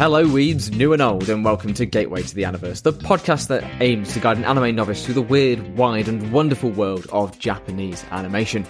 Hello, 0.00 0.24
weebs, 0.24 0.74
new 0.74 0.94
and 0.94 1.02
old, 1.02 1.28
and 1.28 1.44
welcome 1.44 1.74
to 1.74 1.84
Gateway 1.84 2.22
to 2.22 2.34
the 2.34 2.44
Aniverse, 2.44 2.80
the 2.80 2.90
podcast 2.90 3.48
that 3.48 3.62
aims 3.82 4.14
to 4.14 4.18
guide 4.18 4.38
an 4.38 4.46
anime 4.46 4.74
novice 4.74 5.04
through 5.04 5.12
the 5.12 5.20
weird, 5.20 5.76
wide, 5.76 6.08
and 6.08 6.32
wonderful 6.32 6.70
world 6.70 7.06
of 7.12 7.38
Japanese 7.38 8.02
animation. 8.10 8.64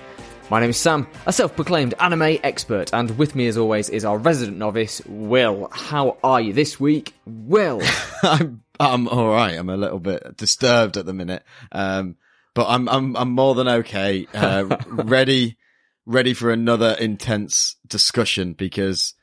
My 0.50 0.58
name 0.58 0.70
is 0.70 0.76
Sam, 0.76 1.06
a 1.26 1.32
self 1.32 1.54
proclaimed 1.54 1.94
anime 2.00 2.40
expert, 2.42 2.92
and 2.92 3.16
with 3.16 3.36
me, 3.36 3.46
as 3.46 3.56
always, 3.56 3.88
is 3.88 4.04
our 4.04 4.18
resident 4.18 4.58
novice, 4.58 5.02
Will. 5.06 5.68
How 5.70 6.18
are 6.24 6.40
you 6.40 6.52
this 6.52 6.80
week, 6.80 7.14
Will? 7.26 7.80
I'm 8.24 8.64
I'm 8.80 9.06
all 9.06 9.28
right. 9.28 9.56
I'm 9.56 9.70
a 9.70 9.76
little 9.76 10.00
bit 10.00 10.36
disturbed 10.36 10.96
at 10.96 11.06
the 11.06 11.14
minute, 11.14 11.44
um, 11.70 12.16
but 12.54 12.66
I'm 12.68 12.88
I'm 12.88 13.16
I'm 13.16 13.30
more 13.30 13.54
than 13.54 13.68
okay. 13.68 14.26
Uh, 14.34 14.64
ready 14.88 15.58
ready 16.06 16.34
for 16.34 16.50
another 16.50 16.96
intense 16.98 17.76
discussion 17.86 18.52
because 18.52 19.14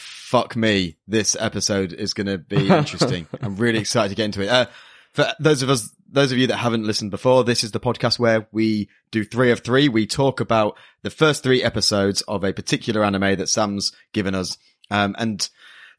fuck 0.00 0.56
me, 0.56 0.96
this 1.06 1.36
episode 1.38 1.92
is 1.92 2.14
going 2.14 2.26
to 2.26 2.38
be 2.38 2.68
interesting. 2.70 3.26
I'm 3.40 3.56
really 3.56 3.78
excited 3.78 4.10
to 4.10 4.14
get 4.14 4.24
into 4.26 4.42
it. 4.42 4.48
Uh, 4.48 4.66
for 5.12 5.26
those 5.40 5.62
of 5.62 5.70
us, 5.70 5.90
those 6.10 6.32
of 6.32 6.38
you 6.38 6.46
that 6.48 6.56
haven't 6.56 6.86
listened 6.86 7.10
before, 7.10 7.44
this 7.44 7.64
is 7.64 7.72
the 7.72 7.80
podcast 7.80 8.18
where 8.18 8.48
we 8.52 8.88
do 9.10 9.24
three 9.24 9.50
of 9.50 9.60
three. 9.60 9.88
We 9.88 10.06
talk 10.06 10.40
about 10.40 10.76
the 11.02 11.10
first 11.10 11.42
three 11.42 11.62
episodes 11.62 12.22
of 12.22 12.44
a 12.44 12.52
particular 12.52 13.04
anime 13.04 13.36
that 13.36 13.48
Sam's 13.48 13.92
given 14.12 14.34
us. 14.34 14.56
Um, 14.90 15.14
and 15.18 15.48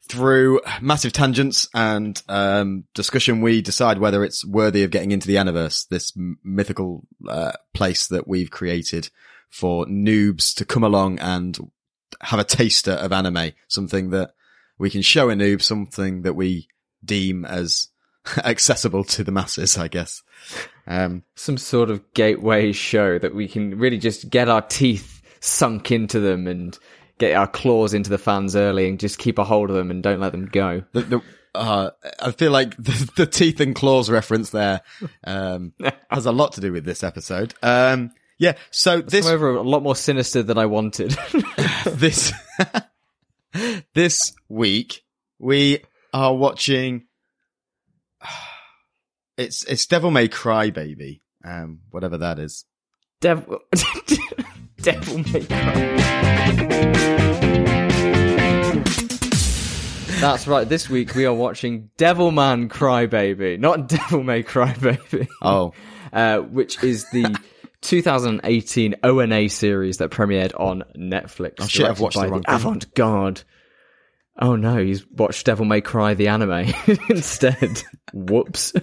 through 0.08 0.60
massive 0.80 1.12
tangents 1.12 1.68
and, 1.74 2.20
um, 2.28 2.84
discussion, 2.94 3.40
we 3.40 3.62
decide 3.62 3.98
whether 3.98 4.24
it's 4.24 4.44
worthy 4.44 4.82
of 4.82 4.90
getting 4.90 5.12
into 5.12 5.28
the 5.28 5.36
Aniverse, 5.36 5.86
this 5.88 6.12
m- 6.16 6.38
mythical, 6.42 7.06
uh, 7.28 7.52
place 7.72 8.08
that 8.08 8.26
we've 8.26 8.50
created 8.50 9.08
for 9.48 9.86
noobs 9.86 10.54
to 10.54 10.64
come 10.64 10.82
along 10.82 11.18
and 11.20 11.58
have 12.20 12.40
a 12.40 12.44
taster 12.44 12.92
of 12.92 13.12
anime, 13.12 13.52
something 13.68 14.10
that 14.10 14.32
we 14.78 14.90
can 14.90 15.02
show 15.02 15.30
a 15.30 15.34
noob, 15.34 15.62
something 15.62 16.22
that 16.22 16.34
we 16.34 16.68
deem 17.04 17.44
as 17.44 17.88
accessible 18.44 19.04
to 19.04 19.24
the 19.24 19.32
masses, 19.32 19.76
I 19.76 19.88
guess. 19.88 20.22
Um, 20.86 21.22
Some 21.36 21.56
sort 21.56 21.90
of 21.90 22.02
gateway 22.14 22.72
show 22.72 23.18
that 23.18 23.34
we 23.34 23.48
can 23.48 23.78
really 23.78 23.98
just 23.98 24.30
get 24.30 24.48
our 24.48 24.62
teeth 24.62 25.22
sunk 25.40 25.90
into 25.90 26.20
them 26.20 26.46
and 26.46 26.78
get 27.18 27.36
our 27.36 27.46
claws 27.46 27.94
into 27.94 28.10
the 28.10 28.18
fans 28.18 28.56
early 28.56 28.88
and 28.88 28.98
just 28.98 29.18
keep 29.18 29.38
a 29.38 29.44
hold 29.44 29.70
of 29.70 29.76
them 29.76 29.90
and 29.90 30.02
don't 30.02 30.20
let 30.20 30.32
them 30.32 30.46
go. 30.46 30.82
the, 30.92 31.02
the, 31.02 31.22
uh, 31.54 31.90
I 32.20 32.32
feel 32.32 32.50
like 32.50 32.76
the, 32.78 33.10
the 33.16 33.26
teeth 33.26 33.60
and 33.60 33.74
claws 33.74 34.10
reference 34.10 34.50
there, 34.50 34.80
um, 35.24 35.72
has 36.10 36.26
a 36.26 36.32
lot 36.32 36.52
to 36.54 36.60
do 36.60 36.72
with 36.72 36.84
this 36.84 37.04
episode. 37.04 37.54
Um, 37.62 38.12
yeah, 38.38 38.56
so 38.70 39.00
this, 39.00 39.26
over 39.26 39.54
a 39.54 39.62
lot 39.62 39.82
more 39.82 39.96
sinister 39.96 40.42
than 40.42 40.58
I 40.58 40.66
wanted. 40.66 41.10
this, 41.86 42.32
this 43.94 44.32
week, 44.48 45.04
we 45.38 45.84
are 46.12 46.34
watching, 46.34 47.06
it's, 49.36 49.64
it's 49.64 49.86
Devil 49.86 50.10
May 50.10 50.28
Cry 50.28 50.70
Baby, 50.70 51.22
um, 51.44 51.80
whatever 51.90 52.18
that 52.18 52.38
is. 52.38 52.64
Devil, 53.20 53.60
Devil 54.80 55.18
May 55.18 55.44
Cry. 55.44 57.02
That's 60.22 60.46
right. 60.46 60.68
This 60.68 60.88
week 60.88 61.16
we 61.16 61.26
are 61.26 61.34
watching 61.34 61.90
Devilman 61.98 62.68
Crybaby, 62.68 63.58
not 63.58 63.88
Devil 63.88 64.22
May 64.22 64.44
Crybaby, 64.44 65.26
Oh, 65.42 65.72
uh, 66.12 66.38
which 66.38 66.82
is 66.84 67.10
the 67.10 67.36
2018 67.82 68.96
ONA 69.04 69.48
series 69.48 69.98
that 69.98 70.10
premiered 70.10 70.58
on 70.58 70.84
Netflix. 70.96 71.54
Oh, 71.60 71.66
shit, 71.66 71.86
I've 71.86 72.00
watched 72.00 72.18
the 72.18 72.28
wrong. 72.28 72.44
Avant 72.48 72.92
Garde. 72.94 73.42
Oh 74.40 74.56
no, 74.56 74.82
he's 74.82 75.06
watched 75.06 75.44
Devil 75.44 75.66
May 75.66 75.82
Cry 75.82 76.14
the 76.14 76.28
anime 76.28 76.72
instead. 77.10 77.82
Whoops. 78.14 78.72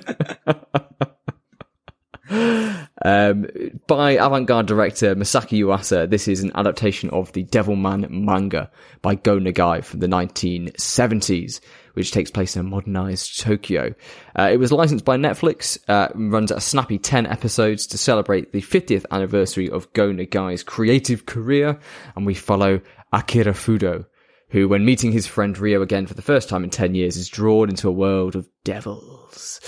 um, 2.29 3.47
by 3.87 4.11
avant-garde 4.11 4.67
director 4.67 5.15
Masaaki 5.15 5.59
Yuasa, 5.59 6.09
this 6.09 6.27
is 6.27 6.43
an 6.43 6.51
adaptation 6.53 7.09
of 7.09 7.31
the 7.33 7.43
Devilman 7.43 8.09
manga 8.09 8.69
by 9.01 9.15
Go 9.15 9.39
Nagai 9.39 9.83
from 9.83 9.99
the 9.99 10.07
1970s, 10.07 11.59
which 11.93 12.11
takes 12.11 12.29
place 12.29 12.55
in 12.55 12.59
a 12.59 12.63
modernized 12.63 13.39
Tokyo. 13.39 13.95
Uh, 14.37 14.49
it 14.51 14.57
was 14.57 14.71
licensed 14.71 15.05
by 15.05 15.17
Netflix, 15.17 15.79
uh, 15.87 16.09
runs 16.13 16.51
a 16.51 16.61
snappy 16.61 16.99
10 16.99 17.25
episodes 17.25 17.87
to 17.87 17.97
celebrate 17.97 18.51
the 18.51 18.61
50th 18.61 19.05
anniversary 19.11 19.69
of 19.69 19.91
Go 19.93 20.11
Nagai's 20.11 20.63
creative 20.63 21.25
career, 21.25 21.79
and 22.15 22.25
we 22.25 22.35
follow 22.35 22.79
Akira 23.11 23.53
Fudo, 23.53 24.05
who, 24.49 24.67
when 24.67 24.85
meeting 24.85 25.11
his 25.11 25.25
friend 25.25 25.57
Rio 25.57 25.81
again 25.81 26.05
for 26.05 26.13
the 26.13 26.21
first 26.21 26.47
time 26.47 26.63
in 26.63 26.69
10 26.69 26.93
years, 26.93 27.17
is 27.17 27.27
drawn 27.27 27.69
into 27.69 27.87
a 27.87 27.91
world 27.91 28.35
of 28.35 28.47
devils. 28.63 29.59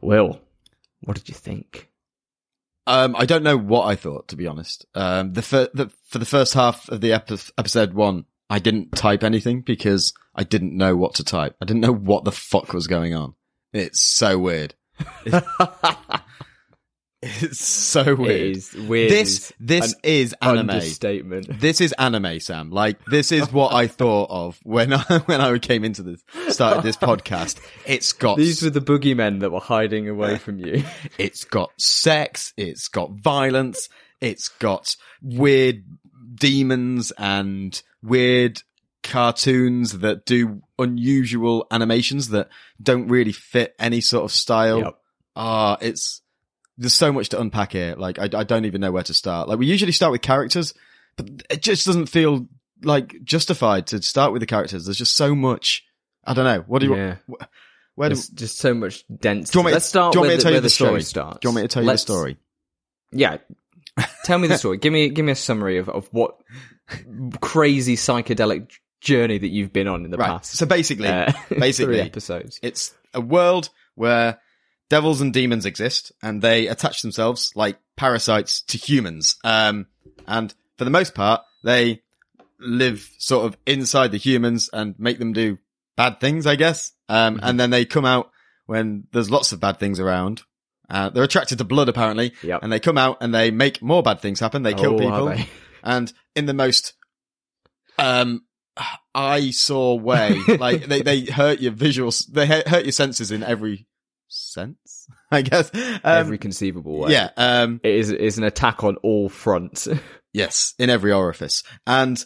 Will, 0.00 0.40
what 1.02 1.16
did 1.16 1.28
you 1.28 1.34
think? 1.34 1.88
Um, 2.88 3.14
I 3.16 3.26
don't 3.26 3.42
know 3.42 3.58
what 3.58 3.84
I 3.84 3.96
thought, 3.96 4.28
to 4.28 4.36
be 4.36 4.46
honest. 4.46 4.86
Um, 4.94 5.34
the, 5.34 5.42
fir- 5.42 5.68
the 5.74 5.90
for 6.06 6.18
the 6.18 6.24
first 6.24 6.54
half 6.54 6.88
of 6.88 7.02
the 7.02 7.12
epi- 7.12 7.52
episode 7.58 7.92
one, 7.92 8.24
I 8.48 8.60
didn't 8.60 8.92
type 8.92 9.22
anything 9.22 9.60
because 9.60 10.14
I 10.34 10.42
didn't 10.44 10.74
know 10.74 10.96
what 10.96 11.16
to 11.16 11.24
type. 11.24 11.54
I 11.60 11.66
didn't 11.66 11.82
know 11.82 11.92
what 11.92 12.24
the 12.24 12.32
fuck 12.32 12.72
was 12.72 12.86
going 12.86 13.14
on. 13.14 13.34
It's 13.74 14.00
so 14.00 14.38
weird. 14.38 14.74
It's 17.20 17.64
so 17.64 18.14
weird. 18.14 18.30
It 18.30 18.56
is 18.56 18.74
weird. 18.74 19.10
This 19.10 19.28
is 19.28 19.52
this 19.58 19.92
an 19.92 20.00
is 20.04 20.34
anime. 20.40 20.80
Statement. 20.82 21.48
This 21.60 21.80
is 21.80 21.92
anime, 21.92 22.38
Sam. 22.38 22.70
Like 22.70 23.04
this 23.06 23.32
is 23.32 23.52
what 23.52 23.74
I 23.74 23.88
thought 23.88 24.30
of 24.30 24.60
when 24.62 24.92
I 24.92 25.02
when 25.26 25.40
I 25.40 25.58
came 25.58 25.84
into 25.84 26.02
this 26.02 26.22
started 26.48 26.84
this 26.84 26.96
podcast. 26.96 27.58
It's 27.86 28.12
got 28.12 28.36
These 28.36 28.62
were 28.62 28.70
the 28.70 28.80
boogeymen 28.80 29.40
that 29.40 29.50
were 29.50 29.60
hiding 29.60 30.08
away 30.08 30.38
from 30.38 30.60
you. 30.60 30.84
It's 31.18 31.44
got 31.44 31.70
sex. 31.80 32.52
It's 32.56 32.86
got 32.86 33.10
violence. 33.12 33.88
It's 34.20 34.48
got 34.48 34.94
weird 35.20 35.84
demons 36.36 37.12
and 37.18 37.80
weird 38.02 38.62
cartoons 39.02 39.98
that 39.98 40.24
do 40.24 40.62
unusual 40.78 41.66
animations 41.70 42.28
that 42.28 42.48
don't 42.80 43.08
really 43.08 43.32
fit 43.32 43.74
any 43.78 44.00
sort 44.00 44.24
of 44.24 44.30
style. 44.30 44.80
Yep. 44.80 44.98
Ah, 45.36 45.78
it's, 45.80 46.20
there's 46.78 46.94
so 46.94 47.12
much 47.12 47.28
to 47.30 47.40
unpack 47.40 47.72
here. 47.72 47.94
Like, 47.98 48.18
I, 48.18 48.28
I 48.32 48.44
don't 48.44 48.64
even 48.64 48.80
know 48.80 48.92
where 48.92 49.02
to 49.02 49.12
start. 49.14 49.48
Like, 49.48 49.58
we 49.58 49.66
usually 49.66 49.92
start 49.92 50.12
with 50.12 50.22
characters, 50.22 50.72
but 51.16 51.28
it 51.50 51.60
just 51.60 51.84
doesn't 51.84 52.06
feel 52.06 52.46
like 52.82 53.22
justified 53.24 53.88
to 53.88 54.00
start 54.00 54.32
with 54.32 54.40
the 54.40 54.46
characters. 54.46 54.84
There's 54.86 54.96
just 54.98 55.16
so 55.16 55.34
much. 55.34 55.84
I 56.24 56.34
don't 56.34 56.44
know. 56.44 56.64
What 56.66 56.80
do 56.80 56.86
you, 56.86 56.96
Yeah. 56.96 57.16
wh- 57.28 57.42
where 57.96 58.08
do, 58.10 58.14
just 58.34 58.58
so 58.58 58.72
much 58.74 59.04
density. 59.08 59.52
do 59.52 59.58
you 59.58 59.62
want 59.62 59.66
me, 59.66 59.72
Let's 59.72 59.86
start 59.86 60.12
do 60.12 60.18
you 60.18 60.20
want 60.20 60.30
me 60.30 60.36
to 60.36 60.42
tell 60.42 60.52
you 60.52 60.60
the 60.60 60.68
show 60.68 60.86
story? 60.86 61.02
starts. 61.02 61.38
Do 61.40 61.48
you 61.48 61.50
want 61.50 61.56
me 61.56 61.62
to 61.62 61.68
tell 61.68 61.82
you 61.82 61.88
Let's- 61.88 62.04
the 62.04 62.12
story? 62.12 62.36
Yeah. 63.10 63.38
Tell 64.24 64.38
me 64.38 64.46
the 64.46 64.58
story. 64.58 64.76
give 64.78 64.92
me 64.92 65.08
give 65.08 65.24
me 65.24 65.32
a 65.32 65.36
summary 65.36 65.78
of, 65.78 65.88
of 65.88 66.06
what 66.12 66.36
crazy 67.40 67.96
psychedelic 67.96 68.70
journey 69.00 69.38
that 69.38 69.48
you've 69.48 69.72
been 69.72 69.88
on 69.88 70.04
in 70.04 70.10
the 70.10 70.16
Right. 70.16 70.28
past. 70.28 70.52
So 70.56 70.66
basically, 70.66 71.08
uh, 71.08 71.32
basically, 71.48 71.94
three 71.96 72.00
episodes. 72.06 72.58
it's 72.62 72.94
a 73.14 73.20
world 73.20 73.70
where 73.94 74.38
devils 74.90 75.20
and 75.20 75.32
demons 75.32 75.66
exist 75.66 76.12
and 76.22 76.40
they 76.42 76.66
attach 76.66 77.02
themselves 77.02 77.52
like 77.54 77.78
parasites 77.96 78.62
to 78.62 78.78
humans. 78.78 79.36
Um, 79.44 79.86
and 80.26 80.54
for 80.76 80.84
the 80.84 80.90
most 80.90 81.14
part, 81.14 81.42
they 81.64 82.02
live 82.60 83.08
sort 83.18 83.46
of 83.46 83.56
inside 83.66 84.10
the 84.12 84.18
humans 84.18 84.68
and 84.72 84.94
make 84.98 85.18
them 85.18 85.32
do 85.32 85.58
bad 85.96 86.20
things, 86.20 86.46
I 86.46 86.56
guess. 86.56 86.92
Um, 87.08 87.36
Mm-hmm. 87.36 87.44
and 87.46 87.60
then 87.60 87.70
they 87.70 87.84
come 87.84 88.04
out 88.04 88.30
when 88.66 89.04
there's 89.12 89.30
lots 89.30 89.52
of 89.52 89.60
bad 89.60 89.78
things 89.78 89.98
around. 90.00 90.42
Uh, 90.90 91.08
they're 91.10 91.24
attracted 91.24 91.58
to 91.58 91.64
blood 91.64 91.88
apparently. 91.88 92.32
Yep. 92.42 92.60
And 92.62 92.72
they 92.72 92.80
come 92.80 92.96
out 92.98 93.18
and 93.20 93.34
they 93.34 93.50
make 93.50 93.82
more 93.82 94.02
bad 94.02 94.20
things 94.20 94.40
happen. 94.40 94.62
They 94.62 94.74
kill 94.74 94.94
Oh, 94.94 94.98
people 94.98 95.26
they? 95.26 95.48
and 95.82 96.12
in 96.34 96.46
the 96.46 96.54
most 96.54 96.94
um 97.98 98.42
eyesore 99.14 99.98
way 99.98 100.40
like 100.58 100.84
they 100.86 101.02
they 101.02 101.24
hurt 101.32 101.60
your 101.60 101.72
visuals 101.72 102.24
they 102.30 102.46
hurt 102.46 102.84
your 102.84 102.92
senses 102.92 103.32
in 103.32 103.42
every 103.42 103.86
sense 104.28 105.06
i 105.30 105.42
guess 105.42 105.70
um, 105.74 106.00
Every 106.04 106.38
conceivable 106.38 106.98
way. 106.98 107.12
yeah 107.12 107.30
um 107.36 107.80
It 107.82 107.94
is 107.94 108.10
is 108.10 108.38
an 108.38 108.44
attack 108.44 108.84
on 108.84 108.96
all 108.98 109.28
fronts. 109.28 109.88
yes 110.32 110.74
in 110.78 110.90
every 110.90 111.12
orifice 111.12 111.62
and 111.86 112.24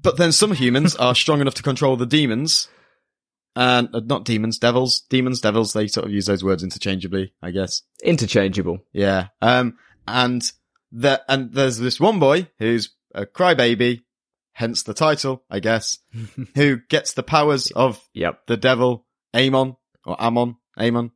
but 0.00 0.16
then 0.16 0.32
some 0.32 0.52
humans 0.52 0.96
are 0.96 1.14
strong 1.14 1.40
enough 1.40 1.54
to 1.54 1.62
control 1.62 1.96
the 1.96 2.06
demons 2.06 2.68
and 3.54 3.88
uh, 3.94 4.00
not 4.04 4.24
demons 4.24 4.58
devils 4.58 5.02
demons 5.10 5.40
devils 5.40 5.72
they 5.74 5.86
sort 5.86 6.06
of 6.06 6.12
use 6.12 6.26
those 6.26 6.42
words 6.42 6.62
interchangeably 6.62 7.32
i 7.42 7.50
guess 7.50 7.82
Interchangeable. 8.02 8.80
Yeah. 8.92 9.28
Um, 9.40 9.76
and 10.08 10.42
the, 10.90 11.22
and 11.28 11.52
there's 11.52 11.78
this 11.78 12.00
one 12.00 12.18
boy 12.18 12.48
who's 12.58 12.90
a 13.14 13.26
crybaby, 13.26 14.00
hence 14.54 14.82
the 14.82 14.92
title, 14.92 15.44
I 15.48 15.60
guess, 15.60 15.98
who 16.56 16.78
gets 16.88 17.12
the 17.12 17.22
powers 17.22 17.70
of 17.70 18.00
Yep. 18.14 18.46
the 18.48 18.56
devil, 18.56 19.06
Amon, 19.36 19.76
or 20.04 20.20
Amon, 20.20 20.56
Amon, 20.78 21.10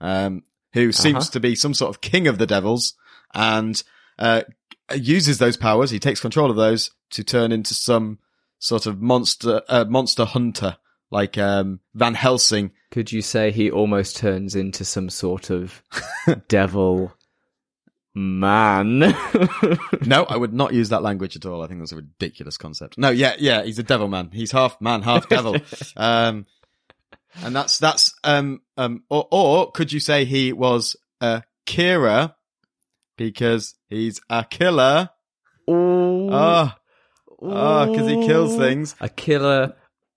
um, 0.00 0.42
who 0.72 0.92
seems 0.92 1.24
Uh-huh. 1.24 1.30
to 1.32 1.40
be 1.40 1.54
some 1.54 1.74
sort 1.74 1.90
of 1.94 2.00
king 2.00 2.26
of 2.28 2.38
the 2.38 2.46
devils 2.46 2.94
and, 3.34 3.82
uh, 4.18 4.42
uses 4.94 5.38
those 5.38 5.56
powers. 5.56 5.90
He 5.90 5.98
takes 5.98 6.20
control 6.20 6.50
of 6.50 6.56
those 6.56 6.90
to 7.10 7.24
turn 7.24 7.52
into 7.52 7.74
some 7.74 8.18
sort 8.58 8.86
of 8.86 9.00
monster, 9.00 9.62
uh, 9.68 9.84
monster 9.88 10.24
hunter 10.24 10.76
like 11.10 11.36
um, 11.38 11.80
Van 11.94 12.14
Helsing. 12.14 12.72
Could 12.90 13.12
you 13.12 13.20
say 13.22 13.50
he 13.50 13.70
almost 13.70 14.16
turns 14.16 14.54
into 14.54 14.84
some 14.84 15.10
sort 15.10 15.50
of 15.50 15.82
devil 16.48 17.12
man? 18.14 19.14
No, 20.04 20.24
I 20.24 20.36
would 20.36 20.52
not 20.52 20.74
use 20.74 20.88
that 20.88 21.02
language 21.02 21.36
at 21.36 21.46
all. 21.46 21.62
I 21.62 21.68
think 21.68 21.78
that's 21.80 21.92
a 21.92 21.96
ridiculous 21.96 22.56
concept. 22.58 22.98
No, 22.98 23.10
yeah, 23.10 23.36
yeah, 23.38 23.62
he's 23.62 23.78
a 23.78 23.82
devil 23.84 24.08
man. 24.08 24.30
He's 24.32 24.50
half 24.50 24.80
man, 24.80 25.02
half 25.02 25.28
devil. 25.28 25.56
um, 25.96 26.44
and 27.42 27.54
that's 27.54 27.78
that's 27.78 28.12
um 28.24 28.60
um 28.76 29.04
or 29.08 29.26
or 29.30 29.70
could 29.70 29.92
you 29.92 30.00
say 30.00 30.24
he 30.24 30.52
was 30.52 30.96
a 31.20 31.42
Kira 31.66 32.34
because 33.16 33.74
he's 33.88 34.20
a 34.28 34.44
killer? 34.44 35.10
Ooh. 35.70 36.28
Oh, 36.30 36.72
oh, 37.40 37.86
because 37.86 38.08
he 38.08 38.26
kills 38.26 38.56
things. 38.56 38.94
A 39.00 39.08
killer 39.08 39.74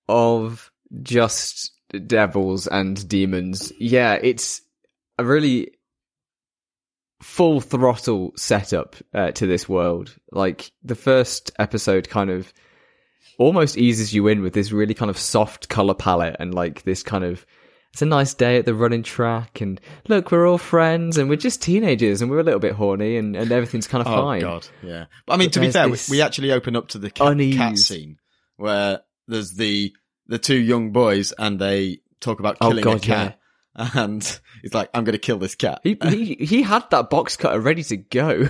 of 0.07 0.71
just 1.01 1.71
devils 2.07 2.67
and 2.67 3.07
demons. 3.07 3.71
Yeah, 3.79 4.13
it's 4.21 4.61
a 5.17 5.25
really 5.25 5.71
full 7.21 7.61
throttle 7.61 8.33
setup 8.35 8.95
uh, 9.13 9.31
to 9.31 9.45
this 9.45 9.67
world. 9.69 10.15
Like 10.31 10.71
the 10.83 10.95
first 10.95 11.51
episode 11.57 12.09
kind 12.09 12.29
of 12.29 12.51
almost 13.37 13.77
eases 13.77 14.13
you 14.13 14.27
in 14.27 14.41
with 14.41 14.53
this 14.53 14.71
really 14.71 14.93
kind 14.93 15.09
of 15.09 15.17
soft 15.17 15.69
color 15.69 15.93
palette 15.93 16.35
and 16.39 16.53
like 16.53 16.83
this 16.83 17.03
kind 17.03 17.23
of 17.23 17.45
it's 17.93 18.01
a 18.01 18.05
nice 18.05 18.33
day 18.33 18.57
at 18.57 18.65
the 18.65 18.73
running 18.73 19.03
track 19.03 19.61
and 19.61 19.79
look 20.09 20.29
we're 20.31 20.45
all 20.47 20.57
friends 20.57 21.17
and 21.17 21.29
we're 21.29 21.35
just 21.37 21.61
teenagers 21.61 22.21
and 22.21 22.29
we're 22.29 22.39
a 22.39 22.43
little 22.43 22.59
bit 22.59 22.73
horny 22.73 23.15
and, 23.15 23.35
and 23.37 23.51
everything's 23.53 23.87
kind 23.87 24.01
of 24.01 24.07
fine. 24.07 24.17
Oh 24.17 24.25
fine 24.27 24.41
god, 24.41 24.67
yeah. 24.83 25.05
But 25.25 25.33
I 25.33 25.37
mean, 25.37 25.47
But 25.47 25.53
to 25.53 25.59
be 25.61 25.71
fair, 25.71 25.87
we, 25.87 25.97
we 26.09 26.21
actually 26.21 26.51
open 26.51 26.75
up 26.75 26.89
to 26.89 26.97
the 26.97 27.09
cat, 27.09 27.25
cat 27.55 27.77
scene 27.77 28.17
where 28.57 28.99
there's 29.27 29.53
the 29.53 29.93
the 30.27 30.39
two 30.39 30.57
young 30.57 30.91
boys 30.91 31.31
and 31.37 31.57
they 31.59 31.99
talk 32.19 32.39
about 32.39 32.57
Oh, 32.59 32.69
killing 32.69 32.83
a 32.83 32.85
God, 32.85 33.01
cat, 33.01 33.39
and 33.75 34.39
he's 34.61 34.73
like, 34.73 34.89
"I'm 34.93 35.03
going 35.05 35.13
to 35.13 35.19
kill 35.19 35.37
this 35.37 35.55
cat." 35.55 35.79
he, 35.83 35.97
he 36.03 36.35
he 36.35 36.61
had 36.63 36.89
that 36.91 37.09
box 37.09 37.37
cutter 37.37 37.59
ready 37.59 37.83
to 37.83 37.97
go 37.97 38.47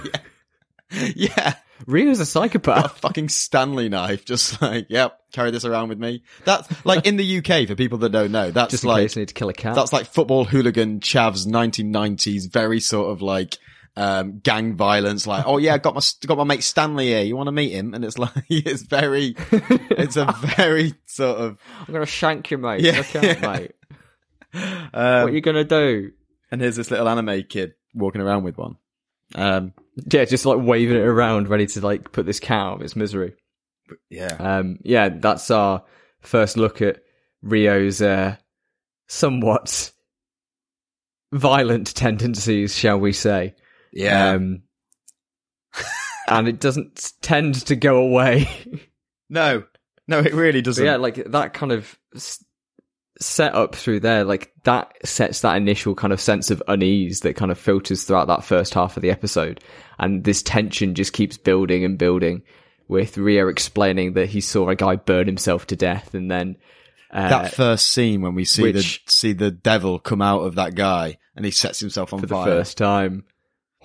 yeah, 1.15 1.53
Rio's 1.53 1.64
a 1.87 2.09
a 2.09 2.25
psychopath 2.25 2.85
a 2.85 2.89
fucking 2.99 3.29
Stanley 3.29 3.89
knife, 3.89 4.25
just 4.25 4.61
like, 4.61 4.87
yep, 4.89 5.19
carry 5.31 5.51
this 5.51 5.65
around 5.65 5.89
with 5.89 5.99
me. 5.99 6.23
That's 6.43 6.67
like 6.85 7.05
in 7.05 7.17
the 7.17 7.37
UK 7.37 7.67
for 7.67 7.75
people 7.75 7.97
that 7.99 8.09
don't 8.09 8.31
know. 8.31 8.51
That's 8.51 8.71
just 8.71 8.83
in 8.83 8.89
like 8.89 9.03
case 9.03 9.15
need 9.15 9.27
to 9.27 9.33
kill 9.33 9.49
a 9.49 9.53
cat 9.53 9.75
that's 9.75 9.93
like 9.93 10.07
football 10.07 10.45
hooligan 10.45 10.99
chavs 10.99 11.45
1990s, 11.47 12.51
very 12.51 12.79
sort 12.79 13.11
of 13.11 13.21
like 13.21 13.57
um 13.97 14.39
gang 14.39 14.75
violence. 14.75 15.25
Like, 15.27 15.45
oh 15.47 15.57
yeah, 15.57 15.77
got 15.77 15.95
my 15.95 16.01
got 16.25 16.37
my 16.37 16.43
mate 16.43 16.63
Stanley 16.63 17.07
here. 17.07 17.23
You 17.23 17.35
want 17.35 17.47
to 17.47 17.51
meet 17.51 17.71
him? 17.71 17.93
And 17.93 18.03
it's 18.03 18.17
like 18.17 18.31
it's 18.49 18.81
very, 18.83 19.35
it's 19.51 20.17
a 20.17 20.25
very 20.57 20.93
sort 21.05 21.37
of. 21.37 21.57
I'm 21.87 21.93
gonna 21.93 22.05
shank 22.05 22.51
you, 22.51 22.57
mate. 22.57 22.81
Yeah, 22.81 22.97
Look 22.97 23.15
out, 23.15 23.23
yeah. 23.23 23.39
mate. 23.41 23.71
Um, 24.93 25.23
what 25.23 25.33
you 25.33 25.41
gonna 25.41 25.65
do? 25.65 26.11
and 26.49 26.61
here's 26.61 26.77
this 26.77 26.89
little 26.89 27.09
anime 27.09 27.43
kid 27.49 27.73
walking 27.93 28.21
around 28.21 28.43
with 28.43 28.57
one. 28.57 28.77
Um, 29.33 29.73
Yeah, 30.11 30.25
just 30.25 30.45
like 30.45 30.59
waving 30.59 30.97
it 30.97 31.01
around, 31.05 31.49
ready 31.49 31.67
to 31.67 31.81
like 31.81 32.11
put 32.11 32.25
this 32.25 32.39
cat 32.39 32.59
out 32.59 32.73
of 32.75 32.81
its 32.81 32.95
misery. 32.95 33.35
yeah, 34.09 34.35
Um, 34.39 34.79
yeah, 34.83 35.09
that's 35.09 35.49
our 35.51 35.83
first 36.21 36.57
look 36.57 36.81
at 36.81 37.01
Rio's 37.41 38.01
uh, 38.01 38.35
somewhat 39.07 39.91
violent 41.31 41.95
tendencies, 41.95 42.75
shall 42.77 42.99
we 42.99 43.13
say? 43.13 43.55
yeah. 43.93 44.31
Um, 44.31 44.63
and 46.27 46.47
it 46.47 46.59
doesn't 46.59 47.13
tend 47.21 47.55
to 47.67 47.75
go 47.75 47.97
away. 47.97 48.47
no, 49.29 49.63
no, 50.07 50.19
it 50.19 50.33
really 50.33 50.61
doesn't. 50.61 50.83
yeah, 50.83 50.95
like 50.97 51.23
that 51.31 51.53
kind 51.53 51.71
of 51.71 51.97
s- 53.19 53.25
setup 53.25 53.75
through 53.75 53.99
there, 54.01 54.23
like 54.23 54.51
that 54.63 54.91
sets 55.05 55.41
that 55.41 55.57
initial 55.57 55.95
kind 55.95 56.13
of 56.13 56.19
sense 56.21 56.51
of 56.51 56.61
unease 56.67 57.21
that 57.21 57.35
kind 57.35 57.51
of 57.51 57.57
filters 57.59 58.03
throughout 58.03 58.27
that 58.27 58.43
first 58.43 58.73
half 58.73 58.95
of 58.97 59.01
the 59.01 59.11
episode, 59.11 59.59
and 59.99 60.23
this 60.23 60.41
tension 60.43 60.95
just 60.95 61.13
keeps 61.13 61.37
building 61.37 61.83
and 61.83 61.97
building. 61.97 62.43
With 62.87 63.17
Rio 63.17 63.47
explaining 63.47 64.13
that 64.13 64.29
he 64.29 64.41
saw 64.41 64.69
a 64.69 64.75
guy 64.75 64.95
burn 64.95 65.25
himself 65.25 65.65
to 65.67 65.75
death, 65.75 66.13
and 66.13 66.29
then 66.29 66.55
uh, 67.11 67.29
that 67.29 67.53
first 67.55 67.89
scene 67.91 68.21
when 68.21 68.35
we 68.35 68.45
see 68.45 68.61
which- 68.61 69.03
the 69.05 69.11
see 69.11 69.33
the 69.33 69.49
devil 69.49 69.97
come 69.97 70.21
out 70.21 70.41
of 70.41 70.53
that 70.55 70.75
guy 70.75 71.17
and 71.35 71.45
he 71.45 71.51
sets 71.51 71.79
himself 71.79 72.13
on 72.13 72.19
for 72.19 72.27
the 72.27 72.35
first 72.45 72.77
time, 72.77 73.23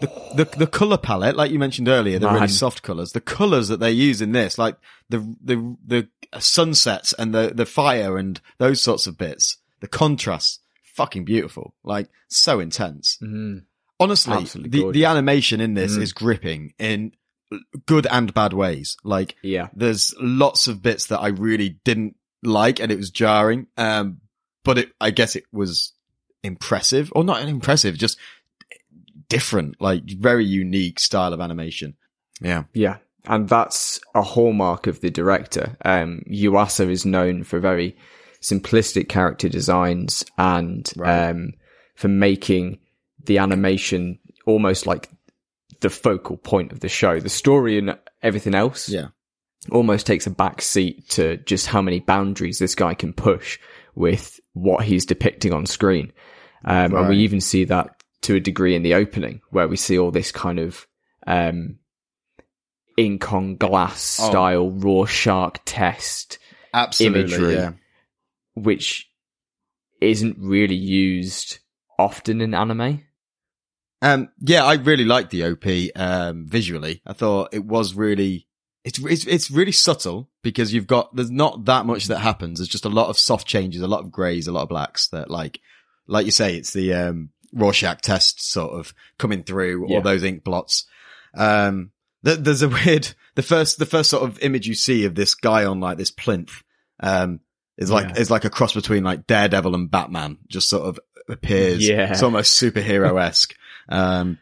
the 0.01 0.45
the 0.57 0.67
color 0.67 0.97
palette, 0.99 1.37
like 1.37 1.51
you 1.51 1.59
mentioned 1.59 1.89
earlier, 1.89 2.19
the 2.19 2.29
really 2.31 2.49
soft 2.49 2.83
colors, 2.83 3.13
the 3.13 3.21
colors 3.21 3.69
that 3.69 3.81
they 3.81 3.91
use 3.93 4.21
in 4.23 4.33
this, 4.33 4.59
like 4.59 4.77
the 5.09 5.19
the 5.43 5.77
the 5.87 6.09
sunsets 6.41 7.13
and 7.19 7.35
the 7.35 7.53
the 7.55 7.67
fire 7.67 8.17
and 8.17 8.41
those 8.59 8.83
sorts 8.83 9.07
of 9.07 9.19
bits, 9.19 9.59
the 9.81 9.89
contrast, 9.89 10.61
fucking 10.95 11.25
beautiful, 11.25 11.75
like 11.85 12.09
so 12.29 12.61
intense. 12.61 13.19
Mhm. 13.23 13.65
Honestly, 13.99 14.33
Absolutely 14.35 14.71
the 14.71 14.81
gorgeous. 14.85 14.99
the 15.01 15.05
animation 15.07 15.61
in 15.61 15.75
this 15.75 15.97
Mm. 15.97 16.03
is 16.03 16.13
gripping 16.15 16.73
in 16.79 17.13
good 17.87 18.07
and 18.07 18.33
bad 18.33 18.53
ways. 18.55 18.97
Like 19.05 19.37
yeah, 19.43 19.69
there's 19.75 20.15
lots 20.21 20.67
of 20.69 20.81
bits 20.83 21.07
that 21.09 21.19
I 21.21 21.29
really 21.29 21.79
didn't 21.85 22.17
like 22.43 22.81
and 22.81 22.91
it 22.91 22.97
was 22.97 23.11
jarring. 23.11 23.67
Um, 23.77 24.21
but 24.65 24.79
it, 24.79 24.93
I 25.01 25.11
guess 25.11 25.37
it 25.37 25.45
was 25.53 25.93
impressive 26.43 27.13
or 27.15 27.25
not 27.25 27.43
impressive, 27.43 27.99
just 27.99 28.17
different, 29.31 29.81
like 29.81 30.03
very 30.05 30.45
unique 30.45 31.01
style 31.01 31.33
of 31.33 31.41
animation. 31.41 31.95
Yeah. 32.43 32.65
Yeah, 32.75 32.99
and 33.25 33.49
that's 33.49 33.99
a 34.15 34.21
hallmark 34.23 34.87
of 34.87 35.01
the 35.01 35.11
director. 35.11 35.77
Um, 35.85 36.23
Yuasa 36.31 36.91
is 36.91 37.07
known 37.07 37.45
for 37.45 37.59
very 37.61 37.97
simplistic 38.43 39.09
character 39.09 39.49
designs 39.49 40.25
and 40.37 40.91
Right. 40.97 41.29
um, 41.31 41.53
for 41.95 42.09
making 42.09 42.79
the 43.25 43.39
animation 43.39 44.19
almost 44.47 44.87
like 44.87 45.09
the 45.81 45.91
focal 45.91 46.37
point 46.39 46.73
of 46.73 46.81
the 46.81 46.89
show. 46.89 47.21
The 47.21 47.29
story 47.29 47.79
and 47.79 47.97
everything 48.23 48.55
else 48.55 48.89
Yeah. 48.89 49.09
almost 49.71 50.07
takes 50.07 50.27
a 50.27 50.31
back 50.31 50.63
seat 50.63 51.09
to 51.11 51.37
just 51.39 51.67
how 51.67 51.83
many 51.83 52.01
boundaries 52.01 52.59
this 52.59 52.75
guy 52.75 52.95
can 52.95 53.13
push 53.13 53.59
with 53.95 54.41
what 54.55 54.85
he's 54.85 55.05
depicting 55.05 55.53
on 55.53 55.67
screen. 55.67 56.13
Um, 56.65 56.95
and 56.97 57.09
we 57.09 57.19
even 57.19 57.41
see 57.41 57.65
that 57.65 58.00
to 58.23 58.35
a 58.37 58.41
degree 58.41 58.75
in 58.75 58.83
the 58.83 58.95
opening 58.95 59.41
where 59.51 59.69
we 59.69 59.77
see 59.77 59.99
all 59.99 60.11
this 60.11 60.31
kind 60.33 60.59
of, 60.59 60.87
um, 61.27 61.79
ink 62.97 63.33
on 63.33 63.57
glass 63.57 64.19
Oh. 64.21 64.29
style 64.31 64.71
Rorschach 64.71 65.59
test, 65.65 66.39
Absolutely. 66.75 67.21
Imagery. 67.21 67.55
Yeah. 67.55 67.73
which 68.55 69.09
isn't 70.01 70.37
really 70.39 70.75
used 70.75 71.59
often 71.99 72.41
in 72.41 72.53
anime. 72.55 73.03
Um, 74.03 74.29
yeah, 74.41 74.65
I 74.65 74.75
really 74.75 75.05
liked 75.05 75.31
the 75.31 75.45
OP, 75.45 75.67
um, 75.95 76.47
visually. 76.49 77.01
I 77.07 77.13
thought 77.13 77.51
it 77.53 77.65
was 77.65 77.95
really, 77.95 78.47
it's, 78.85 78.99
it's, 78.99 79.27
it's 79.27 79.51
really 79.51 79.73
subtle 79.73 80.31
because 80.43 80.73
you've 80.75 80.87
got, 80.87 81.15
there's 81.15 81.31
not 81.31 81.67
that 81.67 81.87
much 81.87 82.07
that 82.07 82.19
happens. 82.19 82.59
There's 82.59 82.69
just 82.69 82.85
a 82.87 82.91
lot 82.91 83.09
of 83.09 83.19
soft 83.19 83.47
changes, 83.47 83.83
a 83.83 83.89
lot 83.89 84.01
of 84.01 84.11
greys, 84.11 84.47
a 84.47 84.53
lot 84.53 84.63
of 84.63 84.69
blacks 84.71 85.09
that 85.09 85.31
like, 85.31 85.61
like 86.07 86.25
you 86.27 86.33
say, 86.33 86.57
it's 86.57 86.73
the, 86.73 86.93
um, 86.95 87.31
Rorschach 87.53 88.01
test 88.03 88.41
sort 88.51 88.73
of 88.73 88.95
coming 89.19 89.43
through 89.43 89.87
Yeah. 89.89 89.97
all 89.97 90.03
those 90.03 90.23
ink 90.23 90.45
blots. 90.45 90.87
Um, 91.35 91.91
th- 92.25 92.39
there's 92.41 92.63
a 92.63 92.69
weird, 92.69 93.13
the 93.35 93.43
first, 93.43 93.79
the 93.79 93.87
first 93.87 94.11
sort 94.11 94.23
of 94.29 94.39
image 94.41 94.67
you 94.67 94.75
see 94.75 95.05
of 95.05 95.15
this 95.15 95.35
guy 95.35 95.65
on 95.65 95.81
like 95.81 95.99
this 95.99 96.11
plinth, 96.11 96.63
um, 97.01 97.41
is 97.77 97.91
like, 97.91 98.09
Yeah. 98.11 98.21
is 98.21 98.31
like 98.31 98.45
a 98.45 98.51
cross 98.51 98.75
between 98.75 99.05
like 99.05 99.27
Daredevil 99.27 99.75
and 99.75 99.91
Batman, 99.91 100.39
just 100.49 100.69
sort 100.69 100.85
of 100.87 100.99
appears. 101.29 101.87
Yeah. 101.87 102.11
It's 102.13 102.23
almost 102.23 102.61
superhero-esque. 102.61 103.55
Um, 103.89 104.39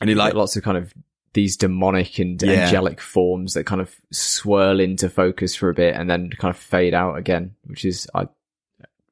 and 0.00 0.08
he 0.08 0.14
like, 0.14 0.26
Like 0.26 0.34
lots 0.34 0.54
of 0.56 0.62
kind 0.62 0.76
of 0.78 0.94
these 1.32 1.56
demonic 1.56 2.20
and 2.20 2.40
Yeah. 2.40 2.52
angelic 2.66 3.00
forms 3.00 3.54
that 3.54 3.64
kind 3.64 3.80
of 3.80 3.92
swirl 4.12 4.78
into 4.78 5.08
focus 5.08 5.56
for 5.56 5.70
a 5.70 5.74
bit 5.74 5.96
and 5.96 6.08
then 6.08 6.30
kind 6.30 6.54
of 6.54 6.60
fade 6.60 6.94
out 6.94 7.16
again, 7.16 7.56
which 7.64 7.84
is 7.84 8.08
uh, 8.14 8.26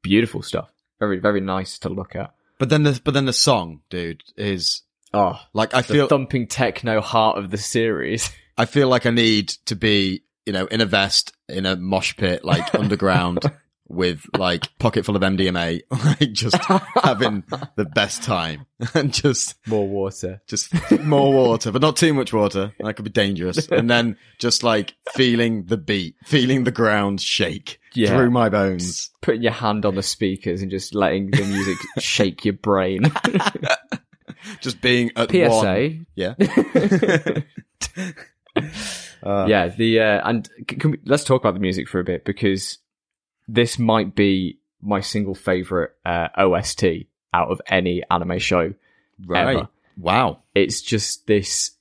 beautiful 0.03 0.43
stuff. 0.43 0.71
Very, 1.01 1.19
very 1.19 1.41
nice 1.41 1.79
to 1.81 1.89
look 1.89 2.15
at. 2.15 2.33
But 2.59 2.69
then 2.69 2.83
the, 2.83 3.01
but 3.03 3.15
then 3.15 3.25
the 3.27 3.33
song, 3.33 3.81
dude, 3.91 4.23
is 4.37 4.83
Oh, 5.15 5.41
like, 5.55 5.75
I 5.75 5.81
the 5.83 5.95
feel, 5.95 6.07
thumping 6.09 6.47
techno 6.49 7.01
heart 7.01 7.39
of 7.39 7.51
the 7.51 7.57
series. 7.59 8.31
I 8.59 8.67
feel 8.67 8.89
like 8.89 9.07
I 9.07 9.11
need 9.11 9.49
to 9.67 9.75
be, 9.77 10.23
you 10.45 10.53
know, 10.53 10.67
in 10.67 10.81
a 10.81 10.87
vest, 10.87 11.33
in 11.49 11.65
a 11.65 11.77
mosh 11.77 12.15
pit, 12.17 12.45
like 12.45 12.75
underground 12.75 13.41
with 13.89 14.27
like 14.37 14.69
pocket 14.79 15.07
full 15.07 15.17
of 15.17 15.23
MDMA, 15.23 15.81
like 15.91 16.33
just 16.33 16.57
having 17.03 17.43
the 17.77 17.87
best 17.87 18.23
time 18.23 18.67
and 18.95 19.15
just, 19.15 19.55
More 19.67 19.89
water. 19.89 20.43
just 20.47 20.71
more 21.01 21.33
water, 21.33 21.71
but 21.73 21.81
not 21.81 21.97
too 21.97 22.13
much 22.13 22.33
water. 22.35 22.75
That 22.81 22.95
could 22.95 23.05
be 23.07 23.11
dangerous. 23.11 23.67
And 23.69 23.89
then 23.89 24.19
just 24.39 24.63
like 24.63 24.95
feeling 25.15 25.65
the 25.65 25.79
beat, 25.79 26.17
feeling 26.27 26.65
the 26.65 26.71
ground 26.73 27.21
shake 27.23 27.81
Yeah. 27.99 28.17
through 28.17 28.31
my 28.31 28.49
bones. 28.49 29.11
Putting 29.23 29.43
your 29.43 29.53
hand 29.53 29.85
on 29.85 29.95
the 29.95 30.03
speakers 30.03 30.63
and 30.63 30.71
just 30.71 30.95
letting 30.95 31.31
the 31.31 31.45
music 31.45 31.77
shake 31.99 32.45
your 32.45 32.55
brain. 32.55 33.01
Just 34.61 34.81
being 34.81 35.11
at 35.17 35.33
one. 35.33 35.51
PSA. 35.63 35.99
Yeah. 36.15 36.35
Uh, 39.21 39.47
yeah, 39.49 39.67
the 39.67 39.99
uh, 40.01 40.29
and 40.29 40.49
can 40.67 40.93
we, 40.93 40.99
let's 41.05 41.25
talk 41.25 41.41
about 41.43 41.55
the 41.55 41.61
music 41.61 41.89
for 41.89 41.99
a 41.99 42.05
bit 42.05 42.25
because 42.25 42.79
this 43.49 43.77
might 43.79 44.15
be 44.15 44.59
my 44.81 45.01
single 45.01 45.35
favorite 45.35 45.91
uh, 46.07 46.29
OST 46.37 46.85
out 47.35 47.51
of 47.51 47.61
any 47.69 48.03
anime 48.11 48.39
show 48.39 48.75
Right. 49.27 49.57
ever. 49.57 49.69
Wow. 49.97 50.43
It's 50.55 50.81
just 50.81 51.27
this, 51.27 51.73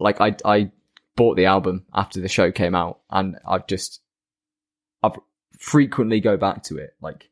like 0.00 0.20
I 0.20 0.34
I 0.44 0.72
bought 1.14 1.36
the 1.36 1.46
album 1.46 1.84
after 1.94 2.20
the 2.20 2.28
show 2.28 2.50
came 2.50 2.74
out, 2.74 3.00
and 3.08 3.36
I've 3.46 3.68
just 3.68 4.00
I've 5.02 5.18
frequently 5.58 6.20
go 6.20 6.36
back 6.36 6.62
to 6.64 6.78
it. 6.78 6.94
Like 7.00 7.28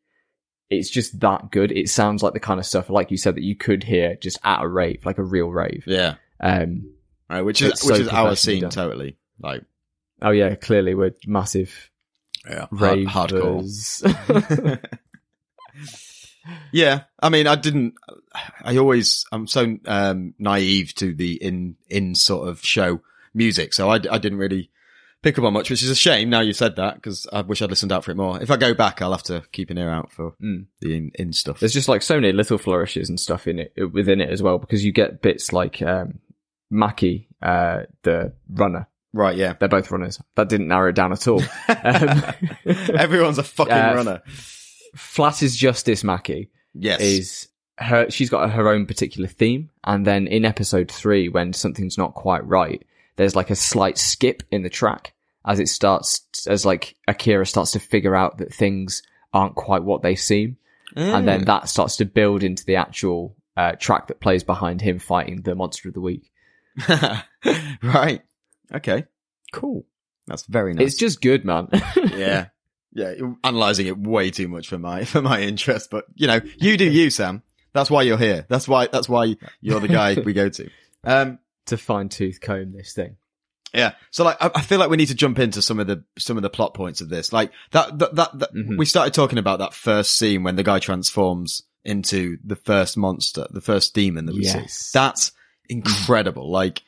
it's 0.69 0.91
just 0.91 1.21
that 1.21 1.51
good. 1.51 1.73
It 1.73 1.89
sounds 1.89 2.23
like 2.23 2.33
the 2.35 2.41
kind 2.41 2.61
of 2.61 2.67
stuff, 2.67 2.91
like 2.91 3.11
you 3.11 3.17
said, 3.17 3.37
that 3.37 3.43
you 3.43 3.57
could 3.57 3.83
hear 3.85 4.17
just 4.17 4.39
at 4.45 4.63
a 4.63 4.69
rave, 4.69 5.07
like 5.07 5.19
a 5.19 5.25
real 5.25 5.49
rave. 5.49 5.85
Yeah. 5.87 6.17
Um. 6.41 6.93
Right. 7.29 7.43
Which 7.43 7.63
is 7.63 7.73
It's 7.73 7.85
which 7.85 8.01
is 8.01 8.09
our 8.09 8.37
scene 8.37 8.63
done. 8.63 8.71
totally. 8.71 9.17
Like 9.41 9.65
Oh 10.23 10.31
yeah, 10.31 10.55
clearly 10.55 10.95
we're 10.95 11.15
massive 11.27 11.91
yeah, 12.49 12.67
rave 12.71 13.09
hardcore. 13.09 13.65
Yeah, 16.73 17.03
I 17.21 17.29
mean, 17.29 17.47
I 17.47 17.57
didn't. 17.57 17.95
I 18.63 18.77
always, 18.77 19.25
I'm 19.33 19.47
so 19.49 19.79
um, 19.87 20.35
naive 20.39 20.95
to 20.97 21.13
the 21.13 21.35
in 21.43 21.77
in 21.89 22.15
sort 22.15 22.49
of 22.49 22.61
show 22.63 23.01
music, 23.35 23.75
so 23.75 23.91
I, 23.91 23.95
I 23.97 24.19
didn't 24.19 24.39
really 24.39 24.71
pick 25.27 25.39
up 25.39 25.45
on 25.45 25.53
much, 25.53 25.71
which 25.71 25.83
is 25.83 25.91
a 25.91 25.95
shame. 25.97 26.31
Now 26.31 26.41
you've 26.41 26.55
said 26.57 26.77
that 26.77 26.95
because 26.95 27.27
I 27.33 27.41
wish 27.41 27.61
I'd 27.61 27.69
listened 27.71 27.91
out 27.91 28.05
for 28.05 28.13
it 28.13 28.17
more. 28.17 28.41
If 28.41 28.49
I 28.51 28.57
go 28.57 28.75
back, 28.75 29.03
I'll 29.03 29.11
have 29.11 29.25
to 29.25 29.43
keep 29.51 29.71
an 29.71 29.79
ear 29.79 29.91
out 29.91 30.13
for 30.13 30.35
Mm. 30.41 30.67
the 30.81 30.97
in, 30.97 31.11
in 31.17 31.33
stuff. 31.33 31.59
There's 31.59 31.73
just 31.73 31.89
like 31.89 32.03
so 32.03 32.15
many 32.15 32.33
little 32.33 32.59
flourishes 32.59 33.09
and 33.09 33.19
stuff 33.19 33.49
in 33.49 33.59
it 33.59 33.73
within 33.93 34.21
it 34.21 34.31
as 34.31 34.41
well, 34.41 34.59
because 34.59 34.85
you 34.85 34.93
get 34.93 35.23
bits 35.23 35.53
like 35.53 35.83
um, 35.83 36.21
Maki, 36.73 37.27
uh, 37.43 37.81
the 38.03 38.35
runner. 38.49 38.87
Right? 39.13 39.37
Yeah. 39.37 39.55
They're 39.59 39.69
both 39.69 39.91
runners. 39.91 40.21
That 40.37 40.49
didn't 40.49 40.69
narrow 40.69 40.91
it 40.91 40.95
down 40.95 41.11
at 41.13 41.27
all. 41.27 41.43
Um, 41.69 42.23
Everyone's 42.67 43.39
a 43.39 43.43
fucking 43.43 43.73
Uh, 43.73 43.93
runner. 43.97 44.23
Flat 44.95 45.43
is 45.43 45.57
Justice 45.57 46.05
Mackie. 46.05 46.51
Yes. 46.75 47.01
is 47.01 47.49
her. 47.79 48.11
She's 48.11 48.31
got 48.31 48.51
her 48.51 48.69
own 48.69 48.87
particular 48.87 49.29
theme, 49.29 49.71
and 49.85 50.07
then 50.07 50.27
in 50.27 50.45
episode 50.45 50.91
three, 50.91 51.29
when 51.29 51.53
something's 51.53 51.99
not 51.99 52.15
quite 52.15 52.47
right, 52.47 52.83
there's 53.17 53.35
like 53.35 53.51
a 53.51 53.57
slight 53.57 53.99
skip 53.99 54.43
in 54.51 54.63
the 54.63 54.69
track 54.71 55.15
as 55.47 55.61
it 55.61 55.69
starts, 55.69 56.27
as 56.47 56.67
like 56.67 56.97
Akira 57.07 57.47
starts 57.47 57.73
to 57.73 57.81
figure 57.81 58.17
out 58.17 58.39
that 58.39 58.53
things 58.53 59.03
aren't 59.33 59.55
quite 59.55 59.85
what 59.85 60.03
they 60.03 60.17
seem, 60.17 60.57
and 60.95 61.29
then 61.29 61.45
that 61.45 61.69
starts 61.69 61.97
to 61.97 62.05
build 62.05 62.43
into 62.43 62.65
the 62.65 62.77
actual 62.77 63.37
uh, 63.57 63.73
track 63.73 64.09
that 64.09 64.21
plays 64.21 64.45
behind 64.45 64.81
him 64.81 64.99
fighting 64.99 65.43
the 65.43 65.55
monster 65.55 65.89
of 65.89 65.95
the 65.95 66.01
week. 66.01 66.31
right. 67.83 68.23
Okay. 68.75 69.05
Cool. 69.53 69.87
That's 70.27 70.45
very 70.47 70.75
nice. 70.75 70.89
It's 70.89 70.97
just 70.97 71.23
good, 71.23 71.45
man. 71.45 71.69
yeah. 71.97 72.47
Yeah, 72.93 73.13
analyzing 73.45 73.89
it 73.89 73.99
way 73.99 74.31
too 74.31 74.49
much 74.49 74.69
for 74.69 74.79
my 74.79 75.05
for 75.05 75.21
my 75.21 75.43
interest, 75.43 75.91
but 75.91 76.07
you 76.15 76.27
know, 76.27 76.41
you 76.57 76.79
do 76.79 76.91
you, 76.91 77.11
Sam. 77.11 77.43
That's 77.75 77.91
why 77.91 78.03
you're 78.03 78.17
here. 78.17 78.47
That's 78.49 78.67
why 78.67 78.87
that's 78.87 79.07
why 79.07 79.37
you're 79.61 79.81
the 79.81 79.89
guy 79.89 80.15
we 80.15 80.33
go 80.33 80.49
to. 80.49 80.71
Um, 81.05 81.39
to 81.67 81.77
fine 81.77 82.09
tooth 82.09 82.41
comb 82.41 82.73
this 82.73 82.95
thing. 82.95 83.17
Yeah. 83.75 83.93
So 84.11 84.25
like, 84.25 84.37
I, 84.41 84.51
I 84.55 84.61
feel 84.63 84.79
like 84.79 84.91
we 84.91 84.97
need 84.97 85.07
to 85.09 85.15
jump 85.15 85.39
into 85.39 85.61
some 85.63 85.79
of 85.81 85.87
the 85.87 86.05
some 86.19 86.37
of 86.37 86.43
the 86.43 86.51
plot 86.51 86.75
points 86.75 87.01
of 87.01 87.09
this. 87.09 87.33
Like 87.33 87.53
that 87.73 87.99
that 87.99 88.15
that, 88.15 88.39
that 88.39 88.55
Mhm. 88.55 88.79
we 88.79 88.87
started 88.87 89.15
talking 89.15 89.39
about 89.39 89.59
that 89.59 89.75
first 89.75 90.17
scene 90.19 90.43
when 90.43 90.57
the 90.57 90.63
guy 90.63 90.79
transforms 90.79 91.63
into 91.85 92.39
the 92.45 92.57
first 92.57 92.97
monster, 92.97 93.47
the 93.51 93.61
first 93.61 93.95
demon 93.95 94.27
that 94.27 94.35
we 94.35 94.43
Yes. 94.43 94.73
see. 94.75 94.91
That's 94.99 95.33
incredible. 95.69 96.51
Like, 96.51 96.83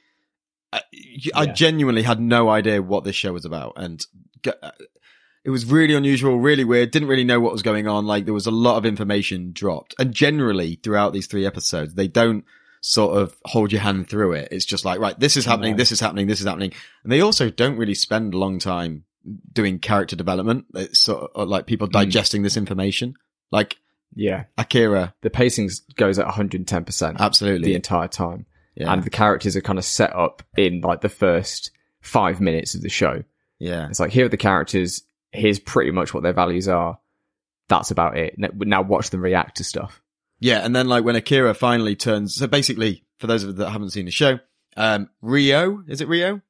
I, 0.72 0.82
I 1.34 1.44
Yeah. 1.44 1.52
genuinely 1.52 2.02
had 2.02 2.20
no 2.20 2.48
idea 2.48 2.82
what 2.82 3.04
this 3.04 3.16
show 3.16 3.32
was 3.32 3.44
about, 3.44 3.74
and 3.76 4.04
uh, 4.46 4.70
it 5.44 5.50
was 5.50 5.64
really 5.64 5.94
unusual, 5.94 6.38
really 6.38 6.64
weird. 6.64 6.90
Didn't 6.90 7.08
really 7.08 7.24
know 7.24 7.40
what 7.40 7.52
was 7.52 7.62
going 7.62 7.86
on. 7.86 8.06
Like, 8.06 8.24
there 8.24 8.34
was 8.34 8.46
a 8.46 8.50
lot 8.50 8.76
of 8.76 8.84
information 8.84 9.52
dropped, 9.52 9.94
and 9.98 10.12
generally 10.12 10.78
throughout 10.82 11.12
these 11.12 11.26
three 11.26 11.46
episodes, 11.46 11.94
they 11.94 12.08
don't 12.08 12.44
sort 12.88 13.18
of 13.18 13.36
hold 13.44 13.70
your 13.70 13.82
hand 13.82 14.08
through 14.08 14.32
it. 14.32 14.48
It's 14.50 14.64
just 14.64 14.84
like, 14.84 14.98
right, 14.98 15.18
this 15.18 15.36
is 15.36 15.44
happening, 15.44 15.76
this 15.76 15.92
is 15.92 16.00
happening, 16.00 16.26
this 16.26 16.40
is 16.40 16.46
happening, 16.46 16.72
and 17.02 17.12
they 17.12 17.20
also 17.20 17.50
don't 17.50 17.76
really 17.76 17.94
spend 17.94 18.32
a 18.32 18.38
long 18.38 18.58
time 18.58 19.04
doing 19.52 19.78
character 19.78 20.16
development. 20.16 20.64
It's 20.74 21.00
sort 21.00 21.30
of 21.34 21.48
like 21.48 21.66
people 21.66 21.86
hmm. 21.86 21.92
digesting 21.92 22.42
this 22.42 22.56
information. 22.56 23.14
Like 23.52 23.76
Yeah. 24.14 24.44
Akira, 24.56 25.14
The 25.20 25.28
pacing 25.28 25.68
goes 25.96 26.18
at 26.18 26.26
110% 26.26 27.18
absolutely. 27.18 27.68
the 27.68 27.74
entire 27.74 28.08
time. 28.08 28.46
yeah. 28.74 28.90
And 28.90 29.04
the 29.04 29.10
characters 29.10 29.54
are 29.54 29.60
kind 29.60 29.78
of 29.78 29.84
set 29.84 30.16
up 30.16 30.42
in 30.56 30.80
like 30.80 31.02
the 31.02 31.10
first 31.10 31.72
five 32.00 32.40
minutes 32.40 32.74
of 32.74 32.80
the 32.80 32.88
show. 32.88 33.22
yeah. 33.58 33.88
It's 33.90 34.00
like, 34.00 34.12
here 34.12 34.24
are 34.24 34.30
the 34.30 34.38
characters. 34.38 35.02
Here's 35.30 35.58
pretty 35.58 35.90
much 35.90 36.14
what 36.14 36.22
their 36.22 36.32
values 36.32 36.68
are. 36.68 36.98
That's 37.68 37.90
about 37.90 38.16
it. 38.16 38.36
Now 38.38 38.80
watch 38.80 39.10
them 39.10 39.20
react 39.20 39.58
to 39.58 39.64
stuff. 39.64 40.00
Yeah, 40.40 40.58
and 40.64 40.74
then 40.74 40.88
like 40.88 41.04
when 41.04 41.16
Akira 41.16 41.54
finally 41.54 41.96
turns, 41.96 42.34
so 42.36 42.46
basically, 42.46 43.04
for 43.18 43.26
those 43.26 43.42
of 43.42 43.48
you 43.50 43.54
that 43.56 43.70
haven't 43.70 43.90
seen 43.90 44.04
the 44.04 44.10
show, 44.10 44.38
um, 44.76 45.10
Rio, 45.20 45.82
is 45.88 46.00
it 46.00 46.08
Rio? 46.08 46.40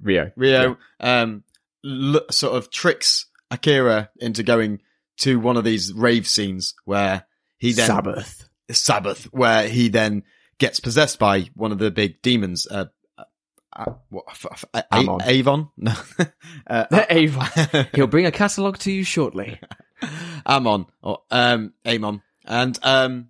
Rio. 0.00 0.30
Rio, 0.36 0.76
um, 1.00 1.44
l- 1.84 2.20
sort 2.30 2.56
of 2.56 2.70
tricks 2.70 3.26
Akira 3.50 4.10
into 4.18 4.42
going 4.42 4.80
to 5.18 5.38
one 5.38 5.56
of 5.56 5.64
these 5.64 5.92
rave 5.92 6.26
scenes 6.26 6.74
where 6.84 7.24
he 7.58 7.72
then 7.72 7.86
Sabbath. 7.86 8.48
Sabbath, 8.70 9.24
where 9.32 9.68
he 9.68 9.88
then 9.88 10.24
gets 10.58 10.80
possessed 10.80 11.18
by 11.18 11.48
one 11.54 11.70
of 11.72 11.78
the 11.78 11.90
big 11.92 12.20
demons. 12.22 12.66
Uh, 12.68 12.86
uh, 13.76 13.92
what, 14.08 14.24
f- 14.28 14.46
f- 14.50 14.64
A- 14.74 14.94
Amon. 14.94 15.20
Avon? 15.24 15.68
No, 15.76 15.92
uh, 16.66 16.86
Avon. 17.10 17.46
He'll 17.94 18.06
bring 18.08 18.26
a 18.26 18.32
catalogue 18.32 18.78
to 18.78 18.90
you 18.92 19.04
shortly. 19.04 19.60
Amon 20.46 20.86
or 21.02 21.20
um 21.30 21.72
Amon. 21.86 22.22
And 22.44 22.78
um 22.82 23.28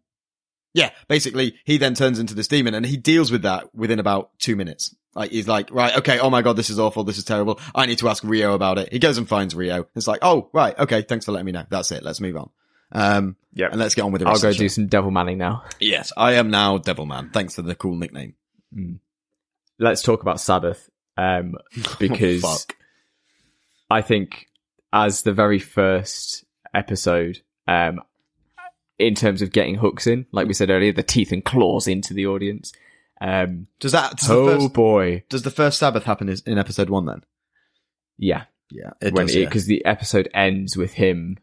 yeah, 0.72 0.90
basically 1.08 1.54
he 1.64 1.78
then 1.78 1.94
turns 1.94 2.18
into 2.18 2.34
this 2.34 2.48
demon 2.48 2.74
and 2.74 2.84
he 2.84 2.96
deals 2.96 3.30
with 3.30 3.42
that 3.42 3.72
within 3.74 3.98
about 4.00 4.30
two 4.38 4.56
minutes. 4.56 4.94
Like 5.14 5.30
he's 5.30 5.46
like, 5.46 5.70
right, 5.72 5.96
okay, 5.98 6.18
oh 6.18 6.30
my 6.30 6.42
god, 6.42 6.56
this 6.56 6.70
is 6.70 6.78
awful, 6.80 7.04
this 7.04 7.18
is 7.18 7.24
terrible. 7.24 7.60
I 7.74 7.86
need 7.86 7.98
to 7.98 8.08
ask 8.08 8.24
Rio 8.24 8.54
about 8.54 8.78
it. 8.78 8.92
He 8.92 8.98
goes 8.98 9.16
and 9.16 9.28
finds 9.28 9.54
Rio. 9.54 9.86
It's 9.94 10.08
like, 10.08 10.18
oh 10.22 10.50
right, 10.52 10.76
okay, 10.78 11.02
thanks 11.02 11.24
for 11.24 11.32
letting 11.32 11.46
me 11.46 11.52
know. 11.52 11.64
That's 11.70 11.92
it. 11.92 12.02
Let's 12.02 12.20
move 12.20 12.36
on. 12.36 12.50
Um 12.92 13.36
Yeah. 13.52 13.68
and 13.70 13.78
let's 13.78 13.94
get 13.94 14.02
on 14.02 14.10
with 14.12 14.22
the 14.22 14.28
I'll 14.28 14.38
go 14.38 14.48
of 14.48 14.54
the 14.54 14.58
do 14.58 14.64
show. 14.64 14.74
some 14.74 14.86
devil 14.88 15.10
manning 15.12 15.38
now. 15.38 15.62
Yes, 15.78 16.12
I 16.16 16.32
am 16.34 16.50
now 16.50 16.78
devil 16.78 17.06
man. 17.06 17.30
Thanks 17.32 17.54
for 17.54 17.62
the 17.62 17.74
cool 17.76 17.94
nickname. 17.96 18.34
Let's 19.78 20.02
talk 20.02 20.22
about 20.22 20.40
Sabbath. 20.40 20.88
Um, 21.16 21.54
because 22.00 22.44
Oh. 22.44 22.56
I 23.90 24.02
think 24.02 24.46
as 24.92 25.22
the 25.22 25.32
very 25.32 25.58
first 25.60 26.44
episode, 26.72 27.40
um, 27.68 28.00
in 28.98 29.14
terms 29.14 29.42
of 29.42 29.52
getting 29.52 29.74
hooks 29.76 30.06
in, 30.06 30.26
like 30.32 30.46
we 30.46 30.54
said 30.54 30.70
earlier, 30.70 30.92
the 30.92 31.02
teeth 31.02 31.32
and 31.32 31.44
claws 31.44 31.86
into 31.88 32.14
the 32.14 32.26
audience. 32.26 32.72
Um, 33.20 33.68
Does 33.80 33.92
that 33.92 34.16
does, 34.18 34.30
oh 34.30 34.46
first, 34.60 34.72
boy, 34.74 35.24
does 35.28 35.42
the 35.42 35.50
first 35.50 35.78
Sabbath 35.78 36.04
happen 36.04 36.28
is- 36.28 36.42
in 36.42 36.58
episode 36.58 36.90
one 36.90 37.06
then? 37.06 37.22
yeah, 38.18 38.44
Yeah, 38.70 38.90
does. 39.00 39.34
yeah. 39.34 39.44
because 39.44 39.66
the 39.66 39.84
episode 39.84 40.28
ends 40.34 40.76
with 40.76 40.92
him 40.94 41.38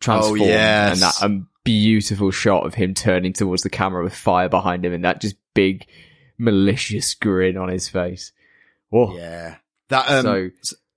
transformed 0.00 0.40
Oh, 0.42 0.44
yes. 0.46 0.92
and 0.92 1.02
that 1.02 1.22
um, 1.22 1.48
beautiful 1.64 2.30
shot 2.30 2.66
of 2.66 2.74
him 2.74 2.94
turning 2.94 3.32
towards 3.32 3.62
the 3.62 3.70
camera 3.70 4.02
with 4.02 4.14
fire 4.14 4.48
behind 4.48 4.84
him 4.84 4.92
and 4.92 5.04
that 5.04 5.20
just 5.20 5.36
big 5.54 5.86
malicious 6.38 7.14
grin 7.14 7.56
on 7.56 7.68
his 7.68 7.88
face. 7.88 8.32
Oh, 8.92 9.16
Yeah. 9.16 9.56
That 9.88 10.08
um 10.08 10.22
so, 10.24 10.50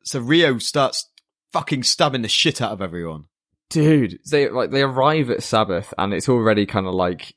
so 0.04 0.20
Rio 0.22 0.58
starts 0.58 1.10
fucking 1.52 1.84
stabbing 1.84 2.22
the 2.22 2.28
shit 2.30 2.62
out 2.62 2.72
of 2.72 2.82
everyone. 2.82 3.26
Dude 3.70 4.20
they 4.30 4.50
like 4.50 4.72
they 4.72 4.82
arrive 4.82 5.30
at 5.30 5.42
sabbath 5.44 5.94
and 5.98 6.14
it's 6.14 6.30
already 6.30 6.66
kind 6.66 6.86
of 6.88 6.94
like 6.94 7.34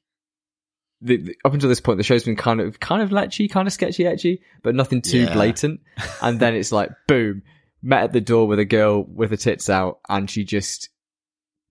the, 1.00 1.16
the- 1.16 1.36
up 1.44 1.54
until 1.54 1.68
this 1.68 1.80
point 1.80 1.96
the 1.96 2.02
show's 2.04 2.24
been 2.24 2.36
kind 2.36 2.60
of 2.60 2.78
kind 2.80 3.02
of 3.02 3.10
lechy 3.10 3.50
kind 3.50 3.66
of 3.66 3.72
sketchy 3.72 4.04
etchy 4.04 4.40
but 4.62 4.74
nothing 4.74 5.00
too 5.02 5.20
Yeah. 5.20 5.32
blatant 5.32 5.80
and 6.22 6.38
then 6.40 6.54
it's 6.54 6.72
like 6.72 6.90
boom 7.06 7.42
met 7.82 8.02
at 8.04 8.12
the 8.12 8.20
door 8.20 8.46
with 8.46 8.58
a 8.58 8.64
girl 8.64 9.02
with 9.04 9.30
her 9.30 9.36
tits 9.36 9.70
out 9.70 10.00
and 10.08 10.28
she 10.30 10.44
just 10.44 10.90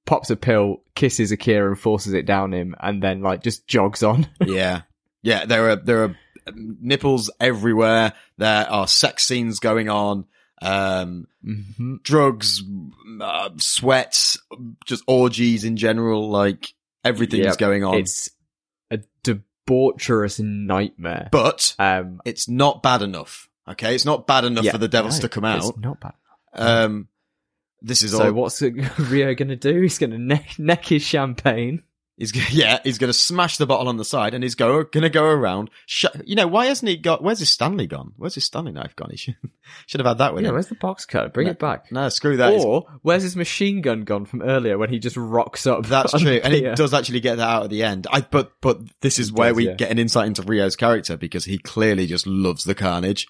pops 0.05 0.29
a 0.29 0.35
pill 0.37 0.77
kisses 0.95 1.31
akira 1.33 1.67
and 1.69 1.79
forces 1.79 2.13
it 2.13 2.25
down 2.25 2.53
him 2.53 2.73
and 2.79 3.03
then 3.03 3.21
like 3.21 3.43
just 3.43 3.67
jogs 3.67 4.01
on 4.03 4.27
Yeah. 4.45 4.81
Yeah, 5.23 5.45
there 5.45 5.71
are 5.71 5.75
there 5.75 6.03
are 6.05 6.15
nipples 6.53 7.29
everywhere. 7.41 8.13
There 8.37 8.69
are 8.69 8.87
sex 8.87 9.25
scenes 9.27 9.59
going 9.59 9.89
on. 9.89 10.25
Um 10.61 11.27
Mhm. 11.45 12.01
drugs, 12.03 12.63
uh, 13.21 13.49
sweats, 13.57 14.37
just 14.85 15.03
orgies 15.07 15.63
in 15.63 15.77
general, 15.77 16.29
like 16.29 16.73
everything's 17.03 17.45
Yep. 17.45 17.57
going 17.57 17.83
on. 17.83 17.95
it's 17.95 18.29
a 18.91 18.99
debaucherous 19.23 20.39
nightmare 20.39 21.29
but 21.31 21.75
um 21.79 22.21
it's 22.25 22.47
not 22.49 22.81
bad 22.81 23.01
enough. 23.01 23.49
Okay? 23.67 23.93
It's 23.95 24.05
not 24.05 24.25
bad 24.27 24.45
enough 24.45 24.63
yeah, 24.65 24.71
for 24.71 24.77
the 24.77 24.87
devils 24.87 25.17
no, 25.17 25.21
to 25.21 25.29
come 25.29 25.45
it's 25.45 25.65
out. 25.67 25.77
not 25.79 25.99
bad 25.99 26.13
Um 26.53 27.07
this 27.81 28.01
is 28.01 28.11
So 28.11 28.25
all 28.27 28.31
what's 28.33 28.61
Rio 28.97 29.35
going 29.35 29.49
to 29.49 29.55
do? 29.55 29.81
He's 29.81 29.99
going 29.99 30.09
to 30.11 30.17
neck, 30.17 30.57
neck 30.57 30.85
his 30.85 31.03
champagne. 31.03 31.83
He's 32.17 32.35
yeah, 32.51 32.79
he's 32.83 32.97
going 32.97 33.09
to 33.09 33.13
smash 33.17 33.57
the 33.57 33.67
bottle 33.67 33.87
on 33.87 33.97
the 33.97 34.03
side, 34.05 34.33
and 34.33 34.43
he's 34.43 34.55
go 34.55 34.83
going 34.83 35.03
to 35.03 35.09
go 35.09 35.23
around. 35.25 35.69
Sh- 35.85 36.05
you 36.25 36.35
know 36.35 36.47
why 36.47 36.65
hasn't 36.65 36.89
he 36.89 36.97
got? 36.97 37.23
Where's 37.23 37.37
his 37.39 37.49
Stanley 37.51 37.85
gone? 37.85 38.13
Where's 38.17 38.33
his 38.33 38.43
Stanley 38.45 38.71
knife 38.71 38.95
gone? 38.95 39.09
He 39.11 39.17
should, 39.17 39.35
should 39.85 39.99
have 39.99 40.07
had 40.07 40.17
that 40.17 40.33
with 40.33 40.43
Yeah, 40.43 40.49
him. 40.49 40.55
where's 40.55 40.67
the 40.67 40.75
box 40.75 41.05
cut? 41.05 41.31
Bring 41.33 41.45
No. 41.45 41.51
it 41.51 41.59
back. 41.59 41.91
No, 41.91 42.09
screw 42.09 42.37
that. 42.37 42.53
Or 42.65 42.85
where's 43.03 43.21
his 43.21 43.35
machine 43.35 43.81
gun 43.81 44.01
gone 44.01 44.25
from 44.25 44.41
earlier 44.41 44.79
when 44.79 44.89
he 44.89 44.97
just 44.97 45.15
rocks 45.15 45.67
up? 45.67 45.85
That's 45.85 46.11
true, 46.19 46.41
and 46.43 46.53
he 46.53 46.61
does 46.61 46.93
actually 46.93 47.19
get 47.19 47.35
that 47.37 47.47
out 47.47 47.63
at 47.65 47.69
the 47.69 47.83
end. 47.83 48.07
I 48.11 48.21
but 48.21 48.53
but 48.61 48.79
this 49.01 49.19
is 49.19 49.31
where 49.31 49.49
does, 49.49 49.57
we 49.57 49.67
yeah. 49.67 49.73
get 49.75 49.91
an 49.91 49.99
insight 49.99 50.25
into 50.27 50.41
Rio's 50.41 50.75
character 50.75 51.17
because 51.17 51.45
he 51.45 51.59
clearly 51.59 52.07
just 52.07 52.25
loves 52.25 52.63
the 52.63 52.75
carnage. 52.75 53.27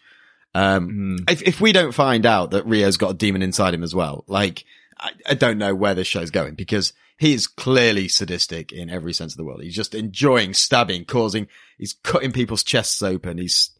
Um, 0.55 1.17
Mm. 1.19 1.29
if 1.31 1.41
if 1.43 1.59
we 1.61 1.73
don't 1.73 1.91
find 1.91 2.25
out 2.25 2.51
that 2.51 2.65
Rio's 2.65 2.95
got 2.97 3.11
a 3.11 3.13
demon 3.15 3.41
inside 3.41 3.73
him 3.73 3.83
as 3.83 3.93
well, 3.93 4.23
like 4.27 4.63
I, 4.99 5.11
I 5.29 5.33
don't 5.35 5.57
know 5.57 5.75
where 5.75 5.93
this 5.95 6.07
show's 6.07 6.31
going 6.31 6.55
because 6.55 6.93
he 7.17 7.33
is 7.33 7.47
clearly 7.47 8.07
sadistic 8.07 8.71
in 8.71 8.89
every 8.89 9.13
sense 9.13 9.33
of 9.33 9.37
the 9.37 9.43
word. 9.43 9.61
He's 9.61 9.75
just 9.75 9.95
enjoying 9.95 10.53
stabbing, 10.53 11.05
causing. 11.05 11.47
He's 11.77 11.93
cutting 12.03 12.31
people's 12.31 12.63
chests 12.63 13.01
open. 13.01 13.37
He's 13.37 13.71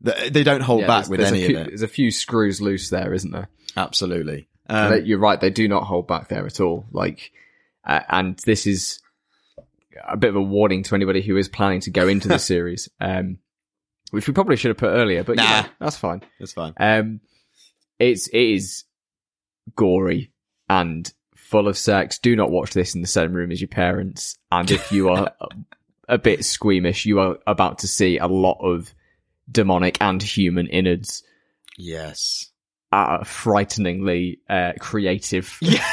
they 0.00 0.42
don't 0.42 0.62
hold 0.62 0.80
Yeah, 0.82 0.86
back 0.86 1.08
with 1.08 1.20
any 1.20 1.46
few, 1.46 1.56
of 1.58 1.66
it. 1.66 1.68
There's 1.70 1.82
a 1.82 1.88
few 1.88 2.10
screws 2.10 2.60
loose 2.60 2.88
there, 2.90 3.12
isn't 3.12 3.30
there? 3.32 3.48
Absolutely. 3.76 4.48
They- 4.68 4.74
Um, 4.74 5.04
You're 5.04 5.18
right. 5.18 5.40
They 5.40 5.50
do 5.50 5.68
not 5.68 5.84
hold 5.84 6.06
back 6.08 6.28
there 6.28 6.46
at 6.46 6.60
all. 6.60 6.86
Like, 6.90 7.32
uh, 7.84 8.00
and 8.08 8.38
this 8.46 8.66
is 8.66 9.00
a 10.08 10.16
bit 10.16 10.30
of 10.30 10.36
a 10.36 10.40
warning 10.42 10.82
to 10.84 10.94
anybody 10.94 11.20
who 11.22 11.36
is 11.36 11.48
planning 11.48 11.80
to 11.80 11.90
go 11.90 12.08
into 12.08 12.28
the 12.28 12.38
series, 12.52 12.88
um, 13.00 13.38
which 14.10 14.26
we 14.26 14.32
probably 14.32 14.56
should 14.56 14.70
have 14.70 14.78
put 14.78 14.90
earlier, 14.90 15.22
but 15.22 15.32
you 15.36 15.42
Nah. 15.42 15.62
know, 15.62 15.68
that's 15.80 15.96
fine. 15.96 16.22
that's 16.38 16.52
fine. 16.52 16.72
Um, 16.78 17.20
it's 17.98 18.26
it 18.28 18.38
is 18.40 18.84
gory 19.76 20.32
and 20.70 21.12
full 21.34 21.66
of 21.68 21.76
sex. 21.76 22.18
Do 22.18 22.36
not 22.36 22.50
watch 22.52 22.72
this 22.72 22.94
in 22.94 23.02
the 23.02 23.08
same 23.08 23.32
room 23.32 23.50
as 23.50 23.60
your 23.60 23.68
parents. 23.68 24.38
And 24.52 24.70
if 24.70 24.92
you 24.92 25.08
are 25.08 25.32
a, 26.08 26.16
bit 26.16 26.44
squeamish, 26.44 27.04
you 27.04 27.18
are 27.18 27.38
about 27.46 27.80
to 27.80 27.88
see 27.88 28.18
a 28.18 28.28
lot 28.28 28.58
of 28.60 28.94
demonic 29.50 29.98
and 30.00 30.22
human 30.22 30.68
innards 30.68 31.24
Yes. 31.76 32.52
at 32.92 33.22
a 33.22 33.24
frighteningly 33.24 34.38
uh, 34.48 34.74
creative 34.78 35.58
Yeah. 35.60 35.84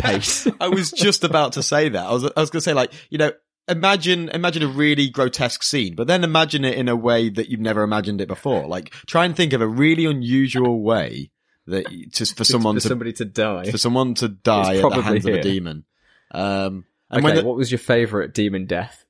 pace. 0.00 0.46
I 0.60 0.68
was 0.68 0.92
just 0.92 1.24
about 1.24 1.54
to 1.54 1.62
say 1.62 1.88
that. 1.88 2.06
I 2.06 2.12
was, 2.12 2.24
I 2.24 2.40
was 2.40 2.50
going 2.50 2.60
to 2.60 2.64
say, 2.64 2.74
like, 2.74 2.92
you 3.10 3.18
know, 3.18 3.32
imagine, 3.66 4.28
imagine 4.28 4.62
a 4.62 4.68
really 4.68 5.08
grotesque 5.10 5.64
scene, 5.64 5.96
but 5.96 6.06
then 6.06 6.22
imagine 6.22 6.64
it 6.64 6.78
in 6.78 6.88
a 6.88 6.94
way 6.96 7.30
that 7.30 7.48
you've 7.48 7.58
never 7.58 7.82
imagined 7.82 8.20
it 8.20 8.28
before. 8.28 8.68
Like, 8.68 8.90
try 9.06 9.24
and 9.24 9.34
think 9.34 9.52
of 9.52 9.60
a 9.60 9.66
really 9.66 10.04
unusual 10.04 10.82
way 10.82 11.30
that 11.70 11.90
you- 11.92 12.08
to, 12.10 12.26
for 12.26 12.44
someone 12.44 12.76
for 12.76 12.80
to, 12.82 12.88
somebody 12.88 13.12
to 13.14 13.24
die. 13.24 13.70
for 13.70 13.78
someone 13.78 14.14
to 14.14 14.28
die 14.28 14.76
at 14.76 14.82
the 14.90 15.02
hands 15.02 15.26
of 15.26 15.34
a 15.34 15.42
demon. 15.42 15.84
Um, 16.32 16.84
and 17.10 17.24
Okay, 17.26 17.40
the, 17.40 17.44
what 17.44 17.56
was 17.56 17.70
your 17.72 17.78
favorite 17.78 18.34
demon 18.34 18.66
death? 18.66 19.04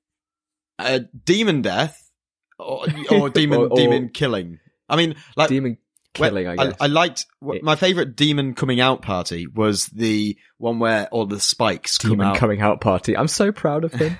uh, 0.79 1.01
demon 1.27 1.61
death 1.63 2.11
or, 2.59 2.87
or 3.11 3.29
demon, 3.31 3.59
Or- 3.61 3.67
or- 3.69 3.77
demon 3.77 4.09
killing. 4.09 4.59
I 4.89 4.97
mean, 4.97 5.15
like, 5.37 5.49
Demon 5.51 5.77
Well, 6.19 6.31
killing, 6.31 6.49
I 6.49 6.57
guess. 6.57 6.77
I, 6.81 6.87
liked 6.87 7.27
It- 7.43 7.63
my 7.63 7.77
favorite 7.77 8.17
demon 8.17 8.55
coming 8.55 8.81
out 8.81 9.03
party 9.03 9.47
was 9.47 9.87
the 9.89 10.37
one 10.59 10.79
where 10.79 11.07
all 11.09 11.27
the 11.27 11.39
spikes 11.41 11.99
come 11.99 12.13
demon 12.13 12.27
out. 12.29 12.37
coming 12.37 12.61
out 12.61 12.81
party. 12.81 13.17
I'm 13.17 13.29
so 13.29 13.53
proud 13.53 13.85
of 13.85 13.93
him. 13.93 14.17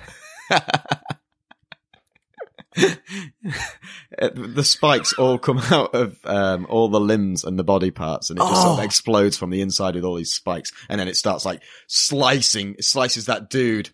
The 4.33 4.63
spikes 4.63 5.13
all 5.13 5.37
come 5.39 5.57
out 5.71 5.95
of 5.95 6.17
um, 6.25 6.67
all 6.69 6.89
the 6.89 6.99
limbs 6.99 7.43
and 7.43 7.57
the 7.57 7.63
body 7.63 7.91
parts, 7.91 8.29
and 8.29 8.37
it 8.39 8.43
just 8.43 8.61
sort 8.61 8.73
of 8.73 8.79
Oh. 8.79 8.83
explodes 8.83 9.37
from 9.37 9.49
the 9.49 9.61
inside 9.61 9.95
with 9.95 10.03
all 10.03 10.15
these 10.15 10.33
spikes, 10.33 10.71
and 10.89 10.99
then 10.99 11.07
it 11.07 11.15
starts 11.17 11.45
like 11.45 11.61
slicing, 11.87 12.75
it 12.77 12.83
slices 12.83 13.25
that 13.27 13.49
dude 13.49 13.89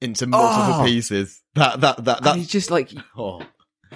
into 0.00 0.26
multiple 0.26 0.80
Oh. 0.80 0.84
pieces. 0.84 1.42
That 1.54 1.80
that 1.82 2.04
that 2.04 2.16
and 2.18 2.26
that. 2.26 2.36
he's 2.36 2.48
just 2.48 2.70
like 2.70 2.90
oh. 3.16 3.42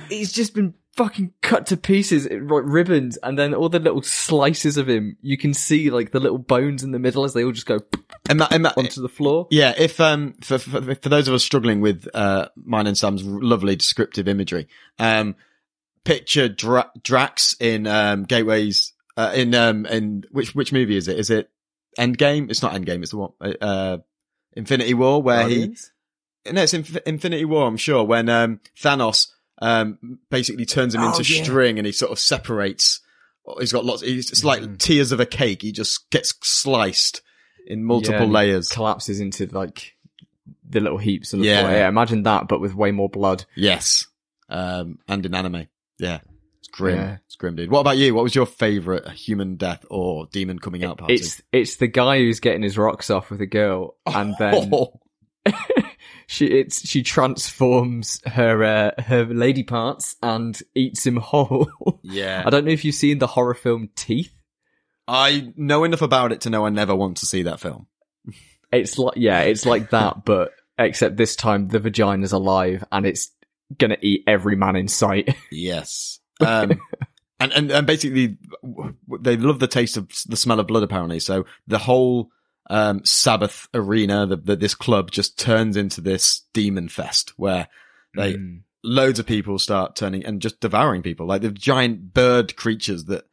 he's 0.09 0.33
just 0.33 0.55
been 0.55 0.75
fucking 0.97 1.33
cut 1.43 1.67
to 1.67 1.77
pieces, 1.77 2.25
like 2.31 2.63
ribbons, 2.65 3.17
and 3.23 3.39
then 3.39 3.55
all 3.55 3.69
the 3.69 3.79
little 3.79 4.03
slices 4.03 4.77
of 4.77 4.89
him. 4.89 5.17
You 5.23 5.37
can 5.37 5.55
see 5.55 5.91
like 5.91 6.13
the 6.13 6.21
little 6.21 6.39
bones 6.39 6.83
in 6.83 6.93
the 6.93 6.99
middle 6.99 7.25
as 7.25 7.35
they 7.35 7.45
all 7.45 7.53
just 7.53 7.67
go 7.67 7.81
Ima- 8.31 8.49
ima- 8.53 8.75
onto 8.77 9.03
the 9.03 9.09
floor. 9.09 9.47
Yeah, 9.51 9.75
if 9.77 10.01
um 10.01 10.35
for, 10.41 10.59
for 10.59 10.95
for 10.95 11.09
those 11.09 11.29
of 11.29 11.35
us 11.35 11.43
struggling 11.45 11.81
with 11.81 12.07
uh 12.15 12.49
mine 12.57 12.87
and 12.87 12.97
Sam's 12.97 13.25
lovely 13.25 13.77
descriptive 13.77 14.29
imagery, 14.29 14.69
um 14.99 15.35
picture 16.05 16.49
Dra- 16.49 16.91
Drax 17.03 17.57
in 17.61 17.87
um 17.87 18.25
Gateways 18.25 18.93
uh, 19.17 19.33
in 19.35 19.55
um 19.55 19.87
in 19.87 20.25
which 20.31 20.55
which 20.55 20.73
movie 20.73 20.97
is 20.97 21.09
it? 21.09 21.19
Is 21.19 21.31
it 21.31 21.51
Endgame? 21.99 22.51
It's 22.51 22.63
not 22.63 22.73
Endgame. 22.75 23.03
It's 23.03 23.11
the 23.13 23.19
one 23.19 23.33
uh 23.61 23.99
Infinity 24.55 24.95
War 24.95 25.23
where 25.23 25.41
Guardians? 25.41 25.91
he 26.45 26.53
no 26.53 26.63
it's 26.63 26.75
Inf- 26.75 26.97
Infinity 27.07 27.45
War. 27.45 27.67
I'm 27.67 27.77
sure 27.77 28.05
when 28.05 28.29
um 28.29 28.61
Thanos 28.79 29.29
um 29.65 30.19
basically 30.31 30.67
turns 30.67 30.95
him 30.95 31.01
Oh, 31.03 31.09
into 31.17 31.23
yeah. 31.33 31.43
string 31.43 31.79
and 31.79 31.87
he 31.87 31.93
sort 31.93 32.13
of 32.13 32.19
separates. 32.19 33.01
He's 33.59 33.73
got 33.73 33.85
lots. 33.85 34.03
He's 34.03 34.31
it's 34.31 34.45
like 34.45 34.79
tiers 34.79 35.13
of 35.13 35.21
a 35.21 35.27
cake. 35.27 35.63
He 35.63 35.73
just 35.73 36.09
gets 36.11 36.35
sliced 36.43 37.23
in 37.67 37.85
multiple 37.85 38.27
Yeah, 38.27 38.33
layers. 38.33 38.69
collapses 38.69 39.21
into 39.21 39.47
like 39.47 39.93
the 40.69 40.81
little 40.81 40.99
heaps 40.99 41.31
the 41.31 41.39
Yeah. 41.39 41.71
Yeah, 41.71 41.89
imagine 41.89 42.23
that, 42.25 42.49
but 42.49 42.61
with 42.61 42.75
way 42.75 42.91
more 42.91 43.09
blood. 43.09 43.45
Yes. 43.55 44.07
Um, 44.49 44.99
and 45.09 45.25
in 45.25 45.35
anime. 45.35 45.67
Yeah. 45.99 46.21
It's 46.59 46.69
grim. 46.69 46.97
Yeah. 46.97 47.17
It's 47.27 47.37
grim, 47.37 47.55
dude. 47.57 47.71
What 47.71 47.81
about 47.81 47.97
you? 47.99 48.15
What 48.15 48.25
was 48.25 48.35
your 48.35 48.47
favorite 48.47 49.09
human 49.11 49.57
death 49.57 49.85
or 49.91 50.27
demon 50.33 50.59
coming 50.59 50.85
out 50.85 50.99
party? 50.99 51.15
It's 51.15 51.41
it's 51.53 51.77
the 51.77 51.87
guy 51.87 52.19
who's 52.19 52.41
getting 52.41 52.63
his 52.63 52.77
rocks 52.79 53.11
off 53.11 53.31
with 53.31 53.41
a 53.41 53.47
girl, 53.47 53.97
and 54.07 54.35
then 54.39 54.71
she 56.27 56.47
it's 56.47 56.87
she 56.87 57.03
transforms 57.03 58.21
her 58.27 58.65
uh, 58.65 59.03
her 59.03 59.25
lady 59.25 59.63
parts 59.63 60.17
and 60.23 60.59
eats 60.75 61.07
him 61.07 61.17
whole. 61.17 61.69
yeah. 62.03 62.43
I 62.45 62.51
don't 62.51 62.65
know 62.65 62.71
if 62.73 62.85
you've 62.85 62.95
seen 62.95 63.19
the 63.19 63.27
horror 63.27 63.55
film 63.55 63.91
Teeth. 63.95 64.33
I 65.07 65.53
know 65.57 65.85
enough 65.85 66.03
about 66.03 66.33
it 66.33 66.43
to 66.43 66.51
know 66.51 66.65
I 66.65 66.71
never 66.71 66.95
want 66.95 67.19
to 67.19 67.27
see 67.27 67.43
that 67.43 67.61
film. 67.61 67.87
It's 68.73 68.99
like 68.99 69.17
yeah, 69.17 69.43
it's 69.43 69.67
like 69.67 69.91
that, 69.91 70.25
but 70.25 70.53
except 70.79 71.17
this 71.17 71.37
time 71.37 71.69
the 71.69 71.79
vagina's 71.79 72.33
alive 72.33 72.85
and 72.91 73.07
it's 73.07 73.31
gonna 73.79 73.99
eat 74.01 74.25
every 74.27 74.57
man 74.57 74.77
in 74.77 74.89
sight. 74.89 75.35
Yes. 75.51 76.21
Um, 76.41 76.81
and, 77.39 77.53
and, 77.53 77.71
and 77.71 77.87
basically 77.87 78.39
they 79.21 79.37
love 79.37 79.61
the 79.61 79.69
taste 79.69 79.97
of 79.97 80.09
the 80.27 80.37
smell 80.37 80.61
of 80.61 80.67
blood 80.67 80.83
apparently. 80.83 81.21
So 81.21 81.47
the 81.67 81.79
whole, 81.79 82.31
um, 82.71 83.05
Sabbath 83.05 83.69
arena 83.75 84.27
that, 84.27 84.47
the, 84.47 84.57
this 84.57 84.75
club 84.75 85.11
just 85.11 85.39
turns 85.39 85.77
into 85.77 86.01
this 86.01 86.43
demon 86.53 86.89
fest 86.89 87.33
where 87.37 87.69
they, 88.17 88.35
Mm. 88.35 88.61
loads 88.83 89.19
of 89.19 89.27
people 89.27 89.59
start 89.59 89.97
turning 89.97 90.25
and 90.25 90.41
just 90.41 90.61
devouring 90.61 91.03
people, 91.03 91.27
like 91.27 91.43
the 91.43 91.51
giant 91.51 92.15
bird 92.15 92.57
creatures 92.57 93.05
that 93.07 93.25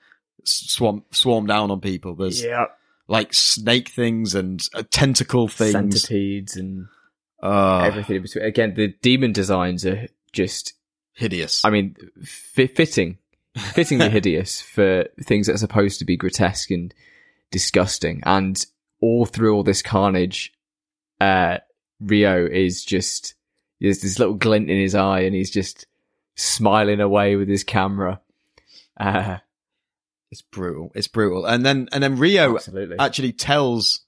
swarm 0.44 1.04
swarm 1.12 1.46
down 1.46 1.70
on 1.72 1.80
people. 1.82 2.15
There's 2.15 2.44
yeah, 2.44 2.65
like 3.08 3.34
snake 3.34 3.89
things 3.89 4.34
and 4.36 4.62
uh, 4.74 4.84
tentacle 4.89 5.48
things. 5.48 5.72
centipedes 6.02 6.56
and 6.56 6.88
Oh, 7.44 7.80
everything 7.80 8.17
in 8.17 8.22
between. 8.22 8.46
Again, 8.46 8.74
the 8.76 8.89
demon 9.02 9.32
designs 9.32 9.86
are 9.86 10.08
just 10.32 10.74
hideous. 11.13 11.63
I 11.65 11.70
mean, 11.72 11.96
fi 12.24 12.67
fitting, 12.67 13.17
fittingly 13.58 14.10
hideous 14.12 14.62
for 14.62 15.06
things 15.24 15.48
that 15.48 15.54
are 15.56 15.60
supposed 15.60 16.00
to 16.00 16.06
be 16.06 16.17
grotesque 16.17 16.70
and 16.72 16.94
disgusting. 17.52 18.22
And 18.26 18.63
all 19.01 19.25
through 19.25 19.55
all 19.55 19.63
this 19.63 19.81
carnage, 19.81 20.53
uh, 21.19 21.57
Rio 21.99 22.45
is 22.45 22.85
just, 22.85 23.35
there's 23.79 24.01
this 24.01 24.19
little 24.19 24.35
glint 24.35 24.69
in 24.69 24.79
his 24.79 24.95
eye 24.95 25.21
and 25.21 25.35
he's 25.35 25.51
just 25.51 25.87
smiling 26.35 27.01
away 27.01 27.35
with 27.35 27.49
his 27.49 27.63
camera. 27.63 28.21
Uh, 28.99 29.37
it's 30.31 30.41
brutal. 30.41 30.91
It's 30.95 31.07
brutal. 31.07 31.45
And 31.45 31.65
then 31.65 31.89
and 31.91 32.01
then 32.01 32.17
Rio 32.17 32.55
absolutely. 32.55 32.97
actually 32.99 33.33
tells 33.33 34.01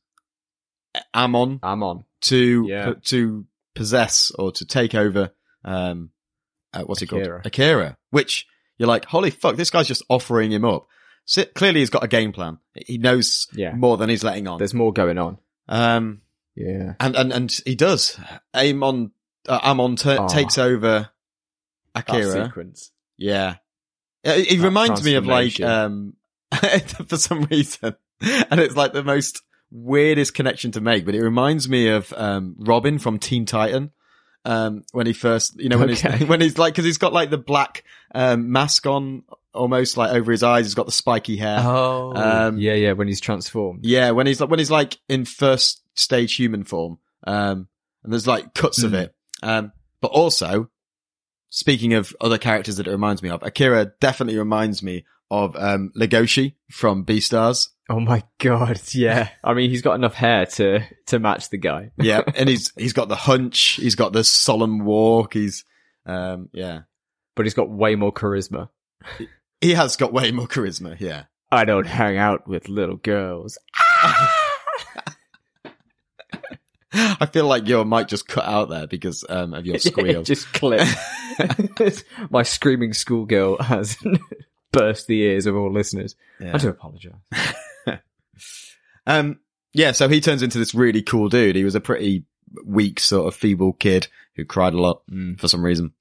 Amon 1.13 1.59
I'm 1.61 2.05
to 2.21 2.65
Yeah. 2.67 2.93
to 3.05 3.45
possess 3.75 4.31
or 4.31 4.51
to 4.53 4.65
take 4.65 4.95
over. 4.95 5.31
Um, 5.65 6.11
uh, 6.73 6.83
what's 6.83 7.01
Akira. 7.01 7.27
called? 7.41 7.45
Akira. 7.45 7.97
Which 8.11 8.47
you're 8.77 8.87
like, 8.87 9.05
holy 9.05 9.31
fuck, 9.31 9.55
this 9.55 9.69
guy's 9.69 9.87
just 9.87 10.03
offering 10.09 10.51
him 10.51 10.65
up. 10.65 10.87
So, 11.25 11.45
clearly, 11.45 11.79
he's 11.79 11.89
got 11.89 12.03
a 12.03 12.07
game 12.07 12.31
plan. 12.33 12.57
He 12.75 12.97
knows 12.97 13.47
Yeah. 13.53 13.73
more 13.75 13.97
than 13.97 14.09
he's 14.09 14.23
letting 14.23 14.47
on. 14.47 14.57
There's 14.57 14.73
more 14.73 14.91
going 14.93 15.17
on. 15.17 15.37
Um, 15.69 16.21
Yeah. 16.55 16.93
and 16.99 17.15
and 17.15 17.31
and 17.31 17.59
he 17.65 17.75
does. 17.75 18.19
Amon 18.55 19.11
uh, 19.47 19.59
Amon 19.63 19.95
t- 19.95 20.09
Oh. 20.17 20.27
takes 20.27 20.57
over 20.57 21.09
Akira. 21.95 22.45
sequence. 22.47 22.91
Yeah. 23.17 23.55
It, 24.23 24.51
it 24.53 24.57
That 24.59 24.63
reminds 24.65 25.03
me 25.03 25.15
of 25.15 25.25
like, 25.25 25.59
um, 25.61 26.13
for 27.07 27.17
some 27.17 27.43
reason, 27.45 27.95
and 28.21 28.59
it's 28.59 28.75
like 28.75 28.93
the 28.93 29.03
most 29.03 29.41
weirdest 29.71 30.33
connection 30.33 30.71
to 30.71 30.81
make, 30.81 31.05
but 31.05 31.15
it 31.15 31.21
reminds 31.21 31.67
me 31.67 31.87
of, 31.89 32.13
um, 32.15 32.55
Robin 32.59 32.99
from 32.99 33.19
Teen 33.19 33.45
Titan. 33.45 33.91
Um, 34.45 34.83
when 34.91 35.07
he 35.07 35.13
first, 35.13 35.57
you 35.59 35.69
know, 35.69 35.77
when 35.77 35.89
Okay. 35.91 36.17
he's, 36.17 36.27
when 36.27 36.41
he's 36.41 36.57
like, 36.57 36.75
cause 36.75 36.83
he's 36.85 36.97
got 36.97 37.13
like 37.13 37.29
the 37.29 37.37
black, 37.37 37.83
um, 38.13 38.51
mask 38.51 38.85
on 38.85 39.23
almost 39.53 39.97
like 39.97 40.11
over 40.11 40.31
his 40.31 40.43
eyes. 40.43 40.65
He's 40.65 40.73
got 40.75 40.85
the 40.85 40.91
spiky 40.91 41.37
hair. 41.37 41.59
Oh. 41.61 42.13
Um, 42.15 42.57
yeah, 42.57 42.73
yeah, 42.73 42.91
when 42.93 43.07
he's 43.07 43.21
transformed. 43.21 43.85
Yeah. 43.85 44.11
When 44.11 44.27
he's 44.27 44.39
like, 44.41 44.49
when 44.49 44.59
he's 44.59 44.71
like 44.71 44.97
in 45.09 45.25
first 45.25 45.81
stage 45.95 46.35
human 46.35 46.63
form. 46.63 46.97
Um, 47.25 47.67
and 48.03 48.11
there's 48.11 48.27
like 48.27 48.53
cuts 48.53 48.83
of 48.83 48.91
Mm. 48.91 49.01
it. 49.03 49.15
Um, 49.41 49.71
but 50.01 50.11
also, 50.11 50.69
speaking 51.49 51.93
of 51.93 52.13
other 52.19 52.37
characters 52.37 52.77
that 52.77 52.87
it 52.87 52.91
reminds 52.91 53.21
me 53.23 53.29
of, 53.29 53.43
Akira 53.43 53.91
definitely 53.99 54.37
reminds 54.37 54.81
me 54.83 55.05
of 55.31 55.55
um, 55.55 55.91
Legoshi 55.97 56.55
from 56.69 57.05
Beastars. 57.05 57.69
Oh 57.89 57.99
my 57.99 58.23
god, 58.39 58.79
yeah. 58.93 59.29
I 59.43 59.53
mean, 59.53 59.69
he's 59.69 59.81
got 59.81 59.95
enough 59.95 60.13
hair 60.13 60.45
to 60.45 60.81
to 61.07 61.19
match 61.19 61.49
the 61.49 61.57
guy. 61.57 61.91
Yeah, 61.97 62.21
and 62.35 62.47
he's 62.47 62.71
he's 62.77 62.93
got 62.93 63.09
the 63.09 63.15
hunch, 63.15 63.77
he's 63.81 63.95
got 63.95 64.13
the 64.13 64.23
solemn 64.23 64.85
walk, 64.85 65.33
he's 65.33 65.65
um, 66.05 66.49
yeah, 66.53 66.81
But 67.35 67.45
he's 67.45 67.53
got 67.53 67.69
way 67.69 67.95
more 67.95 68.13
charisma. 68.13 68.69
He 69.63 69.73
has 69.73 69.95
got 69.95 70.13
way 70.13 70.31
more 70.31 70.47
charisma. 70.47 70.99
Yeah. 70.99 71.23
I 71.51 71.65
don't 71.65 71.87
hang 71.87 72.17
out 72.17 72.47
with 72.47 72.67
little 72.67 72.97
girls. 72.97 73.57
I 76.95 77.25
feel 77.31 77.47
like 77.47 77.67
your 77.67 77.85
mic 77.85 78.07
just 78.07 78.27
cut 78.27 78.45
out 78.45 78.69
there 78.69 78.87
because 78.87 79.23
um, 79.29 79.53
of 79.53 79.65
your 79.65 79.79
squeal. 79.79 80.21
It 80.21 80.25
just 80.25 80.51
clipped. 80.53 80.93
My 82.29 82.43
screaming 82.43 82.93
schoolgirl 82.93 83.63
has 83.63 83.97
burst 84.71 85.07
the 85.07 85.21
ears 85.21 85.45
of 85.45 85.55
all 85.55 85.71
listeners. 85.71 86.15
Yeah. 86.39 86.51
I 86.53 86.57
do 86.57 86.69
apologize. 86.69 87.13
Um, 89.05 89.39
yeah, 89.73 89.91
so 89.91 90.07
he 90.07 90.21
turns 90.21 90.43
into 90.43 90.57
this 90.57 90.73
really 90.75 91.01
cool 91.01 91.29
dude. 91.29 91.55
He 91.55 91.63
was 91.63 91.75
a 91.75 91.81
pretty 91.81 92.25
weak, 92.65 92.99
sort 92.99 93.27
of 93.27 93.35
feeble 93.35 93.73
kid 93.73 94.07
who 94.35 94.45
cried 94.45 94.73
a 94.73 94.81
lot 94.81 95.03
for 95.37 95.47
some 95.47 95.63
reason. 95.63 95.93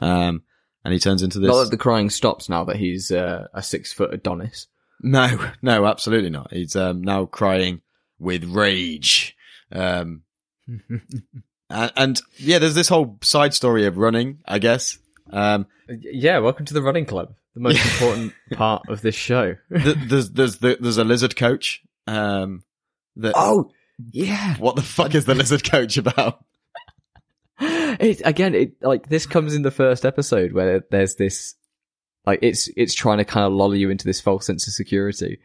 Um, 0.00 0.42
and 0.88 0.94
he 0.94 0.98
turns 0.98 1.22
into 1.22 1.38
this. 1.38 1.48
Not 1.48 1.64
that 1.64 1.70
the 1.70 1.76
crying 1.76 2.08
stops 2.08 2.48
now 2.48 2.64
that 2.64 2.76
he's 2.76 3.10
uh, 3.12 3.48
a 3.52 3.62
six 3.62 3.92
foot 3.92 4.14
Adonis. 4.14 4.68
no, 5.02 5.50
no, 5.60 5.84
absolutely 5.84 6.30
not. 6.30 6.50
He's 6.50 6.74
um, 6.76 7.02
now 7.02 7.26
crying 7.26 7.82
with 8.18 8.44
rage. 8.44 9.36
Um, 9.70 10.22
and, 10.88 11.92
and 11.94 12.22
yeah, 12.38 12.58
there's 12.58 12.74
this 12.74 12.88
whole 12.88 13.18
side 13.22 13.52
story 13.52 13.84
of 13.84 13.98
running, 13.98 14.38
I 14.46 14.58
guess. 14.58 14.98
Um, 15.30 15.66
yeah, 15.88 16.38
welcome 16.38 16.64
to 16.64 16.72
the 16.74 16.80
running 16.82 17.04
club. 17.04 17.34
The 17.54 17.60
most 17.60 17.84
important 17.92 18.32
part 18.52 18.88
of 18.88 19.02
this 19.02 19.14
show. 19.14 19.56
th- 19.70 19.96
there's 20.06 20.30
there's 20.30 20.56
the, 20.58 20.78
there's 20.80 20.96
a 20.98 21.04
lizard 21.04 21.36
coach. 21.36 21.82
Um, 22.06 22.64
that 23.16 23.34
Oh, 23.36 23.72
yeah. 24.10 24.56
what 24.56 24.74
the 24.76 24.82
fuck 24.82 25.14
is 25.14 25.26
the 25.26 25.34
lizard 25.34 25.68
coach 25.70 25.98
about? 25.98 26.42
It 28.00 28.22
again, 28.24 28.54
it 28.54 28.82
like 28.82 29.08
this 29.08 29.26
comes 29.26 29.54
in 29.54 29.62
the 29.62 29.70
first 29.70 30.04
episode 30.04 30.52
where 30.52 30.84
there's 30.90 31.14
this 31.16 31.54
like 32.26 32.40
it's 32.42 32.68
it's 32.76 32.94
trying 32.94 33.18
to 33.18 33.24
kind 33.24 33.46
of 33.46 33.52
lull 33.52 33.74
you 33.74 33.90
into 33.90 34.04
this 34.04 34.20
false 34.20 34.46
sense 34.46 34.66
of 34.66 34.72
security. 34.74 35.38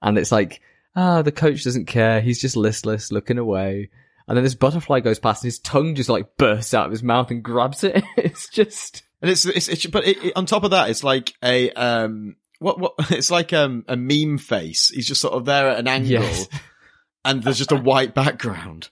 And 0.00 0.16
it's 0.18 0.30
like, 0.32 0.60
ah, 0.96 1.22
the 1.22 1.32
coach 1.32 1.64
doesn't 1.64 1.86
care, 1.86 2.20
he's 2.20 2.40
just 2.40 2.56
listless, 2.56 3.10
looking 3.12 3.38
away. 3.38 3.90
And 4.28 4.36
then 4.36 4.44
this 4.44 4.54
butterfly 4.54 5.00
goes 5.00 5.18
past 5.18 5.42
and 5.42 5.48
his 5.48 5.58
tongue 5.58 5.94
just 5.94 6.08
like 6.10 6.36
bursts 6.36 6.74
out 6.74 6.84
of 6.86 6.92
his 6.92 7.02
mouth 7.02 7.30
and 7.30 7.42
grabs 7.42 7.82
it. 7.84 8.04
It's 8.16 8.48
just 8.48 9.02
And 9.22 9.30
it's 9.30 9.44
it's, 9.46 9.68
it's 9.68 9.86
but 9.86 10.06
it, 10.06 10.22
it- 10.24 10.36
on 10.36 10.46
top 10.46 10.64
of 10.64 10.70
that, 10.72 10.90
it's 10.90 11.02
like 11.02 11.32
a 11.42 11.70
um 11.72 12.36
what 12.58 12.78
what 12.78 12.92
it's 13.10 13.30
like 13.30 13.52
um 13.52 13.84
a 13.88 13.96
meme 13.96 14.38
face. 14.38 14.90
He's 14.90 15.06
just 15.08 15.20
sort 15.20 15.34
of 15.34 15.44
there 15.46 15.68
at 15.70 15.78
an 15.78 15.88
angle, 15.88 16.10
Yes. 16.22 16.46
and 17.24 17.42
there's 17.42 17.58
just 17.58 17.72
a 17.72 17.76
white 17.76 18.14
background. 18.14 18.90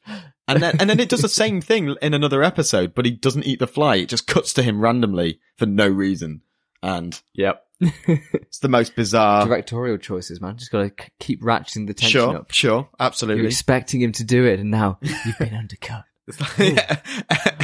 And 0.48 0.62
then 0.62 0.76
and 0.80 0.88
then 0.88 1.00
it 1.00 1.08
does 1.08 1.22
the 1.22 1.28
same 1.28 1.60
thing 1.60 1.96
in 2.00 2.14
another 2.14 2.42
episode, 2.42 2.94
but 2.94 3.04
he 3.04 3.10
doesn't 3.10 3.44
eat 3.44 3.58
the 3.58 3.66
fly. 3.66 3.96
It 3.96 4.08
just 4.08 4.26
cuts 4.26 4.52
to 4.54 4.62
him 4.62 4.80
randomly 4.80 5.40
for 5.56 5.66
no 5.66 5.88
reason, 5.88 6.42
and 6.82 7.20
Yep. 7.34 7.62
it's 7.80 8.60
the 8.60 8.68
most 8.68 8.94
bizarre. 8.96 9.44
Directorial 9.46 9.98
choices, 9.98 10.40
man. 10.40 10.56
Just 10.56 10.70
gotta 10.72 10.90
k- 10.90 11.08
keep 11.18 11.42
ratcheting 11.42 11.86
the 11.86 11.94
tension 11.94 12.20
Sure, 12.20 12.36
up. 12.36 12.50
sure, 12.52 12.88
absolutely. 12.98 13.42
You're 13.42 13.48
expecting 13.50 14.00
him 14.00 14.12
to 14.12 14.24
do 14.24 14.44
it, 14.46 14.60
and 14.60 14.70
now 14.70 14.98
you've 15.02 15.38
been 15.38 15.54
undercut. 15.58 16.04
Yeah. 16.58 17.00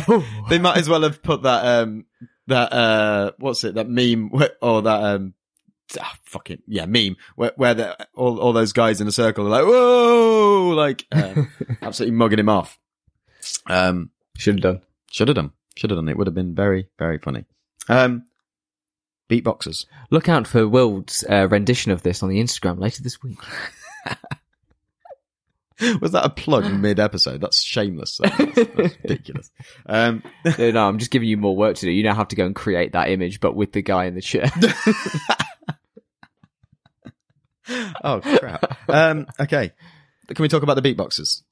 they 0.51 0.59
might 0.59 0.77
as 0.77 0.89
well 0.89 1.03
have 1.03 1.23
put 1.23 1.43
that 1.43 1.65
um 1.83 2.05
that 2.47 2.73
uh 2.73 3.33
what's 3.39 3.65
it 3.65 3.75
that 3.77 3.89
meme 3.89 4.31
or 4.61 4.83
that 4.83 5.03
um 5.03 5.35
ah, 6.01 6.17
fucking 6.25 6.63
yeah 6.67 6.87
meme 6.87 7.17
where 7.37 7.53
where 7.57 7.75
the, 7.75 8.07
all 8.15 8.39
all 8.41 8.53
those 8.53 8.73
guys 8.73 9.01
in 9.01 9.07
a 9.09 9.13
circle 9.13 9.47
are 9.47 9.51
like 9.51 9.65
whoa 9.65 10.73
like 10.77 11.07
um, 11.13 11.51
absolutely 11.83 12.17
mugging 12.17 12.39
him 12.39 12.49
off. 12.49 12.79
Um, 13.67 14.11
Should 14.37 14.55
have 14.57 14.63
done. 14.63 14.81
should 15.11 15.29
have 15.29 15.35
done, 15.35 15.53
should 15.77 15.91
have 15.91 15.99
done. 15.99 16.09
It 16.09 16.17
would 16.17 16.27
have 16.27 16.35
been 16.35 16.55
very 16.55 16.89
very 16.99 17.19
funny. 17.19 17.45
Um, 17.89 18.27
beatboxers. 19.29 19.87
Look 20.11 20.29
out 20.29 20.47
for 20.47 20.69
Will's 20.69 21.25
uh, 21.29 21.49
rendition 21.49 21.91
of 21.93 22.03
this 22.03 22.23
on 22.23 22.29
the 22.29 22.41
Instagram 22.41 22.79
later 22.79 23.03
this 23.03 23.23
week. 23.23 23.39
Was 26.01 26.13
that 26.13 26.25
a 26.25 26.31
plug 26.31 26.71
mid 26.73 27.01
episode? 27.01 27.41
That's 27.41 27.61
shameless. 27.61 28.19
That's, 28.23 28.37
that's 28.55 28.97
ridiculous. 29.03 29.51
Um, 29.87 30.23
no, 30.45 30.71
no, 30.71 30.89
I'm 30.89 30.99
just 30.99 31.11
giving 31.11 31.29
you 31.29 31.37
more 31.37 31.57
work 31.57 31.75
to 31.77 31.87
do. 31.87 31.91
You 31.91 32.05
now 32.05 32.15
have 32.15 32.29
to 32.29 32.37
go 32.37 32.47
and 32.47 32.55
create 32.55 32.93
that 32.93 33.11
image, 33.11 33.41
but 33.41 33.57
with 33.57 33.73
the 33.73 33.83
guy 33.83 34.05
in 34.05 34.15
the 34.15 34.21
chair. 34.21 34.49
oh 38.05 38.21
crap. 38.21 38.77
Um, 38.89 39.27
okay. 39.41 39.73
Can 40.29 40.43
we 40.43 40.49
talk 40.49 40.63
about 40.63 40.81
the 40.81 40.95
beatboxers? 40.95 41.43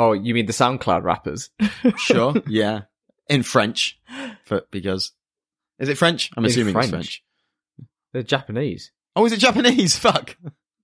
oh, 0.00 0.12
you 0.12 0.32
mean 0.34 0.46
the 0.46 0.52
SoundCloud 0.52 1.02
rappers? 1.02 1.50
Sure. 1.96 2.34
yeah. 2.46 2.82
In 3.28 3.42
French. 3.42 3.98
For, 4.44 4.62
because. 4.70 5.12
Is 5.78 5.88
it 5.88 5.98
French? 5.98 6.30
I'm 6.36 6.44
In 6.44 6.50
assuming 6.50 6.72
French. 6.74 6.86
it's 6.86 6.92
French. 6.94 7.24
They're 8.12 8.22
Japanese. 8.22 8.90
Oh, 9.16 9.24
is 9.26 9.32
it 9.32 9.38
Japanese? 9.40 9.96
Fuck. 9.98 10.36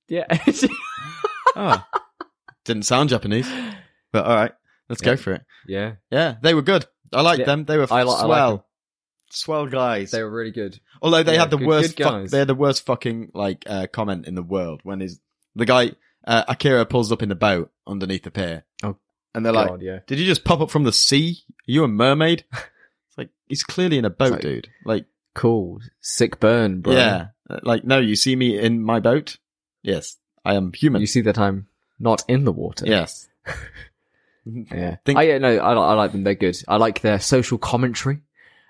Yeah. 0.09 0.27
Oh. 1.57 1.83
Didn't 2.65 2.83
sound 2.85 3.11
Japanese. 3.11 3.51
But 4.13 4.27
alright. 4.27 4.53
Let's 4.89 5.03
Yeah. 5.03 5.07
go 5.13 5.17
for 5.17 5.33
it. 5.35 5.43
yeah. 5.67 5.93
Yeah. 6.11 6.35
They 6.43 6.53
were 6.55 6.63
good. 6.63 6.87
I 7.13 7.21
liked 7.23 7.41
Yeah. 7.41 7.47
them. 7.47 7.65
They 7.65 7.79
were 7.79 7.87
I 7.91 8.03
li- 8.03 8.15
I 8.19 8.25
like 8.27 8.61
swell. 9.35 9.66
guys. 9.66 10.11
They 10.11 10.23
were 10.23 10.31
really 10.31 10.51
good. 10.51 10.79
Although 11.03 11.23
they 11.23 11.35
yeah, 11.35 11.40
had 11.40 11.51
the 11.51 11.57
good- 11.59 11.66
worst, 11.66 11.97
good 11.97 12.05
guys. 12.05 12.31
they 12.31 12.38
had 12.38 12.49
the 12.49 12.55
worst 12.55 12.85
fucking 12.87 13.31
like 13.35 13.64
uh, 13.66 13.87
comment 13.92 14.27
in 14.27 14.35
the 14.35 14.42
world 14.42 14.81
when 14.85 15.03
is 15.03 15.20
the 15.57 15.66
guy 15.66 15.92
uh, 16.27 16.44
Akira 16.49 16.87
pulls 16.87 17.12
up 17.12 17.23
in 17.23 17.29
the 17.29 17.35
boat 17.35 17.70
underneath 17.87 18.23
the 18.23 18.31
pier. 18.31 18.64
Oh, 18.83 18.97
and 19.35 19.44
they're 19.44 19.53
like, 19.53 19.68
God, 19.68 19.83
yeah. 19.83 19.99
"Did 20.07 20.18
you 20.18 20.27
just 20.27 20.44
pop 20.44 20.61
up 20.61 20.70
from 20.70 20.85
the 20.85 20.92
sea? 20.92 21.38
Are 21.51 21.55
you 21.73 21.85
a 21.85 21.88
mermaid?" 21.88 22.44
it's 22.53 23.18
like 23.18 23.31
he's 23.47 23.62
clearly 23.62 23.99
in 23.99 24.05
a 24.05 24.11
boat, 24.11 24.33
like- 24.33 24.40
dude. 24.40 24.68
Like, 24.85 25.07
Cool. 25.35 25.81
Sick 26.01 26.38
burn, 26.38 26.81
bro. 26.81 26.92
yeah, 26.94 27.27
Uh, 27.51 27.59
like 27.64 27.83
no, 27.85 27.99
you 27.99 28.14
see 28.14 28.37
me 28.37 28.57
in 28.59 28.81
my 28.83 29.01
boat? 29.01 29.38
Yes, 29.83 30.16
I 30.44 30.55
am 30.55 30.73
human. 30.73 31.01
You 31.01 31.09
see 31.09 31.23
that 31.23 31.38
I'm 31.38 31.66
not 31.99 32.23
in 32.29 32.44
the 32.44 32.53
water. 32.53 32.87
yes. 32.87 33.29
Yeah. 34.47 34.97
Think- 35.05 35.18
I, 35.18 35.23
yeah, 35.23 35.38
no, 35.38 35.57
I, 35.57 35.73
I 35.73 35.94
like 35.94 36.12
them. 36.12 36.25
They're 36.25 36.35
good. 36.35 36.57
I 36.68 36.77
like 36.77 37.01
their 37.01 37.18
social 37.18 37.59
commentary 37.59 38.18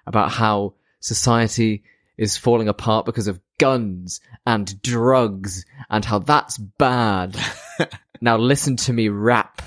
about 0.07 0.31
how 0.31 0.75
society 1.01 1.83
is 2.17 2.37
falling 2.37 2.69
apart 2.69 3.07
because 3.07 3.27
of 3.27 3.41
guns 3.59 4.21
and 4.47 4.81
drugs 4.83 5.65
and 5.91 6.05
how 6.05 6.19
that's 6.19 6.59
bad. 6.59 7.37
now 8.21 8.37
listen 8.37 8.77
to 8.77 8.93
me 8.93 9.09
rap. 9.09 9.63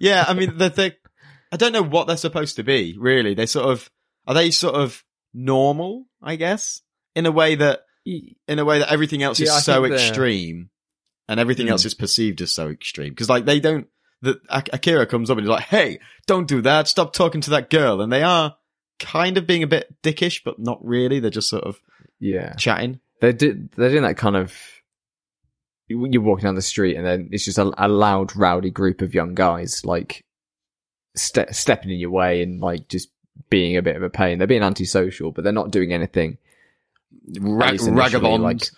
Yeah, 0.00 0.24
I 0.26 0.34
mean, 0.34 0.58
the, 0.58 0.68
they 0.70 0.96
I 1.52 1.56
don't 1.56 1.72
know 1.72 1.82
what 1.82 2.06
they're 2.06 2.16
supposed 2.16 2.56
to 2.56 2.64
be. 2.64 2.96
Really, 2.98 3.34
they 3.34 3.46
sort 3.46 3.66
of 3.70 3.90
are 4.26 4.34
they 4.34 4.50
sort 4.50 4.74
of 4.74 5.04
normal? 5.32 6.06
I 6.22 6.36
guess 6.36 6.82
in 7.14 7.26
a 7.26 7.32
way 7.32 7.54
that 7.54 7.82
in 8.04 8.58
a 8.58 8.64
way 8.64 8.80
that 8.80 8.92
everything 8.92 9.22
else 9.22 9.38
Yeah, 9.40 9.52
I 9.52 9.56
is 9.58 9.64
so 9.64 9.84
extreme, 9.84 10.70
and 11.28 11.38
everything 11.40 11.66
Mm. 11.66 11.70
else 11.70 11.84
is 11.84 11.94
perceived 11.94 12.40
as 12.40 12.52
so 12.52 12.68
extreme. 12.68 13.10
Because 13.10 13.28
like 13.28 13.44
they 13.44 13.60
don't. 13.60 13.86
The 14.24 14.40
Ak- 14.50 14.70
Akira 14.72 15.06
comes 15.06 15.30
up 15.30 15.38
and 15.38 15.44
he's 15.46 15.50
like, 15.50 15.64
"Hey, 15.64 16.00
don't 16.26 16.48
do 16.48 16.60
that! 16.62 16.88
Stop 16.88 17.12
talking 17.12 17.40
to 17.42 17.50
that 17.50 17.70
girl." 17.70 18.00
And 18.00 18.12
they 18.12 18.22
are 18.22 18.56
kind 18.98 19.36
of 19.38 19.46
being 19.46 19.62
a 19.62 19.66
bit 19.66 19.94
dickish, 20.02 20.42
but 20.44 20.58
not 20.58 20.78
really. 20.84 21.20
They're 21.20 21.30
just 21.30 21.48
sort 21.50 21.64
of 21.64 21.80
Yeah. 22.20 22.54
chatting. 22.54 23.00
They're, 23.20 23.32
do- 23.32 23.68
they're 23.76 23.90
doing 23.90 24.02
that 24.02 24.16
kind 24.16 24.36
of. 24.36 24.54
you- 25.88 26.06
You're 26.10 26.22
walking 26.22 26.44
down 26.44 26.54
the 26.54 26.62
street 26.62 26.96
and 26.96 27.04
then 27.06 27.28
it's 27.32 27.44
just 27.44 27.58
a, 27.58 27.70
a 27.76 27.88
loud, 27.88 28.34
rowdy 28.36 28.70
group 28.70 29.02
of 29.02 29.14
young 29.14 29.34
guys, 29.34 29.84
like, 29.84 30.24
ste- 31.16 31.52
stepping 31.52 31.90
in 31.90 31.98
your 31.98 32.10
way 32.10 32.42
and, 32.42 32.60
like, 32.60 32.88
just 32.88 33.10
being 33.50 33.76
a 33.76 33.82
bit 33.82 33.96
of 33.96 34.02
a 34.02 34.08
pain. 34.10 34.38
They're 34.38 34.46
being 34.46 34.62
antisocial, 34.62 35.30
but 35.32 35.44
they're 35.44 35.52
not 35.52 35.70
doing 35.70 35.92
anything. 35.92 36.38
Rag- 37.40 37.80
ragabonds, 37.80 38.40
like- 38.42 38.70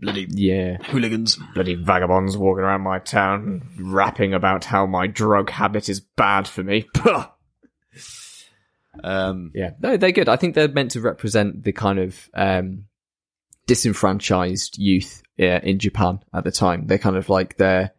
bloody 0.00 0.26
Yeah. 0.30 0.76
hooligans. 0.84 1.38
bloody 1.54 1.74
vagabonds 1.74 2.36
walking 2.36 2.64
around 2.64 2.82
my 2.82 2.98
town 3.00 3.62
rapping 3.78 4.32
about 4.34 4.64
how 4.64 4.86
my 4.86 5.06
drug 5.06 5.50
habit 5.50 5.88
is 5.88 6.00
bad 6.00 6.46
for 6.48 6.62
me. 6.62 6.86
Puh. 6.94 7.24
Um, 9.02 9.50
yeah, 9.54 9.70
no, 9.80 9.96
they're 9.96 10.12
good. 10.12 10.28
I 10.28 10.36
think 10.36 10.54
they're 10.54 10.68
meant 10.68 10.92
to 10.92 11.00
represent 11.00 11.64
the 11.64 11.72
kind 11.72 11.98
of 11.98 12.30
um, 12.34 12.84
disenfranchised 13.66 14.78
youth 14.78 15.22
uh, 15.40 15.60
in 15.62 15.78
Japan 15.80 16.20
at 16.32 16.44
the 16.44 16.52
time. 16.52 16.86
They're 16.86 16.98
kind 16.98 17.16
of 17.16 17.28
like 17.28 17.56
they're 17.56 17.90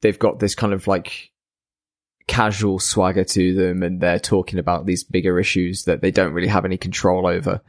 they've 0.00 0.18
got 0.18 0.40
this 0.40 0.56
kind 0.56 0.72
of 0.72 0.88
like 0.88 1.30
casual 2.26 2.80
swagger 2.80 3.22
to 3.24 3.54
them, 3.54 3.84
and 3.84 4.00
they're 4.00 4.18
talking 4.18 4.58
about 4.58 4.86
these 4.86 5.04
bigger 5.04 5.38
issues 5.38 5.84
that 5.84 6.00
they 6.00 6.10
don't 6.10 6.32
really 6.32 6.48
have 6.48 6.64
any 6.64 6.76
control 6.76 7.26
over, 7.28 7.60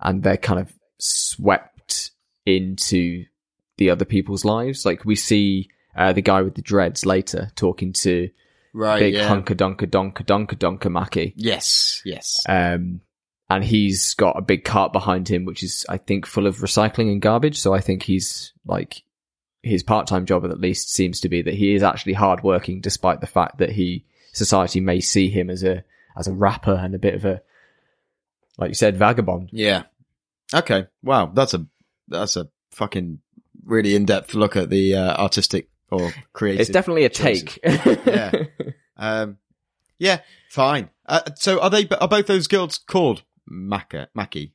and 0.00 0.22
they're 0.22 0.36
kind 0.36 0.60
of 0.60 0.72
swept 0.98 1.77
into 2.46 3.24
the 3.76 3.90
other 3.90 4.04
people's 4.04 4.44
lives. 4.44 4.84
Like 4.84 5.04
we 5.04 5.16
see 5.16 5.70
uh, 5.96 6.12
the 6.12 6.22
guy 6.22 6.42
with 6.42 6.54
the 6.54 6.62
dreads 6.62 7.06
later 7.06 7.50
talking 7.54 7.92
to 7.94 8.30
Right. 8.74 9.00
big 9.00 9.14
yeah. 9.14 9.26
hunker 9.26 9.54
dunker 9.54 9.86
donker 9.86 10.24
donker 10.24 10.56
donker 10.56 10.90
Mackie. 10.90 11.32
Yes. 11.36 12.02
Yes. 12.04 12.36
Um, 12.48 13.00
and 13.50 13.64
he's 13.64 14.14
got 14.14 14.38
a 14.38 14.42
big 14.42 14.62
cart 14.62 14.92
behind 14.92 15.26
him, 15.26 15.46
which 15.46 15.62
is, 15.62 15.86
I 15.88 15.96
think, 15.96 16.26
full 16.26 16.46
of 16.46 16.58
recycling 16.58 17.10
and 17.10 17.22
garbage. 17.22 17.58
So 17.58 17.72
I 17.72 17.80
think 17.80 18.02
he's 18.02 18.52
like, 18.66 19.02
his 19.62 19.82
part-time 19.82 20.26
job 20.26 20.44
at 20.44 20.60
least 20.60 20.92
seems 20.92 21.20
to 21.20 21.28
be 21.28 21.42
that 21.42 21.54
he 21.54 21.74
is 21.74 21.82
actually 21.82 22.12
hardworking, 22.12 22.80
despite 22.80 23.20
the 23.20 23.26
fact 23.26 23.58
that 23.58 23.70
he, 23.70 24.04
society 24.32 24.80
may 24.80 25.00
see 25.00 25.28
him 25.30 25.48
as 25.50 25.64
a, 25.64 25.82
as 26.16 26.28
a 26.28 26.32
rapper 26.32 26.74
and 26.74 26.94
a 26.94 26.98
bit 26.98 27.14
of 27.14 27.24
a, 27.24 27.40
like 28.58 28.68
you 28.68 28.74
said, 28.74 28.96
vagabond. 28.98 29.48
Yeah. 29.50 29.84
Okay. 30.54 30.86
Wow. 31.02 31.32
That's 31.34 31.54
a 31.54 31.66
that's 32.08 32.36
a 32.36 32.48
fucking 32.72 33.20
really 33.64 33.94
in 33.94 34.04
depth 34.04 34.34
look 34.34 34.56
at 34.56 34.70
the 34.70 34.94
uh, 34.96 35.16
artistic 35.16 35.68
or 35.90 36.12
creative. 36.32 36.60
It's 36.62 36.70
definitely 36.70 37.04
a 37.04 37.08
choices. 37.08 37.58
take. 37.62 38.04
Yeah. 38.06 38.32
Um. 39.00 39.36
Yeah. 40.00 40.22
Fine. 40.50 40.90
Uh, 41.06 41.20
so 41.36 41.60
are 41.60 41.70
they? 41.70 41.86
Are 42.00 42.08
both 42.08 42.26
those 42.26 42.48
girls 42.48 42.78
called 42.78 43.22
Macca? 43.48 44.08
Mackie? 44.14 44.54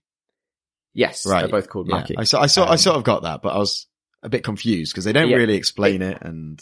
yes, 0.93 1.25
Right. 1.25 1.41
they're 1.41 1.49
both 1.61 1.69
called 1.69 1.87
Yeah. 1.89 1.95
Mackie. 1.97 2.17
I 2.17 2.25
saw. 2.25 2.41
I 2.41 2.47
saw. 2.47 2.65
I 2.65 2.71
Um, 2.73 2.77
sort 2.77 2.97
of 2.97 3.03
got 3.05 3.23
that, 3.23 3.41
but 3.41 3.53
I 3.55 3.57
was 3.57 3.87
a 4.21 4.27
bit 4.29 4.43
confused 4.43 4.91
because 4.93 5.05
they 5.05 5.13
don't 5.13 5.29
Yeah. 5.29 5.37
really 5.37 5.55
explain 5.55 6.01
it, 6.01 6.17
and 6.21 6.59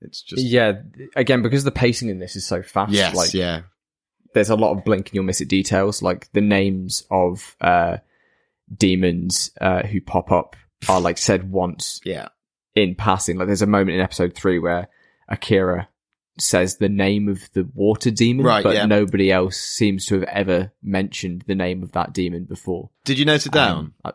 it's 0.00 0.22
just 0.22 0.42
yeah, 0.42 0.72
again, 1.16 1.42
because 1.42 1.64
the 1.64 1.70
pacing 1.70 2.08
in 2.08 2.18
this 2.18 2.34
is 2.34 2.46
so 2.46 2.62
fast. 2.62 2.92
Yes. 2.92 3.14
like, 3.14 3.34
yeah. 3.34 3.62
there's 4.34 4.50
a 4.50 4.56
lot 4.56 4.76
of 4.76 4.84
blink 4.84 5.08
and 5.08 5.14
you'll 5.14 5.24
miss 5.24 5.40
it 5.42 5.48
details. 5.48 6.02
Like 6.02 6.30
the 6.32 6.40
names 6.40 7.04
of 7.10 7.56
uh, 7.60 7.98
demons 8.76 9.50
uh, 9.60 9.82
who 9.86 10.00
pop 10.00 10.30
up 10.32 10.56
are 10.88 11.00
like 11.00 11.18
said 11.18 11.50
once 11.50 12.00
Yeah. 12.04 12.28
in 12.74 12.94
passing. 12.94 13.36
Like 13.38 13.46
there's 13.46 13.62
a 13.62 13.66
moment 13.66 13.96
in 13.96 14.00
episode 14.00 14.34
three 14.34 14.58
where 14.58 14.88
Akira 15.28 15.88
says 16.38 16.76
the 16.76 16.88
name 16.88 17.28
of 17.28 17.50
the 17.52 17.68
water 17.74 18.10
demon, 18.10 18.46
Right, 18.46 18.62
but 18.62 18.74
yeah. 18.74 18.86
nobody 18.86 19.32
else 19.32 19.56
seems 19.56 20.06
to 20.06 20.14
have 20.20 20.24
ever 20.28 20.72
mentioned 20.82 21.42
the 21.48 21.54
name 21.56 21.82
of 21.82 21.92
that 21.92 22.12
demon 22.12 22.44
before. 22.44 22.90
Did 23.04 23.18
you 23.18 23.24
note 23.24 23.44
it 23.46 23.52
down? 23.52 23.92
Um, 24.04 24.14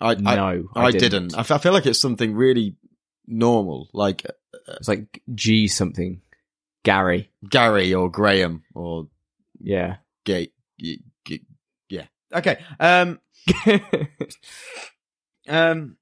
I, 0.00 0.10
I, 0.10 0.14
no, 0.14 0.68
I, 0.74 0.90
didn't. 0.90 1.36
I, 1.36 1.40
f- 1.40 1.50
I 1.52 1.58
feel 1.58 1.72
like 1.72 1.86
it's 1.86 2.00
something 2.00 2.34
really 2.34 2.76
normal, 3.26 3.88
like 3.92 4.24
It's 4.68 4.88
like 4.88 5.22
G 5.34 5.68
something, 5.68 6.22
Gary. 6.84 7.30
Gary 7.48 7.94
or 7.94 8.10
Graham 8.10 8.62
or 8.74 9.08
Yeah. 9.60 9.96
Gate. 10.24 10.52
Yeah. 10.78 12.04
Okay. 12.34 12.58
Um. 12.78 13.18
Um. 15.48 15.96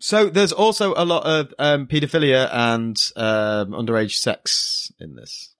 So 0.00 0.28
there's 0.28 0.52
also 0.52 0.94
a 0.96 1.04
lot 1.04 1.24
of 1.26 1.52
um 1.58 1.88
paedophilia 1.88 2.48
and 2.52 2.96
um 3.16 3.72
underage 3.72 4.12
sex 4.14 4.92
in 5.00 5.16
this. 5.16 5.54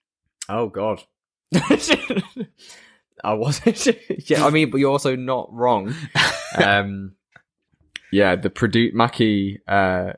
Oh 0.49 0.69
God. 0.69 1.03
I 3.25 3.33
wasn't. 3.35 3.89
yeah, 4.31 4.45
I 4.47 4.51
mean, 4.51 4.71
but 4.71 4.77
you're 4.79 4.93
also 4.93 5.17
not 5.17 5.53
wrong. 5.53 5.93
Um, 6.57 7.15
yeah, 8.13 8.37
the 8.37 8.49
produ 8.51 8.93
Mackie, 8.93 9.61
uh, 9.67 10.13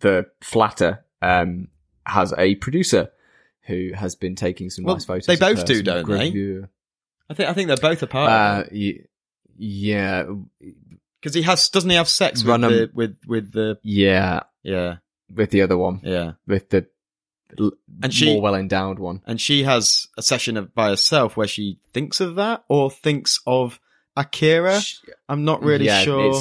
the 0.00 0.26
flatter, 0.42 1.04
um, 1.22 1.68
has 2.04 2.34
a 2.36 2.56
producer 2.56 3.10
who 3.62 3.92
has 3.94 4.14
been 4.14 4.34
taking 4.34 4.68
some 4.68 4.84
Well, 4.84 4.96
nice 4.96 5.06
photos. 5.06 5.26
they 5.26 5.36
both 5.36 5.64
do, 5.64 5.82
don't 5.82 6.06
they? 6.06 6.30
gravure. 6.30 6.68
I 7.30 7.34
think 7.34 7.48
I 7.48 7.54
think 7.54 7.68
they're 7.68 7.76
both 7.78 8.02
a 8.02 8.06
part 8.06 8.30
Uh, 8.30 8.64
yeah, 9.56 10.24
because 11.20 11.34
he 11.34 11.42
has 11.42 11.68
doesn't 11.68 11.90
he 11.90 11.96
have 11.96 12.08
sex 12.08 12.42
with 12.42 12.50
Run 12.50 12.64
'em- 12.64 12.70
the 12.70 12.90
with 12.94 13.16
with 13.26 13.52
the 13.52 13.78
yeah, 13.82 14.40
yeah 14.62 14.96
with 15.34 15.50
the 15.50 15.62
other 15.62 15.76
one, 15.78 16.00
yeah 16.02 16.32
with 16.46 16.70
the 16.70 16.86
l- 17.58 17.72
And 18.02 18.12
she- 18.12 18.26
more 18.32 18.42
well 18.42 18.54
endowed 18.54 18.98
one. 18.98 19.22
and 19.26 19.40
she 19.40 19.64
has 19.64 20.06
a 20.18 20.22
session 20.22 20.56
of 20.56 20.74
by 20.74 20.88
herself 20.90 21.36
where 21.36 21.46
she 21.48 21.78
thinks 21.92 22.20
of 22.20 22.36
that 22.36 22.64
or 22.68 22.90
thinks 22.90 23.40
of 23.46 23.80
Akira. 24.16 24.80
Sh- 24.80 25.00
I'm 25.28 25.44
not 25.44 25.62
really 25.62 25.86
Yeah, 25.86 26.02
sure 26.02 26.40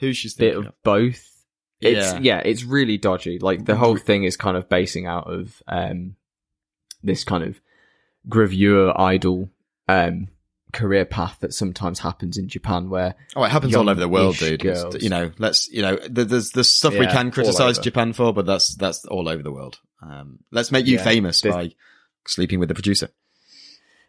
who 0.00 0.12
she's 0.12 0.34
bit 0.34 0.54
thinking 0.54 0.68
of 0.68 0.82
both. 0.82 1.32
It's 1.80 2.12
Yeah. 2.14 2.18
yeah. 2.20 2.38
it's 2.38 2.64
really 2.64 2.96
dodgy. 2.98 3.38
Like 3.38 3.64
the 3.66 3.76
whole 3.76 3.96
thing 3.96 4.24
is 4.24 4.36
kind 4.36 4.56
of 4.56 4.68
basing 4.68 5.06
out 5.06 5.30
of 5.32 5.62
um 5.68 6.16
this 7.02 7.22
kind 7.22 7.44
of 7.44 7.60
gravure 8.28 8.98
idol 8.98 9.50
um 9.88 10.28
career 10.76 11.04
path 11.04 11.38
that 11.40 11.52
sometimes 11.52 11.98
happens 11.98 12.36
in 12.38 12.48
Japan 12.48 12.90
where 12.90 13.14
Oh, 13.34 13.42
it 13.44 13.50
happens 13.50 13.74
all 13.74 13.88
over 13.88 13.98
the 14.00 14.08
world, 14.08 14.36
dude. 14.36 14.60
Girls. 14.60 15.02
you 15.02 15.08
know, 15.08 15.32
let's 15.38 15.68
you 15.70 15.82
know, 15.82 15.98
there's 16.08 16.50
there's 16.50 16.72
stuff 16.74 16.92
we 16.94 17.06
can 17.06 17.30
criticize. 17.30 17.78
Japan 17.78 18.12
for, 18.12 18.32
but 18.32 18.46
that's 18.46 18.74
that's 18.76 19.04
all 19.06 19.28
over 19.28 19.42
the 19.42 19.52
world. 19.52 19.78
Um, 20.02 20.40
let's 20.52 20.70
make 20.70 20.86
you 20.86 20.96
Yeah, 20.98 21.04
famous 21.04 21.40
by 21.42 21.72
sleeping 22.26 22.60
with 22.60 22.68
the 22.68 22.74
producer. 22.74 23.08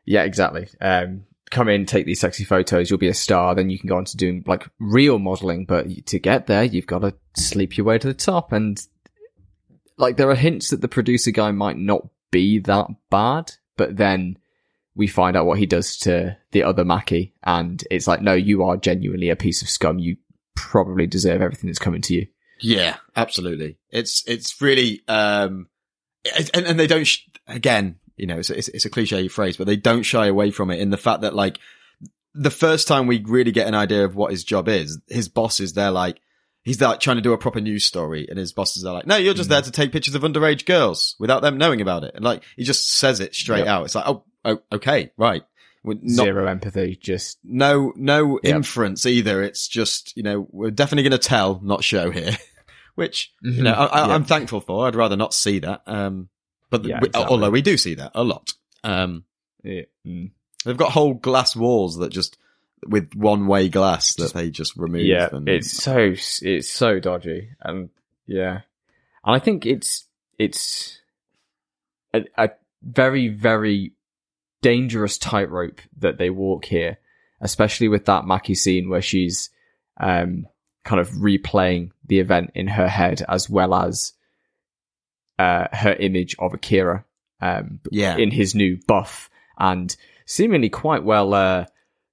yeah, 0.06 0.24
exactly. 0.24 0.68
Um 0.82 1.24
come 1.50 1.70
in, 1.70 1.86
take 1.86 2.06
these 2.06 2.20
sexy 2.20 2.44
photos, 2.44 2.90
you'll 2.90 3.00
be 3.00 3.08
a 3.08 3.14
star, 3.14 3.56
then 3.56 3.70
you 3.70 3.80
can 3.80 3.88
go 3.88 3.96
on 3.96 4.04
to 4.06 4.18
doing 4.18 4.44
like 4.46 4.68
real 4.80 5.18
modeling, 5.18 5.66
but 5.66 6.06
to 6.08 6.20
get 6.20 6.46
there 6.48 6.64
you've 6.66 6.88
got 6.88 7.00
to 7.00 7.14
sleep 7.38 7.78
your 7.78 7.86
way 7.86 7.98
to 7.98 8.08
the 8.08 8.14
top 8.14 8.52
and 8.52 8.86
like 9.98 10.18
there 10.18 10.30
are 10.30 10.36
hints 10.36 10.70
that 10.72 10.82
the 10.82 10.88
producer 10.90 11.32
guy 11.32 11.52
might 11.52 11.78
not 11.78 12.06
be 12.32 12.60
that 12.60 12.88
bad, 13.10 13.54
but 13.78 13.96
then 13.98 14.38
we 14.98 15.08
find 15.08 15.38
out 15.38 15.46
what 15.46 15.60
he 15.60 15.66
does 15.66 15.98
to 16.00 16.36
the 16.52 16.64
other 16.64 16.84
Mackie, 16.84 17.34
and 17.46 17.82
it's 17.92 18.08
like, 18.08 18.22
no, 18.22 18.34
you 18.34 18.64
are 18.64 18.76
genuinely 18.78 19.30
a 19.30 19.36
piece 19.36 19.62
of 19.62 19.70
scum. 19.70 20.00
You 20.00 20.18
probably 20.56 21.08
deserve 21.08 21.42
everything 21.42 21.68
that's 21.70 21.80
coming 21.80 22.02
to 22.02 22.16
you. 22.16 22.28
Yeah, 22.60 22.98
absolutely. 23.16 23.78
It's 23.92 24.24
it's 24.28 24.60
really 24.62 25.02
um, 25.08 25.68
it- 26.26 26.50
and 26.56 26.66
and 26.66 26.80
they 26.80 26.88
don't 26.88 27.06
sh- 27.06 27.22
again, 27.48 28.00
you 28.16 28.26
know, 28.28 28.40
it's 28.40 28.50
a, 28.50 28.58
it's, 28.58 28.68
it's 28.70 28.86
a 28.86 28.90
cliche 28.90 29.28
phrase, 29.28 29.56
but 29.58 29.68
they 29.68 29.76
don't 29.78 30.04
shy 30.04 30.26
away 30.28 30.50
from 30.52 30.72
it 30.72 30.80
in 30.80 30.90
the 30.90 30.98
fact 30.98 31.22
that 31.22 31.36
like 31.36 31.60
the 32.34 32.50
first 32.52 32.88
time 32.88 33.08
we 33.08 33.24
really 33.24 33.52
get 33.52 33.68
an 33.68 33.76
idea 33.76 34.04
of 34.06 34.16
what 34.16 34.32
his 34.32 34.44
job 34.44 34.68
is, 34.68 35.00
his 35.08 35.30
boss 35.30 35.60
is 35.60 35.74
there 35.74 35.92
like 35.92 36.20
he's 36.64 36.82
like 36.82 37.00
trying 37.00 37.16
to 37.18 37.22
do 37.22 37.34
a 37.34 37.38
proper 37.38 37.62
news 37.62 37.86
story, 37.86 38.26
and 38.28 38.40
his 38.40 38.52
bosses 38.54 38.84
are 38.86 38.94
like, 38.94 39.06
"No, 39.08 39.18
you're 39.18 39.34
just 39.36 39.50
there 39.50 39.62
to 39.62 39.72
take 39.72 39.92
pictures 39.92 40.16
of 40.16 40.24
underage 40.24 40.66
girls 40.66 41.16
without 41.20 41.42
them 41.44 41.58
knowing 41.60 41.82
about 41.82 42.04
it," 42.04 42.14
and 42.16 42.24
like 42.26 42.44
he 42.56 42.64
just 42.64 42.92
says 42.98 43.20
it 43.20 43.36
straight 43.36 43.60
Yep. 43.60 43.68
out. 43.68 43.86
It's 43.86 43.96
like, 43.96 44.08
"Oh, 44.08 44.24
oh 44.48 44.60
okay, 44.72 45.12
right." 45.18 45.44
We're 45.84 45.94
not, 46.02 46.26
Zero 46.26 46.48
empathy, 46.48 46.98
just 47.00 47.38
no 47.46 47.94
no 47.96 48.40
Yep. 48.44 48.56
inference 48.56 49.06
either. 49.06 49.42
It's 49.44 49.68
just 49.70 50.18
you 50.18 50.24
know 50.24 50.46
we're 50.52 50.72
definitely 50.72 51.08
going 51.10 51.20
to 51.22 51.28
tell, 51.28 51.62
not 51.64 51.84
show 51.84 52.10
here, 52.12 52.36
which 52.96 53.32
you 53.42 53.64
know 53.64 53.72
I, 53.74 53.86
I, 53.86 53.88
Mm-hmm. 53.88 54.10
Yeah. 54.10 54.16
I'm 54.16 54.24
thankful 54.26 54.60
for. 54.60 54.88
I'd 54.88 54.96
rather 54.96 55.16
not 55.16 55.34
see 55.34 55.60
that. 55.60 55.84
Um, 55.86 56.28
but 56.70 56.84
Yeah, 56.84 57.00
we- 57.00 57.08
exactly. 57.08 57.32
although 57.32 57.52
we 57.52 57.62
do 57.62 57.78
see 57.78 57.94
that 57.96 58.12
a 58.16 58.24
lot. 58.24 58.52
Um, 58.84 59.24
yeah, 59.64 59.84
mm. 60.06 60.32
they've 60.66 60.76
got 60.76 60.92
whole 60.92 61.14
glass 61.14 61.56
walls 61.56 61.98
that 62.00 62.12
just 62.12 62.38
with 62.86 63.14
one 63.16 63.48
way 63.48 63.70
glass 63.70 64.14
that 64.16 64.34
they 64.34 64.50
just 64.50 64.76
remove. 64.76 65.06
yeah, 65.06 65.30
and, 65.32 65.48
it's 65.48 65.72
so 65.72 66.16
it's 66.42 66.70
so 66.70 67.00
dodgy, 67.00 67.50
and 67.62 67.90
yeah, 68.26 68.62
and 69.24 69.36
I 69.36 69.40
think 69.40 69.66
it's 69.66 70.06
it's 70.38 71.00
a, 72.14 72.26
a 72.38 72.50
very 72.84 73.30
very 73.30 73.94
dangerous 74.62 75.18
tightrope 75.18 75.82
that 76.00 76.18
they 76.18 76.30
walk 76.30 76.66
here, 76.66 76.98
especially 77.42 77.88
with 77.88 78.06
that 78.06 78.26
Mackie 78.26 78.56
scene 78.56 78.90
where 78.90 79.02
she's 79.02 79.50
um 80.00 80.48
kind 80.84 81.02
of 81.02 81.10
replaying 81.10 81.92
the 82.06 82.20
event 82.20 82.52
in 82.56 82.68
her 82.68 82.88
head 82.88 83.24
as 83.28 83.50
well 83.50 83.74
as 83.74 84.14
uh 85.40 85.68
her 85.74 85.94
image 85.94 86.36
of 86.40 86.54
Akira 86.54 87.04
um 87.42 87.80
yeah, 87.92 88.16
in 88.16 88.32
his 88.32 88.56
new 88.56 88.80
buff 88.88 89.30
and 89.58 89.96
seemingly 90.26 90.70
quite 90.70 91.04
well 91.04 91.34
uh 91.34 91.66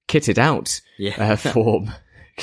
kitted 0.08 0.38
out 0.38 0.80
yeah, 0.98 1.32
uh, 1.32 1.36
form. 1.52 1.92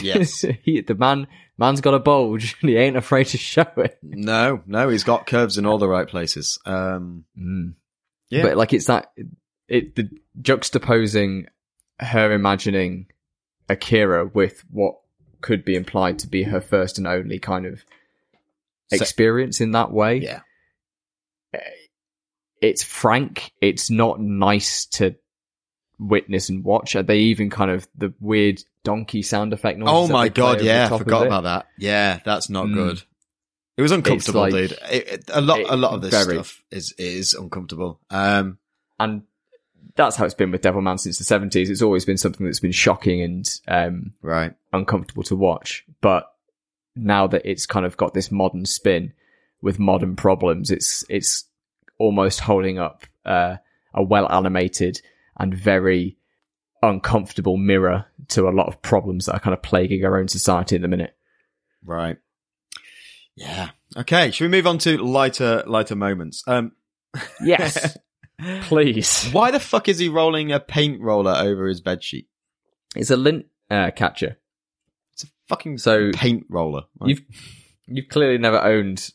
Yes. 0.02 0.46
he, 0.64 0.82
the 0.82 0.96
man, 0.96 1.28
man's 1.58 1.82
got 1.82 1.94
a 1.94 2.00
bulge 2.00 2.56
and 2.62 2.70
he 2.70 2.78
ain't 2.78 2.98
afraid 2.98 3.28
to 3.28 3.38
show 3.38 3.66
it. 3.78 3.98
no, 4.02 4.62
no, 4.66 4.90
he's 4.90 5.04
got 5.04 5.28
curves 5.28 5.58
in 5.58 5.66
all 5.66 5.78
the 5.78 5.88
right 5.88 6.08
places. 6.08 6.60
Um, 6.66 7.26
Yeah. 8.30 8.44
But 8.44 8.58
like, 8.58 8.74
it's 8.74 8.86
that, 8.86 9.12
it, 9.72 9.96
the 9.96 10.10
juxtaposing 10.42 11.46
her 12.00 12.32
imagining 12.32 13.08
Akira 13.70 14.26
with 14.26 14.64
what 14.70 14.96
could 15.42 15.64
be 15.66 15.76
implied 15.76 16.20
to 16.20 16.28
be 16.28 16.44
her 16.44 16.62
first 16.62 16.98
and 16.98 17.08
only 17.08 17.40
kind 17.40 17.66
of 17.66 17.84
So- 18.92 18.98
experience 18.98 19.62
in 19.62 19.72
that 19.72 19.92
way. 19.92 20.18
yeah, 20.18 20.42
It's 22.62 22.84
frank. 22.84 23.52
It's 23.60 23.90
not 23.90 24.20
nice 24.22 24.86
to 24.98 25.16
witness 25.98 26.50
and 26.50 26.64
watch. 26.64 26.96
Are 26.96 27.02
they 27.04 27.20
even 27.20 27.50
kind 27.50 27.72
of, 27.72 27.88
the 27.96 28.14
weird 28.20 28.62
donkey 28.84 29.22
sound 29.24 29.54
effect 29.54 29.80
noises 29.80 29.94
Oh 30.10 30.14
my 30.14 30.30
god, 30.30 30.62
yeah, 30.62 30.90
I 30.92 30.98
forgot 30.98 31.26
about 31.26 31.44
that. 31.44 31.68
Yeah, 31.78 32.20
that's 32.24 32.50
not 32.50 32.68
Mm. 32.68 32.74
good. 32.76 33.04
It 33.78 33.82
was 33.82 33.92
uncomfortable, 33.92 34.42
like- 34.42 34.52
dude. 34.54 34.72
It, 34.92 35.08
it- 35.08 35.30
a 35.34 35.42
lot, 35.42 35.60
it- 35.62 35.70
a 35.70 35.76
lot 35.76 35.94
of 35.94 36.02
this 36.02 36.12
very. 36.12 36.36
stuff 36.36 36.62
is 36.72 36.94
is 37.00 37.34
uncomfortable. 37.34 38.00
Um, 38.12 38.60
and 39.00 39.24
that's 39.96 40.16
how 40.16 40.26
it's 40.26 40.34
been 40.34 40.52
with 40.52 40.62
Devilman 40.62 41.00
since 41.00 41.18
the 41.18 41.24
seventies. 41.24 41.70
It's 41.70 41.82
always 41.82 42.06
been 42.06 42.18
something 42.18 42.46
that's 42.46 42.60
been 42.60 42.72
shocking 42.72 43.22
and 43.22 43.60
um, 43.68 44.14
right. 44.22 44.54
uncomfortable 44.74 45.24
to 45.24 45.36
watch. 45.36 45.86
But 46.02 46.34
now 46.96 47.28
that 47.28 47.42
it's 47.46 47.66
kind 47.66 47.86
of 47.86 47.98
got 47.98 48.14
this 48.14 48.32
modern 48.32 48.66
spin, 48.66 49.14
with 49.62 49.80
modern 49.80 50.16
problems. 50.16 50.72
It's 50.72 51.06
it's 51.10 51.46
almost 51.98 52.42
holding 52.42 52.80
up 52.80 53.06
uh, 53.26 53.58
a 53.94 54.04
well 54.04 54.32
animated 54.32 55.02
and 55.38 55.54
very 55.54 56.18
uncomfortable 56.82 57.58
mirror 57.58 58.06
to 58.30 58.48
a 58.48 58.52
lot 58.52 58.68
of 58.68 58.82
problems 58.82 59.28
that 59.28 59.36
are 59.36 59.40
kind 59.40 59.54
of 59.54 59.62
plaguing 59.62 60.04
our 60.04 60.18
own 60.18 60.28
society 60.28 60.76
at 60.76 60.82
the 60.82 60.88
minute. 60.88 61.16
Right. 61.86 62.18
Yeah. 63.36 63.70
Okay. 63.96 64.32
Should 64.32 64.46
we 64.46 64.58
move 64.58 64.68
on 64.68 64.78
to 64.80 64.98
lighter 64.98 65.64
lighter 65.66 65.96
moments? 65.96 66.44
Um. 66.48 66.74
Yes, 67.44 67.98
please. 68.64 69.30
Why 69.32 69.52
the 69.52 69.60
fuck 69.60 69.88
is 69.88 70.00
he 70.00 70.10
rolling 70.10 70.52
a 70.52 70.60
paint 70.60 71.02
roller 71.02 71.36
over 71.36 71.68
his 71.68 71.82
bed 71.82 72.04
sheet? 72.04 72.28
It's 72.96 73.10
a 73.10 73.18
lint 73.18 73.46
uh, 73.70 73.92
catcher. 73.92 74.38
It's 75.14 75.24
a 75.24 75.28
fucking 75.48 75.78
So 75.78 76.12
paint 76.12 76.46
roller. 76.50 76.84
Like, 77.00 77.10
you've 77.10 77.22
you've 77.88 78.10
clearly 78.10 78.38
never 78.38 78.62
owned 78.62 79.12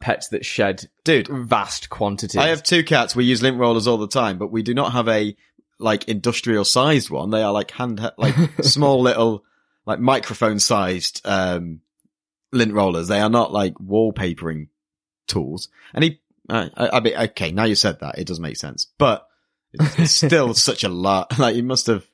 pets 0.00 0.28
that 0.28 0.44
shed 0.44 0.88
dude, 1.04 1.28
vast 1.28 1.90
quantities. 1.90 2.40
I 2.40 2.48
have 2.48 2.62
two 2.62 2.82
cats. 2.82 3.14
We 3.14 3.24
use 3.24 3.42
lint 3.42 3.58
rollers 3.58 3.86
all 3.86 3.98
the 3.98 4.08
time, 4.08 4.38
but 4.38 4.50
we 4.50 4.62
do 4.62 4.74
not 4.74 4.92
have 4.92 5.08
a 5.08 5.36
like 5.78 6.08
industrial 6.08 6.64
sized 6.64 7.10
one. 7.10 7.30
They 7.30 7.42
are 7.42 7.52
like 7.52 7.70
hand, 7.70 8.10
like 8.16 8.34
small 8.62 9.00
little, 9.00 9.44
like 9.86 10.00
microphone 10.00 10.58
sized, 10.58 11.20
um, 11.24 11.80
lint 12.52 12.72
rollers. 12.72 13.08
They 13.08 13.20
are 13.20 13.30
not 13.30 13.52
like 13.52 13.74
wallpapering 13.74 14.68
tools. 15.26 15.68
And 15.94 16.04
he, 16.04 16.20
I, 16.48 16.70
I, 16.76 16.88
I 16.96 17.00
mean, 17.00 17.16
okay, 17.16 17.52
now 17.52 17.64
you 17.64 17.74
said 17.74 18.00
that, 18.00 18.18
it 18.18 18.26
does 18.26 18.40
make 18.40 18.56
sense, 18.56 18.86
but 18.98 19.26
it's, 19.72 20.12
still 20.12 20.54
such 20.54 20.84
a 20.84 20.88
lot. 20.88 21.32
Like 21.38 21.54
he 21.54 21.62
must 21.62 21.86
have, 21.86 22.04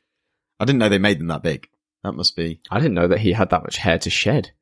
I 0.60 0.64
didn't 0.64 0.78
know 0.78 0.88
they 0.88 0.98
made 0.98 1.18
them 1.18 1.28
that 1.28 1.42
big. 1.42 1.68
That 2.04 2.12
must 2.12 2.36
be, 2.36 2.60
I 2.70 2.78
didn't 2.78 2.94
know 2.94 3.08
that 3.08 3.20
he 3.20 3.32
had 3.32 3.50
that 3.50 3.62
much 3.62 3.76
hair 3.76 3.98
to 3.98 4.10
shed. 4.10 4.52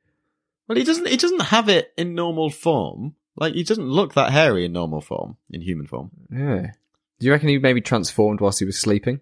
well, 0.69 0.79
he 0.79 0.85
doesn't, 0.85 1.09
he 1.09 1.17
doesn't 1.17 1.43
have 1.43 1.69
it 1.69 1.93
in 1.97 2.15
normal 2.15 2.51
form. 2.51 3.15
Like 3.37 3.55
he 3.55 3.65
doesn't 3.65 3.89
look 3.89 4.15
that 4.15 4.31
hairy 4.31 4.65
in 4.65 4.73
normal 4.73 5.01
form, 5.01 5.37
in 5.51 5.61
human 5.61 5.87
form. 5.87 6.11
Yeah. 6.31 6.73
Do 7.19 7.27
you 7.27 7.33
reckon 7.33 7.49
he 7.49 7.59
maybe 7.59 7.81
transformed 7.81 8.41
whilst 8.41 8.61
he 8.61 8.65
was 8.65 8.79
sleeping? 8.79 9.21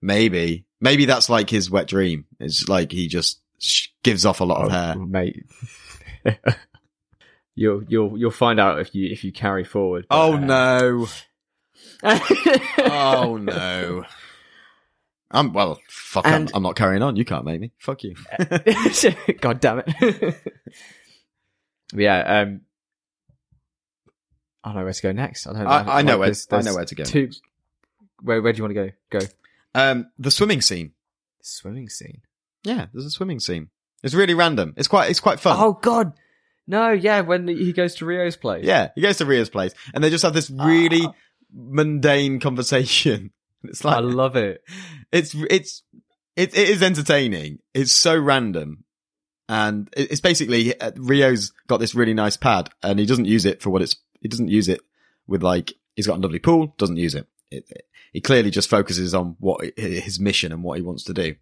Maybe. 0.00 0.64
Maybe 0.80 1.04
that's 1.04 1.28
like 1.28 1.50
his 1.50 1.70
wet 1.70 1.88
dream. 1.88 2.26
It's 2.40 2.68
like 2.68 2.92
he 2.92 3.08
just 3.08 3.40
gives 4.02 4.24
off 4.24 4.40
a 4.40 4.44
lot 4.44 4.64
of 4.64 4.68
oh, 4.68 4.70
hair. 4.70 4.94
Oh, 4.96 5.04
mate. 5.04 5.44
you'll 7.58 7.82
you'll 7.84 8.16
you'll 8.18 8.30
find 8.30 8.58
out 8.60 8.78
if 8.80 8.94
you 8.94 9.10
if 9.10 9.24
you 9.24 9.32
carry 9.32 9.64
forward. 9.64 10.06
but, 10.08 10.16
Oh 10.16 10.34
uh, 10.34 10.38
no. 10.38 11.06
Oh 12.78 13.36
no. 13.36 14.04
I'm, 15.30 15.52
well, 15.52 15.78
fuck, 15.90 16.26
I'm, 16.26 16.48
I'm 16.54 16.62
not 16.62 16.74
carrying 16.74 17.02
on. 17.02 17.16
You 17.16 17.24
can't 17.26 17.44
make 17.44 17.60
me. 17.60 17.72
Fuck 17.78 18.02
you. 18.02 18.14
God 19.40 19.60
damn 19.60 19.82
it. 19.86 20.36
Yeah, 21.92 22.40
um 22.40 22.62
I 24.64 24.70
don't 24.70 24.76
know 24.78 24.84
where 24.84 24.92
to 24.92 25.02
go 25.02 25.12
next. 25.12 25.46
I 25.46 25.52
don't 25.52 25.64
know. 25.64 25.70
I, 25.70 25.98
I 25.98 26.02
know 26.02 26.12
Like, 26.12 26.18
where, 26.20 26.26
there's- 26.28 26.46
I 26.50 26.60
know 26.62 26.74
where 26.74 26.84
to 26.84 26.94
go. 26.94 27.04
Two 27.04 27.30
where 28.22 28.40
where 28.42 28.52
do 28.52 28.56
you 28.58 28.62
want 28.64 28.74
to 28.74 28.86
go? 28.86 28.90
Go. 29.20 29.26
Um, 29.74 30.10
the 30.18 30.30
swimming 30.30 30.60
scene. 30.60 30.92
Swimming 31.42 31.88
scene. 31.88 32.22
Yeah, 32.64 32.86
there's 32.92 33.04
a 33.06 33.10
swimming 33.10 33.40
scene. 33.40 33.68
It's 34.02 34.14
really 34.14 34.34
random. 34.34 34.74
It's 34.76 34.88
quite, 34.88 35.10
it's 35.10 35.20
quite 35.20 35.40
fun. 35.40 35.56
Oh 35.58 35.72
god. 35.74 36.12
No, 36.68 36.92
yeah, 36.92 37.22
when 37.22 37.48
he 37.48 37.72
goes 37.72 37.94
to 37.96 38.04
Ryo's 38.06 38.36
place. 38.36 38.64
Yeah, 38.64 38.90
he 38.94 39.00
goes 39.00 39.16
to 39.18 39.24
Ryo's 39.26 39.48
place 39.50 39.72
and 39.94 40.04
they 40.04 40.10
just 40.10 40.22
have 40.22 40.34
this 40.34 40.50
really 40.50 41.00
Ah. 41.06 41.12
mundane 41.52 42.40
conversation. 42.40 43.30
It's 43.64 43.84
like 43.84 43.96
I 43.96 44.00
love 44.00 44.36
it. 44.36 44.62
it's 45.10 45.34
it's 45.50 45.82
it, 46.36 46.56
it 46.56 46.68
is 46.68 46.80
entertaining. 46.80 47.58
It's 47.74 47.90
so 47.90 48.16
random, 48.16 48.84
and 49.48 49.88
it's 49.96 50.20
basically 50.20 50.80
uh, 50.80 50.92
Ryo's 50.96 51.52
got 51.66 51.78
this 51.80 51.92
really 51.92 52.14
nice 52.14 52.36
pad, 52.36 52.70
and 52.84 53.00
he 53.00 53.04
doesn't 53.06 53.24
use 53.24 53.44
it 53.44 53.60
for 53.60 53.70
what 53.70 53.82
it's. 53.82 53.96
He 54.20 54.28
doesn't 54.28 54.46
use 54.46 54.68
it 54.68 54.80
with 55.26 55.42
like 55.42 55.72
he's 55.96 56.06
got 56.06 56.18
a 56.18 56.22
lovely 56.22 56.38
pool. 56.38 56.72
Doesn't 56.78 56.98
use 56.98 57.16
it. 57.16 57.26
it, 57.50 57.64
it 57.68 57.82
he 58.12 58.20
clearly 58.20 58.52
just 58.52 58.70
focuses 58.70 59.12
on 59.12 59.34
what 59.40 59.60
his 59.76 60.20
mission 60.20 60.52
and 60.52 60.62
what 60.62 60.78
he 60.78 60.82
wants 60.84 61.02
to 61.04 61.12
do. 61.12 61.34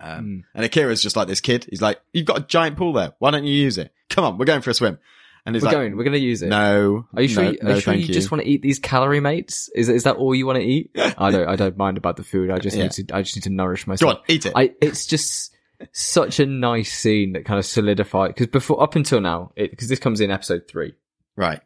Um, 0.00 0.24
Mm. 0.24 0.44
And 0.54 0.64
Akira's 0.64 1.02
just 1.02 1.16
like 1.16 1.26
this 1.28 1.40
kid. 1.40 1.66
He's 1.68 1.82
like, 1.82 2.00
"You've 2.12 2.26
got 2.26 2.38
a 2.38 2.46
giant 2.46 2.76
pool 2.76 2.92
there. 2.92 3.14
Why 3.18 3.30
don't 3.30 3.44
you 3.44 3.54
use 3.54 3.78
it? 3.78 3.92
Come 4.10 4.24
on, 4.24 4.38
we're 4.38 4.44
going 4.46 4.60
for 4.62 4.70
a 4.70 4.74
swim." 4.74 4.98
And 5.46 5.54
he's 5.56 5.62
We're 5.62 5.68
like, 5.68 5.76
going. 5.76 5.96
We're 5.96 6.04
going 6.04 6.12
to 6.12 6.18
use 6.18 6.42
it. 6.42 6.48
"No, 6.48 7.06
Are 7.16 7.22
you 7.22 7.28
sure? 7.28 7.44
no, 7.44 7.50
you, 7.50 7.58
are 7.62 7.64
no, 7.64 7.74
you, 7.76 7.80
sure 7.80 7.92
thank 7.94 8.06
you 8.08 8.12
just 8.14 8.30
want 8.30 8.42
to 8.42 8.48
eat 8.48 8.60
these 8.60 8.78
calorie 8.78 9.20
mates? 9.20 9.70
Is 9.74 9.88
is 9.88 10.04
that 10.04 10.16
all 10.16 10.34
you 10.34 10.46
want 10.46 10.56
to 10.58 10.64
eat? 10.64 10.90
I 10.96 11.30
don't. 11.30 11.48
I 11.48 11.56
don't 11.56 11.76
mind 11.76 11.96
about 11.96 12.16
the 12.16 12.22
food. 12.22 12.50
I 12.50 12.58
just 12.58 12.76
Yeah. 12.76 12.84
need 12.84 12.92
to. 12.92 13.06
I 13.16 13.22
just 13.22 13.34
need 13.36 13.44
to 13.44 13.50
nourish 13.50 13.86
myself. 13.86 14.12
Go 14.14 14.18
on, 14.18 14.24
eat 14.28 14.46
it." 14.46 14.52
I. 14.54 14.72
It's 14.82 15.06
just 15.06 15.54
such 15.92 16.38
a 16.40 16.46
nice 16.46 16.92
scene 16.92 17.32
that 17.32 17.44
kind 17.44 17.58
of 17.58 17.64
solidified 17.64 18.28
because 18.34 18.48
before 18.48 18.82
up 18.82 18.94
until 18.96 19.20
now, 19.20 19.52
because 19.56 19.88
this 19.88 19.98
comes 20.00 20.20
in 20.20 20.30
episode 20.30 20.62
three, 20.68 20.92
right. 21.36 21.60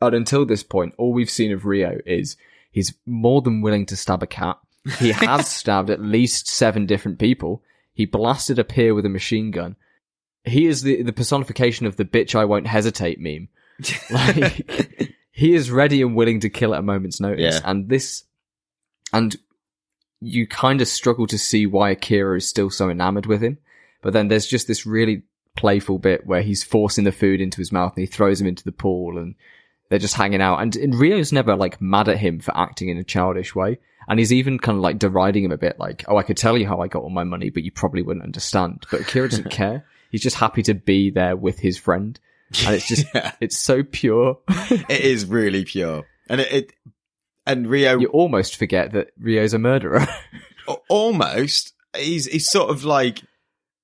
and 0.00 0.14
until 0.14 0.44
this 0.44 0.62
point, 0.62 0.94
all 0.98 1.12
we've 1.12 1.30
seen 1.30 1.52
of 1.52 1.64
Ryo 1.64 1.98
is 2.06 2.36
he's 2.70 2.94
more 3.06 3.40
than 3.42 3.60
willing 3.60 3.86
to 3.86 3.96
stab 3.96 4.22
a 4.22 4.26
cat. 4.26 4.58
He 4.98 5.12
has 5.12 5.48
stabbed 5.56 5.90
at 5.90 6.00
least 6.00 6.48
seven 6.48 6.86
different 6.86 7.18
people. 7.18 7.62
He 7.92 8.06
blasted 8.06 8.58
a 8.58 8.64
pier 8.64 8.94
with 8.94 9.06
a 9.06 9.10
machine 9.10 9.50
gun. 9.50 9.76
He 10.44 10.66
is 10.66 10.82
the 10.82 11.02
the 11.02 11.12
personification 11.12 11.86
of 11.86 11.96
the 11.96 12.04
bitch 12.04 12.34
I 12.34 12.44
won't 12.44 12.66
hesitate 12.66 13.20
meme. 13.20 13.48
Like 14.10 15.14
he 15.32 15.54
is 15.54 15.70
ready 15.70 16.02
and 16.02 16.14
willing 16.14 16.40
to 16.40 16.50
kill 16.50 16.74
at 16.74 16.80
a 16.80 16.82
moment's 16.82 17.20
notice. 17.20 17.54
Yeah. 17.56 17.70
And 17.70 17.88
this 17.88 18.24
and 19.12 19.36
you 20.20 20.46
kind 20.46 20.80
of 20.80 20.88
struggle 20.88 21.26
to 21.26 21.38
see 21.38 21.66
why 21.66 21.90
Akira 21.90 22.36
is 22.36 22.48
still 22.48 22.70
so 22.70 22.88
enamored 22.90 23.26
with 23.26 23.42
him. 23.42 23.58
But 24.02 24.12
then 24.12 24.28
there's 24.28 24.46
just 24.46 24.66
this 24.68 24.86
really 24.86 25.22
playful 25.56 25.98
bit 25.98 26.26
where 26.26 26.42
he's 26.42 26.62
forcing 26.62 27.04
the 27.04 27.12
food 27.12 27.40
into 27.40 27.58
his 27.58 27.72
mouth 27.72 27.92
and 27.96 28.02
he 28.02 28.06
throws 28.06 28.40
him 28.40 28.46
into 28.46 28.64
the 28.64 28.72
pool 28.72 29.18
and 29.18 29.34
they're 29.88 29.98
just 29.98 30.14
hanging 30.14 30.40
out. 30.40 30.60
And, 30.60 30.76
and 30.76 30.94
Ryo's 30.94 31.32
never 31.32 31.56
like 31.56 31.80
mad 31.80 32.08
at 32.08 32.18
him 32.18 32.40
for 32.40 32.56
acting 32.56 32.88
in 32.88 32.98
a 32.98 33.04
childish 33.04 33.54
way. 33.54 33.78
And 34.08 34.18
he's 34.18 34.32
even 34.32 34.58
kind 34.58 34.76
of 34.76 34.82
like 34.82 34.98
deriding 34.98 35.44
him 35.44 35.52
a 35.52 35.58
bit 35.58 35.78
like, 35.78 36.04
oh, 36.08 36.16
I 36.16 36.22
could 36.22 36.36
tell 36.36 36.58
you 36.58 36.66
how 36.66 36.80
I 36.80 36.88
got 36.88 37.02
all 37.02 37.10
my 37.10 37.24
money, 37.24 37.50
but 37.50 37.62
you 37.62 37.70
probably 37.70 38.02
wouldn't 38.02 38.24
understand. 38.24 38.84
But 38.90 39.00
Akira 39.02 39.28
doesn't 39.28 39.50
care. 39.50 39.84
He's 40.10 40.22
just 40.22 40.36
happy 40.36 40.62
to 40.64 40.74
be 40.74 41.10
there 41.10 41.36
with 41.36 41.58
his 41.60 41.78
friend. 41.78 42.18
And 42.66 42.74
it's 42.74 42.86
just, 42.88 43.06
Yeah. 43.14 43.32
it's 43.40 43.58
so 43.58 43.82
pure. 43.82 44.38
it 44.48 45.00
is 45.00 45.24
really 45.24 45.64
pure, 45.64 46.04
and 46.28 46.40
it, 46.42 46.52
it 46.52 46.72
and 47.46 47.66
Ryo 47.66 47.98
you 47.98 48.08
almost 48.08 48.56
forget 48.56 48.92
that 48.92 49.08
Ryo's 49.18 49.54
a 49.54 49.58
murderer. 49.58 50.06
almost 50.88 51.72
he's 51.96 52.26
he's 52.26 52.50
sort 52.50 52.70
of 52.70 52.84
like 52.84 53.22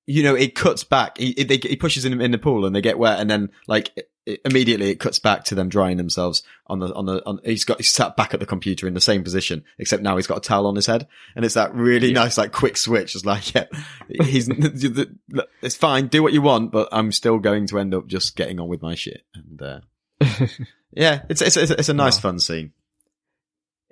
you 0.06 0.22
know 0.22 0.34
it 0.34 0.54
cuts 0.54 0.84
back. 0.84 1.18
He 1.18 1.34
he, 1.36 1.44
he 1.62 1.76
pushes 1.76 2.04
him 2.04 2.20
in 2.20 2.30
the 2.30 2.38
pool 2.38 2.66
and 2.66 2.74
they 2.74 2.80
get 2.80 2.98
wet, 2.98 3.20
and 3.20 3.30
then 3.30 3.50
like 3.66 3.90
it, 4.28 4.40
immediately 4.44 4.90
it 4.90 5.00
cuts 5.00 5.18
back 5.18 5.44
to 5.44 5.54
them 5.54 5.68
drying 5.68 5.96
themselves 5.96 6.42
on 6.66 6.78
the 6.78 6.92
on 6.94 7.06
the 7.06 7.24
on. 7.26 7.40
He's 7.44 7.64
got 7.64 7.78
he's 7.78 7.90
sat 7.90 8.16
back 8.16 8.34
at 8.34 8.40
the 8.40 8.46
computer 8.46 8.86
in 8.86 8.94
the 8.94 9.00
same 9.00 9.24
position, 9.24 9.64
except 9.78 10.02
now 10.02 10.16
he's 10.16 10.26
got 10.26 10.38
a 10.38 10.40
towel 10.40 10.66
on 10.66 10.76
his 10.76 10.86
head, 10.86 11.08
and 11.34 11.44
it's 11.44 11.54
that 11.54 11.74
really 11.74 12.08
Yeah. 12.08 12.20
nice 12.20 12.38
like 12.38 12.52
quick 12.52 12.76
switch. 12.76 13.14
It's 13.14 13.24
like 13.24 13.54
yeah, 13.54 13.64
he's 14.08 14.48
it's 15.62 15.76
fine, 15.76 16.06
do 16.08 16.22
what 16.22 16.32
you 16.32 16.42
want, 16.42 16.70
but 16.72 16.88
I'm 16.92 17.12
still 17.12 17.38
going 17.38 17.66
to 17.68 17.78
end 17.78 17.94
up 17.94 18.06
just 18.06 18.36
getting 18.36 18.60
on 18.60 18.68
with 18.68 18.82
my 18.82 18.94
shit, 18.94 19.22
and 19.34 19.62
uh, 19.62 19.80
yeah, 20.92 21.22
it's 21.28 21.42
it's 21.42 21.56
it's, 21.56 21.70
it's 21.70 21.88
a 21.88 21.94
nice 21.94 22.16
Wow. 22.18 22.30
fun 22.30 22.38
scene. 22.40 22.72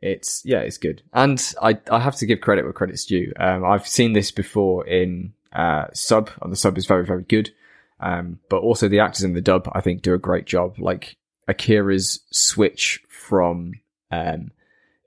it's 0.03 0.43
yeah, 0.45 0.61
it's 0.61 0.79
good, 0.79 1.03
and 1.13 1.43
I 1.63 1.79
I 1.91 2.01
have 2.01 2.17
to 2.17 2.27
give 2.27 2.41
credit 2.41 2.65
where 2.65 2.73
credit's 2.73 3.05
due. 3.07 3.33
Um, 3.39 3.65
I've 3.65 3.89
seen 3.89 4.13
this 4.13 4.31
before 4.31 4.87
in 4.87 5.33
uh, 5.53 5.87
sub, 5.95 6.31
and 6.43 6.53
the 6.53 6.57
sub 6.57 6.77
is 6.77 6.87
very 6.87 7.05
very 7.07 7.23
good. 7.23 7.51
Um, 7.99 8.41
but 8.51 8.59
also 8.59 8.89
the 8.89 9.01
actors 9.01 9.23
in 9.23 9.33
the 9.33 9.41
dub 9.41 9.71
I 9.73 9.81
think 9.81 10.03
do 10.03 10.15
a 10.15 10.19
great 10.19 10.45
job. 10.45 10.79
Like 10.79 11.17
Akira's 11.49 12.21
switch 12.31 13.03
from 13.09 13.73
um 14.11 14.51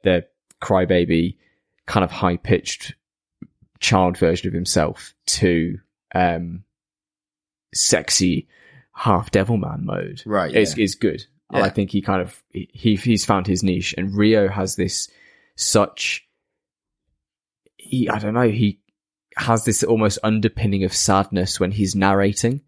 the 0.03 0.25
crybaby 0.61 1.37
kind 1.85 2.03
of 2.03 2.11
high 2.11 2.37
pitched 2.37 2.95
child 3.79 4.17
version 4.17 4.47
of 4.47 4.53
himself 4.53 5.13
to 5.25 5.79
um 6.13 6.63
sexy 7.73 8.47
half 8.93 9.31
devil 9.31 9.57
man 9.57 9.85
mode 9.85 10.21
Right, 10.25 10.53
is 10.53 10.77
yeah. 10.77 10.83
is 10.83 10.95
good. 10.95 11.25
Yeah. 11.51 11.61
I 11.61 11.69
think 11.69 11.91
he 11.91 12.01
kind 12.01 12.21
of 12.21 12.43
he 12.51 12.95
he's 12.95 13.25
found 13.25 13.47
his 13.47 13.63
niche, 13.63 13.95
and 13.97 14.15
Rio 14.15 14.47
has 14.49 14.75
this 14.75 15.09
such. 15.55 16.27
He 17.77 18.07
I 18.07 18.19
don't 18.19 18.35
know 18.35 18.49
he 18.49 18.79
has 19.35 19.65
this 19.65 19.83
almost 19.83 20.19
underpinning 20.23 20.83
of 20.83 20.93
sadness 20.93 21.59
when 21.59 21.71
he's 21.71 21.95
narrating, 21.95 22.61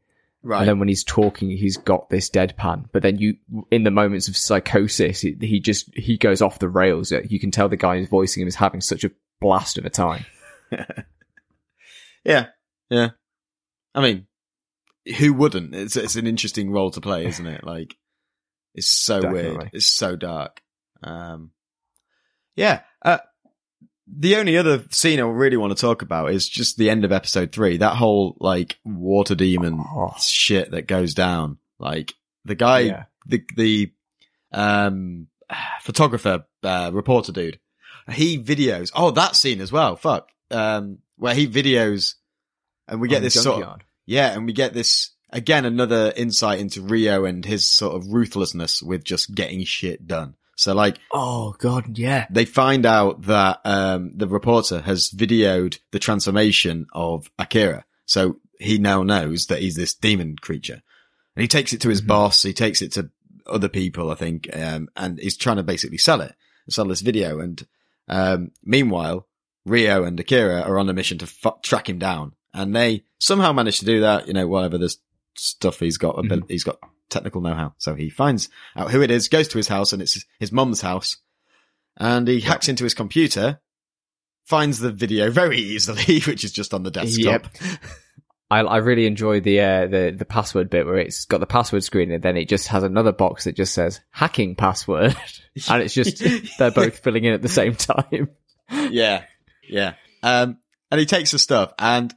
Right. 0.44 0.62
and 0.62 0.70
then 0.70 0.80
when 0.80 0.88
he's 0.88 1.04
talking, 1.04 1.52
he's 1.52 1.78
got 1.78 2.10
this 2.10 2.30
deadpan. 2.30 2.86
But 2.92 3.04
then 3.04 3.18
you, 3.20 3.36
in 3.70 3.84
the 3.84 3.92
moments 3.92 4.28
of 4.28 4.36
psychosis, 4.36 5.22
he, 5.22 5.38
he 5.40 5.60
just 5.60 5.94
he 5.96 6.18
goes 6.18 6.42
off 6.42 6.60
the 6.60 6.70
rails. 6.70 7.12
You 7.12 7.40
can 7.40 7.52
tell 7.52 7.70
the 7.70 7.78
guy 7.78 8.00
who's 8.00 8.10
voicing 8.10 8.42
him 8.42 8.48
is 8.48 8.56
having 8.56 8.82
such 8.82 9.04
a 9.04 9.12
blast 9.40 9.78
of 9.78 9.86
a 9.86 9.90
time. 9.90 10.26
Yeah, 12.24 12.48
yeah. 12.90 13.10
I 13.96 14.02
mean, 14.02 14.28
who 15.18 15.34
wouldn't? 15.34 15.74
It's 15.74 15.96
it's 15.98 16.16
an 16.16 16.28
interesting 16.28 16.72
role 16.72 16.92
to 16.92 17.02
play, 17.02 17.26
isn't 17.26 17.48
it? 17.48 17.64
Like, 17.64 17.96
it's 18.76 18.90
so 18.90 19.32
weird. 19.32 19.72
It's 19.74 19.88
so 19.88 20.16
dark. 20.16 20.62
Um, 21.04 21.52
yeah. 22.56 22.82
Uh, 23.04 23.20
the 24.14 24.36
only 24.36 24.58
other 24.58 24.84
scene 24.90 25.20
I 25.20 25.24
really 25.24 25.58
want 25.58 25.76
to 25.76 25.80
talk 25.82 26.02
about 26.02 26.32
is 26.32 26.48
just 26.50 26.78
the 26.78 26.90
end 26.90 27.06
of 27.06 27.12
episode 27.12 27.52
three. 27.52 27.78
That 27.78 27.96
whole 27.96 28.36
like 28.40 28.78
water 28.84 29.36
demon 29.36 29.80
Oh. 29.80 30.14
shit 30.20 30.72
that 30.72 30.88
goes 30.88 31.14
down. 31.14 31.58
Like, 31.80 32.14
the 32.46 32.56
guy, 32.56 32.80
Yeah. 32.80 33.04
the 33.26 33.44
the 33.56 33.92
um 34.52 35.28
photographer, 35.82 36.46
uh, 36.64 36.92
reporter 36.94 37.32
dude, 37.32 37.60
he 38.12 38.38
videos. 38.42 38.92
Oh, 38.96 39.12
that 39.12 39.36
scene 39.36 39.62
as 39.62 39.72
well. 39.72 39.96
Fuck. 39.96 40.30
Um, 40.50 41.00
where 41.18 41.34
he 41.36 41.48
videos, 41.48 42.16
and 42.88 43.00
we 43.00 43.08
get 43.08 43.18
On 43.18 43.24
this 43.24 43.42
sort 43.42 43.64
of 43.64 43.80
yeah, 44.06 44.34
and 44.34 44.46
we 44.46 44.54
get 44.54 44.74
this 44.74 45.12
again 45.30 45.64
another 45.66 46.12
insight 46.16 46.60
into 46.60 46.82
Ryo 46.82 47.26
and 47.26 47.46
his 47.46 47.66
sort 47.68 47.96
of 47.96 48.12
ruthlessness 48.12 48.82
with 48.82 49.04
just 49.04 49.34
getting 49.34 49.64
shit 49.64 50.06
done. 50.08 50.36
So 50.62 50.76
like 50.76 51.00
Oh 51.12 51.56
god, 51.58 51.98
yeah. 51.98 52.28
they 52.30 52.46
find 52.46 52.86
out 52.86 53.24
that 53.24 53.62
um, 53.66 54.12
the 54.16 54.28
reporter 54.28 54.80
has 54.82 55.10
videoed 55.10 55.80
the 55.92 55.98
transformation 56.00 56.86
of 56.94 57.32
Akira. 57.40 57.84
So 58.06 58.38
he 58.60 58.78
now 58.78 59.02
knows 59.02 59.48
that 59.48 59.60
he's 59.60 59.76
this 59.76 59.96
demon 59.96 60.36
creature. 60.40 60.82
And 61.36 61.42
he 61.42 61.48
takes 61.48 61.74
it 61.74 61.82
to 61.82 61.90
his 61.90 62.02
Mhm. 62.04 62.08
boss, 62.08 62.44
he 62.44 62.54
takes 62.54 62.82
it 62.84 62.92
to 62.94 63.10
other 63.48 63.70
people, 63.70 64.12
I 64.12 64.16
think, 64.16 64.50
um, 64.56 64.88
and 64.96 65.18
he's 65.20 65.36
trying 65.36 65.58
to 65.58 65.64
basically 65.64 65.98
sell 65.98 66.22
it, 66.22 66.36
sell 66.70 66.86
this 66.86 67.02
video. 67.02 67.40
And 67.40 67.66
um, 68.08 68.52
meanwhile, 68.64 69.28
Ryo 69.66 70.04
and 70.04 70.20
Akira 70.20 70.62
are 70.62 70.78
on 70.78 70.90
a 70.90 70.94
mission 70.94 71.18
to 71.20 71.28
fu- 71.28 71.60
track 71.64 71.90
him 71.90 71.98
down. 71.98 72.34
And 72.54 72.76
they 72.76 73.04
somehow 73.18 73.52
manage 73.54 73.80
to 73.80 73.86
do 73.86 74.02
that, 74.02 74.28
you 74.28 74.34
know, 74.34 74.46
whatever 74.48 74.78
this 74.78 74.98
stuff 75.38 75.80
he's 75.80 75.98
got, 75.98 76.20
abil- 76.20 76.46
he's 76.48 76.64
got 76.66 76.78
technical 77.12 77.42
know-how. 77.42 77.76
So 77.78 77.94
he 77.94 78.10
finds 78.10 78.50
out 78.76 78.92
who 78.92 79.02
it 79.02 79.12
is, 79.12 79.28
goes 79.28 79.48
to 79.50 79.58
his 79.58 79.68
house, 79.68 79.94
and 79.94 80.02
it's 80.02 80.26
his 80.40 80.52
mum's 80.52 80.82
house 80.82 81.18
and 81.98 82.28
he 82.28 82.42
hacks 82.42 82.70
into 82.70 82.84
his 82.84 82.94
computer, 82.94 83.60
finds 84.46 84.80
the 84.80 84.92
video 84.92 85.30
very 85.30 85.58
easily, 85.58 86.20
which 86.28 86.44
is 86.44 86.52
just 86.52 86.74
on 86.74 86.84
the 86.84 86.92
desktop. 86.92 87.48
I, 88.50 88.60
I 88.60 88.78
really 88.78 89.06
enjoy 89.06 89.40
the 89.40 89.62
uh, 89.62 89.88
the 89.88 90.16
the 90.18 90.26
password 90.26 90.70
bit 90.70 90.86
where 90.86 90.98
it's 90.98 91.24
got 91.24 91.40
the 91.40 91.46
password 91.46 91.86
screen 91.86 92.12
and 92.12 92.22
then 92.22 92.36
it 92.36 92.50
just 92.50 92.68
has 92.68 92.84
another 92.84 93.14
box 93.14 93.46
that 93.46 93.56
just 93.56 93.74
says 93.74 94.02
hacking 94.12 94.56
password, 94.56 95.16
and 95.70 95.82
it's 95.82 95.94
just 95.94 96.22
they're 96.58 96.72
both 96.72 97.00
filling 97.00 97.24
in 97.24 97.34
at 97.34 97.42
the 97.42 97.50
same 97.50 97.76
time. 97.76 98.30
yeah, 98.70 99.24
yeah. 99.68 99.94
Um, 100.22 100.58
and 100.90 101.00
he 101.00 101.06
takes 101.06 101.32
the 101.32 101.40
stuff 101.40 101.74
and 101.80 102.14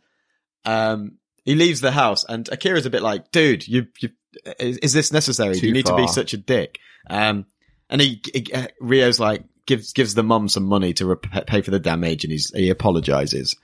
um, 0.64 1.18
he 1.44 1.54
leaves 1.54 1.80
the 1.80 1.92
house. 1.92 2.24
And 2.24 2.48
Akira's 2.50 2.86
a 2.86 2.90
bit 2.90 3.02
like, 3.02 3.30
"Dude, 3.30 3.68
you, 3.68 3.86
you 4.00 4.10
is, 4.58 4.78
is 4.78 4.92
this 4.92 5.12
necessary? 5.12 5.58
Do 5.58 5.66
you 5.66 5.72
need 5.72 5.86
to 5.86 5.96
be 5.96 6.06
such 6.06 6.34
a 6.34 6.36
dick?" 6.36 6.78
Um, 7.08 7.46
and 7.90 8.00
he, 8.00 8.20
he 8.32 8.52
uh, 8.52 8.68
Ryo's 8.80 9.20
like 9.20 9.44
gives 9.66 9.92
gives 9.92 10.14
the 10.14 10.22
mum 10.22 10.48
some 10.48 10.64
money 10.64 10.92
to 10.94 11.06
rep- 11.06 11.46
pay 11.46 11.62
for 11.62 11.70
the 11.70 11.80
damage, 11.80 12.24
and 12.24 12.32
he's 12.32 12.50
he 12.54 12.70
apologizes. 12.70 13.56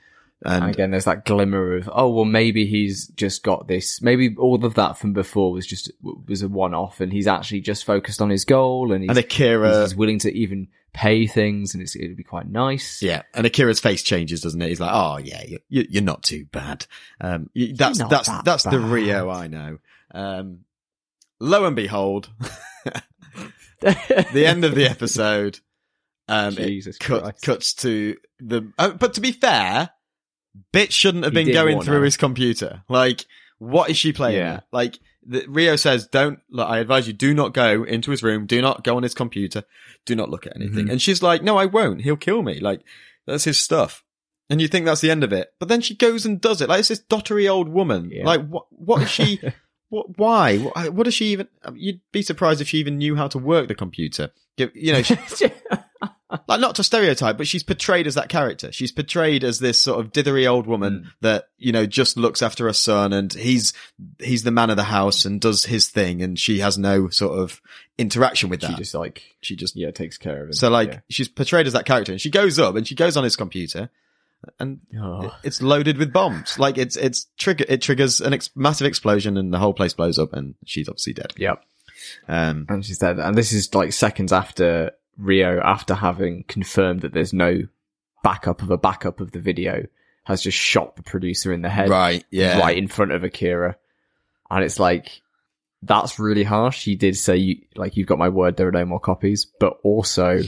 And 0.43 0.65
And 0.65 0.75
again, 0.75 0.91
there's 0.91 1.05
that 1.05 1.27
glimmer 1.27 1.77
of 1.77 1.91
oh 1.93 2.09
well, 2.09 2.25
maybe 2.25 2.67
he's 2.67 3.09
just 3.09 3.43
got 3.43 3.69
this. 3.69 4.01
Maybe 4.01 4.35
all 4.39 4.65
of 4.65 4.75
that 4.75 4.97
from 4.99 5.13
before 5.13 5.53
was 5.53 5.67
just 5.67 5.91
was 6.03 6.43
a 6.43 6.49
one 6.49 6.75
off, 6.75 7.01
and 7.01 7.13
he's 7.13 7.27
actually 7.27 7.61
just 7.61 7.85
focused 7.85 8.23
on 8.23 8.31
his 8.31 8.45
goal, 8.45 8.93
and 8.93 9.03
he's, 9.03 9.11
and 9.11 9.19
Akira, 9.19 9.83
he's 9.83 9.95
willing 9.95 10.19
to 10.21 10.33
even 10.35 10.69
pay 10.93 11.27
things, 11.27 11.75
and 11.75 11.83
it's, 11.83 11.95
it'd 11.95 12.17
be 12.17 12.25
quite 12.25 12.49
nice. 12.49 13.03
Yeah, 13.03 13.23
and 13.35 13.47
Akira's 13.47 13.81
face 13.81 14.03
changes, 14.03 14.41
doesn't 14.41 14.61
it? 14.63 14.69
He's 14.69 14.81
like, 14.81 14.93
"Oh 14.93 15.19
yeah, 15.19 15.43
you, 15.47 15.59
you, 15.69 15.87
you're 15.91 16.03
not 16.03 16.23
too 16.23 16.47
bad." 16.47 16.87
Um, 17.21 17.51
that's 17.55 17.99
that's 17.99 18.29
that 18.29 18.45
that's 18.45 18.65
the. 18.65 18.81
Ryo 18.81 19.29
I 19.29 19.47
know. 19.47 19.79
Um, 20.13 20.61
lo 21.39 21.65
and 21.65 21.77
behold, 21.77 22.31
the 23.81 24.45
end 24.47 24.65
of 24.65 24.75
the 24.75 24.87
episode, 24.89 25.61
um, 26.29 26.55
it 26.55 26.67
Jesus 26.67 26.99
cut, 26.99 27.41
cuts 27.43 27.75
to 27.75 28.17
the. 28.39 28.73
Uh, 28.79 28.91
but 28.91 29.15
to 29.15 29.21
be 29.21 29.33
fair, 29.33 29.91
Bitch 30.73 30.91
shouldn't 30.93 31.25
have 31.25 31.35
He 31.35 31.45
been 31.45 31.53
going 31.55 31.81
through 31.83 31.99
her. 31.99 32.05
his 32.05 32.17
computer. 32.17 32.83
Like, 32.89 33.25
what 33.59 33.91
is 33.91 33.97
she 33.97 34.13
playing? 34.13 34.37
Yeah. 34.39 34.61
Like, 34.73 34.99
the, 35.27 35.45
Ryo 35.49 35.77
says, 35.77 36.07
"Don't." 36.09 36.41
Look, 36.51 36.69
I 36.69 36.79
advise 36.79 37.07
you, 37.07 37.13
do 37.13 37.35
not 37.35 37.55
go 37.55 37.85
into 37.85 38.11
his 38.11 38.23
room. 38.23 38.47
Do 38.47 38.61
not 38.61 38.85
go 38.85 38.97
on 38.97 39.03
his 39.03 39.15
computer. 39.15 39.65
Do 40.07 40.15
not 40.17 40.31
look 40.31 40.47
at 40.47 40.57
anything. 40.57 40.87
Mhm. 40.87 40.93
And 40.93 41.03
she's 41.03 41.23
like, 41.23 41.43
"No, 41.43 41.57
I 41.57 41.67
won't. 41.67 42.03
He'll 42.03 42.17
kill 42.17 42.43
me. 42.43 42.59
Like, 42.61 42.81
that's 43.27 43.45
his 43.45 43.59
stuff." 43.59 44.03
And 44.49 44.61
you 44.61 44.67
think 44.67 44.85
that's 44.85 45.01
the 45.01 45.13
end 45.13 45.23
of 45.23 45.33
it, 45.33 45.53
but 45.61 45.69
then 45.69 45.81
she 45.81 45.95
goes 45.95 46.27
and 46.27 46.41
does 46.41 46.61
it. 46.61 46.69
Like 46.69 46.81
it's 46.81 46.89
this 46.89 46.99
dottery 46.99 47.47
old 47.49 47.69
woman. 47.69 48.11
Yeah. 48.13 48.25
Like 48.27 48.45
what? 48.49 48.67
What 48.71 49.03
is 49.03 49.11
she? 49.11 49.41
what? 49.91 50.19
Why? 50.19 50.57
What, 50.59 50.91
what 50.95 51.05
does 51.05 51.15
she 51.15 51.27
even? 51.27 51.49
You'd 51.75 52.01
be 52.13 52.23
surprised 52.23 52.61
if 52.61 52.69
she 52.69 52.79
even 52.79 52.97
knew 52.99 53.15
how 53.17 53.29
to 53.29 53.39
work 53.39 53.69
the 53.69 53.75
computer. 53.75 54.31
Give- 54.57 54.75
You 54.75 54.93
know, 54.95 55.03
she, 55.03 55.17
like 56.49 56.61
not 56.61 56.77
to 56.77 56.85
stereotype, 56.85 57.37
but 57.37 57.47
she's 57.49 57.63
portrayed 57.65 58.07
as 58.07 58.15
that 58.15 58.29
character. 58.29 58.71
She's 58.73 58.93
portrayed 58.93 59.43
as 59.43 59.59
this 59.59 59.83
sort 59.83 59.99
of 60.05 60.13
dithery 60.13 60.47
old 60.49 60.67
woman 60.67 61.01
Mm. 61.07 61.07
that 61.23 61.45
you 61.59 61.73
know 61.73 61.87
just 61.87 62.17
looks 62.17 62.41
after 62.43 62.67
her 62.67 62.73
son, 62.73 63.13
and 63.13 63.33
he's 63.33 63.73
he's 64.21 64.45
the 64.45 64.51
man 64.53 64.71
of 64.71 64.77
the 64.77 64.85
house 64.85 65.25
and 65.25 65.41
does 65.41 65.65
his 65.65 65.89
thing, 65.89 66.23
and 66.23 66.39
she 66.39 66.61
has 66.61 66.79
no 66.79 67.09
sort 67.09 67.39
of 67.39 67.61
interaction 67.99 68.49
with 68.49 68.61
that. 68.61 68.71
she 68.71 68.77
just 68.77 68.95
like 68.95 69.23
she 69.41 69.57
just 69.57 69.77
yeah 69.77 69.91
takes 69.91 70.17
care 70.19 70.43
of 70.43 70.49
him. 70.49 70.53
so 70.53 70.71
like 70.71 70.89
Yeah. 70.93 71.01
she's 71.11 71.29
portrayed 71.29 71.67
as 71.67 71.73
that 71.75 71.85
character, 71.87 72.13
and 72.13 72.21
she 72.21 72.31
goes 72.31 72.59
up 72.59 72.77
and 72.77 72.87
she 72.87 72.95
goes 72.95 73.17
on 73.17 73.25
his 73.25 73.37
computer, 73.37 73.91
and 74.59 74.81
Oh. 75.01 75.35
it's 75.43 75.61
loaded 75.63 75.99
with 75.99 76.13
bombs. 76.13 76.59
Like 76.59 76.79
it's 76.79 76.97
it's 76.97 77.27
trigger 77.39 77.65
it 77.69 77.83
triggers 77.83 78.21
an 78.21 78.33
ex- 78.35 78.51
massive 78.55 78.87
explosion, 78.87 79.37
and 79.37 79.53
the 79.53 79.59
whole 79.59 79.75
place 79.75 79.95
blows 79.95 80.19
up, 80.19 80.33
and 80.33 80.55
she's 80.65 80.89
obviously 80.89 81.13
dead. 81.13 81.33
Yep. 81.37 81.63
Um, 82.29 82.67
And 82.69 82.85
she's 82.85 82.99
dead. 82.99 83.19
And 83.19 83.37
this 83.37 83.53
is 83.53 83.75
like 83.75 83.93
seconds 83.93 84.33
after 84.33 84.93
Ryo, 85.19 85.61
after 85.63 85.95
having 85.95 86.45
confirmed 86.49 87.03
that 87.03 87.13
there's 87.13 87.33
no 87.35 87.61
backup 88.25 88.63
of 88.63 88.71
a 88.71 88.79
backup 88.79 89.21
of 89.21 89.33
the 89.33 89.41
video, 89.41 89.87
has 90.25 90.43
just 90.43 90.57
shot 90.57 90.97
the 90.97 91.03
producer 91.03 91.53
in 91.53 91.61
the 91.63 91.69
head 91.69 91.91
right? 91.91 92.25
Yeah. 92.31 92.59
right 92.59 92.77
in 92.79 92.89
front 92.89 93.13
of 93.13 93.23
Akira. 93.25 93.77
And 94.51 94.65
it's 94.65 94.79
like, 94.81 95.21
that's 95.83 96.19
really 96.19 96.43
harsh. 96.45 96.85
He 96.85 96.97
did 96.97 97.17
say, 97.17 97.37
you, 97.37 97.63
like, 97.77 97.97
you've 97.97 98.07
got 98.09 98.19
my 98.19 98.29
word, 98.31 98.57
there 98.57 98.69
are 98.69 98.73
no 98.73 98.85
more 98.87 99.01
copies, 99.01 99.47
but 99.61 99.79
also, 99.83 100.41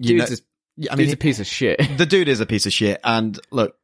You 0.00 0.16
know- 0.18 0.24
Yeah, 0.28 0.36
I 0.90 0.96
mean, 0.96 1.12
a 1.12 1.16
piece 1.16 1.40
of 1.40 1.46
shit. 1.46 1.80
the 1.98 2.06
dude 2.06 2.28
is 2.28 2.40
a 2.40 2.46
piece 2.46 2.66
of 2.66 2.72
shit, 2.72 3.00
and 3.04 3.38
look, 3.50 3.76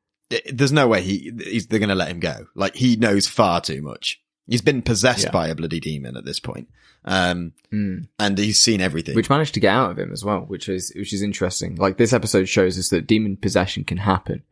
there's 0.52 0.72
no 0.72 0.86
way 0.88 1.02
he 1.02 1.32
he's, 1.44 1.66
they're 1.66 1.78
going 1.78 1.88
to 1.88 1.94
let 1.94 2.08
him 2.08 2.20
go. 2.20 2.46
Like 2.54 2.74
he 2.74 2.96
knows 2.96 3.26
far 3.26 3.60
too 3.60 3.82
much. 3.82 4.20
He's 4.46 4.62
been 4.62 4.82
possessed 4.82 5.24
Yeah. 5.24 5.30
by 5.30 5.48
a 5.48 5.54
bloody 5.54 5.80
demon 5.80 6.16
at 6.16 6.24
this 6.24 6.38
point, 6.40 6.68
um, 7.04 7.52
Hmm. 7.70 7.98
and 8.18 8.36
he's 8.36 8.60
seen 8.60 8.80
everything. 8.80 9.14
which 9.14 9.30
managed 9.30 9.54
to 9.54 9.60
get 9.60 9.72
out 9.74 9.90
of 9.92 9.98
him 9.98 10.12
as 10.12 10.24
well, 10.24 10.40
which 10.40 10.68
is 10.68 10.92
which 10.94 11.12
is 11.12 11.22
interesting. 11.22 11.76
Like 11.76 11.96
this 11.96 12.12
episode 12.12 12.48
shows 12.48 12.78
us 12.78 12.90
that 12.90 13.06
demon 13.06 13.36
possession 13.38 13.84
can 13.84 13.96
happen, 13.98 14.42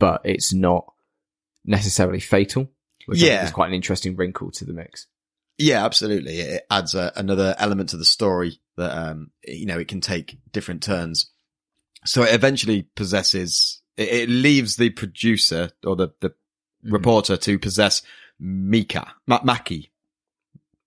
but 0.00 0.20
it's 0.24 0.52
not 0.52 0.92
necessarily 1.64 2.20
fatal. 2.20 2.68
Which 3.06 3.20
Yeah. 3.22 3.44
is 3.46 3.50
quite 3.52 3.68
an 3.68 3.74
interesting 3.74 4.16
wrinkle 4.16 4.50
to 4.52 4.64
the 4.66 4.72
mix. 4.74 5.06
yeah, 5.56 5.84
absolutely. 5.84 6.38
It 6.40 6.66
adds 6.70 6.94
a, 6.94 7.10
another 7.16 7.54
element 7.58 7.88
to 7.90 7.96
the 7.96 8.04
story 8.04 8.60
that 8.76 8.90
um, 8.96 9.30
you 9.46 9.66
know 9.66 9.78
it 9.78 9.88
can 9.88 10.00
take 10.00 10.38
different 10.52 10.82
turns. 10.82 11.30
So 12.04 12.22
it 12.22 12.34
eventually 12.34 12.82
possesses. 12.94 13.82
It, 13.96 14.08
it 14.08 14.28
leaves 14.28 14.76
the 14.76 14.90
producer 14.90 15.70
or 15.84 15.96
the 15.96 16.08
the 16.20 16.30
Mhm. 16.84 16.92
reporter 16.92 17.36
to 17.36 17.58
possess 17.58 18.02
Mika 18.38 19.14
Ma- 19.26 19.40
Maki, 19.40 19.90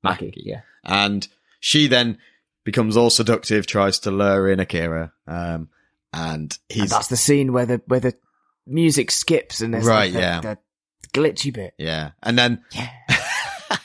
Maki, 0.06 0.32
yeah, 0.38 0.62
and 0.86 1.28
she 1.60 1.88
then 1.88 2.18
becomes 2.64 2.96
all 2.96 3.10
seductive, 3.10 3.68
tries 3.68 4.00
to 4.00 4.12
lure 4.12 4.50
in 4.50 4.62
Akira, 4.62 5.12
um, 5.28 5.68
and 6.14 6.58
he's 6.70 6.84
and 6.84 6.90
that's 6.92 7.08
the 7.10 7.18
scene 7.18 7.52
where 7.52 7.66
the 7.66 7.82
where 7.88 8.00
the 8.00 8.16
music 8.66 9.12
skips 9.12 9.60
and 9.60 9.74
there's 9.74 9.86
Right, 9.86 10.06
like 10.06 10.14
the, 10.14 10.20
yeah. 10.20 10.40
the 10.40 10.58
glitchy 11.14 11.52
bit. 11.54 11.74
yeah, 11.78 12.12
and 12.24 12.40
then 12.40 12.64
Yeah, 12.72 12.90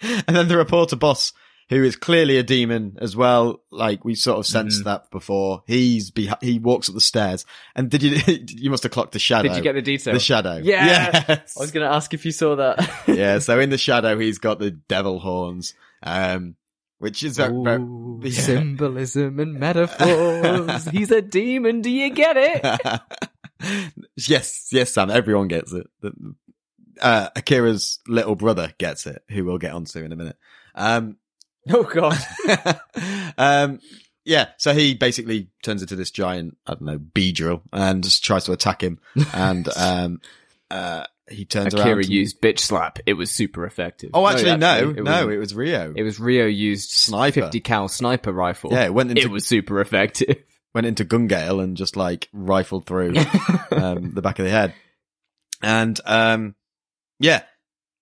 and 0.00 0.36
then 0.36 0.48
the 0.48 0.56
reporter 0.56 0.96
boss, 0.96 1.32
who 1.70 1.82
is 1.82 1.96
clearly 1.96 2.36
a 2.36 2.42
demon 2.42 2.96
as 3.00 3.16
well, 3.16 3.62
like 3.70 4.04
we 4.04 4.14
sort 4.14 4.38
of 4.38 4.46
sensed 4.46 4.82
Mhm. 4.82 4.84
that 4.84 5.10
before. 5.10 5.62
He's 5.66 6.10
beh- 6.10 6.42
he 6.42 6.58
walks 6.58 6.88
up 6.88 6.94
the 6.94 7.00
stairs, 7.00 7.44
and 7.74 7.90
did 7.90 8.02
you 8.02 8.18
you 8.48 8.70
must 8.70 8.82
have 8.82 8.92
clocked 8.92 9.12
the 9.12 9.18
shadow? 9.18 9.48
did 9.48 9.56
you 9.56 9.62
get 9.62 9.74
the 9.74 9.82
detail? 9.82 10.14
the 10.14 10.20
shadow? 10.20 10.60
Yeah. 10.62 11.24
Yes. 11.28 11.56
I 11.56 11.60
was 11.60 11.70
going 11.72 11.86
to 11.88 11.92
ask 11.94 12.12
if 12.14 12.24
you 12.24 12.32
saw 12.32 12.56
that. 12.56 12.90
yeah. 13.08 13.38
So 13.38 13.58
in 13.60 13.70
the 13.70 13.78
shadow, 13.78 14.18
he's 14.18 14.38
got 14.38 14.58
the 14.58 14.70
devil 14.70 15.18
horns, 15.20 15.74
um, 16.02 16.56
which 16.98 17.22
is 17.22 17.36
very, 17.38 17.52
very 17.62 17.82
Ooh, 17.82 18.20
yeah. 18.22 18.30
Symbolism 18.40 19.40
and 19.40 19.54
metaphors. 19.58 20.84
He's 20.86 21.10
a 21.10 21.22
demon. 21.22 21.80
Do 21.82 21.90
you 21.90 22.10
get 22.10 22.36
it? 22.38 23.00
yes, 24.28 24.68
yes, 24.72 24.92
Sam. 24.92 25.10
Everyone 25.10 25.48
gets 25.48 25.72
it. 25.72 25.86
Uh, 27.00 27.28
Akira's 27.34 27.98
little 28.06 28.36
brother 28.36 28.72
gets 28.78 29.06
it, 29.06 29.22
who 29.28 29.44
we'll 29.44 29.58
get 29.58 29.72
onto 29.72 29.98
in 30.04 30.12
a 30.12 30.16
minute. 30.16 30.36
Um, 30.74 31.16
Oh 31.70 31.82
god. 31.82 32.18
um, 33.38 33.80
yeah, 34.24 34.48
so 34.58 34.72
he 34.72 34.94
basically 34.94 35.48
turns 35.62 35.82
into 35.82 35.96
this 35.96 36.10
giant, 36.10 36.56
I 36.66 36.72
don't 36.72 36.82
know, 36.82 36.98
Beedrill 36.98 37.62
and 37.72 38.02
just 38.02 38.24
tries 38.24 38.44
to 38.44 38.52
attack 38.52 38.82
him. 38.82 38.98
And, 39.32 39.68
um, 39.76 40.20
uh, 40.70 41.04
he 41.30 41.44
turns 41.46 41.72
Akira 41.72 41.96
around. 41.96 42.08
used 42.08 42.40
bitch 42.42 42.58
slap. 42.58 42.98
It 43.06 43.14
was 43.14 43.30
super 43.30 43.64
effective. 43.64 44.10
oh, 44.12 44.26
actually, 44.26 44.56
no, 44.56 44.66
actually, 44.66 45.02
no, 45.02 45.10
wasn't. 45.10 45.32
it 45.32 45.38
was 45.38 45.54
Ryo. 45.54 45.94
It 45.96 46.02
was 46.02 46.20
Ryo 46.20 46.46
used 46.46 46.90
Sniper. 46.90 47.42
50 47.42 47.60
cal 47.60 47.88
sniper 47.88 48.32
rifle. 48.32 48.72
yeah, 48.72 48.84
it 48.84 48.92
went 48.92 49.10
into, 49.10 49.22
it 49.22 49.30
was 49.30 49.46
super 49.46 49.80
effective. 49.80 50.42
went 50.74 50.86
into 50.86 51.04
Gungale 51.04 51.62
and 51.62 51.78
just 51.78 51.96
like 51.96 52.28
rifled 52.32 52.84
through, 52.84 53.14
um, 53.70 54.12
the 54.12 54.20
back 54.22 54.38
of 54.38 54.44
the 54.44 54.50
head. 54.50 54.74
And, 55.62 55.98
um, 56.04 56.56
yeah. 57.20 57.42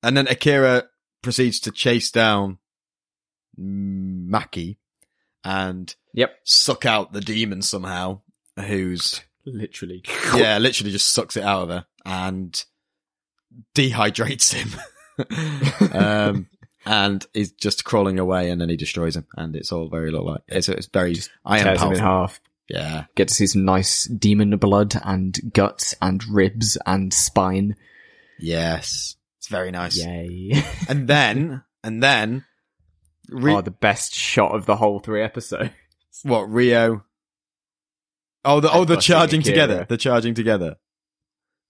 And 0.03 0.17
then 0.17 0.27
Akira 0.27 0.85
proceeds 1.23 1.61
to 1.61 1.71
chase 1.71 2.11
down 2.11 2.59
Maki 3.59 4.77
and 5.45 5.95
Yep. 6.15 6.37
suck 6.45 6.87
out 6.87 7.13
the 7.13 7.21
demon 7.21 7.63
somehow, 7.63 8.21
who's 8.59 9.23
Literally. 9.45 10.03
yeah, 10.37 10.59
literally 10.59 10.93
just 10.93 11.13
sucks 11.13 11.37
it 11.37 11.43
out 11.43 11.63
of 11.65 11.69
her 11.71 11.87
and 12.05 12.65
dehydrates 13.75 14.53
him. 14.53 14.71
um, 15.93 16.49
and 16.87 17.27
he's 17.35 17.53
just 17.53 17.85
crawling 17.85 18.19
away, 18.19 18.51
and 18.51 18.61
then 18.61 18.69
he 18.69 18.77
destroys 18.77 19.17
him, 19.17 19.27
and 19.37 19.55
it's 19.57 19.73
all 19.73 19.89
very 19.89 20.11
look 20.11 20.25
like 20.25 20.41
it's, 20.49 20.69
it's 20.69 20.87
very 20.87 21.17
I 21.45 21.59
am 21.59 21.77
him 21.77 21.93
in 21.93 21.99
half. 21.99 22.41
Yeah, 22.69 23.05
Get 23.17 23.29
to 23.29 23.35
see 23.35 23.47
some 23.47 23.65
nice 23.65 24.05
demon 24.05 24.57
blood 24.57 24.95
and 25.05 25.53
guts 25.53 25.95
and 26.01 26.25
ribs 26.29 26.79
and 26.87 27.13
spine. 27.13 27.77
yes, 28.39 29.17
it's 29.39 29.49
very 29.49 29.71
nice. 29.71 29.97
Yay. 29.97 30.63
And 30.89 31.07
then, 31.09 31.63
and 31.85 32.03
then, 32.03 32.45
Ri- 33.29 33.55
oh, 33.55 33.61
the 33.61 33.71
best 33.71 34.15
shot 34.15 34.55
of 34.55 34.67
the 34.67 34.77
whole 34.77 34.99
three 34.99 35.23
episodes. 35.23 35.71
what 36.23 36.43
Ryo? 36.43 37.05
Oh, 38.45 38.61
the 38.61 38.73
oh, 38.73 38.85
the 38.85 38.97
charging 38.97 39.41
Akira. 39.41 39.55
together, 39.55 39.87
the 39.89 39.97
charging 39.97 40.35
together 40.35 40.77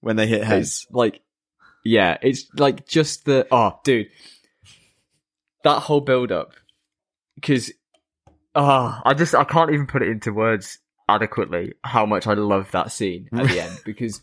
when 0.00 0.16
they 0.16 0.26
hit 0.26 0.44
heads. 0.44 0.86
Like, 0.90 1.20
yeah, 1.84 2.18
it's 2.22 2.46
like 2.56 2.86
just 2.86 3.24
the, 3.24 3.46
oh, 3.50 3.78
dude, 3.84 4.08
that 5.64 5.80
whole 5.80 6.00
build 6.00 6.30
up. 6.30 6.52
Cause, 7.40 7.72
ah, 8.54 9.00
I 9.04 9.14
just, 9.14 9.34
I 9.34 9.44
can't 9.44 9.70
even 9.70 9.86
put 9.86 10.02
it 10.02 10.08
into 10.08 10.32
words 10.32 10.78
adequately 11.08 11.74
how 11.82 12.06
much 12.06 12.26
I 12.26 12.34
love 12.34 12.70
that 12.72 12.92
scene 12.92 13.28
at 13.32 13.48
the 13.48 13.60
end 13.60 13.80
because 13.84 14.20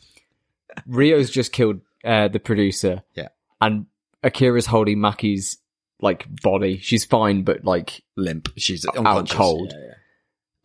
Ryo's 0.88 1.30
just 1.30 1.52
killed, 1.52 1.82
uh, 2.04 2.28
the 2.28 2.40
producer. 2.40 3.04
Yeah. 3.16 3.30
And 3.62 3.88
Akira's 4.24 4.66
holding 4.66 5.00
Maki's, 5.00 5.58
like 6.02 6.28
body. 6.42 6.80
She's 6.80 7.06
fine, 7.06 7.44
but 7.44 7.64
like 7.66 8.02
limp. 8.16 8.50
She's 8.58 8.86
out 8.96 9.30
cold. 9.30 9.74
Yeah, 9.76 9.86
yeah. 9.86 9.94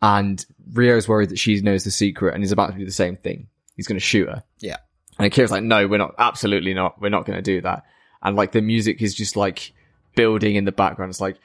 And 0.01 0.45
Ryo's 0.73 1.07
worried 1.07 1.29
that 1.29 1.39
she 1.39 1.59
knows 1.61 1.83
the 1.83 1.91
secret 1.91 2.35
and 2.35 2.43
is 2.43 2.51
about 2.51 2.71
to 2.71 2.77
do 2.77 2.85
the 2.85 2.91
same 2.91 3.15
thing. 3.15 3.47
He's 3.75 3.87
going 3.87 3.99
to 3.99 4.05
shoot 4.05 4.27
her. 4.27 4.43
Yeah. 4.59 4.77
And 5.17 5.25
Akira's 5.25 5.51
like, 5.51 5.63
no, 5.63 5.87
we're 5.87 5.97
not, 5.97 6.15
absolutely 6.17 6.73
not. 6.73 7.01
We're 7.01 7.09
not 7.09 7.25
going 7.25 7.37
to 7.37 7.41
do 7.41 7.61
that. 7.61 7.83
And 8.21 8.35
like 8.35 8.51
the 8.51 8.61
music 8.61 9.01
is 9.01 9.15
just 9.15 9.35
like 9.35 9.73
building 10.15 10.55
in 10.55 10.65
the 10.65 10.71
background. 10.71 11.09
It's 11.09 11.21
like, 11.21 11.37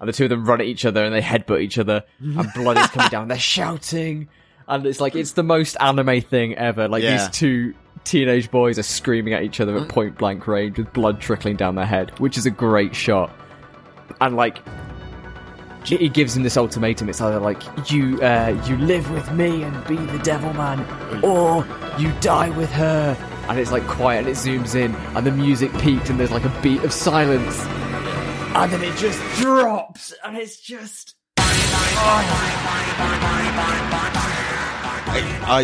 And 0.00 0.08
the 0.08 0.12
two 0.12 0.24
of 0.24 0.30
them 0.30 0.44
run 0.44 0.60
at 0.60 0.66
each 0.66 0.84
other 0.84 1.04
and 1.04 1.14
they 1.14 1.20
headbutt 1.20 1.60
each 1.60 1.78
other 1.78 2.04
and 2.20 2.50
blood 2.54 2.78
is 2.78 2.86
coming 2.88 3.10
down. 3.10 3.28
They're 3.28 3.38
shouting. 3.38 4.28
And 4.66 4.86
it's 4.86 5.00
like, 5.00 5.14
it's 5.14 5.32
the 5.32 5.42
most 5.42 5.76
anime 5.78 6.22
thing 6.22 6.54
ever. 6.54 6.88
Like 6.88 7.02
yeah. 7.02 7.18
these 7.18 7.28
two 7.36 7.74
teenage 8.04 8.50
boys 8.50 8.78
are 8.78 8.84
screaming 8.84 9.34
at 9.34 9.42
each 9.42 9.60
other 9.60 9.76
at 9.76 9.88
point 9.88 10.18
blank 10.18 10.46
range 10.46 10.78
with 10.78 10.92
blood 10.92 11.20
trickling 11.20 11.56
down 11.56 11.74
their 11.74 11.86
head, 11.86 12.16
which 12.18 12.38
is 12.38 12.46
a 12.46 12.50
great 12.50 12.94
shot. 12.94 13.30
And 14.20 14.36
like, 14.36 14.58
he 15.84 16.08
gives 16.08 16.36
him 16.36 16.42
this 16.42 16.56
ultimatum. 16.56 17.08
It's 17.08 17.20
either 17.20 17.38
like 17.38 17.62
you 17.90 18.20
uh, 18.20 18.60
you 18.66 18.76
live 18.76 19.08
with 19.10 19.30
me 19.32 19.62
and 19.62 19.86
be 19.86 19.96
the 19.96 20.18
devil 20.18 20.52
man, 20.54 20.80
or 21.22 21.64
you 21.98 22.12
die 22.20 22.50
with 22.50 22.70
her. 22.72 23.16
And 23.48 23.60
it's 23.60 23.70
like 23.70 23.86
quiet, 23.86 24.26
and 24.26 24.28
it 24.28 24.32
zooms 24.32 24.74
in, 24.74 24.92
and 25.16 25.24
the 25.24 25.30
music 25.30 25.72
peaks, 25.78 26.10
and 26.10 26.18
there's 26.18 26.32
like 26.32 26.44
a 26.44 26.60
beat 26.62 26.82
of 26.82 26.92
silence, 26.92 27.60
and 28.56 28.72
then 28.72 28.82
it 28.82 28.96
just 28.96 29.20
drops, 29.40 30.12
and 30.24 30.36
it's 30.36 30.58
just 30.58 31.14
I, 35.18 35.62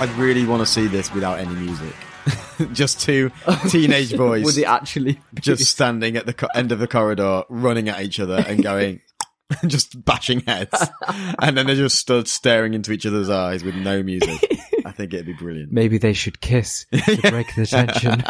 I, 0.00 0.06
I 0.06 0.18
really 0.20 0.44
want 0.44 0.60
to 0.60 0.66
see 0.66 0.86
this 0.86 1.12
without 1.14 1.38
any 1.38 1.54
music. 1.54 1.94
just 2.72 3.00
two 3.00 3.30
teenage 3.68 4.14
boys 4.16 4.44
would 4.44 4.58
it 4.58 4.64
actually 4.64 5.18
be? 5.32 5.40
just 5.40 5.64
standing 5.70 6.16
at 6.16 6.26
the 6.26 6.34
co- 6.34 6.48
end 6.54 6.70
of 6.70 6.78
the 6.78 6.86
corridor, 6.86 7.44
running 7.48 7.88
at 7.88 8.02
each 8.02 8.20
other 8.20 8.44
and 8.46 8.62
going, 8.62 9.00
just 9.66 10.04
bashing 10.04 10.40
heads. 10.40 10.86
and 11.40 11.56
then 11.56 11.66
they 11.66 11.76
just 11.76 11.96
stood 11.96 12.28
staring 12.28 12.74
into 12.74 12.92
each 12.92 13.06
other's 13.06 13.30
eyes 13.30 13.64
with 13.64 13.74
no 13.74 14.02
music. 14.02 14.38
I 14.84 14.92
think 14.92 15.14
it'd 15.14 15.24
be 15.24 15.32
brilliant. 15.32 15.72
maybe 15.72 15.96
they 15.96 16.12
should 16.12 16.40
kiss 16.40 16.84
to 16.92 17.30
break 17.30 17.54
the 17.54 17.66
tension. 17.66 18.22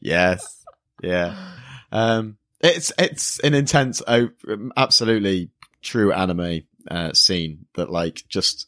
yes. 0.00 0.64
Yeah. 1.02 1.36
Um, 1.90 2.36
it's, 2.60 2.92
it's 2.96 3.40
an 3.40 3.54
intense, 3.54 4.02
oh, 4.06 4.28
absolutely 4.76 5.50
true 5.82 6.12
anime, 6.12 6.62
uh, 6.90 7.12
scene 7.12 7.66
that 7.74 7.90
like 7.90 8.24
just, 8.28 8.66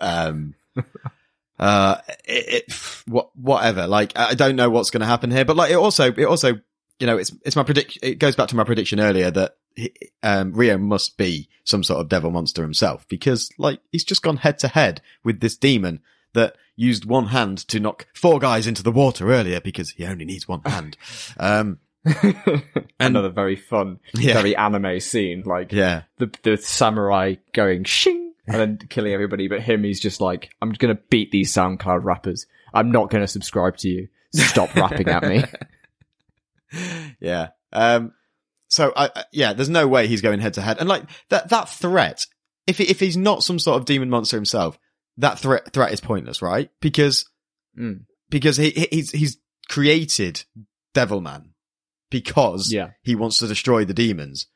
um, 0.00 0.54
uh, 1.58 1.96
it, 2.24 2.64
it, 2.68 2.72
what, 3.06 3.30
whatever. 3.36 3.86
Like, 3.86 4.18
I 4.18 4.34
don't 4.34 4.56
know 4.56 4.70
what's 4.70 4.90
going 4.90 5.00
to 5.00 5.06
happen 5.06 5.30
here, 5.30 5.44
but 5.44 5.56
like, 5.56 5.70
it 5.70 5.76
also, 5.76 6.12
it 6.12 6.24
also, 6.24 6.60
you 6.98 7.06
know, 7.06 7.18
it's, 7.18 7.32
it's 7.44 7.56
my 7.56 7.62
predict, 7.62 7.98
it 8.02 8.16
goes 8.16 8.36
back 8.36 8.48
to 8.48 8.56
my 8.56 8.64
prediction 8.64 9.00
earlier 9.00 9.30
that, 9.30 9.56
he- 9.76 9.94
um, 10.22 10.52
Ryo 10.52 10.78
must 10.78 11.16
be 11.16 11.48
some 11.64 11.84
sort 11.84 12.00
of 12.00 12.08
devil 12.08 12.30
monster 12.30 12.62
himself 12.62 13.06
because 13.08 13.50
like, 13.58 13.80
he's 13.92 14.04
just 14.04 14.22
gone 14.22 14.38
head 14.38 14.58
to 14.60 14.68
head 14.68 15.00
with 15.22 15.40
this 15.40 15.56
demon 15.56 16.00
that 16.32 16.56
used 16.76 17.04
one 17.04 17.26
hand 17.26 17.58
to 17.68 17.78
knock 17.80 18.06
four 18.14 18.38
guys 18.38 18.66
into 18.66 18.82
the 18.82 18.92
water 18.92 19.30
earlier 19.30 19.60
because 19.60 19.90
he 19.90 20.06
only 20.06 20.24
needs 20.24 20.48
one 20.48 20.62
hand. 20.62 20.96
Um, 21.38 21.78
Another 22.98 23.28
very 23.30 23.56
fun, 23.56 23.98
Yeah. 24.14 24.34
very 24.34 24.56
anime 24.56 25.00
scene. 25.00 25.42
Like 25.44 25.72
yeah. 25.72 26.02
the 26.18 26.30
the 26.42 26.56
samurai 26.56 27.36
going 27.52 27.84
shing 27.84 28.32
and 28.46 28.56
then 28.56 28.78
killing 28.88 29.12
everybody, 29.12 29.48
but 29.48 29.60
him 29.60 29.84
he's 29.84 30.00
just 30.00 30.20
like, 30.20 30.50
I'm 30.62 30.72
gonna 30.72 30.98
beat 31.10 31.30
these 31.30 31.52
SoundCloud 31.52 32.04
rappers. 32.04 32.46
I'm 32.74 32.90
not 32.90 33.10
gonna 33.10 33.28
subscribe 33.28 33.76
to 33.78 33.88
you. 33.88 34.08
Stop 34.32 34.74
rapping 34.76 35.08
at 35.08 35.22
me. 35.24 35.42
yeah. 37.20 37.48
Um, 37.72 38.12
so 38.68 38.92
I, 38.96 39.24
yeah, 39.32 39.52
there's 39.52 39.68
no 39.68 39.88
way 39.88 40.06
he's 40.06 40.20
going 40.22 40.40
head 40.40 40.54
to 40.54 40.62
head. 40.62 40.78
And 40.78 40.88
like 40.88 41.04
that, 41.28 41.48
that 41.48 41.68
threat, 41.68 42.26
if 42.66 42.78
he, 42.78 42.84
if 42.84 43.00
he's 43.00 43.16
not 43.16 43.42
some 43.42 43.58
sort 43.58 43.78
of 43.80 43.84
demon 43.86 44.10
monster 44.10 44.36
himself, 44.36 44.78
that 45.18 45.38
threat, 45.38 45.72
threat 45.72 45.92
is 45.92 46.00
pointless, 46.00 46.40
right? 46.42 46.70
Because, 46.80 47.26
Mm. 47.78 48.00
because 48.28 48.56
he, 48.56 48.70
he- 48.70 48.88
he's, 48.90 49.10
he's 49.12 49.36
created 49.68 50.44
Devilman 50.94 51.50
because 52.10 52.72
Yeah. 52.72 52.90
he 53.02 53.14
wants 53.14 53.38
to 53.38 53.46
destroy 53.46 53.84
the 53.84 53.94
demons. 53.94 54.46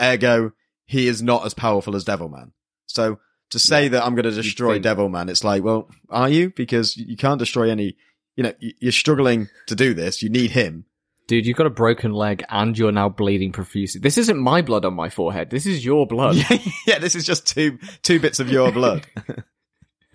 Ergo, 0.00 0.52
he 0.84 1.08
is 1.08 1.22
not 1.22 1.46
as 1.46 1.54
powerful 1.54 1.96
as 1.96 2.04
Devilman. 2.04 2.52
So 2.86 3.18
to 3.50 3.58
say 3.58 3.88
that 3.88 4.04
I'm 4.04 4.14
going 4.14 4.24
to 4.24 4.30
destroy 4.32 4.74
think- 4.74 4.84
Devilman, 4.84 5.30
it's 5.30 5.44
like, 5.44 5.62
well, 5.62 5.88
are 6.10 6.28
you? 6.28 6.50
Because 6.50 6.96
you 6.96 7.16
can't 7.16 7.38
destroy 7.38 7.70
any, 7.70 7.96
you 8.36 8.42
know, 8.44 8.52
you're 8.60 8.92
struggling 8.92 9.48
to 9.68 9.74
do 9.74 9.94
this. 9.94 10.22
You 10.22 10.28
need 10.28 10.50
him. 10.50 10.84
Dude, 11.28 11.44
you've 11.46 11.56
got 11.56 11.66
a 11.66 11.70
broken 11.70 12.12
leg 12.12 12.44
and 12.48 12.78
you're 12.78 12.92
now 12.92 13.08
bleeding 13.08 13.50
profusely. 13.50 14.00
This 14.00 14.16
isn't 14.18 14.38
my 14.38 14.62
blood 14.62 14.84
on 14.84 14.94
my 14.94 15.08
forehead. 15.10 15.50
This 15.50 15.66
is 15.66 15.84
your 15.84 16.06
blood. 16.06 16.36
yeah, 16.86 16.98
this 17.00 17.16
is 17.16 17.24
just 17.24 17.48
two 17.48 17.78
two 18.02 18.20
bits 18.20 18.38
of 18.38 18.48
your 18.48 18.70
blood. 18.70 19.04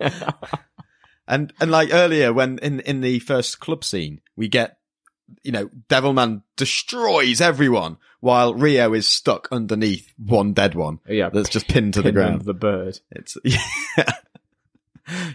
and 0.00 1.52
and 1.60 1.70
like 1.70 1.90
earlier 1.92 2.32
when 2.32 2.58
in 2.60 2.80
in 2.80 3.00
the 3.02 3.18
first 3.18 3.60
club 3.60 3.84
scene, 3.84 4.20
we 4.36 4.48
get 4.48 4.78
you 5.42 5.52
know, 5.52 5.68
Devilman 5.88 6.42
destroys 6.56 7.40
everyone 7.40 7.96
while 8.20 8.54
Ryo 8.54 8.92
is 8.94 9.06
stuck 9.08 9.48
underneath 9.50 10.12
one 10.16 10.52
dead 10.52 10.74
one 10.74 11.00
yeah. 11.08 11.28
that's 11.30 11.48
just 11.48 11.68
pinned 11.68 11.94
to 11.94 12.02
the 12.02 12.12
ground. 12.12 12.42
The 12.42 12.54
bird. 12.54 12.98
It's 13.10 13.36
yeah. 13.44 14.12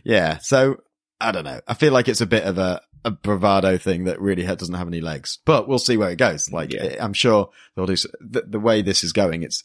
yeah. 0.04 0.38
So 0.40 0.82
I 1.20 1.32
don't 1.32 1.44
know. 1.44 1.62
I 1.68 1.74
feel 1.74 1.94
like 1.94 2.08
it's 2.08 2.22
a 2.22 2.26
bit 2.26 2.44
of 2.44 2.58
a, 2.58 2.82
a 3.04 3.12
bravado 3.12 3.78
thing 3.78 4.06
that 4.06 4.22
really 4.22 4.44
doesn't 4.44 4.74
have 4.76 4.88
any 4.88 5.02
legs, 5.02 5.40
but 5.46 5.68
we'll 5.68 5.80
see 5.80 5.98
where 5.98 6.12
it 6.12 6.18
goes. 6.18 6.52
Like 6.52 6.74
Yeah. 6.74 6.96
I'm 7.04 7.14
sure 7.14 7.50
they'll 7.76 7.86
do 7.86 7.96
the, 8.22 8.44
the 8.48 8.60
way 8.60 8.82
this 8.82 9.04
is 9.04 9.14
going. 9.14 9.44
It's 9.44 9.64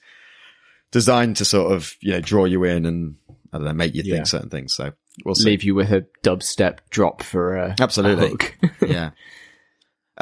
designed 0.90 1.36
to 1.36 1.44
sort 1.44 1.72
of 1.72 1.94
you 2.00 2.12
know 2.12 2.20
draw 2.20 2.44
you 2.44 2.64
in 2.64 2.86
and 2.86 3.16
I 3.52 3.58
don't 3.58 3.66
know 3.66 3.72
make 3.72 3.94
you 3.94 4.02
Yeah. 4.04 4.14
think 4.16 4.26
certain 4.26 4.50
things. 4.50 4.74
So 4.74 4.92
we'll 5.24 5.34
see. 5.34 5.44
Leave 5.44 5.62
you 5.62 5.74
with 5.74 5.92
a 5.92 6.06
dubstep 6.22 6.78
drop 6.90 7.22
for 7.22 7.56
a, 7.56 7.76
Absolutely. 7.80 8.50
a 8.82 8.86
yeah. 8.86 9.10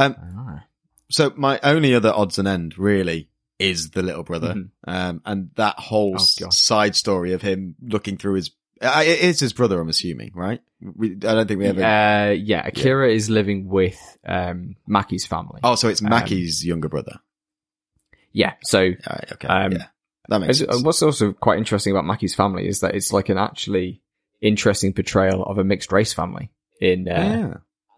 Um. 0.01 0.17
Ah. 0.37 0.65
So 1.11 1.33
my 1.37 1.59
only 1.63 1.95
other 1.95 2.13
odds 2.15 2.39
and 2.39 2.47
end 2.47 2.79
really 2.79 3.29
is 3.59 3.91
the 3.91 4.03
little 4.03 4.23
brother, 4.23 4.55
Mhm. 4.55 4.69
um, 4.87 5.23
and 5.27 5.51
that 5.57 5.79
whole 5.79 6.17
Oh, 6.19 6.49
side 6.51 6.97
story 6.97 7.33
of 7.33 7.43
him 7.43 7.75
looking 7.83 8.17
through 8.17 8.35
his. 8.35 8.51
Uh, 8.81 9.03
it 9.05 9.21
is 9.21 9.39
his 9.41 9.53
brother, 9.53 9.79
I'm 9.81 9.89
assuming, 9.91 10.33
right? 10.35 10.61
We, 10.81 11.11
I 11.13 11.35
don't 11.35 11.47
think 11.47 11.61
we 11.61 11.67
ever. 11.67 11.83
Uh, 11.83 12.31
yeah, 12.31 12.67
Akira 12.67 13.13
is 13.13 13.29
living 13.29 13.69
with 13.69 13.99
um, 14.25 14.77
Maki's 14.87 15.27
family. 15.27 15.61
oh, 15.63 15.75
so 15.75 15.89
it's 15.89 16.03
um, 16.03 16.11
younger 16.63 16.89
brother. 16.89 17.21
Yeah, 18.33 18.55
so 18.63 18.81
right, 18.81 19.33
okay, 19.33 19.49
um, 19.49 19.73
yeah, 19.73 19.87
that 20.29 20.39
makes 20.39 20.59
sense. 20.59 20.83
What's 20.83 21.03
also 21.03 21.33
quite 21.33 21.59
interesting 21.59 21.93
about 21.93 22.05
Maki's 22.07 22.35
family 22.35 22.67
is 22.69 22.81
that 22.81 22.95
it's 22.95 23.13
like 23.13 23.29
an 23.29 23.37
actually 23.39 24.01
interesting 24.41 24.95
portrayal 24.95 25.43
of 25.45 25.59
a 25.59 25.65
mixed 25.65 25.93
race 25.93 26.13
family 26.15 26.51
in 26.81 27.09
uh, 27.09 27.13
yeah, 27.13 27.55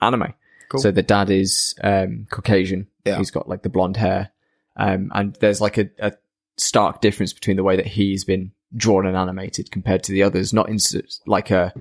anime. 0.07 0.35
Cool. 0.73 0.81
So 0.81 0.91
the 0.91 1.03
dad 1.03 1.29
is 1.29 1.75
um, 1.85 2.27
Caucasian. 2.31 2.87
Yeah. 3.05 3.19
He's 3.19 3.31
got 3.31 3.47
like 3.47 3.63
the 3.63 3.69
blonde 3.69 3.99
hair. 3.99 4.31
Um, 4.75 5.13
and 5.15 5.35
there's 5.37 5.61
like 5.61 5.77
a, 5.77 5.91
a 5.99 6.13
stark 6.57 7.03
difference 7.03 7.35
between 7.35 7.59
the 7.59 7.63
way 7.63 7.77
that 7.77 7.87
he's 7.87 8.25
been 8.25 8.53
drawn 8.75 9.07
and 9.07 9.15
animated 9.15 9.71
compared 9.71 10.03
to 10.05 10.13
the 10.13 10.23
others, 10.23 10.55
not 10.55 10.71
in 10.71 10.79
like 11.27 11.51
a 11.51 11.75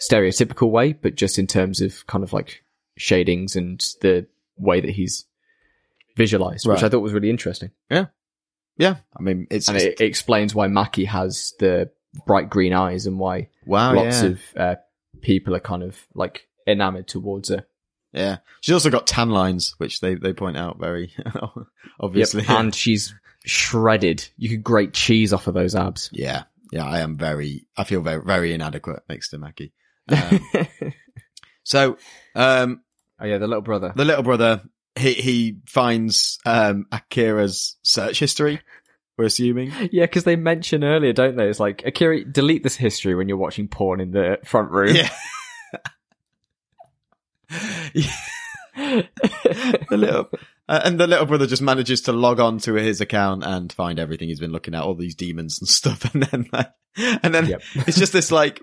stereotypical 0.00 0.70
way, 0.70 0.92
but 0.92 1.16
just 1.16 1.36
in 1.36 1.48
terms 1.48 1.80
of 1.80 2.06
kind 2.06 2.22
of 2.22 2.32
like 2.32 2.62
shadings 2.96 3.56
and 3.56 3.80
the 4.02 4.24
way 4.56 4.80
that 4.80 4.90
he's 4.90 5.24
visualized, 6.16 6.64
which 6.68 6.84
I 6.84 6.88
thought 6.88 7.00
was 7.00 7.12
really 7.12 7.30
interesting. 7.30 7.72
Yeah, 7.90 8.06
Yeah. 8.76 8.96
I 9.18 9.22
mean, 9.22 9.48
it's, 9.50 9.68
And 9.68 9.78
it, 9.78 10.00
it 10.00 10.04
explains 10.04 10.54
why 10.54 10.68
Maki 10.68 11.06
has 11.06 11.54
the 11.58 11.90
bright 12.24 12.50
green 12.50 12.72
eyes 12.72 13.06
and 13.06 13.18
why 13.18 13.48
wow, 13.66 13.94
lots 13.94 14.22
yeah. 14.22 14.28
of 14.28 14.40
uh, 14.56 14.74
people 15.22 15.56
are 15.56 15.60
kind 15.60 15.82
of 15.82 15.98
like 16.14 16.46
enamored 16.68 17.08
towards 17.08 17.48
her. 17.48 17.66
Yeah. 18.12 18.38
She's 18.60 18.72
also 18.72 18.90
got 18.90 19.06
tan 19.06 19.30
lines, 19.30 19.74
which 19.78 20.00
they 20.00 20.14
they 20.14 20.32
point 20.32 20.56
out 20.56 20.78
very 20.78 21.14
obviously. 22.00 22.42
Yep. 22.42 22.50
And 22.50 22.74
she's 22.74 23.14
shredded. 23.44 24.28
You 24.36 24.50
could 24.50 24.62
grate 24.62 24.92
cheese 24.92 25.32
off 25.32 25.46
of 25.46 25.54
those 25.54 25.74
abs. 25.74 26.10
yeah, 26.12 26.44
yeah. 26.70 26.84
I 26.84 27.00
am 27.00 27.16
very. 27.16 27.66
I 27.76 27.84
feel 27.84 28.02
very 28.02 28.22
very 28.24 28.52
inadequate 28.52 29.02
next 29.08 29.30
to 29.30 29.38
Maki. 29.38 29.72
Um, 30.08 30.92
so, 31.64 31.96
um, 32.34 32.82
oh 33.20 33.26
yeah, 33.26 33.38
the 33.38 33.46
little 33.46 33.62
brother. 33.62 33.92
the 33.94 34.04
little 34.04 34.24
brother 34.24 34.62
he 34.96 35.14
he 35.14 35.56
finds 35.66 36.38
um 36.44 36.86
Akira's 36.92 37.76
search 37.82 38.18
history. 38.18 38.60
We're 39.18 39.26
assuming. 39.26 39.72
Yeah, 39.92 40.04
because 40.04 40.24
they 40.24 40.36
mention 40.36 40.84
earlier, 40.84 41.12
don't 41.12 41.36
they? 41.36 41.48
It's 41.48 41.60
like 41.60 41.82
Akira, 41.84 42.24
delete 42.24 42.62
this 42.62 42.76
history 42.76 43.14
when 43.14 43.28
you're 43.28 43.36
watching 43.36 43.68
porn 43.68 44.00
in 44.00 44.10
the 44.10 44.38
front 44.44 44.70
room. 44.70 44.96
Yeah. 44.96 45.10
the 48.76 49.06
little 49.90 50.28
uh, 50.68 50.80
and 50.84 50.98
the 50.98 51.06
little 51.06 51.26
brother 51.26 51.46
just 51.46 51.60
manages 51.62 52.00
to 52.02 52.12
log 52.12 52.40
on 52.40 52.58
to 52.58 52.74
his 52.74 53.00
account 53.00 53.44
and 53.44 53.72
find 53.72 53.98
everything 53.98 54.28
he's 54.28 54.40
been 54.40 54.52
looking 54.52 54.74
at, 54.74 54.82
all 54.82 54.94
these 54.94 55.14
demons 55.14 55.58
and 55.60 55.68
stuff, 55.80 56.12
and 56.14 56.22
then 56.22 56.46
like, 56.52 56.70
and 57.22 57.34
then 57.34 57.46
Yep. 57.46 57.62
it's 57.86 57.98
just 57.98 58.12
this 58.12 58.30
like 58.32 58.62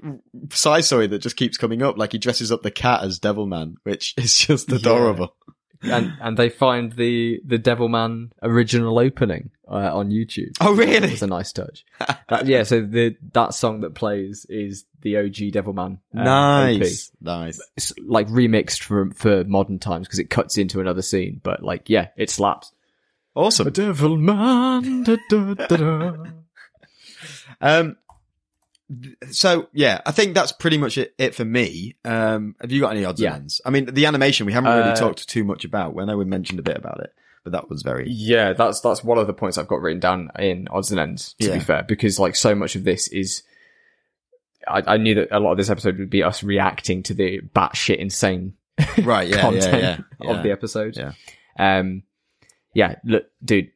side 0.52 0.86
story 0.86 1.08
that 1.08 1.20
just 1.20 1.36
keeps 1.36 1.58
coming 1.58 1.82
up. 1.82 1.98
Like 1.98 2.12
he 2.14 2.18
dresses 2.18 2.52
up 2.52 2.64
the 2.64 2.72
cat 2.72 3.04
as 3.04 3.20
Devilman, 3.20 3.76
which 3.84 4.14
is 4.18 4.36
just 4.36 4.72
adorable. 4.72 5.36
and 5.82 6.14
and 6.22 6.38
they 6.38 6.50
find 6.50 6.94
the 6.94 7.40
the 7.46 7.58
Devilman 7.60 8.32
original 8.42 8.98
opening 9.00 9.52
uh, 9.70 9.96
on 9.96 10.10
YouTube. 10.10 10.56
Oh, 10.60 10.74
really? 10.76 10.96
It 11.08 11.12
was 11.12 11.22
a 11.24 11.28
nice 11.28 11.54
touch. 11.54 11.86
That- 12.30 12.46
yeah, 12.46 12.64
so 12.64 12.82
the 12.82 13.16
that 13.34 13.54
song 13.54 13.82
that 13.82 13.96
plays 13.96 14.46
is 14.50 14.86
the 15.02 15.18
OG 15.18 15.52
Devilman. 15.54 16.00
um, 16.14 16.20
OP. 16.20 16.26
nice, 16.26 17.12
nice. 17.22 17.60
It's 17.78 17.94
like 18.06 18.28
remixed 18.28 18.84
for 18.84 19.12
for 19.16 19.44
modern 19.46 19.80
times 19.80 20.08
because 20.08 20.20
it 20.20 20.30
cuts 20.30 20.58
into 20.58 20.80
another 20.80 21.02
scene. 21.02 21.40
But 21.44 21.64
like, 21.64 21.90
yeah, 21.90 22.10
it 22.18 22.30
slaps. 22.30 22.72
Awesome. 23.36 23.70
Devilman. 23.72 25.06
Da, 25.06 25.18
da, 25.30 25.54
da, 25.54 25.78
da. 25.78 26.14
Um, 27.62 27.98
so 29.32 29.68
yeah, 29.74 30.02
I 30.06 30.12
think 30.12 30.34
that's 30.34 30.52
pretty 30.52 30.78
much 30.78 30.98
it, 30.98 31.14
it 31.18 31.36
for 31.36 31.46
me. 31.46 31.96
Um, 32.06 32.56
have 32.62 32.72
you 32.72 32.80
got 32.82 32.96
any 32.96 33.06
odds 33.06 33.20
Yeah. 33.22 33.34
and 33.34 33.42
ends? 33.44 33.62
I 33.66 33.70
mean, 33.70 33.86
the 33.86 34.06
animation 34.06 34.46
we 34.46 34.54
haven't 34.54 34.72
really 34.72 34.92
Uh, 34.92 34.96
talked 34.96 35.28
too 35.28 35.44
much 35.44 35.66
about. 35.66 35.96
I 36.00 36.06
know 36.06 36.18
we 36.18 36.26
mentioned 36.26 36.60
a 36.60 36.64
bit 36.64 36.78
about 36.78 37.02
it, 37.02 37.14
but 37.44 37.54
that 37.54 37.70
was 37.70 37.82
very 37.82 38.06
Yeah, 38.10 38.54
that's 38.54 38.82
that's 38.82 39.04
one 39.04 39.18
of 39.18 39.28
the 39.28 39.34
points 39.34 39.58
I've 39.58 39.68
got 39.68 39.82
written 39.82 40.00
down 40.00 40.30
in 40.38 40.68
odds 40.70 40.92
and 40.92 41.00
ends. 41.00 41.36
To 41.42 41.48
Yeah. 41.48 41.54
be 41.56 41.60
fair, 41.60 41.84
because 41.84 42.20
like 42.20 42.36
so 42.36 42.54
much 42.56 42.76
of 42.76 42.84
this 42.84 43.08
is, 43.10 43.44
I, 44.68 44.84
I 44.86 44.98
knew 44.98 45.16
that 45.16 45.30
a 45.36 45.40
lot 45.40 45.52
of 45.52 45.58
this 45.58 45.70
episode 45.70 45.98
would 46.00 46.10
be 46.10 46.24
us 46.24 46.44
reacting 46.44 47.04
to 47.04 47.14
the 47.14 47.42
batshit 47.56 47.98
insane 47.98 48.54
right. 49.04 49.28
Yeah, 49.28 49.36
yeah, 49.36 49.42
content 49.42 49.82
yeah, 49.84 50.00
yeah. 50.22 50.32
of 50.38 50.44
the 50.44 50.52
episode. 50.52 50.96
Yeah. 50.98 51.14
Um, 51.58 52.04
yeah, 52.74 52.96
look, 53.04 53.26
dude, 53.44 53.72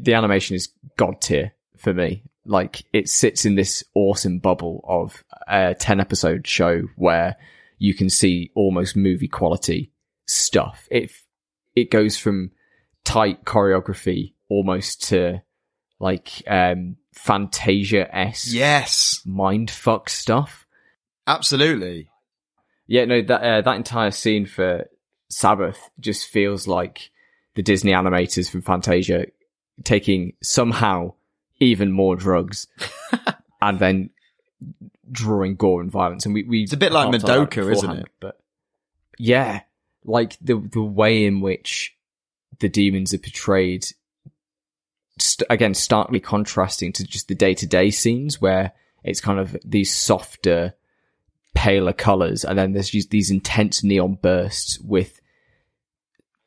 the 0.00 0.14
animation 0.14 0.56
is 0.56 0.70
god 0.96 1.20
tier 1.20 1.52
for 1.76 1.92
me. 1.94 2.22
Like 2.46 2.82
it 2.92 3.08
sits 3.08 3.44
in 3.44 3.54
this 3.54 3.84
awesome 3.94 4.38
bubble 4.38 4.84
of 4.88 5.22
a 5.48 5.74
10 5.78 6.00
episode 6.00 6.46
show 6.46 6.82
where 6.96 7.36
you 7.78 7.94
can 7.94 8.10
see 8.10 8.50
almost 8.54 8.96
movie 8.96 9.28
quality 9.28 9.92
stuff. 10.26 10.86
It, 10.90 11.10
it 11.76 11.90
goes 11.90 12.16
from 12.18 12.50
tight 13.04 13.44
choreography 13.44 14.32
almost 14.48 15.08
to 15.08 15.42
like, 16.00 16.42
um, 16.46 16.96
Fantasia-esque 17.12 18.52
Yes, 18.52 19.22
mindfuck 19.26 20.08
stuff. 20.08 20.66
absolutely. 21.26 22.08
Yeah, 22.86 23.04
no, 23.06 23.22
that 23.22 23.40
uh, 23.42 23.60
that 23.62 23.76
entire 23.76 24.10
scene 24.10 24.44
for 24.46 24.86
Sabbath 25.30 25.78
just 26.00 26.26
feels 26.28 26.66
like 26.66 27.10
the 27.54 27.62
Disney 27.62 27.92
animators 27.92 28.50
from 28.50 28.62
Fantasia 28.62 29.26
taking 29.84 30.34
somehow 30.42 31.14
even 31.60 31.92
more 31.92 32.16
drugs 32.16 32.66
and 33.62 33.78
then 33.78 34.10
drawing 35.10 35.56
gore 35.56 35.80
and 35.80 35.90
violence. 35.90 36.26
And 36.26 36.34
we, 36.34 36.42
we 36.42 36.62
It's 36.64 36.72
a 36.72 36.76
bit 36.76 36.92
like 36.92 37.04
harped 37.04 37.24
on 37.24 37.30
that 37.30 37.50
Madoka, 37.50 37.72
isn't 37.72 37.90
it? 37.90 38.08
But 38.20 38.38
yeah, 39.18 39.60
like 40.04 40.36
the 40.42 40.56
the 40.56 40.82
way 40.82 41.24
in 41.24 41.40
which 41.40 41.93
the 42.60 42.68
demons 42.68 43.12
are 43.14 43.18
portrayed, 43.18 43.86
st- 45.18 45.46
again, 45.50 45.74
starkly 45.74 46.20
contrasting 46.20 46.92
to 46.94 47.04
just 47.04 47.28
the 47.28 47.34
day 47.34 47.54
to 47.54 47.66
day 47.66 47.90
scenes 47.90 48.40
where 48.40 48.72
it's 49.02 49.20
kind 49.20 49.38
of 49.38 49.56
these 49.64 49.94
softer, 49.94 50.74
paler 51.54 51.92
colors, 51.92 52.44
and 52.44 52.58
then 52.58 52.72
there's 52.72 52.90
just 52.90 53.10
these 53.10 53.30
intense 53.30 53.82
neon 53.84 54.18
bursts 54.20 54.78
with. 54.80 55.20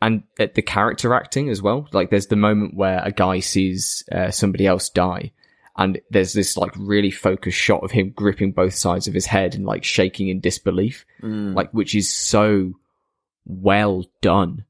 And 0.01 0.23
uh, 0.39 0.45
the 0.53 0.61
character 0.61 1.13
acting 1.15 1.49
as 1.49 1.61
well. 1.61 1.87
Like, 1.91 2.11
there's 2.11 2.27
the 2.27 2.35
moment 2.35 2.75
where 2.75 3.01
a 3.03 3.11
guy 3.11 3.39
sees 3.39 4.03
uh, 4.11 4.29
somebody 4.29 4.67
else 4.67 4.89
die, 4.89 5.31
and 5.75 5.99
there's 6.11 6.33
this 6.33 6.55
like 6.55 6.71
really 6.77 7.09
focused 7.09 7.57
shot 7.57 7.83
of 7.83 7.91
him 7.91 8.11
gripping 8.15 8.51
both 8.51 8.75
sides 8.75 9.07
of 9.07 9.13
his 9.15 9.25
head 9.25 9.55
and 9.55 9.65
like 9.65 9.83
shaking 9.83 10.27
in 10.29 10.39
disbelief 10.39 11.05
Mm. 11.21 11.55
like 11.55 11.71
which 11.71 11.93
is 11.95 12.13
so 12.13 12.73
well 13.45 14.03
done 14.21 14.65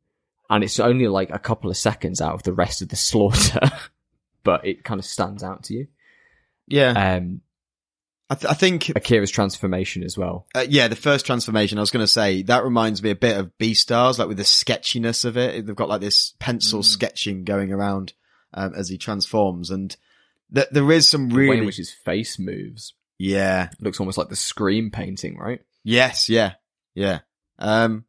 and 0.50 0.64
it's 0.64 0.80
only 0.80 1.08
like 1.08 1.30
a 1.32 1.40
couple 1.40 1.70
of 1.70 1.78
seconds 1.78 2.22
out 2.22 2.34
of 2.34 2.44
the 2.44 2.54
rest 2.54 2.82
of 2.82 2.90
the 2.90 2.96
slaughter 2.96 3.60
but 4.44 4.66
it 4.66 4.84
kind 4.84 5.00
of 5.00 5.06
stands 5.06 5.44
out 5.44 5.64
to 5.64 5.74
you 5.74 5.88
yeah, 6.68 7.16
um 7.16 7.42
I, 8.30 8.36
th- 8.36 8.52
I 8.52 8.56
think 8.56 8.90
akira's 8.90 9.32
transformation 9.32 10.04
as 10.04 10.18
well 10.18 10.48
Uh, 10.54 10.66
yeah, 10.68 10.90
the 10.90 10.98
first 10.98 11.26
transformation, 11.26 11.78
I 11.78 11.82
was 11.82 11.92
going 11.92 12.04
to 12.04 12.12
say, 12.12 12.42
that 12.44 12.66
reminds 12.66 13.02
me 13.02 13.10
a 13.10 13.16
bit 13.16 13.38
of 13.38 13.58
Beastars, 13.58 14.20
like 14.20 14.28
with 14.28 14.36
the 14.36 14.44
sketchiness 14.44 15.24
of 15.24 15.38
it. 15.38 15.66
They've 15.66 15.74
got 15.74 15.88
like 15.88 16.02
this 16.02 16.34
pencil 16.38 16.82
Mm. 16.82 16.86
sketching 16.86 17.44
going 17.46 17.72
around 17.72 18.12
um, 18.54 18.74
as 18.76 18.90
he 18.90 18.98
transforms. 18.98 19.70
And 19.70 19.96
th- 20.54 20.68
there 20.72 20.92
is 20.92 21.08
some 21.08 21.30
the 21.30 21.36
way 21.38 21.44
in 21.44 21.50
really. 21.52 21.66
which 21.68 21.78
his 21.78 21.92
face 21.94 22.38
moves 22.38 22.94
yeah. 23.18 23.70
looks 23.80 24.02
almost 24.02 24.18
like 24.18 24.28
the 24.28 24.36
scream 24.36 24.92
painting 24.92 25.38
right 25.38 25.62
Yes. 25.86 26.28
Yeah. 26.28 26.56
Yeah. 26.96 27.20
Um, 27.60 28.04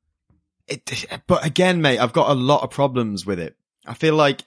it, 0.68 1.20
but 1.26 1.44
again, 1.44 1.80
mate, 1.82 1.98
I've 1.98 2.12
got 2.12 2.30
a 2.30 2.34
lot 2.34 2.62
of 2.62 2.70
problems 2.70 3.24
with 3.26 3.38
it. 3.38 3.56
I 3.86 3.94
feel 3.94 4.14
like, 4.14 4.44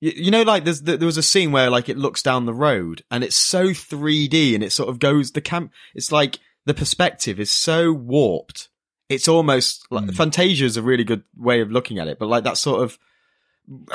you, 0.00 0.12
you 0.14 0.30
know, 0.30 0.42
like 0.42 0.64
there's, 0.64 0.82
there 0.82 0.98
was 0.98 1.16
a 1.16 1.22
scene 1.22 1.52
where 1.52 1.70
like 1.70 1.88
it 1.88 1.96
looks 1.98 2.22
down 2.22 2.46
the 2.46 2.54
road 2.54 3.02
and 3.10 3.24
it's 3.24 3.36
so 3.36 3.68
3D 3.68 4.54
and 4.54 4.62
it 4.62 4.72
sort 4.72 4.88
of 4.88 4.98
goes, 4.98 5.32
the 5.32 5.40
camp. 5.40 5.72
it's 5.94 6.12
like 6.12 6.38
the 6.66 6.74
perspective 6.74 7.40
is 7.40 7.50
so 7.50 7.92
warped. 7.92 8.68
It's 9.08 9.26
almost 9.28 9.86
like 9.90 10.04
Mm. 10.04 10.14
Fantasia 10.14 10.66
is 10.66 10.76
a 10.76 10.82
really 10.82 11.04
good 11.04 11.22
way 11.36 11.62
of 11.62 11.70
looking 11.72 11.98
at 11.98 12.08
it, 12.08 12.18
but 12.18 12.26
like 12.28 12.44
that 12.44 12.58
sort 12.58 12.82
of, 12.82 12.98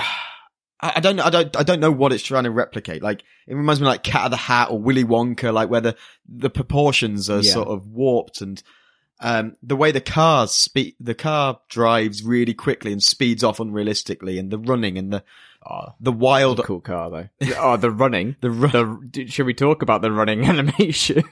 I 0.81 0.93
I 0.95 0.99
don't 0.99 1.15
know. 1.15 1.23
I 1.23 1.29
don't. 1.29 1.55
I 1.55 1.63
don't 1.63 1.79
know 1.79 1.91
what 1.91 2.11
it's 2.11 2.23
trying 2.23 2.43
to 2.43 2.51
replicate. 2.51 3.01
Like 3.01 3.23
it 3.47 3.55
reminds 3.55 3.79
me 3.79 3.87
like 3.87 4.03
Cat 4.03 4.25
of 4.25 4.31
the 4.31 4.37
Hat 4.37 4.69
or 4.69 4.79
Willy 4.79 5.05
Wonka, 5.05 5.53
like 5.53 5.69
where 5.69 5.79
the 5.81 5.95
the 6.27 6.49
proportions 6.49 7.29
are 7.29 7.39
Yeah. 7.41 7.53
sort 7.53 7.69
of 7.69 7.87
warped 7.87 8.41
and 8.41 8.61
um, 9.19 9.55
the 9.63 9.75
way 9.75 9.91
the 9.91 10.01
cars 10.01 10.51
speed, 10.51 10.95
the 10.99 11.15
car 11.15 11.59
drives 11.69 12.23
really 12.23 12.53
quickly 12.53 12.91
and 12.91 13.01
speeds 13.01 13.43
off 13.43 13.57
unrealistically, 13.57 14.39
and 14.39 14.51
the 14.51 14.59
running 14.59 14.97
and 14.97 15.13
the 15.13 15.23
oh 15.65 15.93
the 15.99 16.11
wild 16.11 16.61
cool 16.65 16.81
car 16.81 17.09
though 17.09 17.29
oh 17.57 17.77
the 17.77 17.89
running 17.89 18.35
the 18.41 18.51
run. 18.51 19.09
the 19.13 19.25
should 19.27 19.45
we 19.45 19.53
talk 19.53 19.81
about 19.81 20.01
the 20.01 20.11
running 20.11 20.43
animation 20.45 21.23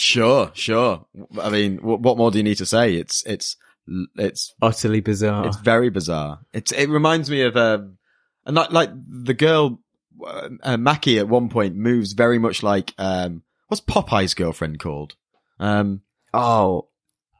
Sure, 0.00 0.50
sure. 0.54 1.06
I 1.40 1.50
mean, 1.50 1.78
what, 1.78 2.00
what 2.00 2.16
more 2.16 2.30
do 2.30 2.38
you 2.38 2.44
need 2.44 2.58
to 2.58 2.66
say? 2.66 2.94
It's 2.94 3.24
it's 3.26 3.56
it's 4.16 4.54
utterly 4.60 5.00
bizarre 5.00 5.46
It's 5.46 5.56
very 5.56 5.90
bizarre. 5.90 6.40
It's 6.52 6.72
it 6.72 6.88
reminds 6.88 7.30
me 7.30 7.42
of 7.42 7.56
um, 7.56 7.98
and 8.46 8.56
like 8.56 8.70
like 8.70 8.90
the 8.94 9.34
girl 9.34 9.80
uh, 10.24 10.48
uh, 10.62 10.76
Mackie 10.76 11.18
at 11.18 11.28
one 11.28 11.48
point 11.48 11.76
moves 11.76 12.12
very 12.12 12.38
much 12.38 12.62
like 12.62 12.94
um, 12.98 13.42
what's 13.68 13.80
Popeye's 13.80 14.34
girlfriend 14.34 14.78
called? 14.78 15.14
Um, 15.58 16.02
oh 16.32 16.87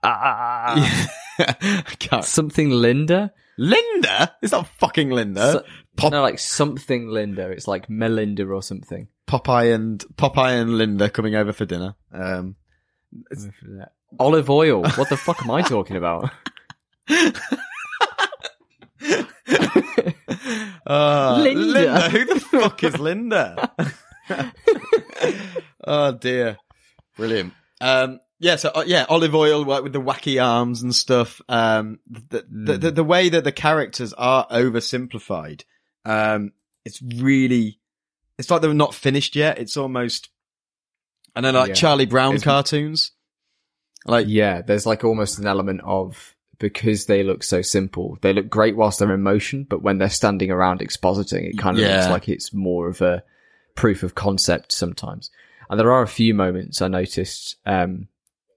ah, 0.03 1.09
can't- 1.99 2.25
something 2.25 2.71
linda 2.71 3.33
Linda. 3.61 4.37
It's 4.41 4.53
not 4.53 4.69
fucking 4.79 5.11
Linda. 5.11 5.53
So- 5.53 5.65
Pop- 5.97 6.13
no, 6.13 6.23
like 6.23 6.39
something 6.39 7.09
Linda. 7.09 7.51
It's 7.51 7.67
like 7.67 7.91
Melinda 7.91 8.47
or 8.47 8.63
something. 8.63 9.09
Popeye 9.27 9.75
and 9.75 9.99
Popeye 10.15 10.63
and 10.63 10.79
Linda 10.79 11.11
coming 11.11 11.35
over 11.35 11.53
for 11.53 11.65
dinner. 11.65 11.97
Um, 12.13 12.55
Olive 14.21 14.49
Oyl. 14.49 14.83
What 14.83 15.09
the 15.09 15.17
fuck 15.17 15.43
am 15.43 15.51
I 15.51 15.63
talking 15.63 15.97
about? 15.97 16.31
uh, 20.87 21.39
Linda. 21.43 21.61
Linda. 21.63 22.11
Who 22.11 22.25
the 22.27 22.41
fuck 22.41 22.85
is 22.85 22.99
Linda? 22.99 23.73
oh 25.85 26.13
dear. 26.13 26.59
Brilliant. 27.17 27.53
Um, 27.81 28.21
Yeah, 28.41 28.57
so 28.57 28.71
uh, 28.75 28.85
yeah, 28.87 29.05
Olive 29.09 29.35
Oyl 29.35 29.65
like, 29.65 29.83
with 29.83 29.93
the 29.93 30.01
wacky 30.01 30.43
arms 30.43 30.83
and 30.83 30.95
stuff. 30.95 31.41
Um, 31.49 31.99
the, 32.09 32.21
the, 32.49 32.73
Mm. 32.75 32.81
the 32.81 32.91
the 32.93 33.05
way 33.05 33.29
that 33.31 33.43
the 33.45 33.53
characters 33.53 34.13
are 34.13 34.47
oversimplified, 34.49 35.65
um, 36.05 36.53
it's 36.85 37.03
really, 37.03 37.81
it's 38.39 38.51
like 38.51 38.63
they're 38.63 38.73
not 38.75 38.95
finished 38.95 39.35
yet. 39.35 39.59
It's 39.59 39.77
almost, 39.77 40.29
and 41.35 41.45
then 41.45 41.55
like 41.55 41.69
Yeah. 41.71 41.75
Charlie 41.75 42.07
Brown 42.07 42.35
It's- 42.35 42.45
cartoons, 42.45 43.11
like 44.07 44.27
Yeah, 44.29 44.63
there's 44.63 44.87
like 44.87 45.03
almost 45.05 45.39
an 45.41 45.47
element 45.47 45.81
of 45.85 46.37
because 46.61 47.07
they 47.07 47.23
look 47.25 47.43
so 47.45 47.63
simple, 47.63 48.19
they 48.21 48.33
look 48.33 48.49
great 48.49 48.77
whilst 48.77 48.99
they're 49.01 49.13
in 49.15 49.23
motion, 49.23 49.65
but 49.69 49.83
when 49.83 49.99
they're 49.99 50.09
standing 50.11 50.51
around 50.51 50.81
expositing, 50.81 51.49
it 51.51 51.59
kind 51.59 51.77
of 51.79 51.85
looks 51.85 52.09
like 52.09 52.29
it's 52.29 52.53
more 52.53 52.89
of 52.89 53.01
a 53.01 53.23
proof 53.75 54.03
of 54.03 54.15
concept 54.15 54.73
sometimes. 54.73 55.31
And 55.71 55.79
there 55.79 55.93
are 55.93 56.03
a 56.03 56.09
few 56.09 56.35
moments 56.35 56.81
I 56.83 56.89
noticed 56.89 57.57
um, 57.67 58.09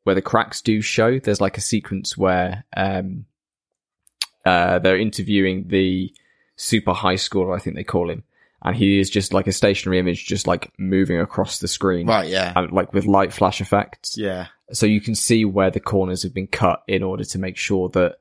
where 0.04 0.16
the 0.16 0.22
cracks 0.22 0.62
do 0.62 0.82
show. 0.82 1.20
There's 1.20 1.42
like 1.42 1.58
a 1.58 1.62
sequence 1.62 2.18
where 2.18 2.66
um, 2.76 3.26
uh, 4.46 4.80
they're 4.80 4.98
interviewing 4.98 5.68
the 5.68 6.14
super 6.56 6.94
high 6.94 7.16
schooler, 7.16 7.56
I 7.56 7.60
think 7.60 7.76
they 7.76 7.84
call 7.84 8.10
him, 8.10 8.24
and 8.64 8.76
he 8.76 9.00
is 9.00 9.10
just 9.10 9.34
like 9.34 9.48
a 9.48 9.52
stationary 9.52 10.00
image, 10.00 10.26
just 10.26 10.48
like 10.48 10.72
moving 10.78 11.20
across 11.20 11.60
the 11.60 11.68
screen, 11.68 12.08
right, 12.08 12.30
yeah, 12.30 12.54
and 12.56 12.72
like 12.72 12.94
with 12.94 13.06
light 13.06 13.34
flash 13.34 13.62
effects. 13.62 14.18
Yeah, 14.18 14.48
so 14.72 14.86
you 14.86 15.02
can 15.02 15.16
see 15.16 15.46
where 15.46 15.72
the 15.72 15.80
corners 15.80 16.24
have 16.24 16.34
been 16.34 16.48
cut 16.48 16.84
in 16.88 17.04
order 17.04 17.24
to 17.24 17.40
make 17.40 17.58
sure 17.58 17.90
that 17.90 18.18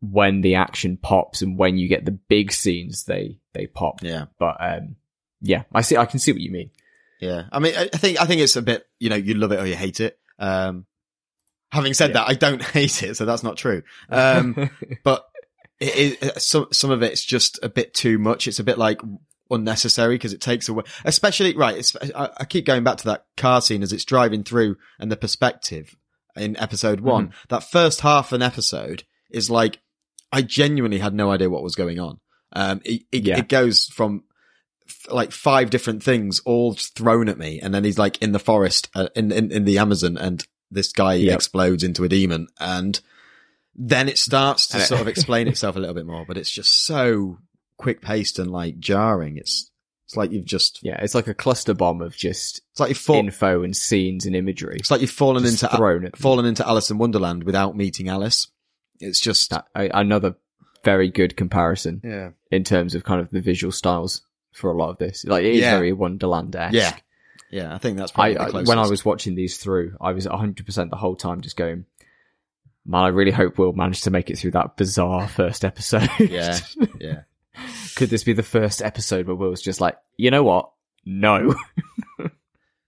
when 0.00 0.40
the 0.40 0.56
action 0.56 0.96
pops 0.96 1.42
and 1.42 1.56
when 1.56 1.78
you 1.78 1.86
get 1.86 2.04
the 2.04 2.10
big 2.10 2.52
scenes 2.52 3.04
they 3.04 3.38
they 3.52 3.68
pop. 3.68 4.02
Yeah. 4.02 4.24
but 4.36 4.56
um 4.58 4.96
yeah 5.40 5.62
i 5.72 5.80
see 5.80 5.96
i 5.96 6.06
can 6.06 6.18
see 6.18 6.32
what 6.32 6.40
you 6.40 6.50
mean. 6.50 6.70
Yeah, 7.20 7.44
I 7.52 7.60
mean, 7.60 7.74
I 7.76 7.82
I 7.82 7.98
think 7.98 8.20
I 8.20 8.26
think 8.26 8.40
it's 8.40 8.56
a 8.56 8.62
bit, 8.62 8.84
you 8.98 9.08
know, 9.08 9.14
you 9.14 9.34
love 9.34 9.52
it 9.52 9.60
or 9.60 9.66
you 9.66 9.76
hate 9.76 10.00
it. 10.00 10.18
Um, 10.40 10.86
having 11.72 11.94
said 11.94 12.10
Yeah. 12.10 12.14
that, 12.14 12.28
I 12.28 12.34
don't 12.34 12.62
hate 12.76 13.02
it, 13.02 13.16
so 13.16 13.24
that's 13.24 13.42
not 13.42 13.56
true. 13.56 13.82
Um, 14.08 14.70
but 15.02 15.24
it, 15.80 16.22
it, 16.22 16.40
some 16.40 16.68
some 16.70 16.90
of 16.92 17.02
it's 17.02 17.24
just 17.24 17.58
a 17.62 17.68
bit 17.68 17.92
too 17.94 18.18
much. 18.18 18.46
It's 18.46 18.60
a 18.60 18.64
bit 18.64 18.78
like 18.78 19.00
unnecessary 19.50 20.14
because 20.14 20.32
it 20.32 20.40
takes 20.40 20.68
away, 20.68 20.84
especially 21.04 21.56
right. 21.56 21.76
It's, 21.76 21.96
I, 22.14 22.30
I 22.38 22.44
keep 22.44 22.64
going 22.66 22.84
back 22.84 22.98
to 22.98 23.04
that 23.06 23.24
car 23.36 23.60
scene 23.60 23.82
as 23.82 23.92
it's 23.92 24.04
driving 24.04 24.44
through 24.44 24.76
and 25.00 25.10
the 25.10 25.16
perspective 25.16 25.96
in 26.36 26.56
episode 26.58 27.00
one. 27.00 27.32
That 27.48 27.64
first 27.64 28.00
half 28.02 28.32
an 28.32 28.42
episode 28.42 29.04
is 29.30 29.50
like 29.50 29.80
I 30.30 30.42
genuinely 30.42 30.98
had 30.98 31.14
no 31.14 31.30
idea 31.30 31.50
what 31.50 31.62
was 31.62 31.74
going 31.74 31.98
on. 31.98 32.20
Um, 32.54 32.80
it, 32.84 33.02
it, 33.12 33.24
Yeah. 33.24 33.38
it 33.38 33.48
goes 33.48 33.86
from 33.86 34.24
f- 34.88 35.12
like 35.12 35.32
five 35.32 35.70
different 35.70 36.02
things 36.02 36.40
all 36.46 36.74
thrown 36.74 37.28
at 37.28 37.38
me, 37.38 37.60
and 37.60 37.74
then 37.74 37.82
he's 37.84 37.98
like 37.98 38.20
in 38.22 38.32
the 38.32 38.38
forest 38.38 38.88
uh, 38.94 39.08
in, 39.16 39.32
in 39.32 39.50
in 39.50 39.64
the 39.64 39.78
Amazon, 39.78 40.16
and 40.16 40.46
this 40.72 40.92
guy 40.92 41.14
Yep. 41.14 41.34
explodes 41.34 41.84
into 41.84 42.04
a 42.04 42.08
demon, 42.08 42.48
and 42.58 43.00
then 43.74 44.08
it 44.08 44.18
starts 44.18 44.66
to 44.68 44.80
sort 44.80 45.00
of 45.00 45.08
explain 45.14 45.48
itself 45.48 45.76
a 45.76 45.78
little 45.78 45.94
bit 45.94 46.06
more, 46.06 46.24
but 46.26 46.36
it's 46.36 46.50
just 46.50 46.84
so 46.86 47.38
quick 47.76 48.00
paced 48.02 48.38
and 48.38 48.50
like 48.50 48.78
jarring. 48.78 49.36
It's 49.36 49.70
it's 50.06 50.16
like 50.16 50.30
you've 50.32 50.44
just 50.44 50.80
yeah 50.82 51.00
it's 51.02 51.14
like 51.14 51.26
a 51.28 51.34
cluster 51.34 51.72
bomb 51.74 52.02
of 52.02 52.14
just 52.16 52.60
it's 52.72 52.80
like 52.80 52.90
you've 52.90 52.98
fall, 52.98 53.16
info 53.16 53.62
and 53.62 53.74
scenes 53.76 54.26
and 54.26 54.36
imagery 54.36 54.76
it's 54.78 54.90
like 54.90 55.00
you've 55.00 55.08
fallen 55.10 55.42
just 55.42 55.62
into 55.62 55.74
thrown 55.76 56.10
fallen 56.16 56.44
into 56.44 56.66
Alice 56.68 56.90
in 56.90 56.98
Wonderland 56.98 57.44
without 57.44 57.76
meeting 57.76 58.08
Alice. 58.08 58.48
It's 59.00 59.20
just 59.20 59.50
That- 59.50 59.66
another 59.74 60.34
very 60.84 61.08
good 61.08 61.36
comparison 61.36 62.00
yeah 62.04 62.30
in 62.50 62.62
terms 62.62 62.94
of 62.94 63.04
kind 63.04 63.20
of 63.22 63.30
the 63.30 63.40
visual 63.40 63.72
styles 63.72 64.20
for 64.52 64.70
a 64.70 64.76
lot 64.76 64.90
of 64.90 64.98
this 64.98 65.24
like 65.24 65.44
it 65.44 65.54
is 65.54 65.60
Yeah. 65.60 65.76
very 65.76 65.92
wonderland-esque 65.92 66.74
yeah 66.74 66.94
yeah. 67.52 67.72
I 67.72 67.78
think 67.78 67.98
that's 67.98 68.10
probably 68.10 68.34
the 68.34 68.42
I 68.42 68.62
when 68.62 68.78
I 68.78 68.88
was 68.88 69.04
watching 69.04 69.34
these 69.34 69.58
through, 69.58 69.96
I 70.00 70.12
was 70.12 70.26
100% 70.26 70.90
the 70.90 70.96
whole 70.96 71.14
time 71.14 71.40
just 71.40 71.56
going, 71.56 71.84
man, 72.84 73.02
I 73.04 73.08
really 73.08 73.30
hope 73.30 73.58
we'll 73.58 73.72
manage 73.72 74.02
to 74.02 74.10
make 74.10 74.30
it 74.30 74.38
through 74.38 74.52
that 74.52 74.76
bizarre 74.76 75.28
first 75.28 75.64
episode. 75.64 76.08
yeah 76.18 76.58
yeah 77.00 77.20
Could 77.94 78.10
this 78.10 78.24
be 78.24 78.32
the 78.32 78.42
first 78.42 78.82
episode 78.82 79.26
where 79.26 79.36
Will's 79.36 79.62
just 79.62 79.80
like, 79.80 79.96
you 80.16 80.30
know 80.30 80.42
what? 80.42 80.70
No, 81.04 81.54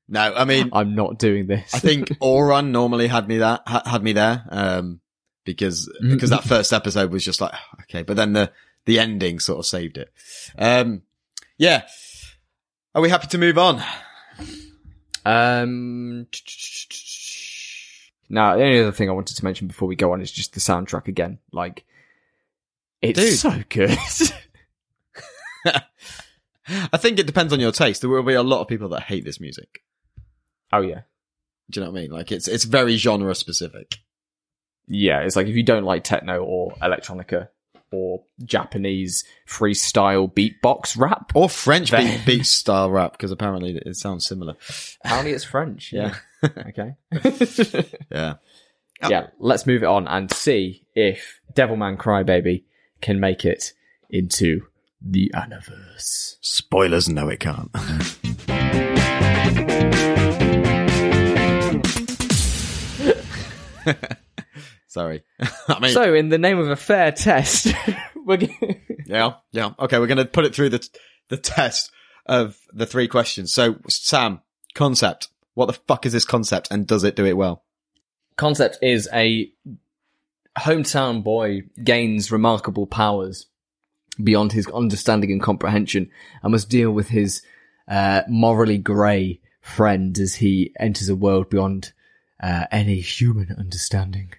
no, 0.08 0.34
I 0.34 0.44
mean 0.44 0.70
I'm 0.72 0.94
not 0.94 1.18
doing 1.18 1.46
this. 1.46 1.74
I 1.74 1.78
think 1.78 2.12
Oran 2.20 2.72
normally 2.72 3.08
had 3.08 3.28
me 3.28 3.38
that 3.38 3.62
ha- 3.66 3.82
had 3.84 4.02
me 4.02 4.12
there 4.12 4.44
um, 4.48 5.00
because 5.44 5.90
because 6.00 6.30
that 6.30 6.44
first 6.44 6.72
episode 6.72 7.10
was 7.10 7.24
just 7.24 7.40
like 7.40 7.52
okay, 7.82 8.02
but 8.02 8.16
then 8.16 8.32
the 8.32 8.52
the 8.84 8.98
ending 8.98 9.40
sort 9.40 9.58
of 9.58 9.66
saved 9.66 9.98
it. 9.98 10.12
Um, 10.56 11.02
yeah, 11.58 11.82
are 12.94 13.02
we 13.02 13.10
happy 13.10 13.26
to 13.28 13.38
move 13.38 13.58
on? 13.58 13.82
Um, 15.24 16.26
now, 18.28 18.56
the 18.56 18.62
only 18.64 18.80
other 18.80 18.92
thing 18.92 19.08
I 19.08 19.12
wanted 19.12 19.36
to 19.36 19.44
mention 19.44 19.66
before 19.68 19.88
we 19.88 19.96
go 19.96 20.12
on 20.12 20.20
is 20.20 20.30
just 20.32 20.54
the 20.54 20.60
soundtrack 20.60 21.08
again. 21.08 21.38
Like, 21.52 21.84
it's 23.02 23.18
Dude. 23.20 23.38
so 23.38 23.62
good. 23.68 23.96
I 26.92 26.96
think 26.96 27.18
it 27.18 27.26
depends 27.26 27.52
on 27.52 27.60
your 27.60 27.72
taste. 27.72 28.00
There 28.00 28.08
will 28.10 28.22
be 28.22 28.34
a 28.34 28.42
lot 28.42 28.60
of 28.62 28.68
people 28.68 28.88
that 28.90 29.02
hate 29.02 29.24
this 29.24 29.40
music. 29.40 29.82
oh 30.72 30.80
yeah, 30.80 31.02
Do 31.70 31.80
you 31.80 31.84
know 31.86 31.90
what 31.92 31.98
I 31.98 32.02
mean? 32.02 32.10
Like 32.10 32.32
it's 32.32 32.48
it's 32.48 32.64
very 32.64 32.96
genre 32.96 33.34
specific. 33.34 33.98
yeah. 34.88 35.20
It's 35.20 35.36
like 35.36 35.46
if 35.46 35.54
you 35.56 35.62
don't 35.62 35.84
like 35.84 36.04
techno 36.04 36.42
or 36.42 36.72
electronica 36.82 37.48
or 37.94 38.22
Japanese 38.44 39.24
freestyle 39.48 40.32
beatbox 40.32 40.98
rap, 40.98 41.32
Or 41.34 41.48
French 41.48 41.90
Very- 41.90 42.04
beat, 42.04 42.26
beat 42.26 42.46
style 42.46 42.90
rap 42.90 43.12
because 43.12 43.30
apparently 43.30 43.76
it 43.84 43.96
sounds 43.96 44.26
similar. 44.26 44.54
apparently 45.04 45.32
it's 45.32 45.44
French. 45.44 45.92
Yeah, 45.92 46.14
okay. 46.44 46.94
yeah. 48.10 48.34
yeah, 49.08 49.26
let's 49.38 49.66
move 49.66 49.82
it 49.82 49.86
on 49.86 50.06
and 50.08 50.30
see 50.32 50.86
if 50.94 51.40
Devilman 51.54 51.96
Crybaby 51.96 52.64
can 53.00 53.20
make 53.20 53.44
it 53.44 53.72
into 54.10 54.62
the 55.00 55.30
Aniverse. 55.34 56.36
Spoilers, 56.40 57.08
no, 57.08 57.28
it 57.28 57.40
can't. 57.40 57.70
Sorry. 64.94 65.24
I 65.68 65.80
mean, 65.80 65.92
So, 65.92 66.14
in 66.14 66.28
the 66.28 66.38
name 66.38 66.58
of 66.60 66.70
a 66.70 66.76
fair 66.76 67.10
test, 67.10 67.66
we're 68.24 68.36
g- 68.36 68.56
yeah, 69.06 69.34
yeah. 69.50 69.72
Okay, 69.76 69.98
we're 69.98 70.06
going 70.06 70.18
to 70.18 70.24
put 70.24 70.44
it 70.44 70.54
through 70.54 70.70
the 70.70 70.88
the 71.28 71.36
test 71.36 71.90
of 72.26 72.56
the 72.72 72.86
three 72.86 73.08
questions. 73.08 73.52
So, 73.52 73.74
Sam, 73.88 74.40
concept. 74.74 75.28
What 75.54 75.66
the 75.66 75.72
fuck 75.72 76.06
is 76.06 76.12
this 76.12 76.24
concept, 76.24 76.68
and 76.70 76.86
does 76.86 77.02
it 77.04 77.16
do 77.16 77.26
it 77.26 77.36
well? 77.36 77.62
concept 78.36 78.78
is 78.82 79.08
a 79.12 79.48
hometown 80.58 81.22
boy 81.22 81.62
gains 81.82 82.30
remarkable 82.32 82.86
powers 82.86 83.46
beyond 84.22 84.52
his 84.52 84.66
understanding 84.68 85.30
and 85.32 85.42
comprehension 85.42 86.08
and 86.42 86.52
must 86.52 86.68
deal 86.68 86.90
with 86.90 87.08
his 87.08 87.42
uh, 87.88 88.22
morally 88.28 88.78
grey 88.78 89.40
friend 89.60 90.18
as 90.18 90.36
he 90.36 90.72
enters 90.78 91.08
a 91.08 91.16
world 91.16 91.48
beyond 91.50 91.92
uh, 92.42 92.66
any 92.70 93.00
human 93.00 93.54
understanding. 93.58 94.32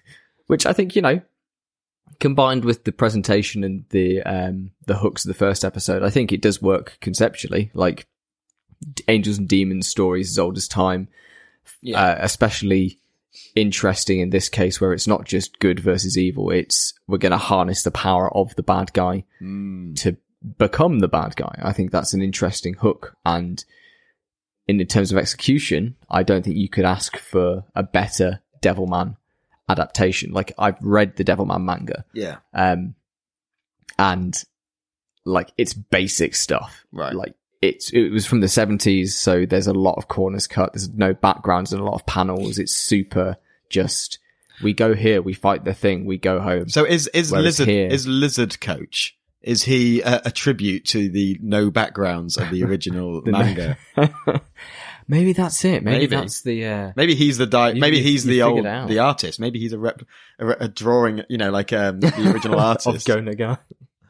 Which 0.46 0.66
I 0.66 0.72
think, 0.72 0.94
you 0.94 1.02
know, 1.02 1.20
combined 2.20 2.64
with 2.64 2.84
the 2.84 2.92
presentation 2.92 3.64
and 3.64 3.84
the 3.90 4.22
um, 4.22 4.70
the 4.86 4.96
hooks 4.98 5.24
of 5.24 5.28
the 5.28 5.34
first 5.38 5.64
episode, 5.64 6.02
I 6.02 6.10
think 6.10 6.32
it 6.32 6.42
does 6.42 6.62
work 6.62 6.98
conceptually. 7.00 7.70
Like 7.74 8.06
Angels 9.08 9.38
and 9.38 9.48
Demons 9.48 9.88
stories 9.88 10.30
as 10.30 10.38
old 10.38 10.56
as 10.56 10.68
time, 10.68 11.08
uh, 11.94 12.16
especially 12.18 13.00
interesting 13.54 14.20
in 14.20 14.30
this 14.30 14.48
case 14.48 14.80
where 14.80 14.92
it's 14.92 15.06
not 15.06 15.24
just 15.24 15.58
good 15.58 15.80
versus 15.80 16.16
evil. 16.16 16.50
It's 16.50 16.94
we're 17.06 17.18
going 17.18 17.32
to 17.32 17.38
harness 17.38 17.82
the 17.82 17.90
power 17.90 18.34
of 18.34 18.54
the 18.56 18.62
bad 18.62 18.92
guy 18.92 19.24
Mm. 19.42 19.96
to 20.02 20.16
become 20.58 21.00
the 21.00 21.08
bad 21.08 21.34
guy. 21.36 21.58
I 21.62 21.72
think 21.72 21.90
that's 21.90 22.14
an 22.14 22.22
interesting 22.22 22.74
hook. 22.74 23.16
And 23.26 23.64
in 24.68 24.84
terms 24.86 25.10
of 25.12 25.18
execution, 25.18 25.96
I 26.08 26.22
don't 26.22 26.44
think 26.44 26.56
you 26.56 26.68
could 26.68 26.84
ask 26.84 27.16
for 27.16 27.64
a 27.74 27.82
better 27.82 28.40
Devilman 28.62 29.16
adaptation. 29.68 30.32
Like 30.32 30.52
I've 30.58 30.78
read 30.80 31.16
the 31.16 31.24
Devilman 31.24 31.62
manga, 31.62 32.04
Yeah. 32.14 32.36
um, 32.54 32.94
and 33.98 34.34
like 35.24 35.50
it's 35.56 35.74
basic 35.74 36.34
stuff. 36.34 36.84
Right. 36.92 37.14
Like 37.14 37.34
it's 37.62 37.90
it 37.90 38.10
was 38.10 38.26
from 38.26 38.40
the 38.40 38.48
seventies, 38.48 39.16
so 39.16 39.46
there's 39.46 39.66
a 39.66 39.72
lot 39.74 39.94
of 39.98 40.08
corners 40.08 40.46
cut. 40.46 40.72
There's 40.72 40.88
no 40.90 41.14
backgrounds 41.14 41.72
and 41.72 41.80
a 41.80 41.84
lot 41.84 41.94
of 41.94 42.06
panels. 42.06 42.58
It's 42.58 42.74
super 42.74 43.36
just 43.70 44.18
we 44.62 44.72
go 44.72 44.94
here, 44.94 45.20
we 45.20 45.34
fight 45.34 45.64
the 45.64 45.74
thing, 45.74 46.04
we 46.04 46.16
go 46.18 46.40
home. 46.40 46.68
So 46.68 46.84
is 46.84 47.08
is 47.08 47.30
Whereas 47.32 47.44
lizard 47.44 47.68
here- 47.68 47.88
is 47.88 48.06
lizard 48.06 48.60
coach? 48.60 49.16
Is 49.42 49.62
he 49.62 50.00
a, 50.00 50.22
a 50.24 50.30
tribute 50.32 50.84
to 50.86 51.08
the 51.08 51.38
no 51.40 51.70
backgrounds 51.70 52.36
of 52.36 52.50
the 52.50 52.64
original 52.64 53.20
The 53.24 53.30
no- 53.32 53.38
manga? 53.38 53.78
maybe 55.08 55.32
that's 55.32 55.64
it. 55.64 55.82
Maybe, 55.82 55.98
Maybe. 55.98 56.16
that's 56.16 56.42
the 56.42 56.66
uh, 56.66 56.92
Maybe 56.96 57.14
he's 57.14 57.38
the 57.38 57.46
di- 57.46 57.74
maybe 57.74 58.02
he's 58.02 58.24
the 58.24 58.42
old 58.42 58.64
the 58.64 58.98
artist. 58.98 59.40
Maybe 59.40 59.58
he's 59.58 59.72
a 59.72 59.78
rep 59.78 60.02
a, 60.38 60.48
a 60.48 60.68
drawing. 60.68 61.22
You 61.28 61.38
know, 61.38 61.50
like 61.50 61.72
um, 61.72 62.00
the 62.00 62.30
original 62.32 62.58
of 62.60 62.64
artist. 62.64 63.06
Go 63.06 63.16
Nagai. 63.16 63.58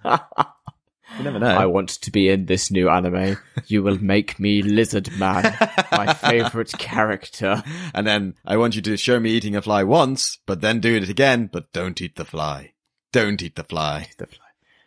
You 0.05 1.25
never 1.25 1.39
know. 1.39 1.47
I 1.47 1.67
want 1.67 1.89
to 1.91 2.11
be 2.11 2.29
in 2.29 2.45
this 2.47 2.71
new 2.71 2.89
anime. 2.91 3.39
You 3.67 3.83
will 3.83 3.99
make 4.03 4.39
me 4.39 4.61
Lizard 4.61 5.17
Man, 5.17 5.57
my 5.91 6.13
favorite 6.21 6.73
character. 6.73 7.63
and 7.95 8.07
then 8.07 8.35
I 8.45 8.57
want 8.59 8.75
you 8.77 8.83
to 8.83 8.97
show 8.99 9.19
me 9.19 9.31
eating 9.31 9.57
a 9.57 9.63
fly 9.63 9.83
once, 9.85 10.39
but 10.47 10.61
then 10.61 10.81
do 10.81 10.95
it 10.95 11.09
again, 11.09 11.49
but 11.51 11.73
don't 11.73 12.01
eat 12.03 12.17
the 12.17 12.25
fly. 12.27 12.73
Don't 13.13 13.41
eat 13.41 13.57
the 13.57 13.65
fly. 13.65 14.09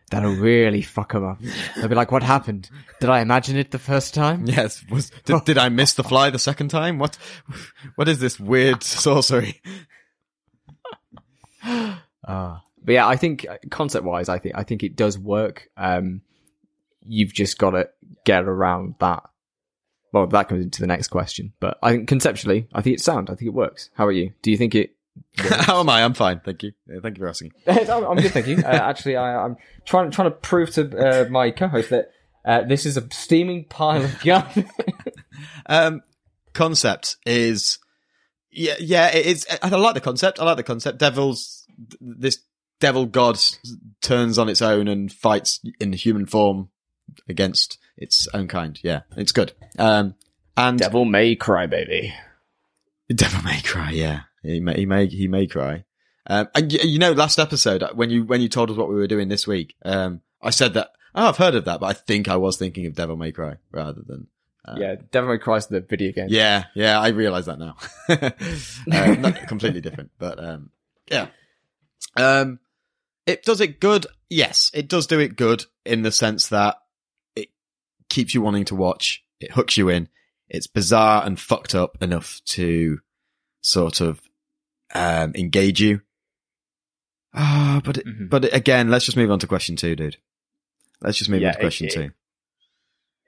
That'll 0.10 0.36
really 0.36 0.82
fuck 0.82 1.14
them 1.14 1.24
up. 1.24 1.40
They'll 1.76 1.88
be 1.88 1.96
like, 1.96 2.12
what 2.12 2.24
happened? 2.24 2.70
Did 3.00 3.10
I 3.10 3.22
imagine 3.22 3.58
it 3.58 3.72
the 3.72 3.80
first 3.80 4.14
time? 4.14 4.46
Yes, 4.46 4.84
was 4.90 5.12
did, 5.26 5.44
did 5.46 5.58
I 5.58 5.70
miss 5.70 5.94
the 5.94 6.04
fly 6.04 6.30
the 6.30 6.40
second 6.40 6.70
time? 6.70 6.98
What 6.98 7.18
what 7.96 8.08
is 8.08 8.20
this 8.20 8.40
weird 8.40 8.84
sorcery? 8.84 9.62
Uh, 11.64 11.94
but 12.84 12.92
yeah, 12.94 13.08
I 13.08 13.16
think 13.16 13.46
concept 13.70 14.06
wise, 14.06 14.30
I 14.30 14.40
think, 14.40 14.56
I 14.58 14.64
think 14.64 14.84
it 14.84 14.96
does 14.96 15.18
work. 15.18 15.70
Um, 15.78 16.22
you've 17.06 17.34
just 17.34 17.58
got 17.58 17.72
to 17.72 17.90
get 18.26 18.44
around 18.44 18.96
that. 19.00 19.24
Well, 20.12 20.26
that 20.28 20.50
comes 20.50 20.64
into 20.64 20.82
the 20.82 20.88
next 20.88 21.10
question, 21.10 21.54
but 21.60 21.78
I 21.84 21.92
think 21.92 22.08
conceptually, 22.08 22.68
I 22.74 22.82
think 22.82 22.96
it's 22.96 23.04
sound. 23.04 23.30
I 23.30 23.36
think 23.36 23.50
it 23.50 23.54
works. 23.54 23.92
How 23.94 24.08
are 24.08 24.12
you? 24.12 24.34
Do 24.42 24.50
you 24.50 24.58
think 24.58 24.74
it 24.74 24.96
How 25.38 25.80
am 25.80 25.90
I? 25.90 26.04
I'm 26.04 26.14
fine, 26.14 26.40
thank 26.40 26.64
you. 26.64 26.72
Thank 27.02 27.18
you 27.18 27.24
for 27.24 27.30
asking. 27.30 27.54
I'm 27.68 28.06
I'm 28.06 28.18
good, 28.18 28.32
thank 28.32 28.48
you. 28.48 28.58
Uh, 28.58 28.68
actually, 28.68 29.16
I, 29.16 29.46
I'm 29.46 29.58
trying 29.86 30.12
trying 30.12 30.30
to 30.30 30.36
prove 30.36 30.72
to 30.72 30.98
uh, 30.98 31.30
my 31.30 31.52
co-host 31.52 31.90
that 31.90 32.12
uh, 32.46 32.64
this 32.64 32.86
is 32.86 32.98
a 32.98 33.08
steaming 33.12 33.66
pile 33.66 34.04
of 34.04 34.22
gum. 34.22 34.46
Um, 35.66 36.02
concept 36.54 37.18
is, 37.26 37.80
yeah, 38.52 38.76
yeah, 38.80 39.08
it 39.16 39.26
is. 39.26 39.48
I 39.62 39.70
like 39.70 39.94
the 39.94 40.02
concept. 40.02 40.40
I 40.40 40.44
like 40.44 40.58
the 40.58 40.64
concept. 40.64 40.98
Devil's 40.98 41.66
this 42.02 42.40
devil 42.80 43.06
god 43.06 43.40
turns 44.02 44.38
on 44.38 44.50
its 44.50 44.62
own 44.62 44.88
and 44.88 45.12
fights 45.12 45.62
in 45.80 45.94
human 45.94 46.26
form 46.26 46.70
against 47.28 47.78
its 47.98 48.28
own 48.34 48.48
kind. 48.48 48.80
Yeah, 48.84 49.02
it's 49.16 49.32
good. 49.32 49.54
Um, 49.78 50.16
and 50.58 50.80
Devil 50.80 51.06
May 51.06 51.36
Cry, 51.36 51.68
baby. 51.68 52.14
Devil 53.14 53.44
may 53.44 53.62
cry. 53.62 53.92
Yeah, 53.92 54.22
he 54.44 54.60
may 54.60 54.76
he 54.76 54.86
may 54.86 55.08
he 55.08 55.28
may 55.28 55.48
cry. 55.48 55.86
Um, 56.28 56.48
and 56.54 56.72
y- 56.72 56.80
you 56.84 57.00
know, 57.00 57.12
last 57.12 57.40
episode 57.40 57.84
when 57.94 58.10
you 58.10 58.24
when 58.24 58.42
you 58.42 58.50
told 58.50 58.70
us 58.70 58.78
what 58.78 58.90
we 58.90 58.96
were 58.96 59.08
doing 59.08 59.30
this 59.30 59.48
week, 59.48 59.76
um, 59.84 60.22
I 60.42 60.52
said 60.52 60.74
that 60.76 60.92
oh, 61.16 61.28
I've 61.28 61.38
heard 61.38 61.56
of 61.56 61.66
that, 61.66 61.80
but 61.80 61.88
I 61.88 61.94
think 61.94 62.28
I 62.28 62.38
was 62.38 62.58
thinking 62.58 62.86
of 62.86 62.96
Devil 62.96 63.16
May 63.18 63.32
Cry 63.32 63.56
rather 63.72 64.02
than 64.06 64.28
yeah, 64.78 64.96
Devil 65.12 65.32
May 65.32 65.38
Cry's 65.38 65.68
the 65.68 65.82
video 65.82 66.12
game. 66.12 66.28
yeah, 66.30 66.66
yeah. 66.76 67.00
I 67.00 67.10
realise 67.10 67.46
that 67.46 67.60
now. 67.60 67.76
uh, 68.10 68.30
not 69.16 69.48
completely 69.48 69.82
different, 69.82 70.12
but 70.20 70.44
um, 70.44 70.72
yeah. 71.10 71.28
Um, 72.16 72.60
it 73.26 73.44
does 73.44 73.62
it 73.62 73.80
good. 73.80 74.08
Yes, 74.30 74.70
it 74.74 74.88
does 74.88 75.08
do 75.08 75.20
it 75.20 75.36
good 75.36 75.66
in 75.86 76.02
the 76.02 76.12
sense 76.12 76.50
that 76.50 76.78
it 77.36 77.50
keeps 78.10 78.34
you 78.34 78.42
wanting 78.42 78.66
to 78.66 78.76
watch. 78.76 79.24
It 79.40 79.52
hooks 79.52 79.78
you 79.78 79.90
in. 79.90 80.10
It's 80.50 80.68
bizarre 80.68 81.26
and 81.26 81.40
fucked 81.40 81.76
up 81.76 81.98
enough 82.02 82.42
to 82.46 83.00
sort 83.62 84.02
of 84.02 84.22
um, 84.94 85.34
engage 85.36 85.80
you. 85.82 86.02
Ah, 87.34 87.82
but 87.84 87.98
it, 87.98 88.06
Mhm. 88.08 88.30
but 88.30 88.54
again, 88.54 88.90
let's 88.90 89.06
just 89.06 89.18
move 89.18 89.32
on 89.32 89.40
to 89.40 89.48
question 89.48 89.76
two, 89.76 89.96
dude. 89.96 90.18
Let's 91.02 91.18
just 91.18 91.30
move 91.30 91.42
Yeah, 91.42 91.50
on 91.50 91.54
to 91.56 91.60
question 91.60 91.88
it- 91.88 91.94
two. 91.94 92.12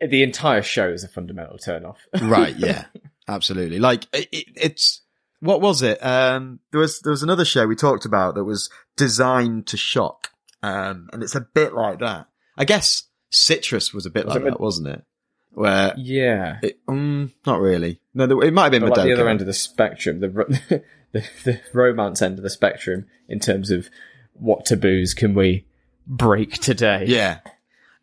The 0.06 0.24
entire 0.24 0.64
show 0.64 0.90
is 0.90 1.04
a 1.04 1.08
fundamental 1.08 1.60
turn 1.60 1.86
off. 1.86 2.00
right 2.24 2.56
yeah 2.58 2.86
absolutely 3.28 3.78
like 3.78 4.06
it, 4.12 4.28
it, 4.32 4.46
it's 4.56 5.02
what 5.42 5.62
was 5.62 5.84
it 5.84 6.04
um 6.04 6.60
there 6.72 6.82
was 6.82 7.02
there 7.02 7.12
was 7.12 7.22
another 7.22 7.46
show 7.46 7.68
we 7.68 7.76
talked 7.76 8.04
about 8.06 8.34
that 8.34 8.44
was 8.44 8.72
designed 8.98 9.68
to 9.68 9.78
shock 9.78 10.32
um 10.64 11.08
and 11.14 11.22
it's 11.22 11.36
a 11.36 11.42
bit 11.42 11.74
like 11.76 12.00
that 12.00 12.26
i 12.58 12.66
guess 12.66 13.04
citrus 13.30 13.94
was 13.94 14.08
a 14.08 14.10
bit 14.10 14.26
Was 14.26 14.34
like 14.34 14.42
it 14.42 14.46
that 14.46 14.52
Med- 14.54 14.60
wasn't 14.60 14.88
it 14.88 15.04
where 15.52 15.94
yeah. 15.98 16.58
it, 16.64 16.80
um, 16.88 17.32
not 17.46 17.60
really 17.60 18.02
no 18.16 18.24
it 18.42 18.52
might 18.54 18.64
have 18.64 18.72
been 18.72 18.82
But 18.82 18.98
like 18.98 19.06
the 19.06 19.14
other 19.14 19.30
end 19.30 19.42
of 19.42 19.48
the 19.48 19.54
spectrum, 19.54 20.20
the, 20.20 20.84
the 21.12 21.28
the 21.44 21.62
romance 21.74 22.22
end 22.22 22.38
of 22.38 22.44
the 22.44 22.50
spectrum 22.50 23.08
in 23.28 23.40
terms 23.40 23.72
of 23.72 23.90
what 24.34 24.66
taboos 24.66 25.14
can 25.14 25.34
we 25.34 25.66
break 26.08 26.54
today? 26.58 27.06
yeah 27.08 27.40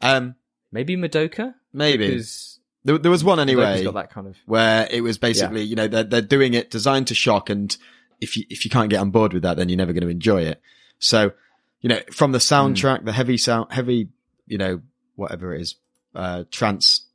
um 0.01 0.35
maybe 0.73 0.97
Madoka. 0.97 1.55
maybe 1.73 2.09
Because 2.09 2.59
there, 2.85 2.97
there 2.97 3.11
was 3.11 3.25
one 3.25 3.41
anyway 3.41 3.85
got 3.85 3.95
that 3.95 4.11
kind 4.11 4.27
of 4.27 4.37
where 4.47 4.89
it 4.91 5.03
was 5.03 5.19
basically, 5.19 5.63
you 5.63 5.77
know, 5.77 5.89
they're, 5.89 6.05
they're 6.05 6.23
doing 6.23 6.55
it 6.55 6.71
designed 6.71 7.09
to 7.09 7.15
shock. 7.15 7.51
And 7.51 7.77
if 8.21 8.37
you, 8.37 8.45
if 8.49 8.65
you 8.65 8.71
can't 8.71 8.89
get 8.89 9.01
on 9.01 9.11
board 9.11 9.33
with 9.33 9.43
that, 9.43 9.57
then 9.59 9.69
you're 9.69 9.77
never 9.77 9.93
going 9.93 10.05
to 10.05 10.09
enjoy 10.09 10.43
it. 10.43 10.61
So, 10.99 11.33
you 11.81 11.89
know, 11.89 12.01
from 12.13 12.33
the 12.33 12.39
soundtrack, 12.39 13.05
the 13.05 13.13
heavy 13.13 13.37
sound, 13.37 13.73
heavy, 13.73 14.09
you 14.47 14.59
know, 14.59 14.81
whatever 15.17 15.55
it 15.55 15.61
is, 15.61 15.75
uh, 16.15 16.45
trance 16.51 17.07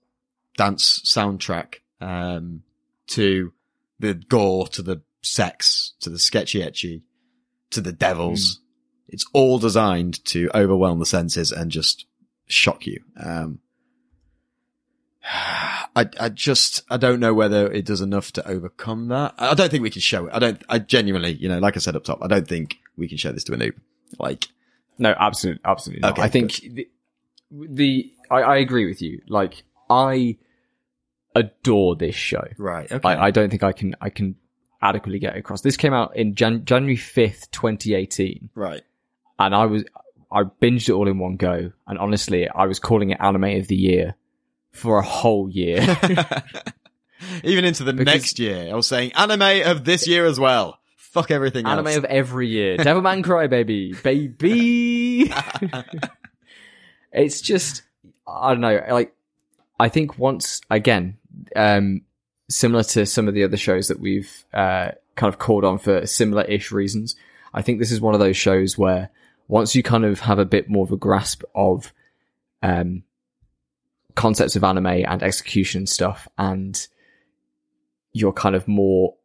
dance 0.57 1.01
soundtrack, 1.05 1.75
um, 1.99 2.63
to 3.07 3.51
the 3.99 4.13
gore, 4.13 4.67
to 4.67 4.81
the 4.81 5.01
sex, 5.24 5.93
to 6.01 6.09
the 6.09 6.19
sketchy 6.19 6.59
etchy, 6.59 7.01
to 7.71 7.82
the 7.82 7.91
devils. 7.91 8.59
It's 9.07 9.26
all 9.34 9.59
designed 9.59 10.24
to 10.26 10.49
overwhelm 10.53 10.99
the 10.99 11.05
senses 11.05 11.51
and 11.51 11.71
just 11.71 12.05
shock 12.47 12.86
you. 12.86 13.03
Um, 13.21 13.59
I, 15.95 16.09
I 16.19 16.30
just, 16.30 16.84
I 16.89 16.97
don't 16.97 17.19
know 17.19 17.34
whether 17.34 17.71
it 17.71 17.86
does 17.86 18.01
enough 18.01 18.32
to 18.34 18.47
overcome 18.47 19.09
that. 19.09 19.36
I 19.38 19.53
don't 19.53 19.69
think 19.69 19.84
we 19.84 19.89
can 19.89 20.01
show 20.01 20.26
it. 20.26 20.34
I 20.34 20.39
don't, 20.39 20.63
I 20.67 20.80
genuinely, 20.80 21.34
you 21.34 21.49
know, 21.49 21.59
like 21.59 21.78
I 21.78 21.80
said 21.80 21.95
up 21.95 22.03
top, 22.03 22.19
I 22.21 22.28
don't 22.28 22.47
think 22.47 22.78
we 22.97 23.07
can 23.07 23.17
show 23.17 23.32
this 23.32 23.43
to 23.45 23.53
a 23.53 23.57
noob. 23.57 23.74
Like, 24.19 24.47
no, 24.97 25.13
absolutely, 25.17 25.61
absolutely 25.65 26.01
not. 26.01 26.13
Okay, 26.13 26.21
I 26.24 26.30
think 26.30 26.53
the, 26.53 26.88
the 27.51 28.11
I, 28.30 28.41
I 28.41 28.57
agree 28.57 28.86
with 28.88 29.01
you. 29.01 29.21
Like 29.28 29.63
I 29.89 30.38
adore 31.36 31.95
this 31.95 32.15
show. 32.15 32.47
right. 32.57 32.91
Okay. 32.91 33.07
I, 33.07 33.28
I 33.28 33.32
don't 33.32 33.49
think 33.49 33.63
I 33.63 33.71
can 33.71 33.95
I 34.01 34.09
can 34.09 34.36
adequately 34.84 35.17
get 35.19 35.36
across. 35.36 35.61
This 35.61 35.77
came 35.77 35.93
out 35.93 36.15
in 36.15 36.36
Jan- 36.36 36.65
January 36.65 36.95
fifth, 36.97 37.49
twenty 37.51 37.93
eighteen, 37.95 38.49
right. 38.53 38.81
and 39.39 39.55
I 39.55 39.65
was 39.65 39.84
I 40.31 40.43
binged 40.43 40.89
it 40.89 40.93
all 40.93 41.07
in 41.07 41.17
one 41.19 41.38
go. 41.38 41.71
And 41.88 41.97
honestly, 41.97 42.47
I 42.49 42.65
was 42.65 42.79
calling 42.79 43.09
it 43.11 43.17
anime 43.19 43.43
of 43.59 43.67
the 43.67 43.75
year 43.75 44.15
for 44.71 44.99
a 44.99 45.03
whole 45.03 45.49
year. 45.49 45.79
Even 47.43 47.63
into 47.65 47.84
the 47.84 47.93
Because- 47.93 48.13
next 48.13 48.39
year, 48.39 48.69
I 48.71 48.75
was 48.75 48.88
saying 48.88 49.13
anime 49.13 49.65
of 49.65 49.86
this 49.86 50.07
year 50.07 50.25
as 50.25 50.39
well. 50.39 50.79
Fuck 50.97 51.29
everything 51.31 51.65
anime 51.67 51.88
else. 51.88 51.97
of 51.97 52.05
every 52.05 52.47
year. 52.49 52.75
Devilman 52.77 53.23
Crybaby, 53.23 54.01
baby. 54.03 55.31
it's 57.13 57.39
just 57.41 57.84
I 58.27 58.49
don't 58.51 58.61
know. 58.61 58.84
Like 58.89 59.13
I 59.79 59.89
think 59.89 60.17
once 60.17 60.61
again, 60.69 61.17
um, 61.55 62.01
similar 62.49 62.83
to 62.83 63.05
some 63.05 63.27
of 63.27 63.33
the 63.33 63.43
other 63.43 63.57
shows 63.57 63.87
that 63.87 63.99
we've 63.99 64.45
uh, 64.53 64.91
kind 65.15 65.33
of 65.33 65.39
called 65.39 65.63
on 65.63 65.77
for 65.77 66.05
similar-ish 66.05 66.71
reasons. 66.71 67.15
I 67.53 67.61
think 67.61 67.79
this 67.79 67.91
is 67.91 68.01
one 68.01 68.13
of 68.13 68.19
those 68.19 68.37
shows 68.37 68.77
where 68.77 69.09
once 69.47 69.75
you 69.75 69.83
kind 69.83 70.05
of 70.05 70.19
have 70.21 70.39
a 70.39 70.45
bit 70.45 70.69
more 70.69 70.85
of 70.85 70.91
a 70.91 70.97
grasp 70.97 71.43
of 71.53 71.93
um, 72.61 73.03
concepts 74.15 74.55
of 74.55 74.63
anime 74.63 74.87
and 74.87 75.21
execution 75.21 75.85
stuff, 75.85 76.27
and 76.37 76.87
you're 78.11 78.33
kind 78.33 78.55
of 78.55 78.67
more, 78.67 79.15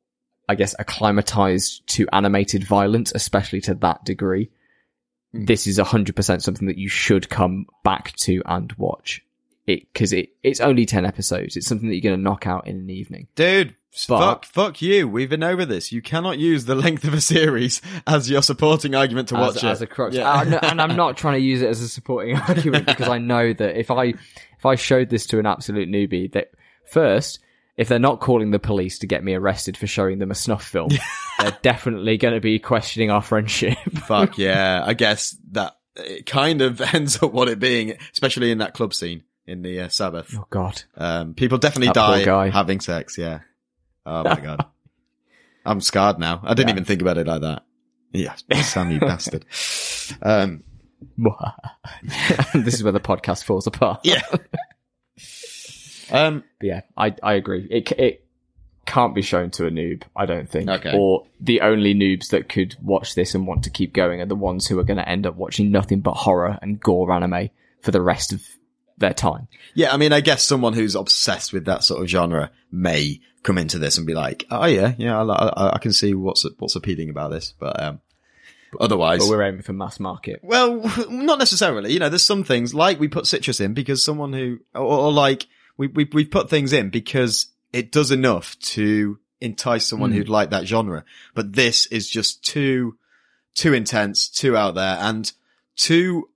I 0.49 0.55
guess, 0.55 0.75
acclimatized 0.79 1.87
to 1.89 2.09
animated 2.13 2.65
violence, 2.65 3.13
especially 3.15 3.61
to 3.63 3.75
that 3.77 4.05
degree. 4.05 4.51
Hmm. 5.33 5.45
This 5.45 5.67
is 5.67 5.79
hundred 5.79 6.17
percent 6.17 6.43
something 6.43 6.69
that 6.69 6.79
you 6.79 6.89
should 6.89 7.29
come 7.29 7.67
back 7.85 8.13
to 8.17 8.43
and 8.47 8.73
watch 8.75 9.23
it 9.69 9.93
because 9.93 10.13
it 10.13 10.31
it's 10.43 10.61
only 10.61 10.87
ten 10.87 11.05
episodes. 11.05 11.57
It's 11.57 11.67
something 11.67 11.89
that 11.89 11.95
you're 11.95 12.11
going 12.11 12.19
to 12.19 12.23
knock 12.23 12.47
out 12.47 12.67
in 12.67 12.77
an 12.79 12.91
evening. 12.91 13.29
Dude, 13.35 13.77
But- 14.09 14.19
fuck, 14.19 14.45
fuck 14.47 14.83
you. 14.83 15.07
We've 15.07 15.29
been 15.31 15.43
over 15.43 15.65
this. 15.65 15.93
You 15.93 16.01
cannot 16.03 16.39
use 16.39 16.65
the 16.65 16.75
length 16.75 17.05
of 17.05 17.15
a 17.15 17.21
series 17.21 17.83
as 18.07 18.31
your 18.31 18.43
supporting 18.43 18.95
argument 18.95 19.29
to 19.29 19.37
as, 19.37 19.55
watch 19.55 19.65
as 19.65 19.83
it. 19.83 19.85
a 19.85 19.87
crux. 19.87 20.15
Yeah. 20.15 20.45
No, 20.47 20.59
and 20.59 20.81
I'm 20.81 20.97
not 20.97 21.17
trying 21.19 21.35
to 21.35 21.41
use 21.41 21.63
it 21.63 21.69
as 21.69 21.81
a 21.81 21.89
supporting 21.89 22.37
argument 22.49 22.87
because 22.87 23.09
I 23.09 23.19
know 23.19 23.53
that 23.53 23.79
if 23.79 23.91
I 23.91 24.05
if 24.59 24.67
I 24.67 24.75
showed 24.75 25.11
this 25.11 25.27
to 25.27 25.39
an 25.39 25.47
absolute 25.47 25.89
newbie, 25.89 26.33
that 26.33 26.49
first, 26.91 27.39
if 27.77 27.89
they're 27.89 27.99
not 27.99 28.21
calling 28.21 28.51
the 28.51 28.59
police 28.59 28.99
to 29.01 29.07
get 29.07 29.23
me 29.23 29.35
arrested 29.35 29.77
for 29.77 29.87
showing 29.87 30.19
them 30.19 30.31
a 30.31 30.35
snuff 30.35 30.65
film, 30.65 30.91
they're 31.39 31.59
definitely 31.63 32.17
going 32.17 32.35
to 32.35 32.41
be 32.41 32.59
questioning 32.59 33.11
our 33.11 33.23
friendship. 33.23 33.77
Fuck 34.07 34.39
yeah. 34.39 34.83
I 34.85 34.95
guess 34.95 35.37
that 35.53 35.77
it 35.95 36.27
kind 36.27 36.63
of 36.63 36.81
ends 36.81 37.23
up 37.23 37.33
what 37.33 37.49
it 37.49 37.59
being, 37.59 37.97
especially 38.13 38.51
in 38.51 38.59
that 38.59 38.73
club 38.75 38.95
scene 38.95 39.23
in 39.49 39.63
the 39.63 39.81
uh, 39.81 39.89
Sabbath. 39.89 40.35
oh 40.37 40.47
God. 40.51 40.83
Um, 40.97 41.35
people 41.35 41.59
definitely 41.59 41.89
That 41.89 42.25
die 42.25 42.49
having 42.51 42.81
sex. 42.81 43.17
Yeah. 43.19 43.41
Oh 44.07 44.23
my 44.25 44.39
god. 44.41 44.65
I'm 45.67 45.81
scarred 45.81 46.19
now. 46.19 46.41
I 46.45 46.55
didn't 46.55 46.69
Yeah. 46.69 46.75
even 46.75 46.85
think 46.85 47.03
about 47.03 47.19
it 47.19 47.27
like 47.27 47.41
that. 47.43 47.65
Yeah, 48.13 48.35
Sam, 48.63 48.91
you 48.91 49.01
bastard. 49.01 49.45
Um, 50.23 50.63
this 52.55 52.75
is 52.75 52.83
where 52.83 52.93
the 52.93 53.01
podcast 53.01 53.45
falls 53.45 53.67
apart. 53.67 54.01
yeah. 54.05 54.23
um, 56.11 56.43
But 56.59 56.67
yeah, 56.67 56.81
I 56.97 57.15
I 57.23 57.35
agree. 57.35 57.67
It 57.71 57.93
it 57.93 58.25
can't 58.87 59.15
be 59.15 59.21
shown 59.23 59.51
to 59.51 59.67
a 59.67 59.71
noob. 59.71 60.05
I 60.17 60.25
don't 60.27 60.49
think. 60.49 60.69
Okay. 60.71 60.97
Or 60.97 61.27
the 61.41 61.61
only 61.61 61.95
noobs 61.95 62.29
that 62.31 62.49
could 62.49 62.77
watch 62.83 63.15
this 63.15 63.35
and 63.35 63.47
want 63.47 63.65
to 63.65 63.71
keep 63.71 63.93
going 63.93 64.21
are 64.23 64.27
the 64.27 64.35
ones 64.35 64.67
who 64.67 64.79
are 64.79 64.85
going 64.85 64.97
to 64.97 65.09
end 65.09 65.27
up 65.27 65.37
watching 65.37 65.71
nothing 65.71 66.01
but 66.01 66.15
horror 66.15 66.59
and 66.63 66.81
gore 66.81 67.13
anime 67.13 67.51
for 67.83 67.91
the 67.91 68.01
rest 68.01 68.33
of 68.33 68.43
their 68.99 69.15
time. 69.15 69.49
Yeah, 69.75 69.93
I 69.93 69.97
mean, 69.97 70.13
I 70.13 70.21
guess 70.21 70.43
someone 70.43 70.73
who's 70.73 70.95
obsessed 70.95 71.53
with 71.53 71.65
that 71.67 71.85
sort 71.85 72.03
of 72.03 72.09
genre 72.09 72.51
may 72.73 73.21
come 73.43 73.59
into 73.59 73.79
this 73.79 73.97
and 73.99 74.07
be 74.07 74.15
like, 74.15 74.45
"Oh 74.51 74.67
yeah, 74.67 74.95
yeah, 74.99 75.21
I, 75.23 75.25
I, 75.25 75.75
I 75.75 75.79
can 75.79 75.93
see 75.93 76.15
what's 76.15 76.45
what's 76.59 76.77
appealing 76.77 77.09
about 77.11 77.31
this," 77.31 77.55
but 77.59 77.81
um, 77.83 78.01
otherwise, 78.81 79.21
But 79.21 79.31
we're 79.31 79.43
aiming 79.45 79.63
for 79.63 79.73
mass 79.73 79.99
market. 80.01 80.41
well, 80.43 80.81
not 81.11 81.39
necessarily. 81.39 81.93
You 81.93 81.99
know, 82.01 82.09
there's 82.09 82.25
some 82.25 82.45
things 82.45 82.75
like 82.75 82.99
we 83.01 83.09
put 83.09 83.27
citrus 83.27 83.61
in 83.61 83.75
because 83.75 84.05
someone 84.05 84.33
who, 84.33 84.59
or, 84.75 84.83
or 84.83 85.13
like 85.13 85.47
we 85.77 85.87
we 85.87 86.05
we 86.13 86.25
put 86.25 86.51
things 86.51 86.73
in 86.73 86.91
because 86.91 87.47
it 87.73 87.93
does 87.93 88.11
enough 88.11 88.59
to 88.61 89.19
entice 89.41 89.87
someone 89.87 90.11
Mm. 90.11 90.15
who'd 90.17 90.29
like 90.29 90.51
that 90.51 90.67
genre. 90.67 91.05
But 91.35 91.53
this 91.53 91.87
is 91.87 92.09
just 92.11 92.43
too 92.45 92.97
too 93.55 93.73
intense, 93.73 94.29
too 94.29 94.57
out 94.57 94.75
there, 94.75 94.97
and 95.01 95.33
too 95.77 96.29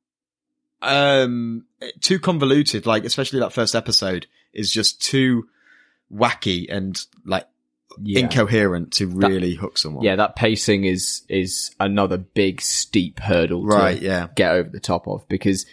um 0.81 1.65
too 2.01 2.19
convoluted. 2.19 2.87
Like 2.87 3.05
especially 3.05 3.41
that 3.41 3.53
first 3.53 3.75
episode 3.75 4.27
is 4.53 4.73
just 4.73 5.01
too 5.03 5.49
wacky 6.15 6.67
and 6.69 7.01
like 7.25 7.47
Yeah. 8.01 8.21
incoherent 8.21 8.93
to 8.95 9.07
really 9.07 9.55
hook 9.55 9.79
someone. 9.79 10.05
yeah, 10.05 10.17
that 10.17 10.37
pacing 10.37 10.85
is 10.85 11.23
is 11.29 11.75
another 11.81 12.17
big 12.19 12.61
steep 12.61 13.21
hurdle 13.21 13.65
Right. 13.65 13.99
to 13.99 14.05
Yeah. 14.05 14.29
get 14.35 14.53
over 14.53 14.69
the 14.69 14.81
top 14.81 15.07
of 15.09 15.27
because 15.29 15.67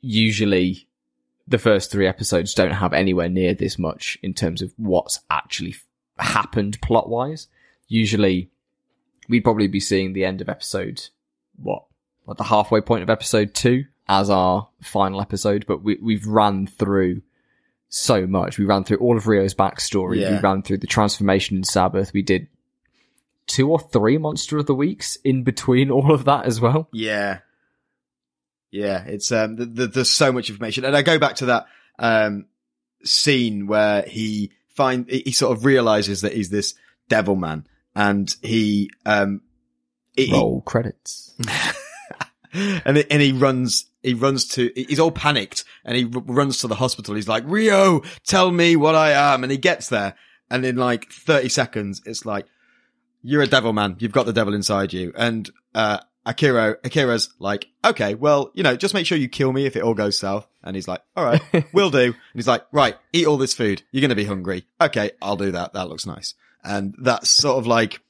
usually 0.00 0.88
the 1.48 1.58
first 1.58 1.90
three 1.90 2.06
episodes 2.06 2.54
don't 2.54 2.72
have 2.72 2.92
anywhere 2.92 3.28
near 3.28 3.54
this 3.54 3.78
much 3.78 4.18
in 4.22 4.34
terms 4.34 4.62
of 4.62 4.72
what's 4.76 5.20
actually 5.30 5.76
happened 6.18 6.80
plot 6.80 7.08
wise. 7.08 7.48
Usually 7.88 8.50
we'd 9.28 9.44
probably 9.44 9.68
be 9.68 9.80
seeing 9.80 10.12
the 10.12 10.24
end 10.24 10.40
of 10.40 10.48
episode 10.48 11.08
what? 11.56 11.84
What 12.24 12.36
the 12.38 12.44
halfway 12.44 12.80
point 12.80 13.02
of 13.02 13.10
episode 13.10 13.54
two 13.54 13.84
as 14.08 14.30
our 14.30 14.68
final 14.82 15.20
episode, 15.20 15.64
but 15.66 15.82
we 15.82 15.98
we've 16.00 16.26
ran 16.26 16.66
through 16.66 17.22
so 17.88 18.26
much. 18.26 18.58
We 18.58 18.64
ran 18.64 18.84
through 18.84 18.98
all 18.98 19.16
of 19.16 19.26
Ryo's 19.26 19.54
backstory. 19.54 20.20
We 20.36 20.38
ran 20.40 20.62
through 20.62 20.78
the 20.78 20.86
transformation 20.86 21.56
in 21.56 21.64
Sabbath. 21.64 22.12
We 22.12 22.22
did 22.22 22.48
two 23.46 23.70
or 23.70 23.78
three 23.78 24.18
Monster 24.18 24.58
of 24.58 24.66
the 24.66 24.74
Weeks 24.74 25.16
in 25.24 25.44
between 25.44 25.90
all 25.90 26.12
of 26.12 26.24
that 26.24 26.46
as 26.46 26.60
well. 26.60 26.88
Yeah. 26.92 27.38
Yeah, 28.72 29.04
it's 29.06 29.30
um 29.32 29.56
th- 29.56 29.74
th- 29.74 29.90
there's 29.92 30.10
so 30.10 30.32
much 30.32 30.50
information. 30.50 30.84
And 30.84 30.96
I 30.96 31.02
go 31.02 31.18
back 31.18 31.36
to 31.36 31.46
that 31.46 31.66
um 31.98 32.46
scene 33.04 33.66
where 33.66 34.02
he 34.02 34.50
find 34.74 35.08
he 35.08 35.32
sort 35.32 35.56
of 35.56 35.64
realizes 35.64 36.20
that 36.22 36.34
he's 36.34 36.50
this 36.50 36.74
devil 37.08 37.36
man 37.36 37.66
and 37.94 38.34
he 38.42 38.90
um 39.06 39.40
he- 40.14 40.32
Roll 40.32 40.60
credits. 40.62 41.34
and 42.56 42.98
and 42.98 43.22
he 43.22 43.32
runs 43.32 43.90
he 44.02 44.14
runs 44.14 44.46
to 44.46 44.70
he's 44.74 45.00
all 45.00 45.10
panicked 45.10 45.64
and 45.84 45.96
he 45.96 46.04
r- 46.04 46.22
runs 46.26 46.58
to 46.58 46.68
the 46.68 46.74
hospital. 46.74 47.14
He's 47.14 47.28
like 47.28 47.44
Ryo 47.46 48.02
tell 48.24 48.50
me 48.50 48.76
what 48.76 48.94
i 48.94 49.10
am. 49.10 49.42
And 49.42 49.50
he 49.50 49.58
gets 49.58 49.88
there 49.88 50.14
and 50.50 50.64
in 50.64 50.76
like 50.76 51.10
30 51.10 51.48
seconds 51.48 52.02
it's 52.06 52.24
like 52.24 52.46
you're 53.22 53.42
a 53.42 53.46
devil 53.46 53.72
man. 53.72 53.96
You've 53.98 54.12
got 54.12 54.26
the 54.26 54.32
devil 54.32 54.54
inside 54.54 54.92
you. 54.92 55.12
And 55.16 55.50
uh 55.74 55.98
akira 56.24 56.76
akira's 56.82 57.32
like 57.38 57.68
okay 57.84 58.14
well 58.14 58.50
you 58.54 58.64
know 58.64 58.74
just 58.74 58.94
make 58.94 59.06
sure 59.06 59.16
you 59.16 59.28
kill 59.28 59.52
me 59.52 59.64
if 59.66 59.76
it 59.76 59.82
all 59.82 59.94
goes 59.94 60.18
south. 60.18 60.46
And 60.62 60.74
he's 60.74 60.88
like 60.88 61.02
all 61.16 61.24
right 61.24 61.42
we'll 61.72 61.90
do. 61.90 62.04
And 62.04 62.16
he's 62.34 62.48
like 62.48 62.64
right 62.72 62.96
eat 63.12 63.26
all 63.26 63.36
this 63.36 63.54
food. 63.54 63.82
You're 63.92 64.02
gonna 64.02 64.14
be 64.14 64.24
hungry. 64.24 64.66
Okay 64.80 65.12
i'll 65.20 65.36
do 65.36 65.52
that. 65.52 65.74
That 65.74 65.88
looks 65.88 66.06
nice. 66.06 66.34
And 66.64 66.94
that's 66.98 67.30
sort 67.30 67.58
of 67.58 67.66
like 67.66 68.00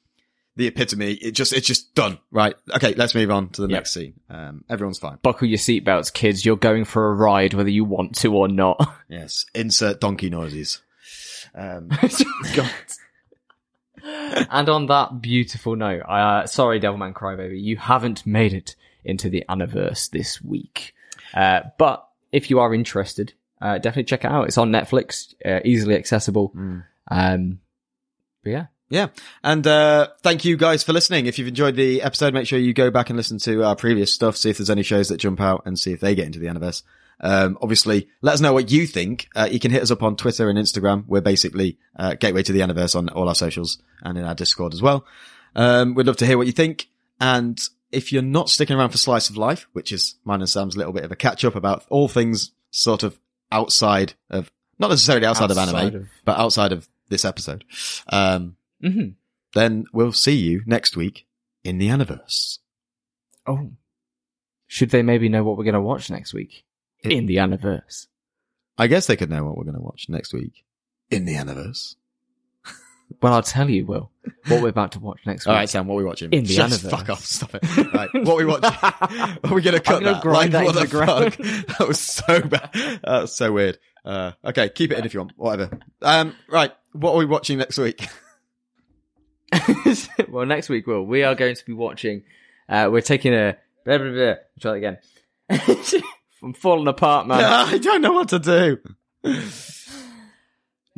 the 0.57 0.67
epitome. 0.67 1.13
It 1.13 1.33
just, 1.33 1.53
it's 1.53 1.67
just 1.67 1.95
done. 1.95 2.19
Right. 2.31 2.55
Okay. 2.75 2.95
Let's 2.95 3.15
move 3.15 3.31
on 3.31 3.51
to 3.51 3.63
the 3.63 3.69
Yep. 3.69 3.77
next 3.77 3.93
scene. 3.95 4.15
Um, 4.31 4.65
everyone's 4.69 4.99
fine. 4.99 5.19
Buckle 5.23 5.49
your 5.49 5.59
seatbelts, 5.59 6.13
kids. 6.13 6.45
You're 6.45 6.57
going 6.57 6.85
for 6.85 7.11
a 7.11 7.15
ride 7.15 7.55
whether 7.55 7.71
you 7.71 7.85
want 7.85 8.17
to 8.17 8.35
or 8.35 8.49
not. 8.49 8.81
Yes. 9.09 9.47
Insert 9.55 10.01
donkey 10.01 10.31
noises. 10.31 10.81
Um, 11.55 11.89
God. 12.57 12.71
and 14.51 14.69
on 14.69 14.87
that 14.87 15.21
beautiful 15.21 15.77
note, 15.77 16.01
uh, 16.03 16.47
sorry, 16.47 16.81
Devilman 16.81 17.13
Crybaby, 17.13 17.61
you 17.63 17.77
haven't 17.77 18.27
made 18.27 18.53
it 18.53 18.75
into 19.05 19.29
the 19.31 19.45
Aniverse 19.49 20.11
this 20.11 20.43
week. 20.43 20.95
Uh, 21.35 21.61
but 21.79 22.07
if 22.33 22.51
you 22.51 22.59
are 22.61 22.75
interested, 22.75 23.33
uh, 23.61 23.75
definitely 23.79 24.05
check 24.05 24.25
it 24.25 24.31
out. 24.31 24.47
It's 24.47 24.59
on 24.59 24.71
Netflix, 24.71 25.35
uh, 25.45 25.61
easily 25.65 25.95
accessible. 25.95 26.53
Um, 27.09 27.61
but 28.43 28.51
yeah, 28.51 28.67
yeah. 28.89 29.09
And, 29.43 29.67
uh, 29.67 30.09
thank 30.23 30.45
you 30.45 30.57
guys 30.57 30.83
for 30.85 30.93
listening. 30.93 31.27
If 31.27 31.39
you've 31.39 31.49
enjoyed 31.49 31.77
the 31.77 32.03
episode, 32.03 32.35
make 32.35 32.47
sure 32.47 32.59
you 32.59 32.73
go 32.75 32.91
back 32.91 33.11
and 33.11 33.17
listen 33.17 33.39
to 33.41 33.65
our 33.65 33.77
previous 33.77 34.13
stuff, 34.13 34.37
see 34.37 34.51
if 34.51 34.59
there's 34.59 34.71
any 34.71 34.83
shows 34.83 35.09
that 35.09 35.17
jump 35.19 35.41
out 35.41 35.63
and 35.67 35.79
see 35.79 35.93
if 35.93 36.01
they 36.01 36.15
get 36.15 36.27
into 36.27 36.39
the 36.39 36.47
Aniverse. 36.47 36.83
Um, 37.21 37.57
obviously, 37.63 38.09
let 38.21 38.35
us 38.35 38.41
know 38.41 38.53
what 38.53 38.71
you 38.71 38.87
think. 38.87 39.29
Uh, 39.35 39.49
you 39.51 39.59
can 39.59 39.71
hit 39.71 39.83
us 39.83 39.91
up 39.91 40.03
on 40.03 40.17
Twitter 40.17 40.51
and 40.51 40.59
Instagram. 40.59 41.05
We're 41.07 41.21
basically, 41.23 41.79
uh, 41.99 42.15
Gateway 42.15 42.43
to 42.43 42.53
the 42.53 42.61
Aniverse 42.61 42.95
on 42.95 43.09
all 43.09 43.29
our 43.29 43.35
socials 43.35 43.83
and 44.03 44.19
in 44.19 44.25
our 44.25 44.35
Discord 44.35 44.75
as 44.75 44.83
well. 44.83 45.07
Um, 45.55 45.95
we'd 45.95 46.07
love 46.07 46.19
to 46.19 46.27
hear 46.27 46.37
what 46.37 46.47
you 46.47 46.53
think. 46.53 46.89
And 47.21 47.59
if 47.91 48.13
you're 48.13 48.21
not 48.23 48.51
sticking 48.51 48.77
around 48.77 48.91
for 48.91 48.99
Slice 48.99 49.31
of 49.31 49.37
Life, 49.39 49.67
which 49.73 49.93
is 49.93 50.17
mine 50.25 50.41
and 50.41 50.49
Sam's 50.51 50.77
little 50.77 50.93
bit 50.93 51.05
of 51.05 51.11
a 51.13 51.17
catch 51.17 51.45
up 51.45 51.55
about 51.57 51.85
all 51.89 52.09
things 52.09 52.51
sort 52.71 53.03
of 53.03 53.19
outside 53.51 54.13
of, 54.29 54.51
not 54.79 54.91
necessarily 54.91 55.25
outside, 55.25 55.51
of 55.51 55.57
anime, 55.57 55.75
of- 55.97 56.09
but 56.27 56.39
outside 56.39 56.73
of 56.73 56.87
this 57.09 57.25
episode, 57.25 57.65
um, 58.13 58.57
Mhm. 58.83 59.15
then 59.55 59.85
we'll 59.93 60.13
see 60.13 60.37
you 60.37 60.63
next 60.67 60.97
week 60.97 61.27
in 61.65 61.79
the 61.79 61.89
Aniverse. 61.89 62.59
Oh. 63.47 63.71
Should 64.67 64.91
they 64.91 65.03
maybe 65.03 65.29
know 65.29 65.45
what 65.45 65.57
we're 65.57 65.65
going 65.65 65.75
to 65.75 65.81
watch 65.81 66.11
next 66.11 66.35
week? 66.35 66.65
In 67.03 67.27
the 67.27 67.37
Aniverse. 67.37 68.09
I 68.79 68.87
guess 68.89 69.07
they 69.07 69.17
could 69.17 69.31
know 69.31 69.45
what 69.45 69.57
we're 69.57 69.65
going 69.65 69.77
to 69.77 69.81
watch 69.83 70.07
next 70.09 70.33
week 70.35 70.65
in 71.11 71.25
the 71.25 71.35
Aniverse. 71.35 71.95
Well, 73.23 73.35
I'll 73.35 73.43
tell 73.43 73.71
you, 73.71 73.87
Will, 73.87 74.11
what 74.49 74.61
we're 74.61 74.69
about 74.69 74.91
to 74.93 74.99
watch 74.99 75.21
next 75.27 75.47
week. 75.47 75.51
All 75.53 75.55
right, 75.55 75.69
Sam, 75.71 75.87
what 75.87 75.95
are 75.95 75.99
we 75.99 76.05
watching? 76.05 76.33
In 76.33 76.43
the 76.43 76.57
Just 76.57 76.83
Aniverse. 76.85 76.91
fuck 76.91 77.09
off. 77.09 77.25
Stop 77.25 77.55
it. 77.55 77.63
Right, 77.95 78.09
what 78.13 78.33
are 78.35 78.37
we 78.37 78.45
watching? 78.47 79.39
are 79.45 79.55
we 79.55 79.63
going 79.63 79.77
to 79.77 79.81
cut 79.81 80.03
that? 80.03 80.21
grind 80.23 80.53
that 80.55 80.65
what 80.65 80.75
the 80.75 80.81
the 80.81 80.87
ground. 80.89 81.35
fuck? 81.35 81.79
That 81.79 81.87
was 81.87 82.01
so 82.01 82.41
bad. 82.41 82.71
That 82.75 83.21
was 83.23 83.33
so 83.33 83.53
weird. 83.53 83.79
Uh, 84.05 84.33
okay, 84.45 84.69
keep 84.71 84.91
it 84.91 84.99
in 84.99 85.05
if 85.05 85.15
you 85.15 85.21
want. 85.21 85.35
Whatever. 85.37 85.79
Um, 86.03 86.35
right, 86.49 86.73
what 86.95 87.13
are 87.13 87.19
we 87.19 87.27
watching 87.27 87.59
next 87.59 87.79
week? 87.79 88.09
well, 90.29 90.47
next 90.47 90.69
week, 90.69 90.87
Will, 90.87 91.05
we 91.05 91.23
are 91.23 91.35
going 91.35 91.55
to 91.55 91.65
be 91.65 91.73
watching. 91.73 92.23
Uh, 92.69 92.89
we're 92.91 93.01
taking 93.01 93.35
a. 93.35 93.57
Blah, 93.85 93.99
blah, 93.99 94.11
blah. 94.11 94.35
Try 94.61 94.73
that 94.73 94.99
again. 95.51 96.03
I'm 96.43 96.55
falling 96.55 96.89
apart, 96.89 97.27
man. 97.27 97.43
I 97.45 97.79
don't 97.79 98.03
know 98.03 98.13
what 98.13 98.29
to 98.31 98.39
do. 98.39 98.79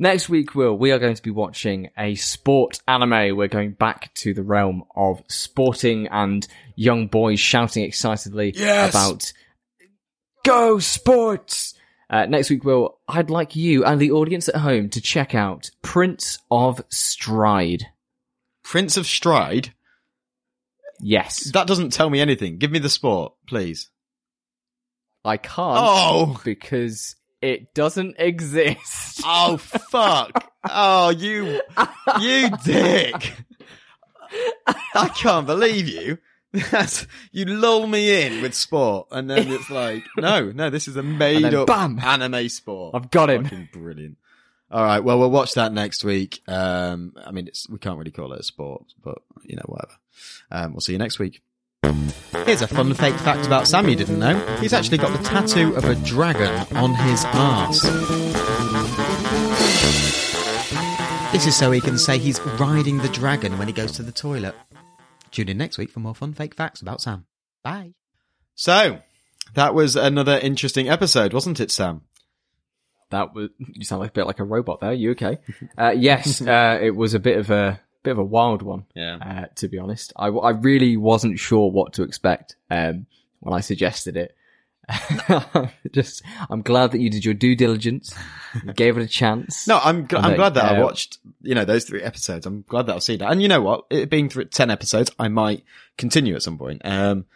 Next 0.00 0.28
week, 0.28 0.54
Will, 0.54 0.78
we 0.78 0.92
are 0.92 0.98
going 1.00 1.16
to 1.16 1.22
be 1.22 1.30
watching 1.30 1.90
a 1.98 2.14
sport 2.14 2.80
anime. 2.86 3.36
We're 3.36 3.48
going 3.48 3.72
back 3.72 4.14
to 4.14 4.32
the 4.32 4.44
realm 4.44 4.84
of 4.94 5.22
sporting 5.28 6.06
and 6.06 6.46
young 6.76 7.08
boys 7.08 7.40
shouting 7.40 7.82
excitedly 7.82 8.52
Yes! 8.54 8.90
about 8.90 9.32
Go 10.44 10.78
Sports! 10.78 11.74
Uh, 12.08 12.26
next 12.26 12.48
week, 12.48 12.64
Will, 12.64 12.98
I'd 13.08 13.28
like 13.28 13.56
you 13.56 13.84
and 13.84 14.00
the 14.00 14.12
audience 14.12 14.48
at 14.48 14.56
home 14.56 14.88
to 14.90 15.00
check 15.00 15.34
out 15.34 15.70
Prince 15.82 16.38
of 16.50 16.80
Stride. 16.90 17.88
Prince 18.68 18.98
of 18.98 19.06
Stride? 19.06 19.72
Yes, 21.00 21.50
That 21.52 21.66
doesn't 21.66 21.90
tell 21.94 22.10
me 22.10 22.20
anything. 22.20 22.58
Give 22.58 22.70
me 22.70 22.78
the 22.80 22.90
sport, 22.90 23.32
please. 23.46 23.88
I 25.24 25.38
can't 25.38 25.78
Oh! 25.80 26.40
because 26.44 27.16
it 27.40 27.72
doesn't 27.72 28.16
exist. 28.18 29.22
Oh, 29.24 29.56
fuck. 29.56 30.52
oh, 30.68 31.08
you, 31.10 31.62
you 32.20 32.50
dick. 32.62 33.32
I 34.94 35.08
can't 35.16 35.46
believe 35.46 35.88
you. 35.88 36.18
That's, 36.70 37.06
you 37.32 37.46
lull 37.46 37.86
me 37.86 38.26
in 38.26 38.42
with 38.42 38.54
sport 38.54 39.08
and 39.10 39.30
then 39.30 39.48
it's 39.48 39.70
like, 39.70 40.04
no, 40.18 40.50
no, 40.50 40.68
this 40.68 40.88
is 40.88 40.96
a 40.96 41.02
made 41.02 41.54
up 41.54 41.68
bam! 41.68 41.98
anime 42.00 42.48
sport. 42.50 42.94
I've 42.94 43.10
got 43.10 43.30
him. 43.30 43.44
Fucking 43.44 43.68
brilliant. 43.72 44.18
All 44.70 44.84
right. 44.84 45.00
Well, 45.00 45.18
we'll 45.18 45.30
watch 45.30 45.54
that 45.54 45.72
next 45.72 46.04
week. 46.04 46.42
Um, 46.46 47.14
I 47.24 47.30
mean, 47.30 47.48
it's, 47.48 47.68
we 47.68 47.78
can't 47.78 47.98
really 47.98 48.10
call 48.10 48.32
it 48.32 48.40
a 48.40 48.42
sport, 48.42 48.84
but 49.02 49.18
you 49.42 49.56
know, 49.56 49.62
whatever. 49.66 49.94
Um, 50.50 50.72
we'll 50.72 50.80
see 50.80 50.92
you 50.92 50.98
next 50.98 51.18
week. 51.18 51.40
Here's 52.44 52.62
a 52.62 52.68
fun 52.68 52.92
fake 52.94 53.14
fact 53.16 53.46
about 53.46 53.66
Sam 53.66 53.88
you 53.88 53.96
didn't 53.96 54.18
know. 54.18 54.38
He's 54.60 54.72
actually 54.72 54.98
got 54.98 55.16
the 55.16 55.24
tattoo 55.24 55.74
of 55.74 55.84
a 55.84 55.94
dragon 55.96 56.76
on 56.76 56.94
his 56.94 57.24
arse. 57.26 57.82
This 61.32 61.46
is 61.46 61.56
so 61.56 61.70
he 61.70 61.80
can 61.80 61.98
say 61.98 62.18
he's 62.18 62.40
riding 62.58 62.98
the 62.98 63.08
dragon 63.10 63.58
when 63.58 63.68
he 63.68 63.74
goes 63.74 63.92
to 63.92 64.02
the 64.02 64.12
toilet. 64.12 64.54
Tune 65.30 65.48
in 65.48 65.58
next 65.58 65.78
week 65.78 65.90
for 65.90 66.00
more 66.00 66.14
fun 66.14 66.32
fake 66.32 66.54
facts 66.54 66.80
about 66.80 67.00
Sam. 67.00 67.26
Bye. 67.62 67.92
So, 68.54 69.00
that 69.54 69.74
was 69.74 69.94
another 69.94 70.38
interesting 70.38 70.88
episode, 70.88 71.32
wasn't 71.32 71.60
it, 71.60 71.70
Sam? 71.70 72.02
That 73.10 73.34
was 73.34 73.50
you 73.58 73.84
sound 73.84 74.00
like 74.00 74.10
a 74.10 74.14
bit 74.14 74.26
like 74.26 74.40
a 74.40 74.44
robot 74.44 74.80
there. 74.80 74.92
You 74.92 75.12
okay? 75.12 75.38
Uh, 75.76 75.94
yes, 75.96 76.40
uh, 76.46 76.78
it 76.80 76.90
was 76.94 77.14
a 77.14 77.18
bit 77.18 77.38
of 77.38 77.50
a 77.50 77.80
bit 78.02 78.12
of 78.12 78.18
a 78.18 78.24
wild 78.24 78.62
one. 78.62 78.84
Yeah. 78.94 79.16
Uh, 79.16 79.46
to 79.56 79.68
be 79.68 79.78
honest, 79.78 80.12
I, 80.16 80.28
I 80.28 80.50
really 80.50 80.96
wasn't 80.96 81.38
sure 81.38 81.70
what 81.70 81.94
to 81.94 82.02
expect 82.02 82.56
um, 82.70 83.06
when 83.40 83.54
I 83.54 83.60
suggested 83.60 84.16
it. 84.16 84.34
Just, 85.92 86.22
I'm 86.48 86.62
glad 86.62 86.92
that 86.92 87.00
you 87.00 87.10
did 87.10 87.24
your 87.24 87.34
due 87.34 87.54
diligence, 87.54 88.14
you 88.64 88.72
gave 88.72 88.96
it 88.96 89.02
a 89.02 89.06
chance. 89.06 89.68
No, 89.68 89.78
I'm 89.82 90.06
gl- 90.08 90.22
I'm 90.22 90.30
that, 90.30 90.36
glad 90.36 90.54
that 90.54 90.64
I 90.72 90.78
uh, 90.78 90.82
watched 90.82 91.18
you 91.42 91.54
know 91.54 91.64
those 91.66 91.84
three 91.84 92.02
episodes. 92.02 92.46
I'm 92.46 92.62
glad 92.68 92.86
that 92.86 92.94
I've 92.96 93.02
seen 93.02 93.18
that. 93.18 93.30
And 93.30 93.42
you 93.42 93.48
know 93.48 93.60
what? 93.60 93.84
It 93.90 94.08
being 94.08 94.28
th- 94.30 94.50
ten 94.50 94.70
episodes, 94.70 95.10
I 95.18 95.28
might 95.28 95.64
continue 95.98 96.34
at 96.34 96.42
some 96.42 96.56
point. 96.56 96.82
Um, 96.84 97.26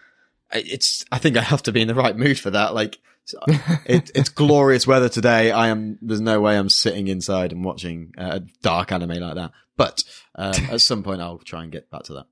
I- 0.50 0.64
it's 0.66 1.04
I 1.12 1.18
think 1.18 1.36
I 1.36 1.42
have 1.42 1.62
to 1.64 1.72
be 1.72 1.82
in 1.82 1.88
the 1.88 1.94
right 1.94 2.16
mood 2.16 2.38
for 2.38 2.50
that. 2.50 2.74
Like. 2.74 2.98
So- 3.24 3.40
it, 3.86 4.10
it's 4.14 4.28
glorious 4.28 4.86
weather 4.86 5.08
today. 5.08 5.50
I 5.50 5.68
am. 5.68 5.98
There's 6.02 6.20
no 6.20 6.40
way 6.40 6.56
I'm 6.56 6.68
sitting 6.68 7.08
inside 7.08 7.52
and 7.52 7.64
watching 7.64 8.12
uh, 8.18 8.30
a 8.34 8.40
dark 8.62 8.92
anime 8.92 9.10
like 9.10 9.34
that. 9.34 9.52
But 9.76 10.04
um, 10.34 10.54
at 10.70 10.80
some 10.80 11.02
point, 11.02 11.20
I'll 11.20 11.38
try 11.38 11.62
and 11.62 11.72
get 11.72 11.90
back 11.90 12.04
to 12.04 12.14
that. 12.14 12.26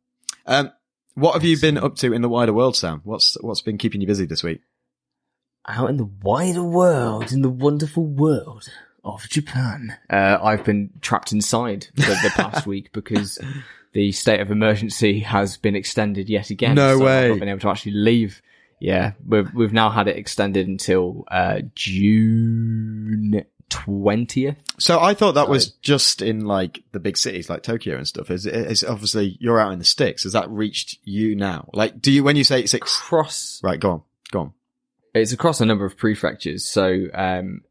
Um, 0.46 0.72
what 1.14 1.32
have 1.34 1.44
you 1.44 1.58
been 1.58 1.78
up 1.78 1.96
to 1.96 2.12
in 2.12 2.22
the 2.22 2.28
wider 2.28 2.52
world, 2.52 2.76
Sam? 2.76 3.00
What's 3.04 3.36
what's 3.40 3.62
been 3.62 3.78
keeping 3.78 4.00
you 4.00 4.06
busy 4.06 4.26
this 4.26 4.42
week? 4.42 4.60
out 5.66 5.90
in 5.90 5.96
the 5.96 6.10
wider 6.22 6.62
world, 6.62 7.32
in 7.32 7.42
the 7.42 7.50
wonderful 7.50 8.04
world 8.06 8.68
of 9.04 9.28
Japan. 9.28 9.96
Uh, 10.08 10.38
I've 10.42 10.64
been 10.64 10.90
trapped 11.00 11.32
inside 11.32 11.88
for 11.96 12.02
the 12.02 12.32
past 12.34 12.66
week 12.66 12.92
because 12.92 13.38
the 13.92 14.12
state 14.12 14.40
of 14.40 14.50
emergency 14.50 15.20
has 15.20 15.56
been 15.56 15.76
extended 15.76 16.28
yet 16.28 16.50
again. 16.50 16.74
No 16.74 16.98
so 16.98 17.04
way. 17.04 17.24
I've 17.24 17.30
not 17.30 17.40
been 17.40 17.48
able 17.48 17.60
to 17.60 17.70
actually 17.70 17.92
leave. 17.92 18.42
Yeah, 18.80 19.12
we've 19.26 19.52
we've 19.54 19.72
now 19.72 19.90
had 19.90 20.08
it 20.08 20.16
extended 20.16 20.66
until 20.66 21.24
uh, 21.30 21.60
June 21.74 23.44
twentieth. 23.68 24.56
So 24.78 25.00
I 25.00 25.14
thought 25.14 25.36
that 25.36 25.48
was 25.48 25.70
just 25.70 26.22
in 26.22 26.46
like 26.46 26.82
the 26.92 26.98
big 26.98 27.16
cities 27.16 27.48
like 27.48 27.62
Tokyo 27.62 27.96
and 27.96 28.08
stuff. 28.08 28.30
Is 28.30 28.46
is 28.46 28.82
obviously 28.82 29.36
you're 29.38 29.60
out 29.60 29.72
in 29.72 29.78
the 29.78 29.84
sticks. 29.84 30.24
Has 30.24 30.32
that 30.32 30.50
reached 30.50 30.98
you 31.04 31.36
now? 31.36 31.68
Like, 31.72 32.00
do 32.00 32.10
you 32.10 32.24
when 32.24 32.36
you 32.36 32.44
say 32.44 32.60
it's 32.60 32.74
ex- 32.74 32.96
Cross. 32.96 33.60
right? 33.62 33.78
Go 33.78 33.90
on, 33.90 34.02
go 34.30 34.40
on. 34.40 34.52
It's 35.14 35.32
across 35.32 35.60
a 35.60 35.66
number 35.66 35.84
of 35.84 35.96
prefectures. 35.96 36.64
So 36.64 37.06
um, 37.12 37.62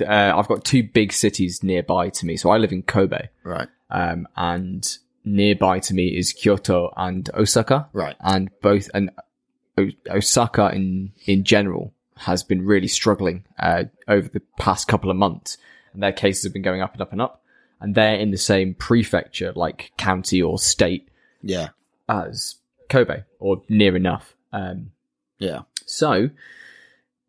uh, 0.00 0.32
I've 0.36 0.48
got 0.48 0.64
two 0.64 0.82
big 0.82 1.12
cities 1.12 1.62
nearby 1.62 2.08
to 2.08 2.26
me. 2.26 2.36
So 2.36 2.50
I 2.50 2.56
live 2.56 2.72
in 2.72 2.82
Kobe. 2.82 3.28
Right, 3.42 3.68
um, 3.90 4.26
and 4.36 4.86
nearby 5.24 5.78
to 5.80 5.94
me 5.94 6.16
is 6.16 6.32
Kyoto 6.32 6.92
and 6.96 7.28
Osaka, 7.34 7.88
right. 7.92 8.16
and 8.20 8.50
both 8.60 8.90
and 8.94 9.10
Osaka 10.08 10.70
in 10.74 11.12
in 11.26 11.44
general 11.44 11.92
has 12.16 12.42
been 12.42 12.64
really 12.64 12.88
struggling 12.88 13.44
uh, 13.58 13.84
over 14.06 14.28
the 14.28 14.42
past 14.58 14.88
couple 14.88 15.10
of 15.10 15.16
months, 15.16 15.58
and 15.92 16.02
their 16.02 16.12
cases 16.12 16.44
have 16.44 16.52
been 16.52 16.62
going 16.62 16.80
up 16.80 16.92
and 16.92 17.02
up 17.02 17.12
and 17.12 17.20
up, 17.20 17.42
and 17.80 17.94
they're 17.94 18.16
in 18.16 18.30
the 18.30 18.38
same 18.38 18.74
prefecture, 18.74 19.52
like 19.54 19.92
county 19.96 20.40
or 20.40 20.58
state, 20.58 21.08
Yeah, 21.42 21.70
as 22.08 22.56
Kobe 22.88 23.24
or 23.38 23.62
near 23.68 23.96
enough. 23.96 24.34
Um, 24.52 24.92
yeah. 25.38 25.62
so, 25.84 26.30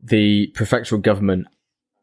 the 0.02 0.52
prefectural 0.54 1.02
government, 1.02 1.48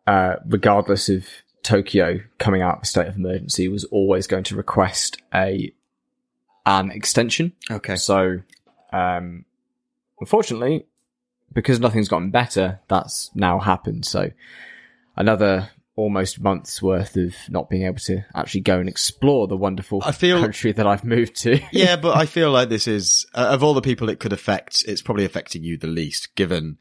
uh, 0.07 0.37
regardless 0.47 1.09
of 1.09 1.27
Tokyo 1.63 2.21
coming 2.39 2.63
out 2.63 2.79
of 2.79 2.83
a 2.83 2.87
state 2.87 3.07
of 3.07 3.17
emergency, 3.17 3.69
was 3.69 3.85
always 3.85 4.27
going 4.27 4.45
to 4.45 4.57
request 4.57 5.23
a 5.33 5.73
an 6.67 6.91
extension. 6.91 7.53
Okay. 7.71 7.97
So, 7.97 8.41
um, 8.93 9.45
unfortunately, 10.23 10.87
because 11.53 11.81
nothing's 11.81 12.09
gotten 12.09 12.31
better, 12.31 12.79
that's 12.89 13.31
now 13.35 13.59
happened. 13.59 14.05
So, 14.07 14.31
another 15.17 15.71
almost 15.97 16.41
month's 16.41 16.81
worth 16.81 17.17
of 17.17 17.35
not 17.51 17.69
being 17.69 17.83
able 17.85 17.99
to 17.99 18.25
actually 18.35 18.61
go 18.63 18.79
and 18.79 18.89
explore 18.89 19.47
the 19.47 19.57
wonderful 19.57 20.01
I 20.05 20.13
feel- 20.13 20.41
country 20.41 20.73
that 20.73 20.87
I've 20.87 21.05
moved 21.05 21.35
to. 21.43 21.61
Yeah, 21.73 21.97
but 21.97 22.17
I 22.17 22.27
feel 22.27 22.51
like 22.51 22.69
this 22.69 22.87
is 22.89 23.27
uh, 23.35 23.49
of 23.51 23.63
all 23.63 23.75
the 23.75 23.83
people 23.83 24.09
it 24.09 24.21
could 24.21 24.33
affect, 24.33 24.85
it's 24.87 25.03
probably 25.03 25.25
affecting 25.25 25.65
you 25.65 25.77
the 25.77 25.87
least, 25.89 26.35
given 26.35 26.79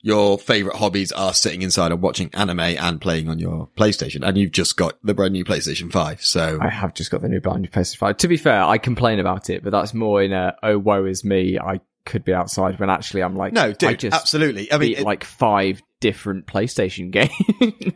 your 0.00 0.38
favorite 0.38 0.76
hobbies 0.76 1.10
are 1.12 1.34
sitting 1.34 1.62
inside 1.62 1.90
and 1.92 2.00
watching 2.00 2.30
anime 2.32 2.60
and 2.60 3.00
playing 3.00 3.28
on 3.28 3.38
your 3.38 3.68
PlayStation, 3.76 4.26
and 4.26 4.38
you've 4.38 4.52
just 4.52 4.76
got 4.76 4.94
the 5.02 5.12
brand 5.14 5.32
new 5.32 5.44
PlayStation 5.44 5.92
Five. 5.92 6.22
So 6.24 6.58
I 6.60 6.68
have 6.68 6.94
just 6.94 7.10
got 7.10 7.20
the 7.20 7.28
new 7.28 7.40
brand 7.40 7.62
new 7.62 7.68
PlayStation 7.68 7.98
5. 7.98 8.16
To 8.18 8.28
be 8.28 8.36
fair, 8.36 8.62
I 8.62 8.78
complain 8.78 9.18
about 9.18 9.50
it, 9.50 9.62
but 9.62 9.70
that's 9.70 9.94
more 9.94 10.22
in 10.22 10.32
a, 10.32 10.56
oh, 10.62 10.78
woe 10.78 11.04
is 11.04 11.24
me. 11.24 11.58
I 11.58 11.80
could 12.08 12.24
be 12.24 12.32
outside 12.34 12.80
when 12.80 12.90
actually 12.90 13.22
I'm 13.22 13.36
like, 13.36 13.52
no, 13.52 13.72
dude, 13.72 13.88
I 13.90 13.94
just 13.94 14.16
absolutely. 14.16 14.72
I 14.72 14.78
mean, 14.78 14.94
it- 14.96 15.04
like 15.04 15.22
five 15.22 15.80
different 16.00 16.46
PlayStation 16.46 17.10
games. 17.12 17.94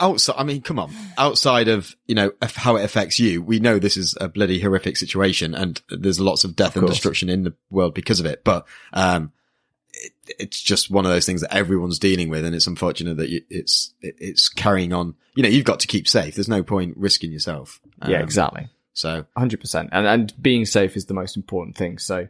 outside 0.00 0.34
i 0.36 0.42
mean 0.44 0.60
come 0.60 0.78
on 0.78 0.92
outside 1.16 1.68
of 1.68 1.94
you 2.06 2.14
know 2.14 2.30
how 2.42 2.76
it 2.76 2.84
affects 2.84 3.18
you 3.18 3.40
we 3.40 3.58
know 3.60 3.78
this 3.78 3.96
is 3.96 4.14
a 4.20 4.28
bloody 4.28 4.60
horrific 4.60 4.96
situation 4.96 5.54
and 5.54 5.80
there's 5.88 6.18
lots 6.20 6.44
of 6.44 6.54
death 6.56 6.74
and 6.76 6.82
course. 6.84 6.94
destruction 6.96 7.28
in 7.30 7.44
the 7.44 7.54
world 7.70 7.94
because 7.94 8.18
of 8.20 8.26
it 8.26 8.42
but 8.44 8.66
um 8.92 9.32
it, 9.94 10.12
it's 10.38 10.60
just 10.60 10.90
one 10.90 11.06
of 11.06 11.10
those 11.12 11.24
things 11.24 11.40
that 11.40 11.54
everyone's 11.54 11.98
dealing 11.98 12.28
with 12.28 12.44
and 12.44 12.54
it's 12.54 12.66
unfortunate 12.66 13.16
that 13.16 13.30
you, 13.30 13.40
it's 13.48 13.94
it, 14.02 14.16
it's 14.18 14.48
carrying 14.50 14.92
on 14.92 15.14
you 15.36 15.42
know 15.42 15.48
you've 15.48 15.64
got 15.64 15.80
to 15.80 15.86
keep 15.86 16.06
safe 16.08 16.34
there's 16.34 16.48
no 16.48 16.62
point 16.62 16.94
risking 16.98 17.30
yourself 17.32 17.80
yeah, 18.06 18.18
Um, 18.18 18.22
exactly. 18.24 18.68
so 18.92 19.24
100%. 19.38 19.88
And, 19.92 20.06
and 20.06 20.42
being 20.42 20.66
safe 20.66 20.96
is 20.96 21.06
the 21.06 21.14
most 21.14 21.36
important 21.36 21.76
thing. 21.76 21.98
So 21.98 22.28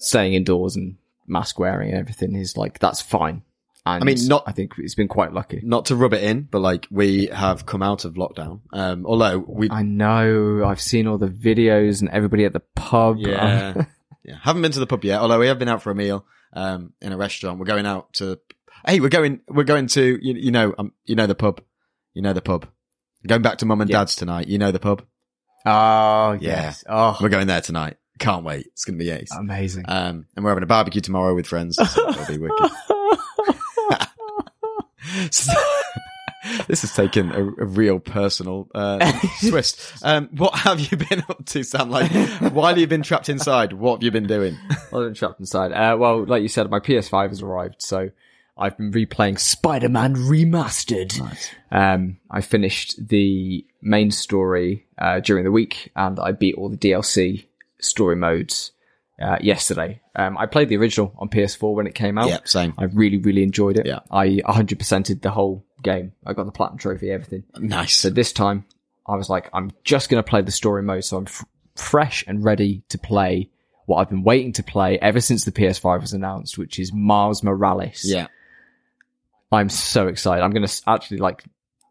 staying 0.00 0.34
indoors 0.34 0.74
and 0.76 0.96
mask 1.26 1.58
wearing 1.58 1.90
and 1.90 1.98
everything 1.98 2.34
is 2.34 2.56
like, 2.56 2.78
that's 2.80 3.00
fine. 3.00 3.42
And 3.86 4.02
I 4.02 4.04
mean, 4.04 4.16
not- 4.28 4.44
I 4.46 4.52
think 4.52 4.74
it's 4.78 4.94
been 4.94 5.08
quite 5.08 5.32
lucky. 5.32 5.60
not 5.64 5.86
to 5.86 5.96
rub 5.96 6.12
it 6.12 6.22
in 6.22 6.42
but 6.42 6.58
like 6.60 6.86
we 6.90 7.26
have 7.28 7.64
come 7.64 7.82
out 7.82 8.04
of 8.04 8.12
lockdown 8.14 8.60
um 8.74 9.06
although 9.06 9.38
we 9.38 9.70
I 9.70 9.82
know. 9.82 10.64
I've 10.66 10.80
seen 10.82 11.06
all 11.06 11.16
the 11.16 11.28
videos 11.28 12.00
and 12.00 12.10
everybody 12.10 12.44
at 12.44 12.52
the 12.52 12.60
pub. 12.74 13.16
Yeah. 13.18 13.84
yeah. 14.24 14.34
Haven't 14.42 14.60
been 14.62 14.72
to 14.72 14.80
the 14.80 14.86
pub 14.86 15.04
yet, 15.04 15.20
although 15.20 15.38
we 15.38 15.46
have 15.46 15.58
been 15.58 15.68
out 15.68 15.82
for 15.82 15.90
a 15.90 15.94
meal, 15.94 16.26
um, 16.52 16.92
in 17.00 17.12
a 17.12 17.16
restaurant. 17.16 17.58
We're 17.58 17.64
going 17.64 17.86
out 17.86 18.12
to, 18.14 18.38
hey, 18.86 19.00
we're 19.00 19.08
going, 19.08 19.40
we're 19.48 19.64
going 19.64 19.86
to, 19.88 20.18
you, 20.20 20.34
you 20.34 20.50
know, 20.50 20.74
um, 20.76 20.92
you 21.06 21.14
know 21.14 21.26
the 21.26 21.34
pub. 21.34 21.62
You 22.12 22.20
know 22.22 22.32
the 22.34 22.42
pub. 22.42 22.66
Going 23.26 23.40
back 23.42 23.58
to 23.58 23.66
mum 23.66 23.80
and 23.80 23.88
Yeah. 23.88 23.98
dad's 23.98 24.14
tonight. 24.16 24.48
You 24.48 24.58
know 24.58 24.72
the 24.72 24.78
pub. 24.80 25.02
oh, 25.64 26.36
yes. 26.40 26.84
Oh, 26.88 27.16
We're 27.20 27.28
going 27.28 27.46
there 27.46 27.60
tonight. 27.62 27.96
Can't 28.20 28.44
wait. 28.44 28.66
It's 28.66 28.84
going 28.84 28.96
to 28.98 29.04
be 29.04 29.10
ace. 29.10 29.34
amazing. 29.36 29.84
Um, 29.88 30.26
and 30.36 30.44
we're 30.44 30.52
having 30.52 30.62
a 30.62 30.66
barbecue 30.66 31.00
tomorrow 31.00 31.34
with 31.34 31.48
friends. 31.48 31.76
So 31.76 32.08
it'll 32.10 32.26
be 32.26 32.38
wicked. 32.38 32.70
So- 35.32 35.52
this 36.68 36.82
has 36.82 36.94
taken 36.94 37.30
a, 37.32 37.42
a 37.44 37.64
real 37.66 37.98
personal 37.98 38.68
uh, 38.74 39.12
twist. 39.48 39.92
Um, 40.02 40.28
what 40.32 40.54
have 40.54 40.80
you 40.80 40.96
been 40.96 41.22
up 41.28 41.44
to, 41.46 41.62
Sam? 41.62 41.90
Like, 41.90 42.10
while 42.52 42.78
you've 42.78 42.88
been 42.88 43.02
trapped 43.02 43.28
inside, 43.28 43.72
what 43.72 43.96
have 43.96 44.02
you 44.02 44.10
been 44.10 44.26
doing? 44.26 44.56
Well, 44.90 45.02
I'm 45.02 45.14
trapped 45.14 45.40
inside. 45.40 45.72
Uh, 45.72 45.96
well, 45.98 46.24
like 46.24 46.42
you 46.42 46.48
said, 46.48 46.70
my 46.70 46.80
PS5 46.80 47.28
has 47.28 47.42
arrived, 47.42 47.82
so 47.82 48.10
I've 48.56 48.76
been 48.76 48.92
replaying 48.92 49.38
Spider-Man 49.38 50.16
Remastered. 50.16 51.20
Um, 51.70 52.18
I 52.30 52.40
finished 52.40 53.08
the 53.08 53.66
main 53.82 54.10
story 54.10 54.86
uh, 54.98 55.20
during 55.20 55.44
the 55.44 55.52
week, 55.52 55.92
and 55.94 56.18
I 56.18 56.32
beat 56.32 56.54
all 56.54 56.70
the 56.70 56.78
DLC 56.78 57.46
story 57.80 58.16
modes 58.16 58.72
uh, 59.20 59.36
yesterday. 59.40 60.00
Um, 60.16 60.38
I 60.38 60.46
played 60.46 60.68
the 60.68 60.76
original 60.76 61.14
on 61.18 61.28
PS4 61.28 61.74
when 61.74 61.86
it 61.86 61.94
came 61.94 62.18
out. 62.18 62.28
Yeah, 62.28 62.38
same. 62.44 62.74
I 62.78 62.84
really, 62.84 63.18
really 63.18 63.42
enjoyed 63.42 63.78
it. 63.78 63.86
Yeah. 63.86 64.00
I 64.10 64.40
100%ed 64.46 65.22
the 65.22 65.30
whole 65.30 65.64
game. 65.82 66.12
I 66.24 66.32
got 66.32 66.46
the 66.46 66.52
platinum 66.52 66.78
trophy, 66.78 67.10
everything. 67.10 67.44
Nice. 67.58 67.96
So 67.96 68.10
this 68.10 68.32
time, 68.32 68.64
I 69.06 69.16
was 69.16 69.28
like, 69.28 69.50
I'm 69.52 69.70
just 69.84 70.08
going 70.08 70.22
to 70.22 70.28
play 70.28 70.42
the 70.42 70.52
story 70.52 70.82
mode, 70.82 71.04
so 71.04 71.18
I'm 71.18 71.26
f- 71.26 71.44
fresh 71.76 72.24
and 72.26 72.44
ready 72.44 72.82
to 72.88 72.98
play 72.98 73.50
what 73.86 73.96
I've 73.98 74.08
been 74.10 74.22
waiting 74.22 74.52
to 74.54 74.62
play 74.62 74.98
ever 75.00 75.20
since 75.20 75.44
the 75.44 75.52
PS5 75.52 76.00
was 76.00 76.12
announced, 76.12 76.56
which 76.56 76.78
is 76.78 76.92
Miles 76.92 77.42
Morales. 77.42 78.04
Yeah. 78.04 78.28
I'm 79.52 79.68
so 79.68 80.06
excited. 80.06 80.42
I'm 80.44 80.52
going 80.52 80.66
to 80.66 80.82
actually 80.86 81.18
like 81.18 81.42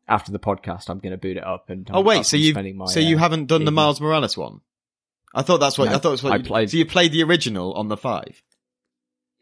after 0.08 0.32
the 0.32 0.40
podcast, 0.40 0.90
I'm 0.90 1.00
going 1.00 1.12
to 1.12 1.18
boot 1.18 1.38
it 1.38 1.44
up 1.44 1.70
and. 1.70 1.90
Oh 1.92 1.98
I'm- 1.98 2.06
wait, 2.06 2.26
so 2.26 2.38
you 2.38 2.54
my, 2.74 2.86
so 2.86 3.00
you 3.00 3.18
uh, 3.18 3.20
haven't 3.20 3.48
done 3.48 3.66
the 3.66 3.72
Miles 3.72 4.00
Morales 4.00 4.38
one? 4.38 4.62
I 5.34 5.42
thought 5.44 5.60
that's 5.60 5.78
what 5.78 5.90
No, 5.90 5.96
I 5.96 5.98
thought. 6.00 6.24
What 6.24 6.34
I 6.34 6.38
you, 6.38 6.44
played- 6.44 6.70
So 6.72 6.78
you 6.78 6.86
played 6.86 7.12
the 7.12 7.24
original 7.24 7.74
on 7.74 7.88
the 7.88 7.98
five. 7.98 8.42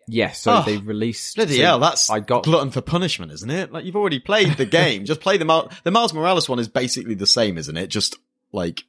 Yes, 0.10 0.40
so 0.42 0.54
Oh, 0.58 0.64
they 0.66 0.78
released. 0.78 1.36
Bloody 1.36 1.60
hell, 1.60 1.80
that's 1.80 2.10
I 2.10 2.22
got 2.22 2.44
glutton 2.44 2.72
for 2.72 2.80
punishment, 2.82 3.32
isn't 3.34 3.50
it? 3.50 3.74
Like 3.74 3.84
you've 3.84 3.96
already 3.98 4.20
played 4.20 4.54
the 4.54 4.66
game. 4.66 5.04
Just 5.06 5.20
play 5.20 5.38
the 5.38 5.44
Miles. 5.46 5.74
The 5.84 5.92
Miles 5.92 6.14
Morales 6.14 6.48
one 6.48 6.60
is 6.60 6.70
basically 6.70 7.16
the 7.16 7.28
same, 7.28 7.58
isn't 7.58 7.76
it? 7.76 7.88
Just 7.88 8.16
like, 8.54 8.84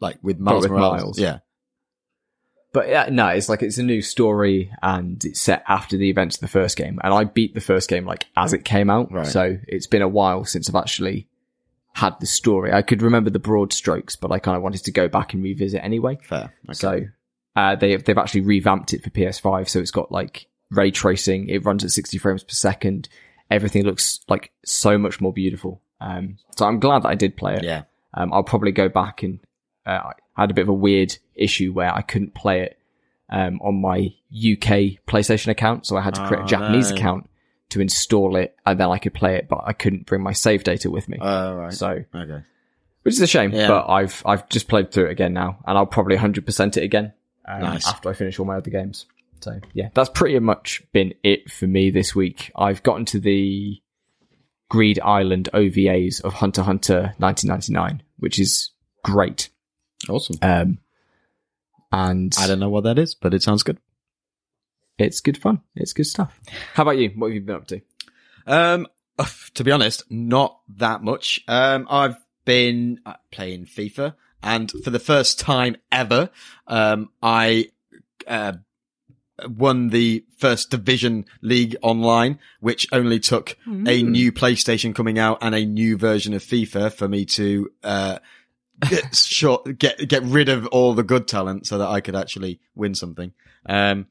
like 0.00 0.18
with 0.22 0.40
Miles 0.40 0.64
with 0.64 0.72
Morales. 0.72 1.02
Miles. 1.02 1.18
Yeah. 1.20 1.38
But 2.72 2.92
uh, 2.92 3.06
no, 3.10 3.28
it's 3.28 3.48
like 3.48 3.62
it's 3.62 3.78
a 3.78 3.82
new 3.82 4.02
story 4.02 4.72
and 4.82 5.24
it's 5.24 5.40
set 5.40 5.62
after 5.68 5.96
the 5.96 6.10
events 6.10 6.36
of 6.36 6.40
the 6.42 6.48
first 6.48 6.76
game. 6.76 6.98
And 7.02 7.14
I 7.14 7.24
beat 7.24 7.54
the 7.54 7.60
first 7.60 7.88
game 7.88 8.04
like 8.04 8.26
as 8.36 8.52
it 8.52 8.64
came 8.64 8.90
out. 8.90 9.10
Right. 9.12 9.26
So 9.26 9.56
it's 9.68 9.86
been 9.86 10.02
a 10.02 10.08
while 10.08 10.44
since 10.44 10.68
I've 10.68 10.74
actually 10.74 11.28
had 11.98 12.18
the 12.20 12.26
story. 12.26 12.72
I 12.72 12.82
could 12.82 13.02
remember 13.02 13.30
the 13.30 13.38
broad 13.38 13.72
strokes, 13.72 14.16
but 14.16 14.30
I 14.30 14.38
kind 14.38 14.56
of 14.56 14.62
wanted 14.62 14.84
to 14.84 14.92
go 14.92 15.08
back 15.08 15.34
and 15.34 15.42
revisit 15.42 15.82
anyway. 15.82 16.18
Fair. 16.22 16.52
Okay. 16.68 16.72
So 16.74 17.00
uh, 17.56 17.76
they 17.76 17.96
they've 17.96 18.18
actually 18.18 18.42
revamped 18.42 18.92
it 18.94 19.02
for 19.02 19.10
PS5, 19.10 19.68
so 19.68 19.80
it's 19.80 19.90
got 19.90 20.12
like 20.12 20.46
ray 20.70 20.90
tracing. 20.90 21.48
It 21.48 21.64
runs 21.64 21.84
at 21.84 21.90
60 21.90 22.18
frames 22.18 22.44
per 22.44 22.52
second. 22.52 23.08
Everything 23.50 23.84
looks 23.84 24.20
like 24.28 24.52
so 24.64 24.98
much 24.98 25.20
more 25.20 25.32
beautiful. 25.32 25.80
Um, 26.00 26.36
so 26.56 26.66
I'm 26.66 26.78
glad 26.80 27.02
that 27.02 27.08
I 27.08 27.14
did 27.14 27.36
play 27.36 27.54
it. 27.54 27.64
yeah. 27.64 27.82
Um, 28.14 28.32
I'll 28.32 28.44
probably 28.44 28.72
go 28.72 28.88
back 28.88 29.22
and 29.22 29.40
uh, 29.86 30.10
I 30.36 30.40
had 30.42 30.50
a 30.50 30.54
bit 30.54 30.62
of 30.62 30.68
a 30.68 30.74
weird 30.74 31.16
issue 31.34 31.72
where 31.72 31.92
I 31.94 32.02
couldn't 32.02 32.34
play 32.34 32.60
it 32.62 32.78
um, 33.30 33.60
on 33.62 33.80
my 33.80 34.14
UK 34.32 35.00
PlayStation 35.06 35.48
account, 35.48 35.86
so 35.86 35.96
I 35.96 36.00
had 36.02 36.14
to 36.14 36.26
create 36.26 36.40
Oh, 36.42 36.44
a 36.44 36.48
Japanese 36.48 36.90
no. 36.90 36.96
account 36.96 37.30
to 37.70 37.80
install 37.80 38.36
it, 38.36 38.56
and 38.66 38.78
then 38.80 38.88
I 38.88 38.98
could 38.98 39.14
play 39.14 39.36
it, 39.36 39.48
but 39.48 39.62
I 39.64 39.72
couldn't 39.72 40.06
bring 40.06 40.22
my 40.22 40.32
save 40.32 40.64
data 40.64 40.90
with 40.90 41.08
me. 41.08 41.18
Oh, 41.20 41.54
right. 41.56 41.72
so, 41.72 42.04
okay. 42.14 42.42
which 43.02 43.14
is 43.14 43.20
a 43.20 43.26
shame, 43.26 43.52
Yeah. 43.52 43.68
but 43.68 43.88
I've 43.88 44.22
I've 44.24 44.48
just 44.48 44.68
played 44.68 44.90
through 44.92 45.06
it 45.06 45.10
again 45.12 45.32
now, 45.34 45.58
and 45.66 45.76
I'll 45.76 45.86
probably 45.86 46.16
100% 46.16 46.76
it 46.76 46.82
again 46.82 47.12
um, 47.46 47.60
Nice. 47.60 47.86
after 47.86 48.08
I 48.08 48.12
finish 48.14 48.38
all 48.38 48.46
my 48.46 48.56
other 48.56 48.70
games. 48.70 49.06
So 49.40 49.60
yeah, 49.72 49.90
that's 49.94 50.08
pretty 50.10 50.38
much 50.40 50.82
been 50.92 51.14
it 51.22 51.50
for 51.50 51.66
me 51.66 51.90
this 51.90 52.14
week. 52.14 52.50
I've 52.56 52.82
gotten 52.82 53.04
to 53.06 53.20
the 53.20 53.80
Greed 54.68 54.98
Island 55.00 55.48
OVAs 55.54 56.20
of 56.22 56.34
Hunter 56.34 56.62
Hunter 56.62 57.14
1999, 57.18 58.02
which 58.18 58.38
is 58.38 58.70
great. 59.04 59.48
Awesome. 60.08 60.36
Um, 60.42 60.78
and 61.92 62.34
I 62.38 62.46
don't 62.46 62.58
know 62.60 62.68
what 62.68 62.84
that 62.84 62.98
is, 62.98 63.14
but 63.14 63.32
it 63.32 63.42
sounds 63.42 63.62
good. 63.62 63.78
It's 64.98 65.20
good 65.20 65.38
fun. 65.38 65.60
It's 65.74 65.92
good 65.92 66.06
stuff. 66.06 66.38
How 66.74 66.82
about 66.82 66.98
you? 66.98 67.10
What 67.10 67.28
have 67.28 67.34
you 67.34 67.40
been 67.40 67.56
up 67.56 67.66
to? 67.68 67.80
Um, 68.46 68.86
to 69.54 69.64
be 69.64 69.70
honest, 69.72 70.04
not 70.10 70.60
that 70.76 71.02
much. 71.02 71.40
Um, 71.48 71.86
I've 71.90 72.16
been 72.44 73.00
uh, 73.06 73.14
playing 73.30 73.66
FIFA, 73.66 74.14
and 74.42 74.70
for 74.82 74.90
the 74.90 74.98
first 74.98 75.38
time 75.38 75.76
ever, 75.92 76.30
um, 76.66 77.10
I 77.22 77.70
uh, 78.26 78.54
won 79.46 79.90
the 79.90 80.24
first 80.36 80.70
division 80.70 81.26
league 81.42 81.76
online, 81.82 82.38
which 82.60 82.86
only 82.92 83.20
took 83.20 83.56
a 83.86 84.02
new 84.02 84.32
PlayStation 84.32 84.94
coming 84.94 85.18
out 85.18 85.38
and 85.40 85.54
a 85.54 85.64
new 85.64 85.96
version 85.96 86.34
of 86.34 86.42
FIFA 86.42 86.92
for 86.92 87.08
me 87.08 87.24
to 87.26 87.70
uh, 87.84 88.18
get, 88.88 89.14
short, 89.14 89.78
get 89.78 90.08
get 90.08 90.22
rid 90.22 90.48
of 90.48 90.66
all 90.68 90.94
the 90.94 91.02
good 91.02 91.28
talent 91.28 91.66
so 91.66 91.78
that 91.78 91.88
I 91.88 92.00
could 92.00 92.16
actually 92.16 92.60
win 92.74 92.94
something. 92.94 93.32
Um, 93.66 94.06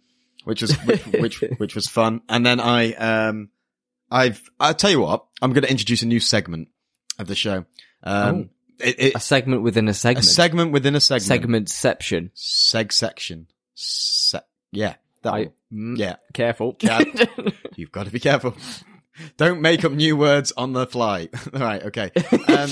which 0.47 0.61
was 0.61 0.73
which, 0.85 1.03
which 1.05 1.43
which 1.57 1.75
was 1.75 1.87
fun. 1.87 2.21
And 2.29 2.45
then 2.45 2.59
I 2.59 2.93
um 2.93 3.49
I've 4.09 4.41
I'll 4.59 4.73
tell 4.73 4.89
you 4.89 5.01
what, 5.01 5.25
I'm 5.41 5.51
going 5.53 5.63
to 5.63 5.69
introduce 5.69 6.01
a 6.01 6.07
new 6.07 6.19
segment 6.19 6.69
of 7.19 7.27
the 7.27 7.35
show. 7.35 7.65
Um, 8.03 8.49
it, 8.79 8.95
it, 8.99 9.15
A 9.15 9.19
segment 9.19 9.63
within 9.63 9.87
a 9.87 9.93
segment. 9.93 10.25
a 10.25 10.29
segment. 10.29 10.71
within 10.71 10.95
a 10.95 10.99
segment. 11.01 11.67
Segmentception. 11.67 12.31
Seg 12.35 12.91
section. 12.91 13.47
Se- 13.73 14.39
yeah. 14.71 14.95
That 15.23 15.33
I, 15.33 15.49
mm, 15.73 15.97
Yeah. 15.97 16.17
Careful. 16.33 16.77
Yeah. 16.79 17.03
You've 17.75 17.91
got 17.91 18.05
to 18.05 18.11
be 18.11 18.19
careful. 18.19 18.55
Don't 19.35 19.61
make 19.61 19.83
up 19.83 19.91
new 19.91 20.15
words 20.15 20.53
on 20.55 20.73
the 20.73 20.85
fly. 20.85 21.27
right. 21.53 21.83
Okay. 21.83 22.11
Um, 22.47 22.69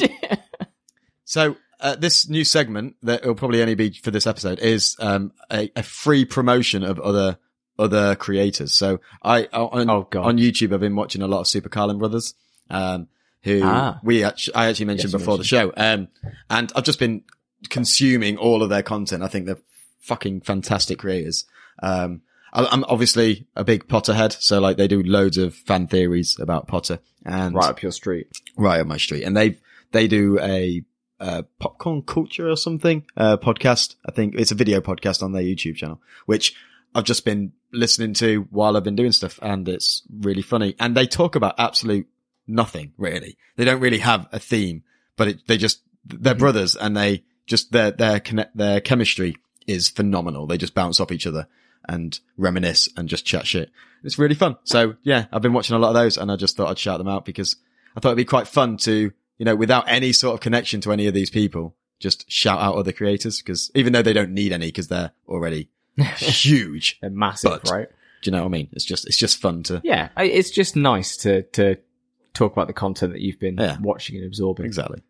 so 1.24 1.56
uh, 1.80 1.96
this 1.96 2.30
new 2.30 2.44
segment 2.44 2.96
that 3.02 3.26
will 3.26 3.36
probably 3.36 3.62
only 3.62 3.76
be 3.76 3.92
for 3.92 4.12
this 4.12 4.28
episode 4.28 4.60
is 4.60 4.96
um, 5.00 5.32
a, 5.52 5.72
a 5.76 5.84
free 5.84 6.24
promotion 6.24 6.84
of 6.84 7.00
other 7.00 7.40
other 7.78 8.16
creators. 8.16 8.74
So 8.74 9.00
I 9.24 9.46
on, 9.54 9.90
Oh, 9.90 10.08
on 10.20 10.38
YouTube 10.38 10.74
I've 10.74 10.80
been 10.80 10.96
watching 10.96 11.22
a 11.22 11.28
lot 11.28 11.42
of 11.42 11.48
Super 11.48 11.70
Carlin 11.70 11.98
Brothers, 12.00 12.34
um, 12.70 13.08
who 13.44 13.62
Ah. 13.64 14.00
we 14.04 14.24
actually 14.24 14.56
I 14.56 14.68
actually 14.68 14.86
mentioned 14.88 15.14
Yes, 15.14 15.22
before 15.22 15.38
the 15.38 15.44
show, 15.44 15.74
um, 15.78 16.08
and 16.50 16.72
I've 16.76 16.84
just 16.84 17.00
been 17.00 17.24
consuming 17.70 18.38
all 18.38 18.64
of 18.64 18.70
their 18.70 18.84
content. 18.84 19.24
I 19.24 19.28
think 19.28 19.46
they're 19.46 19.62
fucking 20.00 20.42
fantastic 20.42 21.00
creators. 21.00 21.46
Um, 21.82 22.22
I- 22.54 22.66
I'm 22.68 22.84
obviously 22.86 23.48
a 23.56 23.64
big 23.64 23.88
Potter 23.88 24.14
head, 24.14 24.34
so 24.40 24.60
like 24.60 24.78
they 24.78 24.88
do 24.88 25.04
loads 25.04 25.38
of 25.38 25.54
fan 25.56 25.88
theories 25.88 26.38
about 26.40 26.68
Potter 26.68 27.00
and 27.26 27.56
right 27.56 27.70
up 27.70 27.82
your 27.82 27.92
street. 27.92 28.28
right 28.58 28.80
up 28.80 28.88
my 28.88 28.98
street. 28.98 29.24
And 29.24 29.36
they 29.36 29.58
they 29.92 30.08
do 30.08 30.40
a 30.40 30.84
uh, 31.20 31.44
popcorn 31.60 32.02
culture 32.02 32.50
or 32.50 32.58
something 32.58 33.04
uh, 33.18 33.38
podcast. 33.38 33.96
I 34.06 34.12
think 34.12 34.36
it's 34.38 34.52
a 34.52 34.56
video 34.56 34.80
podcast 34.82 35.24
on 35.24 35.32
their 35.32 35.42
YouTube 35.44 35.76
channel, 35.76 36.02
which 36.26 36.54
I've 36.96 37.04
just 37.04 37.26
been 37.26 37.52
listening 37.74 38.14
to 38.16 38.48
while 38.50 38.78
I've 38.78 38.86
been 38.86 38.96
doing 38.96 39.12
stuff, 39.12 39.38
and 39.42 39.68
it's 39.68 40.04
really 40.10 40.42
funny. 40.42 40.76
And 40.80 40.96
they 40.96 41.06
talk 41.06 41.36
about 41.36 41.56
absolute 41.60 42.08
nothing 42.48 42.94
really. 42.98 43.38
They 43.58 43.66
don't 43.66 43.82
really 43.82 44.00
have 44.00 44.28
a 44.32 44.40
theme, 44.40 44.84
but 45.18 45.28
it, 45.28 45.48
they 45.48 45.58
just 45.58 45.82
they're 46.06 46.34
brothers, 46.34 46.78
and 46.78 46.96
they 46.96 47.26
just 47.46 47.74
their 47.74 47.92
their 47.92 48.22
connect 48.22 48.56
their 48.56 48.80
chemistry 48.80 49.36
is 49.68 49.90
phenomenal. 49.90 50.48
They 50.48 50.58
just 50.58 50.74
bounce 50.74 51.02
off 51.02 51.12
each 51.12 51.28
other 51.28 51.48
and 51.88 52.18
reminisce 52.38 52.88
and 52.96 53.10
just 53.10 53.26
chat 53.26 53.46
shit. 53.46 53.72
It's 54.04 54.18
really 54.18 54.36
fun. 54.36 54.56
So 54.64 54.96
yeah, 55.04 55.26
I've 55.34 55.42
been 55.42 55.54
watching 55.54 55.76
a 55.76 55.80
lot 55.80 55.90
of 55.90 55.96
those, 55.96 56.18
and 56.18 56.32
I 56.32 56.38
just 56.38 56.56
thought 56.56 56.70
I'd 56.70 56.80
shout 56.80 57.00
them 57.00 57.10
out 57.10 57.26
because 57.26 57.58
I 57.98 58.00
thought 58.00 58.10
it'd 58.10 58.18
be 58.18 58.26
quite 58.26 58.48
fun 58.48 58.78
to, 58.78 59.12
you 59.38 59.46
know, 59.46 59.56
without 59.56 59.90
any 59.90 60.14
sort 60.14 60.36
of 60.36 60.40
connection 60.40 60.80
to 60.82 60.94
any 60.94 61.08
of 61.08 61.14
these 61.14 61.30
people, 61.30 61.76
just 62.00 62.30
shout 62.32 62.62
out 62.62 62.76
other 62.76 62.94
creators 62.94 63.42
because 63.42 63.70
even 63.76 63.92
though 63.92 64.02
they 64.02 64.14
don't 64.14 64.34
need 64.34 64.54
any 64.54 64.68
because 64.68 64.88
they're 64.88 65.12
already 65.28 65.70
huge. 66.18 66.98
They're 67.02 67.10
massive, 67.10 67.62
But- 67.64 67.72
right? 67.72 67.88
Do 68.22 68.30
you 68.30 68.32
know 68.32 68.42
what 68.44 68.50
I 68.50 68.52
mean? 68.58 68.70
It's 68.72 68.86
just, 68.86 69.06
it's 69.06 69.18
just 69.18 69.40
fun 69.40 69.62
to. 69.64 69.82
Yeah, 69.84 70.10
it's 70.18 70.50
just 70.50 70.76
nice 70.76 71.16
to 71.18 71.44
to 71.44 71.76
talk 72.34 72.54
about 72.54 72.66
the 72.66 72.74
content 72.74 73.14
that 73.14 73.22
you've 73.22 73.40
been 73.40 73.56
Yeah. 73.58 73.78
watching 73.80 74.16
and 74.16 74.26
absorbing. 74.26 74.66
Exactly. 74.66 75.04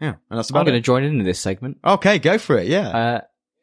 Yeah. 0.00 0.14
And 0.30 0.38
that's 0.38 0.50
about. 0.50 0.60
I'm 0.60 0.66
going 0.66 0.78
to 0.80 0.80
join 0.80 1.02
in 1.02 1.18
this 1.24 1.40
segment. 1.40 1.78
Okay, 1.84 2.20
go 2.20 2.38
for 2.38 2.56
it. 2.58 2.68
Yeah. 2.68 2.88
Uh, 2.88 3.20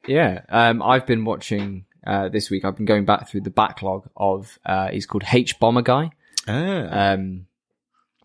yeah, 0.08 0.42
um, 0.50 0.82
I've 0.82 1.06
been 1.06 1.24
watching 1.24 1.86
uh, 2.06 2.28
this 2.30 2.50
week. 2.50 2.66
I've 2.66 2.76
been 2.76 2.86
going 2.86 3.06
back 3.06 3.30
through 3.30 3.42
the 3.42 3.50
backlog 3.50 4.10
of. 4.18 4.60
Uh, 4.66 4.90
he's 4.90 5.06
called 5.06 5.24
H 5.32 5.60
Bomber 5.62 5.82
Guy. 5.82 6.12
ah, 6.50 7.14
Um, 7.14 7.46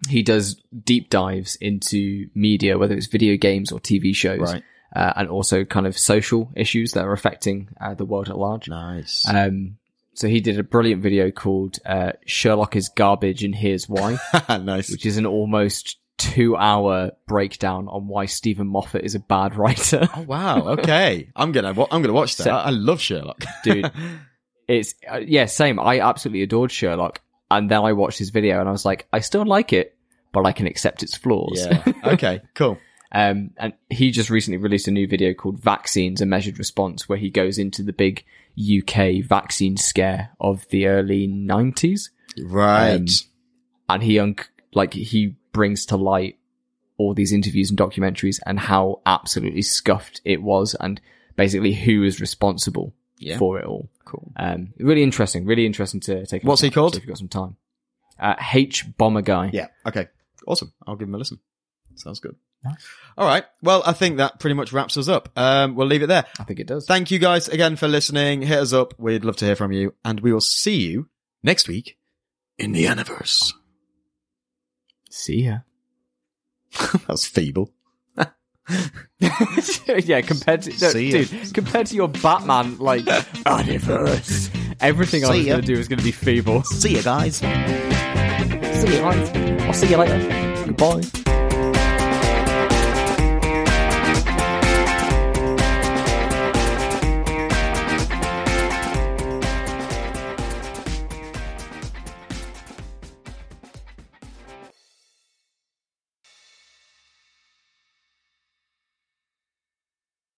he 0.09 0.23
does 0.25 0.61
deep 0.85 1.09
dives 1.09 1.55
into 1.57 2.29
media, 2.35 2.79
whether 2.79 2.97
it's 2.97 3.07
video 3.07 3.37
games 3.37 3.71
or 3.71 3.79
TV 3.79 4.13
shows, 4.15 4.41
right. 4.53 4.63
Uh, 4.95 5.13
and 5.17 5.29
also 5.29 5.65
kind 5.65 5.87
of 5.89 5.99
social 5.99 6.53
issues 6.55 6.93
that 6.93 7.05
are 7.05 7.13
affecting 7.13 7.69
uh, 7.81 7.95
the 7.95 8.05
world 8.05 8.29
at 8.29 8.39
large. 8.39 8.69
Nice. 8.69 9.27
Um, 9.29 9.79
so 10.15 10.29
he 10.29 10.41
did 10.41 10.59
a 10.59 10.63
brilliant 10.63 11.03
video 11.03 11.33
called 11.33 11.79
uh, 11.85 12.13
"Sherlock 12.27 12.77
is 12.77 12.89
garbage 12.91 13.43
and 13.43 13.55
here's 13.55 13.89
why," 13.89 14.19
nice. 14.49 14.91
which 14.91 15.05
is 15.05 15.17
an 15.17 15.27
almost 15.27 15.97
two-hour 16.19 17.11
breakdown 17.27 17.89
on 17.89 18.07
why 18.07 18.27
Steven 18.27 18.67
Moffat 18.69 19.03
is 19.05 19.15
a 19.17 19.19
bad 19.21 19.57
writer. 19.57 20.09
Oh 20.17 20.23
wow. 20.23 20.69
Okay. 20.79 21.29
I'm 21.35 21.51
gonna. 21.53 21.71
I'm 21.71 22.03
gonna 22.03 22.13
watch 22.13 22.37
that. 22.37 22.45
So- 22.45 22.51
I, 22.53 22.67
I 22.67 22.71
love 22.71 23.01
Sherlock, 23.01 23.43
Dude. 23.65 23.91
it's 24.69 24.95
uh, 25.11 25.17
yeah, 25.19 25.47
same. 25.47 25.81
I 25.81 26.01
absolutely 26.01 26.43
adored 26.43 26.71
Sherlock, 26.71 27.21
and 27.51 27.69
then 27.71 27.81
I 27.81 27.93
watched 27.95 28.19
his 28.21 28.31
video 28.31 28.61
and 28.61 28.69
I 28.69 28.73
was 28.73 28.85
like, 28.85 29.07
I 29.13 29.21
still 29.21 29.45
like 29.45 29.73
it, 29.73 29.97
but 30.33 30.47
I 30.47 30.53
can 30.53 30.67
accept 30.69 31.03
its 31.03 31.17
flaws. 31.17 31.67
yeah. 31.67 31.83
Okay. 32.05 32.43
Cool. 32.55 32.79
Um, 33.15 33.51
and 33.57 33.73
he 33.91 34.11
just 34.11 34.29
recently 34.29 34.59
released 34.59 34.89
a 34.89 34.91
new 34.91 35.07
video 35.07 35.33
called 35.35 35.61
Vaccines, 35.63 36.21
a 36.21 36.27
Measured 36.27 36.59
Response, 36.59 37.09
where 37.09 37.17
he 37.19 37.31
goes 37.31 37.59
into 37.59 37.83
the 37.83 37.93
big 37.93 38.25
UK 38.59 39.25
vaccine 39.25 39.77
scare 39.77 40.31
of 40.41 40.67
the 40.71 40.87
early 40.87 41.29
90s. 41.29 42.11
Right. 42.43 42.95
Um, 42.97 43.07
And 43.89 44.03
he, 44.03 44.19
un- 44.19 44.37
like, 44.75 44.95
he 44.95 45.37
brings 45.53 45.87
to 45.87 45.97
light 45.97 46.39
all 46.97 47.15
these 47.15 47.33
interviews 47.33 47.71
and 47.71 47.79
documentaries 47.79 48.41
and 48.47 48.59
how 48.59 49.01
absolutely 49.07 49.63
scuffed 49.63 50.21
it 50.25 50.43
was 50.43 50.75
and 50.81 51.01
basically 51.37 51.73
who 51.73 52.01
was 52.01 52.21
responsible 52.21 52.95
Yeah. 53.19 53.39
for 53.39 53.59
it 53.61 53.65
all. 53.67 53.91
cool. 54.05 54.33
Um, 54.37 54.73
really 54.79 55.03
interesting, 55.03 55.45
really 55.45 55.67
interesting 55.67 56.01
to 56.01 56.25
take. 56.27 56.43
What's 56.45 56.61
he 56.63 56.71
called? 56.71 56.95
If 56.97 57.03
you've 57.03 57.09
got 57.09 57.19
some 57.19 57.29
time. 57.29 57.57
Uh, 58.19 58.35
H 58.53 58.85
Bomber 58.97 59.23
Guy. 59.23 59.51
Yeah. 59.53 59.69
Okay. 59.87 60.09
Awesome. 60.47 60.73
I'll 60.87 60.95
give 60.97 61.09
him 61.09 61.15
a 61.15 61.19
listen. 61.19 61.39
Sounds 61.97 62.21
good. 62.21 62.37
All 63.17 63.27
right. 63.27 63.45
Well, 63.63 63.83
I 63.87 63.93
think 63.93 64.17
that 64.17 64.41
pretty 64.41 64.55
much 64.55 64.73
wraps 64.73 64.97
us 64.97 65.09
up. 65.09 65.29
Um, 65.37 65.75
we'll 65.77 65.87
leave 65.87 66.03
it 66.03 66.07
there. 66.07 66.25
I 66.39 66.45
think 66.45 66.61
it 66.61 66.67
does. 66.67 66.87
Thank 66.87 67.11
you 67.11 67.19
guys 67.19 67.49
again 67.49 67.77
for 67.77 67.87
listening. 67.87 68.43
Hit 68.43 68.59
us 68.59 68.73
up. 68.73 68.95
We'd 68.99 69.25
love 69.25 69.37
to 69.37 69.45
hear 69.45 69.57
from 69.57 69.73
you. 69.73 69.95
And 70.05 70.21
we 70.21 70.33
will 70.33 70.41
see 70.41 70.77
you 70.91 71.09
next 71.43 71.69
week 71.69 71.97
in 72.59 72.73
the 72.73 72.83
Universe. 72.83 73.53
See 75.11 75.45
ya. 75.45 75.59
That's 77.07 77.27
feeble. 77.27 77.71
yeah, 79.21 80.21
compared 80.23 80.63
to 80.63 80.71
no, 80.81 80.99
ya. 80.99 81.25
dude, 81.25 81.55
compared 81.55 81.87
to 81.87 81.95
your 81.95 82.09
Batman 82.09 82.79
like 82.79 83.05
universe, 83.67 84.51
everything 84.81 85.25
I 85.25 85.33
See 85.33 85.39
was 85.39 85.47
ya. 85.47 85.53
going 85.55 85.65
to 85.67 85.75
do 85.75 85.79
is 85.81 85.89
going 85.89 85.99
to 85.99 86.05
be 86.05 86.11
feeble. 86.11 86.63
See 86.65 86.97
you 86.97 87.03
guys. 87.03 87.37
See 87.37 87.47
you 87.47 89.03
guys. 89.03 89.63
I'll 89.63 89.73
see 89.75 89.89
you 89.91 89.97
later. 89.99 90.65
Goodbye. 90.67 91.24